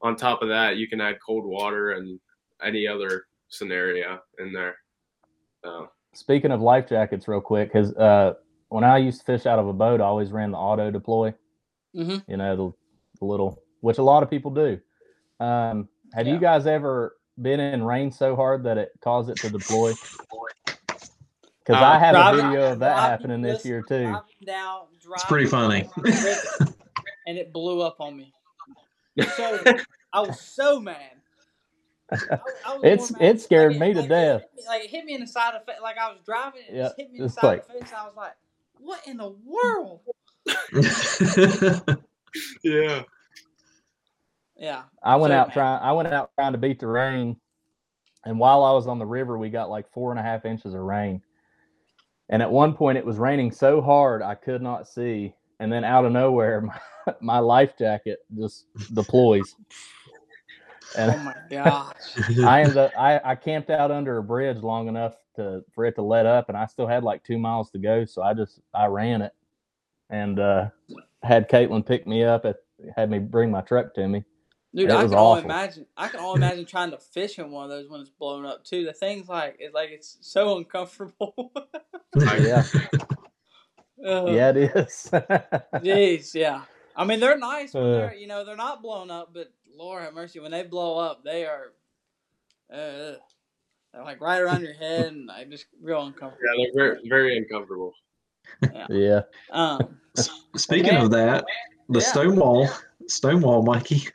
on 0.00 0.16
top 0.16 0.42
of 0.42 0.48
that, 0.48 0.76
you 0.76 0.88
can 0.88 1.00
add 1.00 1.18
cold 1.24 1.44
water 1.44 1.92
and 1.92 2.18
any 2.62 2.86
other 2.86 3.26
scenario 3.48 4.20
in 4.38 4.52
there. 4.52 4.76
So 5.62 5.90
Speaking 6.14 6.52
of 6.52 6.60
life 6.60 6.88
jackets, 6.88 7.26
real 7.26 7.40
quick, 7.40 7.72
because 7.72 7.92
uh, 7.94 8.34
when 8.68 8.84
I 8.84 8.98
used 8.98 9.20
to 9.20 9.24
fish 9.26 9.46
out 9.46 9.58
of 9.58 9.66
a 9.66 9.72
boat, 9.72 10.00
I 10.00 10.04
always 10.04 10.30
ran 10.30 10.52
the 10.52 10.58
auto 10.58 10.90
deploy. 10.90 11.34
hmm 11.94 12.18
You 12.28 12.36
know, 12.36 12.56
the, 12.56 12.72
the 13.20 13.24
little, 13.24 13.62
which 13.80 13.98
a 13.98 14.02
lot 14.02 14.22
of 14.22 14.30
people 14.30 14.50
do. 14.52 14.80
Um, 15.40 15.88
have 16.14 16.26
Yeah. 16.26 16.34
you 16.34 16.38
guys 16.40 16.66
ever 16.66 17.16
been 17.40 17.60
in 17.60 17.82
rain 17.82 18.10
so 18.12 18.36
hard 18.36 18.62
that 18.64 18.78
it 18.78 18.92
caused 19.00 19.28
it 19.30 19.36
to 19.38 19.50
deploy? 19.50 19.92
Because 21.66 21.80
Uh, 21.82 21.86
I 21.86 21.98
have 21.98 22.14
Driving- 22.14 22.40
a 22.40 22.48
video 22.50 22.72
of 22.72 22.78
that 22.80 22.98
happening 22.98 23.40
this 23.40 23.54
listen, 23.64 23.70
year 23.70 23.80
too. 23.80 24.02
driving 24.02 24.20
down, 24.44 24.82
It's 25.14 25.24
pretty 25.24 25.46
funny. 25.46 25.80
down 25.84 25.92
the 25.96 26.02
river, 26.60 26.74
and 27.26 27.38
it 27.38 27.54
blew 27.54 27.80
up 27.80 27.96
on 28.00 28.14
me. 28.18 28.34
So 29.34 29.62
I 30.12 30.20
was 30.20 30.38
so 30.42 30.78
mad. 30.78 30.98
I, 32.12 32.18
I 32.66 32.74
was 32.74 32.84
It's- 32.84 33.10
mad. 33.12 33.22
it 33.22 33.40
scared 33.40 33.72
Like, 33.72 33.80
me 33.80 33.90
it- 33.92 33.94
to 33.94 34.00
like, 34.00 34.08
death. 34.10 34.42
It 34.42 34.50
me, 34.56 34.62
like 34.68 34.84
it 34.84 34.90
hit 34.90 35.04
me 35.06 35.14
in 35.14 35.22
the 35.22 35.26
side 35.26 35.54
of 35.54 35.64
the 35.64 35.72
face. 35.72 35.80
Like 35.82 35.96
I 35.96 36.10
was 36.10 36.20
driving, 36.26 36.60
and 36.68 36.76
it 36.76 36.82
just 36.82 36.98
Yeah, 36.98 37.02
hit 37.02 37.10
me 37.12 37.18
in 37.18 37.22
the 37.22 37.26
it's 37.28 37.34
side 37.36 37.42
like- 37.46 37.60
of 37.60 37.66
the 37.68 37.72
face. 37.80 37.92
I 37.96 38.04
was 38.04 38.14
like, 38.14 38.36
"What 38.80 39.00
in 39.08 39.16
the 39.16 39.30
world?" 39.46 40.00
yeah, 42.62 43.02
I 45.02 45.16
Yeah, 45.16 45.16
went 45.16 45.32
So 45.32 45.34
out 45.34 45.52
trying. 45.52 45.82
I 45.82 45.92
went 45.92 46.08
out 46.12 46.30
trying 46.38 46.52
to 46.52 46.58
beat 46.58 46.80
the 46.80 46.86
rain, 46.88 47.36
and 48.24 48.38
while 48.38 48.64
I 48.64 48.72
was 48.72 48.86
on 48.86 48.98
the 48.98 49.06
river, 49.06 49.38
we 49.38 49.50
got 49.50 49.70
like 49.70 49.90
four 49.92 50.10
and 50.10 50.20
a 50.20 50.22
half 50.22 50.44
inches 50.44 50.74
of 50.74 50.80
rain. 50.80 51.22
And 52.30 52.42
at 52.42 52.50
one 52.50 52.74
point, 52.74 52.98
it 52.98 53.06
was 53.06 53.18
raining 53.18 53.52
so 53.52 53.80
hard 53.82 54.22
I 54.22 54.34
could 54.34 54.62
not 54.62 54.88
see. 54.88 55.34
And 55.60 55.72
then 55.72 55.84
out 55.84 56.04
of 56.06 56.12
nowhere, 56.12 56.60
my, 57.06 57.14
my 57.20 57.38
life 57.38 57.76
jacket 57.78 58.20
just 58.36 58.66
deploys. 58.94 59.56
Oh 61.06 61.16
And 61.16 61.16
my 61.18 61.34
gosh. 61.50 62.16
I 62.44 62.62
ended 62.62 62.78
up, 62.78 62.92
I, 62.96 63.20
I 63.24 63.34
camped 63.36 63.70
out 63.70 63.90
under 63.90 64.18
a 64.18 64.22
bridge 64.22 64.58
long 64.58 64.88
enough 64.88 65.14
to 65.36 65.64
for 65.74 65.84
it 65.84 65.96
to 65.96 66.02
let 66.02 66.26
up, 66.26 66.48
and 66.48 66.56
I 66.58 66.66
still 66.66 66.86
had 66.86 67.04
like 67.04 67.24
two 67.24 67.38
miles 67.38 67.70
to 67.72 67.78
go. 67.78 68.04
So 68.04 68.22
I 68.22 68.34
just 68.34 68.60
I 68.74 68.86
ran 68.86 69.22
it, 69.22 69.32
and 70.10 70.38
uh, 70.40 70.70
had 71.22 71.50
Caitlin 71.50 71.86
pick 71.86 72.06
me 72.06 72.24
up. 72.24 72.44
At, 72.44 72.56
had 72.96 73.10
me 73.10 73.18
bring 73.18 73.50
my 73.50 73.62
truck 73.62 73.94
to 73.94 74.08
me. 74.08 74.24
Dude, 74.74 74.90
It 74.90 74.92
I 74.92 75.02
was 75.04 75.12
can 75.12 75.18
only 75.20 75.38
awful. 75.38 75.44
imagine. 75.50 75.86
I 75.96 76.08
can 76.08 76.20
all 76.20 76.34
imagine 76.36 76.64
trying 76.66 76.90
to 76.90 76.98
fish 76.98 77.38
in 77.38 77.50
one 77.50 77.64
of 77.64 77.70
those 77.70 77.88
when 77.88 78.00
it's 78.00 78.10
blown 78.10 78.44
up 78.44 78.64
too. 78.64 78.84
The 78.84 78.92
thing's 78.92 79.28
like 79.28 79.56
it's 79.60 79.74
like 79.74 79.90
it's 79.90 80.18
so 80.20 80.56
uncomfortable. 80.58 81.52
Yeah, 82.16 82.62
Ugh. 84.06 84.28
yeah, 84.34 84.50
it 84.50 84.56
is. 84.56 85.08
Jeez, 85.12 86.32
yeah. 86.34 86.62
I 86.96 87.04
mean, 87.04 87.18
they're 87.18 87.36
nice 87.38 87.74
when 87.74 87.82
Uh. 87.84 87.92
they're 87.92 88.14
you 88.14 88.26
know 88.28 88.44
they're 88.44 88.54
not 88.56 88.82
blown 88.82 89.10
up, 89.10 89.30
but 89.34 89.52
Lord 89.76 90.02
have 90.04 90.14
mercy, 90.14 90.38
when 90.40 90.52
they 90.52 90.62
blow 90.62 90.96
up, 90.98 91.24
they 91.24 91.44
are. 91.44 91.72
Uh, 92.72 93.16
they're 93.92 94.04
like 94.04 94.20
right 94.20 94.40
around 94.40 94.62
your 94.62 94.74
head, 94.74 95.06
and 95.12 95.26
like 95.26 95.50
just 95.50 95.66
real 95.82 96.02
uncomfortable. 96.06 96.40
yeah, 96.56 96.66
they're 96.72 96.84
very, 96.94 97.08
very 97.08 97.38
uncomfortable. 97.38 97.92
yeah. 98.88 99.22
Um, 99.50 99.98
Speaking 100.56 100.96
of 100.96 101.10
that, 101.10 101.44
the 101.88 101.98
Yeah. 102.00 102.06
Stonewall, 102.06 102.68
Stonewall, 103.08 103.62
Mikey, 103.62 104.08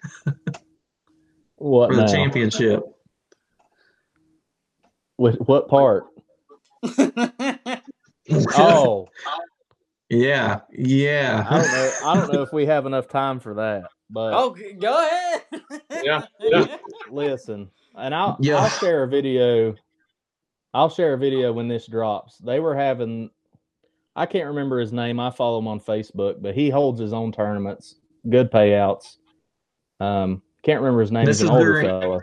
What 1.58 1.90
for 1.90 1.96
the 1.96 2.02
now? 2.06 2.08
championship. 2.12 2.84
With 5.18 5.36
what 5.48 5.68
part? 5.68 6.06
Oh, 8.58 9.08
yeah, 10.10 10.60
yeah. 10.72 11.46
I 11.50 11.62
don't 11.62 11.72
know. 11.72 11.92
I 12.06 12.16
don't 12.16 12.34
know 12.34 12.42
if 12.42 12.54
we 12.54 12.66
have 12.66 12.86
enough 12.86 13.08
time 13.08 13.40
for 13.40 13.56
that. 13.56 13.84
But 14.10 14.34
oh, 14.34 14.56
go 14.80 15.06
ahead. 15.06 15.44
Yeah, 16.04 16.22
yeah. 16.40 16.78
listen, 17.12 17.70
and 17.96 18.16
I'll 18.16 18.38
Yeah. 18.40 18.58
I'll 18.58 18.70
share 18.70 19.04
a 19.04 19.08
video. 19.08 19.76
I'll 20.74 20.90
share 20.90 21.14
a 21.14 21.18
video 21.18 21.52
when 21.52 21.68
this 21.68 21.86
drops. 21.88 22.38
They 22.38 22.60
were 22.60 22.76
having. 22.76 23.30
I 24.16 24.26
can't 24.26 24.48
remember 24.48 24.80
his 24.80 24.92
name. 24.92 25.20
I 25.20 25.30
follow 25.32 25.60
him 25.60 25.68
on 25.68 25.80
Facebook, 25.80 26.42
but 26.42 26.56
he 26.56 26.70
holds 26.70 27.00
his 27.00 27.14
own 27.14 27.32
tournaments. 27.32 27.96
Good 28.28 28.52
payouts. 28.52 29.18
Um, 30.00 30.42
can't 30.64 30.82
remember 30.82 31.02
his 31.02 31.12
name. 31.12 31.26
This 31.26 31.40
He's 31.40 31.50
an 31.50 31.56
is 31.56 31.60
older 31.60 31.82
during- 31.82 32.02
fella. 32.02 32.22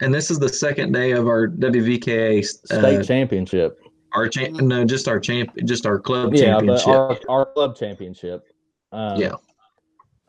And 0.00 0.12
this 0.12 0.30
is 0.30 0.38
the 0.40 0.48
second 0.48 0.92
day 0.92 1.12
of 1.12 1.28
our 1.28 1.46
WVKA 1.46 2.42
State 2.44 2.98
uh, 2.98 3.02
championship. 3.04 3.78
our 4.12 4.28
champ. 4.28 4.60
No, 4.60 4.84
just 4.84 5.06
our 5.06 5.20
champ, 5.20 5.50
just 5.64 5.86
our 5.86 5.98
club 6.00 6.34
Yeah, 6.34 6.46
championship. 6.58 6.88
our 6.88 7.18
our 7.28 7.46
club 7.46 7.76
championship. 7.76 8.44
Um, 8.92 9.20
Yeah. 9.20 9.34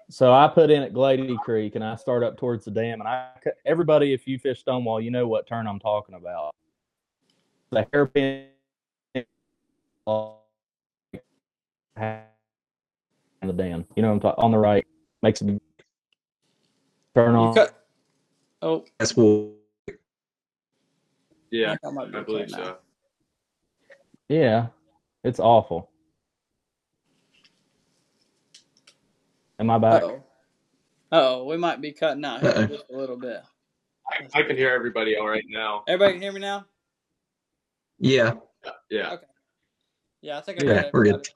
So 0.08 0.32
I 0.32 0.48
put 0.48 0.70
in 0.70 0.84
at 0.84 0.94
Glady 0.94 1.36
Creek 1.44 1.74
and 1.74 1.84
I 1.84 1.96
start 1.96 2.22
up 2.22 2.38
towards 2.38 2.64
the 2.66 2.70
dam 2.72 3.02
and 3.02 3.08
I 3.10 3.30
everybody 3.66 4.14
if 4.14 4.28
you 4.28 4.38
fish 4.38 4.60
Stonewall 4.60 5.02
you 5.02 5.10
know 5.10 5.28
what 5.28 5.48
turn 5.48 5.66
I'm 5.66 5.80
talking 5.80 6.14
about. 6.14 6.54
The 7.72 7.88
hairpin 7.92 8.46
the 13.48 13.54
dam. 13.54 13.86
You 13.96 14.02
know 14.02 14.10
what 14.10 14.16
I'm 14.16 14.20
talking 14.22 14.44
on 14.44 14.52
the 14.52 14.58
right 14.58 14.86
makes 15.22 15.42
it 15.42 15.62
turn 17.16 17.34
You 17.34 17.40
on. 17.40 17.54
cut- 17.56 17.82
Oh, 18.62 18.84
That's 19.00 19.12
cool. 19.12 19.54
Yeah, 21.52 21.76
think 21.76 21.98
I 21.98 22.20
I 22.20 22.22
believe 22.24 22.48
okay 22.48 22.52
now. 22.52 22.64
so. 22.64 22.78
Yeah, 24.28 24.68
it's 25.24 25.40
awful. 25.40 25.92
Am 29.60 29.70
I 29.70 29.78
back? 29.78 30.04
Uh-oh. 30.04 30.24
Uh-oh, 31.12 31.44
we 31.46 31.58
might 31.58 31.80
be 31.80 31.92
cutting 31.92 32.26
out 32.26 32.42
here 32.42 32.68
just 32.68 32.90
a 32.92 32.98
little 32.98 33.18
bit. 33.18 33.42
I, 34.12 34.40
I 34.40 34.44
can 34.44 34.58
hear 34.58 34.72
everybody 34.74 35.16
all 35.18 35.28
right 35.28 35.46
now. 35.48 35.84
Everybody 35.88 36.14
can 36.14 36.22
hear 36.22 36.32
me 36.32 36.42
now? 36.42 36.66
Yeah. 38.00 38.34
Yeah. 38.90 39.14
Okay. 39.14 39.26
Yeah, 40.22 40.38
I 40.40 40.42
think 40.42 40.62
I 40.62 40.66
Yeah, 40.66 40.90
we're 40.92 41.04
good. 41.04 41.30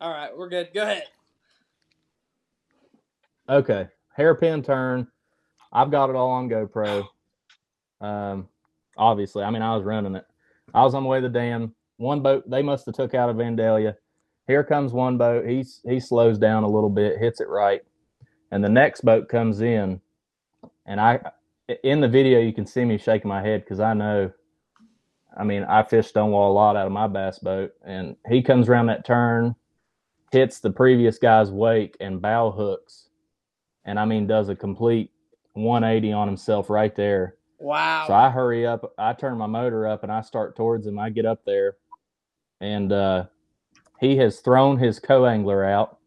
All 0.00 0.10
right, 0.10 0.36
we're 0.36 0.48
good. 0.48 0.68
Go 0.72 0.82
ahead. 0.82 1.04
Okay, 3.48 3.88
hairpin 4.16 4.62
turn. 4.62 5.08
I've 5.72 5.90
got 5.90 6.08
it 6.08 6.16
all 6.16 6.30
on 6.30 6.48
GoPro. 6.48 7.04
Um, 8.00 8.48
obviously, 8.96 9.42
I 9.42 9.50
mean, 9.50 9.62
I 9.62 9.74
was 9.74 9.84
running 9.84 10.14
it. 10.14 10.24
I 10.72 10.84
was 10.84 10.94
on 10.94 11.02
the 11.02 11.08
way 11.08 11.20
to 11.20 11.28
the 11.28 11.32
dam. 11.32 11.74
One 11.96 12.20
boat 12.20 12.48
they 12.48 12.62
must 12.62 12.86
have 12.86 12.94
took 12.94 13.14
out 13.14 13.28
of 13.28 13.36
Vandalia. 13.36 13.96
Here 14.46 14.62
comes 14.62 14.92
one 14.92 15.18
boat. 15.18 15.46
He's 15.46 15.80
he 15.84 15.98
slows 15.98 16.38
down 16.38 16.62
a 16.62 16.68
little 16.68 16.90
bit, 16.90 17.18
hits 17.18 17.40
it 17.40 17.48
right, 17.48 17.82
and 18.52 18.62
the 18.62 18.68
next 18.68 19.00
boat 19.00 19.28
comes 19.28 19.60
in. 19.62 20.00
And 20.86 21.00
I, 21.00 21.20
in 21.82 22.00
the 22.00 22.08
video, 22.08 22.38
you 22.40 22.52
can 22.52 22.66
see 22.66 22.84
me 22.84 22.98
shaking 22.98 23.28
my 23.28 23.42
head 23.42 23.64
because 23.64 23.80
I 23.80 23.94
know. 23.94 24.30
I 25.36 25.44
mean, 25.44 25.64
I 25.64 25.82
fish 25.82 26.06
Stonewall 26.08 26.52
a 26.52 26.54
lot 26.54 26.76
out 26.76 26.86
of 26.86 26.92
my 26.92 27.08
bass 27.08 27.38
boat, 27.40 27.72
and 27.84 28.16
he 28.28 28.42
comes 28.42 28.68
around 28.68 28.86
that 28.86 29.04
turn, 29.04 29.54
hits 30.32 30.60
the 30.60 30.70
previous 30.70 31.18
guy's 31.18 31.50
wake, 31.50 31.96
and 32.00 32.20
bow 32.20 32.50
hooks 32.50 33.08
and 33.88 33.98
I 33.98 34.04
mean 34.04 34.26
does 34.26 34.50
a 34.50 34.54
complete 34.54 35.10
180 35.54 36.12
on 36.12 36.28
himself 36.28 36.68
right 36.68 36.94
there. 36.94 37.36
Wow. 37.58 38.04
So 38.06 38.12
I 38.12 38.28
hurry 38.30 38.66
up, 38.66 38.92
I 38.98 39.14
turn 39.14 39.38
my 39.38 39.46
motor 39.46 39.86
up 39.86 40.02
and 40.02 40.12
I 40.12 40.20
start 40.20 40.54
towards 40.54 40.86
him. 40.86 40.98
I 40.98 41.08
get 41.10 41.24
up 41.24 41.44
there 41.44 41.76
and 42.60 42.92
uh 42.92 43.24
he 43.98 44.16
has 44.18 44.40
thrown 44.40 44.78
his 44.78 45.00
co-angler 45.00 45.64
out. 45.64 45.98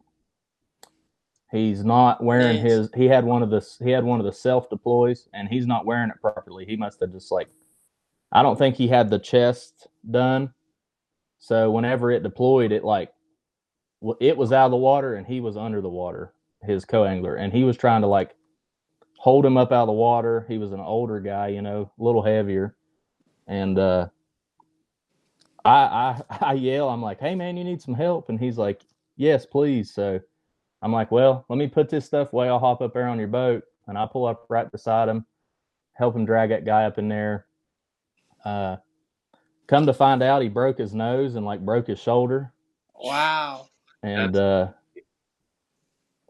He's 1.52 1.84
not 1.84 2.24
wearing 2.24 2.62
his 2.62 2.90
he 2.96 3.06
had 3.06 3.26
one 3.26 3.42
of 3.42 3.50
the 3.50 3.68
he 3.84 3.90
had 3.90 4.06
one 4.06 4.20
of 4.20 4.26
the 4.26 4.32
self 4.32 4.70
deploys 4.70 5.28
and 5.34 5.50
he's 5.50 5.66
not 5.66 5.86
wearing 5.86 6.12
it 6.12 6.22
properly. 6.22 6.66
He 6.66 6.78
must 6.78 7.00
have 7.02 7.12
just 7.12 7.32
like 7.32 7.50
I 8.32 8.44
don't 8.44 8.58
think 8.58 8.76
he 8.76 8.88
had 8.88 9.10
the 9.10 9.20
chest 9.20 9.88
done. 10.10 10.54
So 11.40 11.72
whenever 11.72 12.12
it 12.12 12.22
deployed 12.22 12.72
it 12.72 12.84
like 12.84 13.12
it 14.20 14.38
was 14.38 14.52
out 14.52 14.66
of 14.66 14.72
the 14.72 14.78
water 14.78 15.16
and 15.16 15.26
he 15.28 15.40
was 15.40 15.58
under 15.58 15.82
the 15.82 15.90
water, 15.90 16.34
his 16.64 16.86
co-angler, 16.86 17.36
and 17.36 17.54
he 17.54 17.64
was 17.64 17.78
trying 17.78 18.02
to 18.02 18.08
like 18.08 18.36
hold 19.18 19.46
him 19.46 19.58
up 19.58 19.72
out 19.72 19.84
of 19.84 19.88
the 19.88 19.94
water. 19.94 20.46
He 20.48 20.58
was 20.58 20.72
an 20.72 20.80
older 20.80 21.20
guy, 21.20 21.50
you 21.50 21.62
know, 21.62 21.92
a 22.00 22.04
little 22.04 22.22
heavier. 22.24 22.76
And 23.48 23.78
uh 23.80 24.08
I 25.66 26.22
I 26.30 26.38
I 26.42 26.54
yell, 26.54 26.90
I'm 26.90 27.02
like, 27.02 27.20
"Hey 27.20 27.36
man, 27.36 27.58
you 27.58 27.64
need 27.64 27.82
some 27.82 27.96
help?" 27.96 28.30
And 28.30 28.40
he's 28.40 28.58
like, 28.58 28.82
"Yes, 29.18 29.46
please." 29.46 29.94
So 29.94 30.20
I'm 30.82 30.94
like, 30.94 31.12
"Well, 31.12 31.46
let 31.50 31.58
me 31.58 31.68
put 31.68 31.90
this 31.90 32.06
stuff 32.06 32.34
away. 32.34 32.50
I'll 32.50 32.60
hop 32.60 32.82
up 32.82 32.94
there 32.94 33.08
on 33.08 33.20
your 33.20 33.28
boat." 33.28 33.64
And 33.88 33.98
I 33.98 34.08
pull 34.08 34.26
up 34.26 34.46
right 34.50 34.72
beside 34.72 35.10
him, 35.10 35.26
help 35.94 36.16
him 36.16 36.26
drag 36.26 36.50
that 36.50 36.66
guy 36.66 36.86
up 36.86 36.98
in 36.98 37.10
there. 37.10 37.46
Uh 38.46 38.78
come 39.68 39.86
to 39.86 39.94
find 39.94 40.22
out 40.24 40.42
he 40.42 40.50
broke 40.50 40.78
his 40.78 40.94
nose 40.94 41.36
and 41.36 41.46
like 41.46 41.64
broke 41.64 41.88
his 41.88 42.00
shoulder 42.00 42.54
wow. 42.96 43.68
And 44.04 44.36
uh 44.36 44.68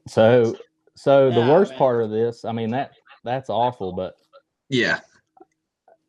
So, 0.08 0.56
so 0.96 1.30
the 1.32 1.40
worst 1.42 1.72
man. 1.72 1.78
part 1.80 2.04
of 2.04 2.10
this, 2.10 2.46
I 2.46 2.52
mean 2.52 2.70
that 2.72 2.92
that's 3.24 3.50
awful, 3.50 3.94
but 3.94 4.16
Yeah. 4.70 5.00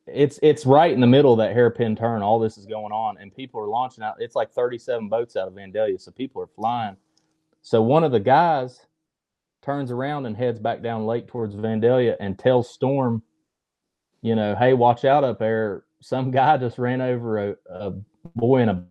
it's 0.07 0.39
it's 0.43 0.67
right 0.67 0.93
in 0.93 1.01
the 1.01 1.07
middle 1.07 1.33
of 1.33 1.39
that 1.39 1.53
hairpin 1.53 1.95
turn. 1.97 2.23
All 2.23 2.39
this 2.39 2.59
is 2.59 2.67
going 2.67 2.93
on, 2.93 3.19
and 3.19 3.35
people 3.35 3.61
are 3.61 3.69
launching 3.69 4.03
out. 4.03 4.17
It's 4.19 4.35
like 4.35 4.51
37 4.51 5.09
boats 5.09 5.37
out 5.37 5.47
of 5.49 5.55
Vandalia, 5.55 6.01
so 6.01 6.11
people 6.11 6.43
are 6.43 6.47
flying. 6.49 6.97
So 7.63 7.81
one 7.83 8.03
of 8.03 8.13
the 8.13 8.21
guys 8.21 8.87
turns 9.63 9.93
around 9.93 10.27
and 10.27 10.37
heads 10.37 10.59
back 10.59 10.83
down 10.83 11.07
lake 11.07 11.29
towards 11.29 11.55
Vandalia 11.55 12.17
and 12.19 12.37
tells 12.37 12.69
Storm, 12.69 13.23
you 14.23 14.35
know, 14.35 14.57
hey, 14.57 14.73
watch 14.75 15.05
out 15.05 15.23
up 15.23 15.39
there. 15.39 15.85
Some 16.01 16.33
guy 16.33 16.57
just 16.57 16.79
ran 16.79 17.01
over 17.01 17.51
a, 17.51 17.57
a 17.71 17.93
boy 18.35 18.63
in 18.63 18.69
a 18.71 18.85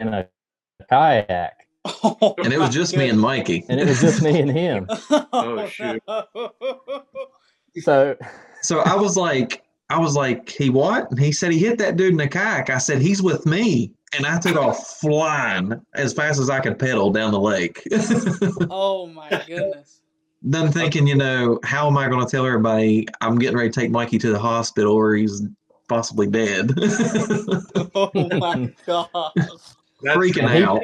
in 0.00 0.08
a 0.08 0.28
kayak, 0.90 1.52
And 2.44 2.52
it 2.52 2.58
was 2.58 2.70
just 2.70 2.96
me 2.96 3.08
and 3.08 3.20
Mikey. 3.20 3.64
and 3.68 3.80
it 3.80 3.86
was 3.86 4.00
just 4.00 4.22
me 4.22 4.40
and 4.40 4.50
him. 4.50 4.88
Oh, 5.32 5.66
shoot. 5.66 6.02
So 7.80 8.16
So 8.62 8.80
I 8.80 8.96
was 8.96 9.16
like, 9.16 9.62
I 9.90 9.98
was 9.98 10.16
like, 10.16 10.48
he 10.50 10.68
what? 10.68 11.10
And 11.10 11.20
he 11.20 11.32
said 11.32 11.52
he 11.52 11.58
hit 11.58 11.78
that 11.78 11.96
dude 11.96 12.10
in 12.12 12.16
the 12.16 12.28
kayak. 12.28 12.70
I 12.70 12.78
said, 12.78 13.00
he's 13.00 13.22
with 13.22 13.46
me. 13.46 13.92
And 14.16 14.26
I 14.26 14.38
took 14.38 14.56
off 14.56 14.98
flying 15.00 15.80
as 15.94 16.12
fast 16.12 16.40
as 16.40 16.50
I 16.50 16.60
could 16.60 16.78
pedal 16.78 17.10
down 17.10 17.30
the 17.30 17.40
lake. 17.40 17.82
oh 18.70 19.06
my 19.06 19.28
goodness. 19.46 20.00
then 20.42 20.72
thinking, 20.72 21.06
you 21.06 21.14
know, 21.14 21.58
how 21.62 21.86
am 21.86 21.96
I 21.98 22.08
going 22.08 22.24
to 22.24 22.30
tell 22.30 22.44
everybody 22.46 23.06
I'm 23.20 23.38
getting 23.38 23.56
ready 23.56 23.70
to 23.70 23.80
take 23.80 23.90
Mikey 23.90 24.18
to 24.18 24.30
the 24.32 24.38
hospital 24.38 24.92
or 24.94 25.14
he's 25.14 25.42
possibly 25.88 26.26
dead? 26.26 26.72
Oh 27.94 28.10
my 28.14 28.72
gosh. 28.86 29.76
That's 30.02 30.16
Freaking 30.16 30.50
he- 30.54 30.62
out. 30.62 30.82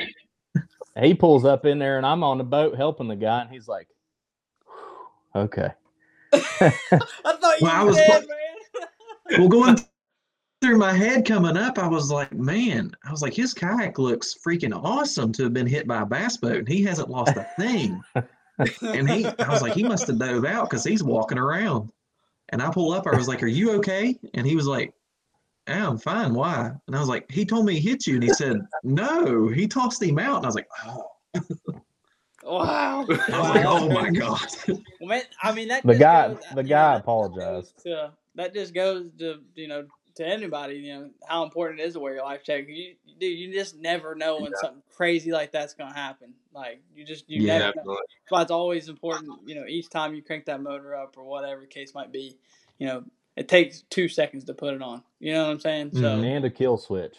he 1.01 1.15
pulls 1.15 1.45
up 1.45 1.67
in 1.67 1.79
there, 1.79 1.97
and 1.99 2.07
I'm 2.07 2.23
on 2.25 2.39
the 2.39 2.45
boat 2.45 2.77
helping 2.77 3.09
the 3.09 3.17
guy, 3.17 3.43
and 3.43 3.51
he's 3.51 3.69
like, 3.69 3.89
okay. 5.35 5.71
I 6.33 6.39
thought 6.61 7.61
you 7.61 7.67
Well, 7.67 7.71
I 7.73 7.81
were 7.83 7.87
was 7.89 7.97
dead, 7.97 8.25
pl- 8.27 8.29
man. 9.31 9.39
well, 9.39 9.49
going 9.49 9.77
through 10.61 10.79
my 10.79 10.93
head 10.93 11.25
coming 11.27 11.57
up, 11.57 11.79
I 11.79 11.87
was 11.87 12.11
like, 12.11 12.33
man, 12.33 12.91
I 13.05 13.11
was 13.11 13.23
like, 13.23 13.35
his 13.35 13.55
kayak 13.55 13.99
looks 13.99 14.35
freaking 14.47 14.75
awesome 14.83 15.33
to 15.33 15.45
have 15.45 15.53
been 15.53 15.67
hit 15.67 15.87
by 15.87 16.03
a 16.03 16.07
bass 16.07 16.37
boat, 16.37 16.57
and 16.59 16.69
he 16.69 16.83
hasn't 16.83 17.11
lost 17.11 17.37
a 17.37 17.47
thing. 17.59 18.01
And 18.83 19.11
he, 19.11 19.27
I 19.27 19.49
was 19.51 19.62
like, 19.62 19.73
he 19.73 19.83
must 19.83 20.07
have 20.07 20.17
dove 20.21 20.45
out 20.45 20.71
because 20.71 20.85
he's 20.85 21.03
walking 21.03 21.39
around. 21.39 21.91
And 22.51 22.62
I 22.62 22.71
pull 22.71 22.93
up, 22.93 23.05
I 23.09 23.17
was 23.17 23.27
like, 23.27 23.43
are 23.43 23.49
you 23.49 23.73
okay? 23.79 24.17
And 24.35 24.47
he 24.47 24.55
was 24.55 24.69
like, 24.69 24.95
yeah, 25.69 25.89
I'm 25.89 25.99
fine. 25.99 26.35
Why? 26.35 26.73
And 26.87 26.97
I 26.97 27.01
was 27.01 27.09
like, 27.09 27.31
he 27.31 27.45
told 27.45 27.67
me 27.67 27.79
he 27.79 27.89
hit 27.91 28.07
you. 28.07 28.15
And 28.15 28.23
he 28.23 28.31
said, 28.31 28.61
no, 28.83 29.49
he 29.49 29.67
tossed 29.67 30.03
him 30.03 30.19
out. 30.19 30.37
And 30.39 30.47
I 30.47 30.49
was 30.49 30.55
like, 30.55 30.69
oh, 30.87 31.07
Wow. 32.43 33.01
I 33.01 33.05
was 33.05 33.29
Wow, 33.29 33.55
like, 33.55 33.65
oh 33.67 33.89
my. 33.89 34.11
God. 34.11 34.41
Well, 35.01 35.09
man, 35.09 35.23
I 35.43 35.53
mean 35.53 35.69
that. 35.69 35.85
The 35.85 35.97
guy- 35.97 36.29
goes- 36.29 36.43
the 36.55 36.62
guy 36.62 36.93
that 36.93 36.99
just 36.99 37.03
apologized. 37.03 37.75
goes 37.77 37.83
To, 37.85 38.12
that 38.37 38.55
just 38.55 38.73
goes 38.75 39.11
to 39.19 39.41
you 39.55 39.69
know 39.69 39.87
to 40.15 40.25
anybody 40.27 40.77
you 40.77 40.95
know 40.95 41.11
how 41.27 41.43
important 41.43 41.81
it 41.81 41.85
is 41.85 41.95
to 41.95 42.01
wear 42.01 42.15
your 42.15 42.23
life 42.25 42.45
jacket. 42.45 42.69
You, 42.71 42.95
dude, 43.19 43.39
you 43.39 43.53
just 43.53 43.77
never 43.77 44.15
know 44.15 44.41
when 44.41 44.55
something 44.55 44.83
crazy 44.95 45.33
like 45.33 45.53
that's 45.53 45.75
gonna 45.75 45.93
happen. 45.95 46.33
Like 46.55 46.81
you 46.95 47.05
just 47.05 47.29
you 47.29 47.43
Yeah. 47.43 47.59
never 47.59 47.65
know. 47.65 47.73
Definitely. 47.73 47.97
That's 47.97 48.31
why 48.31 48.43
it's 48.43 48.51
always 48.51 48.89
important. 48.89 49.33
You 49.47 49.57
know, 49.57 49.67
each 49.67 49.91
time 49.91 50.15
you 50.15 50.23
crank 50.23 50.45
that 50.47 50.62
motor 50.62 50.95
up 50.95 51.17
or 51.19 51.25
whatever 51.25 51.61
the 51.62 51.67
case 51.67 51.93
might 51.95 52.12
be, 52.12 52.39
you 52.79 52.87
know, 52.87 53.05
it 53.37 53.49
takes 53.49 53.82
two 53.91 54.09
seconds 54.09 54.45
to 54.45 54.55
put 54.55 54.74
it 54.74 54.82
on. 54.82 55.03
You 55.20 55.32
know 55.35 55.45
what 55.45 55.51
I'm 55.51 55.61
saying? 55.61 55.91
So 55.95 56.01
Mhm. 56.01 56.24
And 56.37 56.45
a 56.45 56.51
kill 56.51 56.76
switch. 56.78 57.16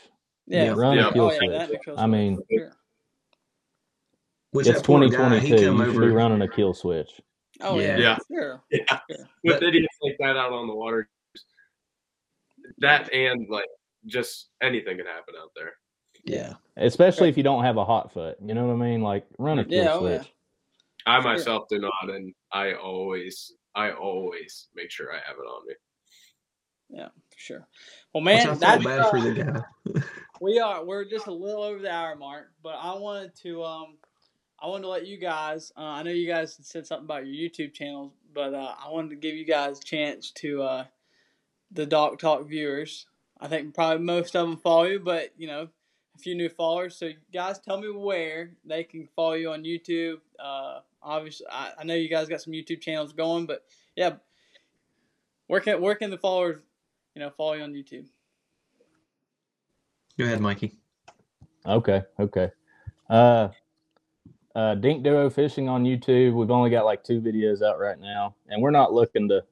yeah, 0.48 0.66
Yeah. 0.66 0.74
Run 0.76 0.98
Yeah. 0.98 1.10
a 1.10 1.14
kill 1.14 1.26
oh 1.26 1.32
yeah, 1.32 1.38
switch. 1.38 1.52
that 1.52 1.70
because 1.72 1.98
I 1.98 2.08
mean, 2.08 2.40
sure. 2.52 2.72
It's 4.54 4.68
that 4.70 4.86
poor 4.86 5.02
guy, 5.02 5.08
2022. 5.08 5.56
he 5.56 5.66
come 5.66 5.80
You 5.80 5.92
should 5.94 6.00
be 6.02 6.08
running 6.08 6.42
a 6.42 6.48
kill 6.48 6.74
switch. 6.74 7.20
oh 7.62 7.80
yeah, 7.80 7.98
Yeah. 7.98 8.18
sure. 8.32 8.64
Yeah. 8.72 9.00
Yeah. 9.10 9.16
With 9.44 9.60
But- 9.60 9.64
idiots 9.64 9.98
like 10.02 10.16
that 10.20 10.38
out 10.38 10.54
on 10.54 10.68
the 10.68 10.76
water, 10.76 11.10
that 12.80 13.12
and 13.14 13.48
like 13.50 13.68
just 14.06 14.50
anything 14.62 14.98
can 14.98 15.06
happen 15.06 15.36
out 15.38 15.52
there. 15.56 15.74
Yeah. 16.24 16.54
Especially 16.78 17.30
if 17.30 17.38
you 17.38 17.44
don't 17.44 17.64
have 17.64 17.78
a 17.78 17.86
hot 17.86 18.12
foot. 18.14 18.38
You 18.44 18.54
know 18.54 18.66
what 18.68 18.74
I 18.74 18.78
mean? 18.78 19.02
Like 19.02 19.26
run 19.38 19.60
a 19.60 19.66
kill 19.66 19.84
Yeah, 19.84 19.94
oh, 19.94 20.08
yeah. 20.08 20.18
switch. 20.22 20.32
I 21.06 21.20
myself 21.20 21.68
do 21.70 21.78
not, 21.80 22.10
and 22.10 22.34
I 22.52 22.74
always, 22.74 23.52
I 23.76 23.92
always 23.92 24.70
make 24.74 24.90
sure 24.90 25.12
I 25.14 25.18
have 25.18 25.38
it 25.38 25.42
on 25.42 25.68
me. 25.68 25.74
Yeah, 26.90 27.08
for 27.08 27.38
sure. 27.38 27.68
Well, 28.14 28.24
Which 28.24 28.36
man, 28.36 28.42
I 28.42 28.44
feel 28.52 28.56
that's 28.56 28.84
bad 28.84 29.00
uh, 29.00 29.10
for 29.10 29.22
the 29.22 29.34
guy. 29.34 30.02
we 30.42 30.60
are 30.60 30.84
we're 30.86 31.06
just 31.06 31.28
a 31.28 31.34
little 31.34 31.64
over 31.64 31.80
the 31.80 31.92
hour 31.92 32.16
mark, 32.16 32.52
but 32.64 32.76
I 32.80 32.96
wanted 32.98 33.36
to 33.44 33.64
um 33.64 33.98
I 34.60 34.68
wanted 34.68 34.84
to 34.84 34.90
let 34.90 35.08
you 35.08 35.18
guys. 35.18 35.72
Uh, 35.78 35.82
I 35.82 36.04
know 36.04 36.12
you 36.12 36.28
guys 36.28 36.58
said 36.62 36.88
something 36.88 37.06
about 37.06 37.28
your 37.28 37.50
YouTube 37.50 37.74
channels, 37.74 38.14
but 38.34 38.54
uh, 38.54 38.74
I 38.84 38.90
wanted 38.90 39.10
to 39.10 39.16
give 39.16 39.36
you 39.36 39.46
guys 39.46 39.80
a 39.80 39.84
chance 39.84 40.32
to 40.32 40.64
uh, 40.64 40.86
the 41.72 41.86
Doc 41.86 42.20
Talk 42.20 42.48
viewers. 42.48 43.06
I 43.40 43.48
think 43.48 43.74
probably 43.74 44.06
most 44.06 44.36
of 44.36 44.48
them 44.48 44.58
follow 44.58 44.86
you, 44.86 45.00
but 45.00 45.34
you 45.38 45.48
know 45.48 45.68
a 46.16 46.20
few 46.20 46.36
new 46.36 46.50
followers. 46.50 46.96
So 46.96 47.12
guys, 47.34 47.60
tell 47.60 47.80
me 47.80 47.90
where 47.92 48.52
they 48.64 48.84
can 48.84 49.08
follow 49.16 49.34
you 49.34 49.52
on 49.52 49.64
YouTube. 49.64 50.20
Uh, 50.40 50.80
obviously, 51.02 51.48
I, 51.52 51.74
I 51.80 51.84
know 51.84 51.96
you 51.96 52.10
guys 52.10 52.30
got 52.30 52.42
some 52.42 52.54
YouTube 52.54 52.82
channels 52.82 53.12
going, 53.12 53.46
but 53.46 53.66
yeah, 53.96 54.14
where 55.48 55.60
can 55.60 55.82
where 55.82 55.96
can 55.96 56.12
the 56.12 56.18
followers 56.18 56.62
you 57.16 57.22
know 57.22 57.30
follow 57.30 57.54
you 57.54 57.64
on 57.64 57.74
YouTube? 57.74 58.06
Go 60.18 60.26
ahead, 60.26 60.42
Mikey. 60.42 60.78
Okay, 61.66 62.04
okay. 62.20 62.52
Uh 63.10 63.50
uh 64.56 64.76
Dink 64.76 65.04
Duo 65.04 65.30
Fishing 65.30 65.68
on 65.70 65.84
YouTube. 65.84 66.34
We've 66.34 66.52
only 66.52 66.70
got 66.70 66.86
like 66.86 67.04
two 67.04 67.20
videos 67.22 67.62
out 67.62 67.80
right 67.80 68.00
now. 68.00 68.36
And 68.48 68.62
we're 68.62 68.72
not 68.72 68.94
looking 68.94 69.28
to 69.30 69.44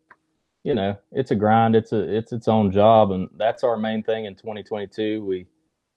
you 0.63 0.73
know, 0.73 0.97
it's 1.11 1.31
a 1.31 1.35
grind, 1.35 1.75
it's 1.75 1.91
a 1.91 1.99
it's 2.15 2.31
its 2.31 2.47
own 2.47 2.71
job 2.71 3.11
and 3.11 3.29
that's 3.37 3.63
our 3.63 3.75
main 3.77 4.03
thing 4.03 4.25
in 4.25 4.35
2022. 4.35 5.23
We 5.25 5.47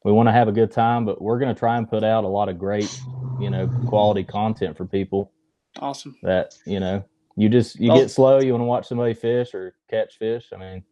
we 0.04 0.12
want 0.12 0.28
to 0.28 0.32
have 0.32 0.48
a 0.48 0.52
good 0.52 0.70
time, 0.70 1.04
but 1.04 1.20
we're 1.20 1.38
going 1.38 1.52
to 1.52 1.58
try 1.58 1.76
and 1.76 1.88
put 1.88 2.04
out 2.04 2.22
a 2.22 2.28
lot 2.28 2.48
of 2.48 2.58
great, 2.58 3.00
you 3.40 3.50
know, 3.50 3.68
quality 3.88 4.22
content 4.22 4.76
for 4.76 4.84
people 4.86 5.32
Awesome. 5.80 6.16
that, 6.22 6.54
you 6.64 6.78
know, 6.78 7.04
you 7.36 7.48
just 7.48 7.78
you 7.80 7.88
Well- 7.90 7.98
get 8.00 8.10
slow, 8.10 8.38
you 8.40 8.52
want 8.52 8.62
to 8.62 8.66
watch 8.66 8.86
somebody 8.88 9.14
fish 9.14 9.52
or 9.54 9.74
catch 9.90 10.18
fish. 10.18 10.52
I 10.52 10.58
mean, 10.58 10.84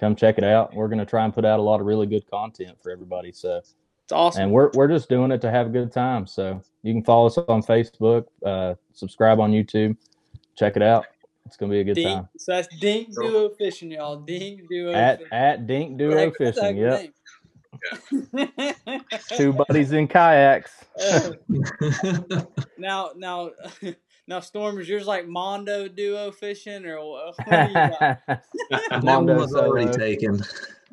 come 0.00 0.16
check 0.16 0.38
it 0.38 0.44
out. 0.44 0.74
We're 0.74 0.88
going 0.88 0.98
to 0.98 1.06
try 1.06 1.24
and 1.24 1.32
put 1.32 1.44
out 1.44 1.60
a 1.60 1.62
lot 1.62 1.78
of 1.80 1.86
really 1.86 2.06
good 2.06 2.28
content 2.30 2.78
for 2.82 2.90
everybody. 2.90 3.30
So, 3.32 3.58
It's 3.58 4.12
awesome. 4.12 4.44
and 4.44 4.52
we're 4.52 4.70
we're 4.74 4.88
just 4.88 5.08
doing 5.08 5.30
it 5.30 5.40
to 5.42 5.50
have 5.50 5.66
a 5.66 5.70
good 5.70 5.92
time. 5.92 6.26
So 6.26 6.60
you 6.82 6.92
can 6.94 7.04
follow 7.04 7.26
us 7.26 7.38
on 7.38 7.62
Facebook, 7.62 8.24
uh, 8.44 8.74
subscribe 8.94 9.38
on 9.38 9.52
YouTube, 9.52 9.96
check 10.56 10.76
it 10.76 10.82
out. 10.82 11.04
It's 11.46 11.56
gonna 11.56 11.72
be 11.72 11.80
a 11.80 11.84
good 11.84 11.94
Dink, 11.94 12.08
time. 12.08 12.28
so 12.36 12.52
that's 12.52 12.68
Dink 12.80 13.14
Duo 13.14 13.48
Fishing, 13.50 13.90
y'all. 13.90 14.16
Dink 14.16 14.68
Duo 14.68 14.92
At 14.92 15.18
Fishing. 15.18 15.32
at 15.32 15.66
Dink 15.66 15.98
Duo 15.98 16.16
Heck, 16.16 16.32
that's 16.38 16.58
Fishing. 16.58 16.76
Yep, 16.76 17.10
of 18.86 19.28
two 19.36 19.52
buddies 19.52 19.92
in 19.92 20.06
kayaks. 20.06 20.72
Uh, 21.02 21.32
now, 22.78 23.10
now, 23.16 23.50
now, 24.30 24.38
Storm, 24.38 24.78
is 24.80 24.88
yours 24.88 25.08
like 25.08 25.26
Mondo 25.26 25.88
Duo 25.88 26.30
Fishing 26.30 26.86
or 26.86 27.04
what? 27.04 27.34
what 27.36 27.46
do 27.50 27.52
that 28.28 28.90
one 28.92 29.04
Mondo 29.04 29.34
was 29.34 29.56
already 29.56 29.90
taken. 29.90 30.36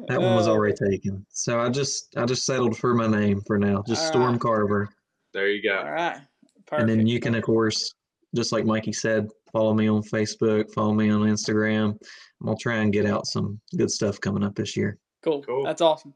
That 0.07 0.19
one 0.19 0.35
was 0.35 0.47
Uh, 0.47 0.53
already 0.53 0.73
taken. 0.73 1.23
So 1.29 1.59
I 1.59 1.69
just 1.69 2.17
I 2.17 2.25
just 2.25 2.45
settled 2.45 2.75
for 2.77 2.95
my 2.95 3.05
name 3.05 3.39
for 3.45 3.59
now. 3.59 3.83
Just 3.88 4.07
Storm 4.07 4.31
right. 4.33 4.41
Carver. 4.41 4.89
There 5.33 5.49
you 5.49 5.61
go. 5.61 5.83
right. 5.83 6.19
Perfect. 6.65 6.89
And 6.89 6.99
then 6.99 7.05
you 7.05 7.19
can 7.19 7.35
of 7.35 7.43
course, 7.43 7.93
just 8.35 8.51
like 8.51 8.65
Mikey 8.65 8.91
said, 8.91 9.27
follow 9.51 9.75
me 9.75 9.88
on 9.88 10.01
Facebook, 10.01 10.73
follow 10.73 10.93
me 10.93 11.11
on 11.11 11.21
Instagram. 11.21 11.95
I'm 12.41 12.45
gonna 12.47 12.57
try 12.59 12.77
and 12.77 12.91
get 12.91 13.05
out 13.05 13.27
some 13.27 13.59
good 13.77 13.91
stuff 13.91 14.19
coming 14.19 14.43
up 14.43 14.55
this 14.55 14.75
year. 14.75 14.97
Cool. 15.21 15.43
Cool. 15.43 15.63
That's 15.63 15.81
awesome. 15.81 16.15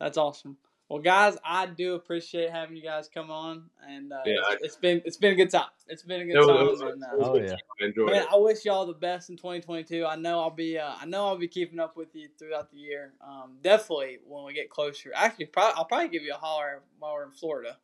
That's 0.00 0.18
awesome. 0.18 0.56
Well, 0.88 1.00
guys, 1.00 1.36
I 1.44 1.66
do 1.66 1.94
appreciate 1.96 2.50
having 2.50 2.76
you 2.76 2.82
guys 2.82 3.08
come 3.12 3.28
on, 3.28 3.64
and 3.88 4.12
uh, 4.12 4.20
Yeah, 4.24 4.34
it's, 4.38 4.48
I- 4.48 4.56
it's 4.62 4.76
been 4.76 5.02
it's 5.04 5.16
been 5.16 5.32
a 5.32 5.34
good 5.34 5.50
time. 5.50 5.66
It's 5.88 6.04
been 6.04 6.20
a 6.20 6.24
good 6.24 6.36
It 6.36 6.38
was- 6.38 6.46
time. 6.46 6.56
it 6.60 6.70
was- 6.70 6.80
and, 6.80 7.02
uh, 7.04 7.08
Oh, 7.18 7.36
yeah. 7.36 7.56
I 7.80 7.84
enjoyed 7.86 8.10
Man, 8.12 8.22
it. 8.22 8.28
I 8.32 8.36
wish 8.36 8.64
y'all 8.64 8.86
the 8.86 8.92
best 8.92 9.28
in 9.28 9.36
2022. 9.36 10.06
I 10.06 10.14
know 10.14 10.38
I'll 10.38 10.50
be 10.50 10.78
uh, 10.78 10.94
I 10.96 11.04
know 11.06 11.26
I'll 11.26 11.36
be 11.38 11.48
keeping 11.48 11.80
up 11.80 11.96
with 11.96 12.14
you 12.14 12.28
throughout 12.38 12.70
the 12.70 12.76
year. 12.78 13.14
Um, 13.20 13.58
definitely 13.62 14.18
when 14.24 14.44
we 14.44 14.54
get 14.54 14.70
closer. 14.70 15.10
Actually, 15.14 15.46
probably, 15.46 15.74
I'll 15.76 15.86
probably 15.86 16.08
give 16.08 16.22
you 16.22 16.34
a 16.34 16.38
holler 16.38 16.82
while 17.00 17.14
we're 17.14 17.24
in 17.24 17.32
Florida, 17.32 17.78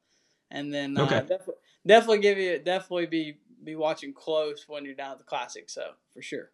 and 0.52 0.72
then 0.72 0.96
uh, 0.96 1.02
Okay. 1.04 1.20
definitely 1.22 1.54
definitely 1.84 2.18
give 2.20 2.38
you 2.38 2.58
definitely 2.60 3.06
be 3.06 3.38
be 3.64 3.74
watching 3.74 4.12
close 4.12 4.68
when 4.68 4.84
you're 4.84 4.94
down 4.94 5.10
at 5.12 5.18
the 5.18 5.24
classic. 5.24 5.70
So 5.70 5.90
for 6.14 6.22
sure, 6.22 6.52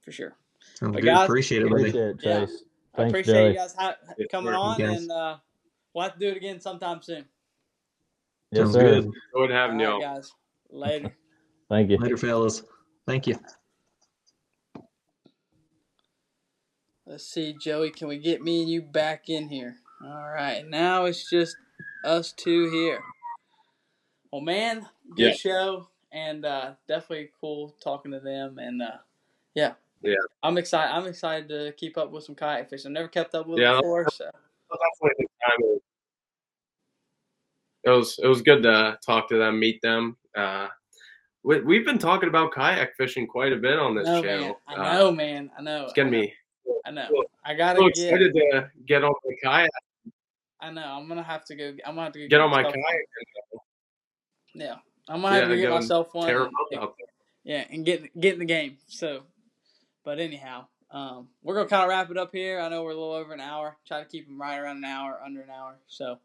for 0.00 0.12
sure. 0.12 0.34
Sounds 0.76 0.94
But 0.94 1.02
good. 1.02 1.08
guys, 1.08 1.24
Appreciate 1.26 1.60
it, 1.60 1.68
buddy. 1.68 1.82
Appreciate 1.90 2.08
it, 2.08 2.20
Yeah. 2.22 2.46
Chase. 2.96 3.04
I 3.04 3.08
appreciate 3.08 3.34
Joey. 3.34 3.48
you 3.50 3.54
guys 3.54 3.74
ha- 3.74 3.96
coming 4.30 4.54
on, 4.54 4.78
Yes. 4.78 5.00
and 5.02 5.10
uh, 5.12 5.36
we'll 5.92 6.04
have 6.04 6.14
to 6.14 6.18
do 6.18 6.28
it 6.28 6.36
again 6.36 6.60
sometime 6.60 7.02
soon. 7.02 7.24
Yes, 8.52 8.62
Sounds 8.64 8.74
sir. 8.74 8.80
good. 8.82 9.04
Enjoyed 9.04 9.14
All 9.34 9.48
having 9.56 9.78
right, 9.78 9.88
y'all. 9.88 10.00
guys. 10.00 10.32
Later. 10.70 11.14
Thank 11.68 11.90
you. 11.90 11.98
Later, 11.98 12.16
fellas. 12.16 12.62
Thank 13.06 13.26
you. 13.26 13.36
Let's 17.06 17.26
see, 17.26 17.54
Joey. 17.60 17.90
Can 17.90 18.08
we 18.08 18.18
get 18.18 18.42
me 18.42 18.62
and 18.62 18.70
you 18.70 18.80
back 18.82 19.28
in 19.28 19.48
here? 19.48 19.76
All 20.04 20.28
right. 20.30 20.66
Now 20.66 21.04
it's 21.04 21.28
just 21.28 21.56
us 22.04 22.32
two 22.32 22.70
here. 22.70 23.00
Well, 24.32 24.40
man, 24.40 24.86
good 25.16 25.30
Yeah. 25.30 25.34
show, 25.34 25.88
and 26.12 26.44
uh, 26.44 26.72
definitely 26.88 27.30
cool 27.40 27.74
talking 27.82 28.12
to 28.12 28.20
them. 28.20 28.58
And 28.58 28.82
uh, 28.82 28.98
yeah, 29.54 29.74
Yeah. 30.04 30.16
I'm 30.42 30.58
excited. 30.58 30.92
I'm 30.94 31.06
excited 31.06 31.48
to 31.48 31.72
keep 31.76 31.96
up 31.96 32.10
with 32.12 32.24
some 32.24 32.34
kayak 32.34 32.68
fishing. 32.68 32.90
I've 32.90 32.92
never 32.92 33.08
kept 33.08 33.34
up 33.34 33.46
with 33.46 33.58
Yeah, 33.58 33.74
it 33.78 33.82
before, 33.82 34.06
so 34.10 34.24
definitely 34.70 35.26
the 35.26 35.26
time. 35.48 35.78
It 37.84 37.90
was 37.90 38.18
it 38.22 38.26
was 38.26 38.42
good 38.42 38.62
to 38.62 38.98
talk 39.04 39.28
to 39.28 39.36
them, 39.38 39.58
meet 39.58 39.80
them. 39.82 40.16
Uh, 40.36 40.68
we, 41.42 41.60
we've 41.60 41.84
been 41.84 41.98
talking 41.98 42.28
about 42.28 42.52
kayak 42.52 42.96
fishing 42.96 43.26
quite 43.26 43.52
a 43.52 43.56
bit 43.56 43.78
on 43.78 43.94
this 43.94 44.06
no, 44.06 44.22
channel. 44.22 44.60
man. 44.68 44.78
I 44.78 44.90
Uh, 44.90 44.92
know, 44.98 45.12
man. 45.12 45.50
I 45.58 45.62
know. 45.62 45.84
it's 45.84 45.92
getting 45.92 46.12
me 46.12 46.32
I 46.86 46.90
know. 46.90 47.06
Well, 47.10 47.24
I 47.44 47.54
gotta 47.54 47.78
so 47.78 47.88
get. 47.88 47.98
excited 47.98 48.32
to 48.34 48.70
get 48.86 49.04
on 49.04 49.12
the 49.24 49.36
kayak, 49.42 49.70
I 50.60 50.70
know. 50.70 50.82
I'm 50.84 51.06
gonna 51.08 51.22
have 51.22 51.44
to 51.46 51.54
go. 51.54 51.68
I'm 51.84 51.94
gonna 51.94 52.04
have 52.04 52.12
to 52.14 52.20
go 52.20 52.28
get 52.28 52.40
on 52.40 52.50
my 52.50 52.62
kayak, 52.62 52.74
Yeah, 54.54 54.76
I'm 55.08 55.20
gonna 55.20 55.34
have 55.40 55.48
to 55.48 55.56
get 55.56 55.70
myself 55.70 56.14
one. 56.14 56.24
and 56.28 56.30
tear 56.30 56.38
and- 56.44 56.48
'em 56.48 56.78
up 56.78 56.82
out 56.82 56.94
there. 56.98 57.06
Yeah, 57.44 57.64
and 57.70 57.84
get 57.84 58.18
get 58.18 58.32
in 58.34 58.38
the 58.38 58.44
game. 58.46 58.78
So, 58.86 59.24
but 60.04 60.18
anyhow, 60.18 60.66
um, 60.90 61.28
we're 61.42 61.54
gonna 61.54 61.68
kind 61.68 61.82
of 61.82 61.88
wrap 61.88 62.10
it 62.10 62.16
up 62.18 62.30
here. 62.32 62.60
I 62.60 62.68
know 62.68 62.82
we're 62.84 62.90
a 62.90 62.94
little 62.94 63.12
over 63.12 63.32
an 63.32 63.40
hour. 63.40 63.76
Try 63.86 64.00
to 64.00 64.08
keep 64.08 64.26
them 64.26 64.40
right 64.40 64.58
around 64.58 64.78
an 64.78 64.84
hour, 64.84 65.20
under 65.24 65.40
an 65.40 65.50
hour. 65.50 65.76
So, 65.88 66.18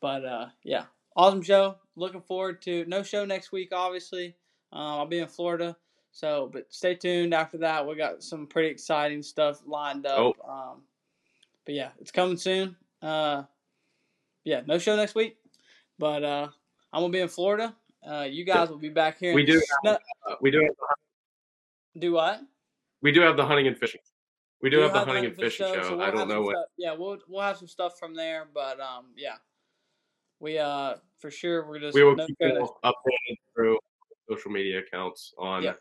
but 0.00 0.24
uh, 0.24 0.46
yeah, 0.64 0.84
awesome 1.16 1.42
show. 1.42 1.76
Looking 1.96 2.22
forward 2.22 2.62
to 2.62 2.84
no 2.86 3.02
show 3.02 3.24
next 3.24 3.52
week. 3.52 3.70
Obviously, 3.72 4.36
um, 4.72 4.80
I'll 4.80 5.06
be 5.06 5.18
in 5.18 5.28
Florida. 5.28 5.76
So, 6.12 6.48
but 6.50 6.72
stay 6.72 6.94
tuned. 6.94 7.34
After 7.34 7.58
that, 7.58 7.86
we 7.86 7.94
got 7.94 8.22
some 8.22 8.46
pretty 8.46 8.68
exciting 8.68 9.22
stuff 9.22 9.60
lined 9.66 10.06
up. 10.06 10.36
Oh. 10.42 10.50
Um, 10.50 10.82
but 11.66 11.74
yeah, 11.74 11.90
it's 12.00 12.10
coming 12.10 12.38
soon. 12.38 12.74
Uh, 13.02 13.42
yeah, 14.44 14.62
no 14.66 14.78
show 14.78 14.96
next 14.96 15.14
week. 15.14 15.36
But 15.98 16.24
uh, 16.24 16.48
I'm 16.92 17.02
gonna 17.02 17.12
be 17.12 17.20
in 17.20 17.28
Florida. 17.28 17.74
Uh, 18.06 18.26
you 18.30 18.44
guys 18.44 18.70
will 18.70 18.78
be 18.78 18.88
back 18.88 19.18
here. 19.18 19.34
We 19.34 19.44
do 19.44 19.60
sno- 19.82 19.98
Uh, 20.26 20.34
we 20.40 20.50
do 20.50 20.60
have 20.60 20.70
do 21.98 22.12
what? 22.12 22.40
We 23.06 23.12
do 23.12 23.20
have 23.20 23.36
the 23.36 23.46
hunting 23.46 23.68
and 23.68 23.78
fishing. 23.78 24.00
We 24.60 24.68
do 24.68 24.78
We'll 24.78 24.88
have 24.88 24.94
the 24.94 25.12
hunting 25.12 25.26
and 25.26 25.36
fishing 25.36 25.64
show. 25.72 25.80
so 25.80 25.96
we'll 25.96 26.02
I 26.02 26.10
don't 26.10 26.26
know 26.26 26.42
what. 26.42 26.56
Stuff, 26.56 26.66
yeah, 26.76 26.92
we'll 26.92 27.18
we'll 27.28 27.42
have 27.42 27.56
some 27.56 27.68
stuff 27.68 28.00
from 28.00 28.16
there, 28.16 28.48
but 28.52 28.80
um, 28.80 29.12
yeah, 29.16 29.36
we 30.40 30.58
uh 30.58 30.94
for 31.20 31.30
sure 31.30 31.68
we're 31.68 31.78
just 31.78 31.94
We 31.94 32.02
will 32.02 32.16
no 32.16 32.26
keep 32.26 32.36
you 32.40 32.68
updated 32.84 33.36
through 33.54 33.78
social 34.28 34.50
media 34.50 34.80
accounts 34.80 35.32
on 35.38 35.62
Yep. 35.62 35.78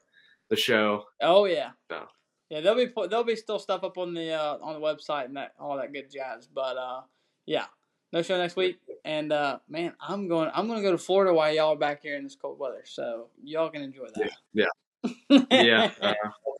the 0.52 0.56
show. 0.56 1.06
Oh 1.20 1.46
yeah, 1.46 1.72
So. 1.90 2.04
yeah. 2.52 2.62
There'll 2.62 2.78
be 2.86 2.92
there'll 3.10 3.24
be 3.24 3.36
still 3.36 3.58
stuff 3.58 3.84
up 3.84 3.98
on 3.98 4.14
the 4.14 4.32
uh, 4.32 4.60
on 4.62 4.80
the 4.80 4.86
website 4.86 5.26
and 5.26 5.36
that 5.38 5.54
all 5.60 5.78
that 5.78 5.92
good 5.92 6.12
jazz. 6.12 6.46
But 6.46 6.78
uh, 6.78 7.02
yeah, 7.48 7.66
no 8.14 8.22
show 8.22 8.38
next 8.38 8.56
week. 8.56 8.78
And 9.04 9.32
uh, 9.34 9.58
man, 9.68 9.94
I'm 10.00 10.28
going 10.28 10.52
I'm 10.54 10.68
going 10.68 10.78
to 10.78 10.84
go 10.84 10.92
to 10.92 11.00
Florida 11.00 11.34
while 11.34 11.52
y'all 11.52 11.74
are 11.74 11.76
back 11.76 12.04
here 12.04 12.18
in 12.18 12.24
this 12.24 12.36
cold 12.36 12.60
weather, 12.60 12.84
so 12.86 13.30
y'all 13.44 13.72
can 13.72 13.82
enjoy 13.82 14.10
that. 14.14 14.30
Yeah. 14.54 14.66
Yeah, 15.50 15.92
uh, 16.02 16.08
I'll 16.08 16.14
try. 16.14 16.55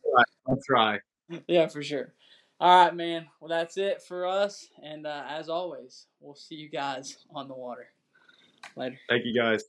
I'll 0.48 0.60
try. 0.66 0.98
yeah, 1.46 1.66
for 1.66 1.82
sure. 1.82 2.12
All 2.58 2.84
right, 2.84 2.94
man. 2.94 3.26
Well, 3.40 3.48
that's 3.48 3.76
it 3.76 4.02
for 4.02 4.26
us. 4.26 4.66
And 4.82 5.06
uh, 5.06 5.24
as 5.28 5.48
always, 5.48 6.06
we'll 6.20 6.34
see 6.34 6.54
you 6.54 6.70
guys 6.70 7.18
on 7.30 7.48
the 7.48 7.54
water. 7.54 7.88
Later. 8.76 8.98
Thank 9.08 9.26
you 9.26 9.38
guys. 9.38 9.62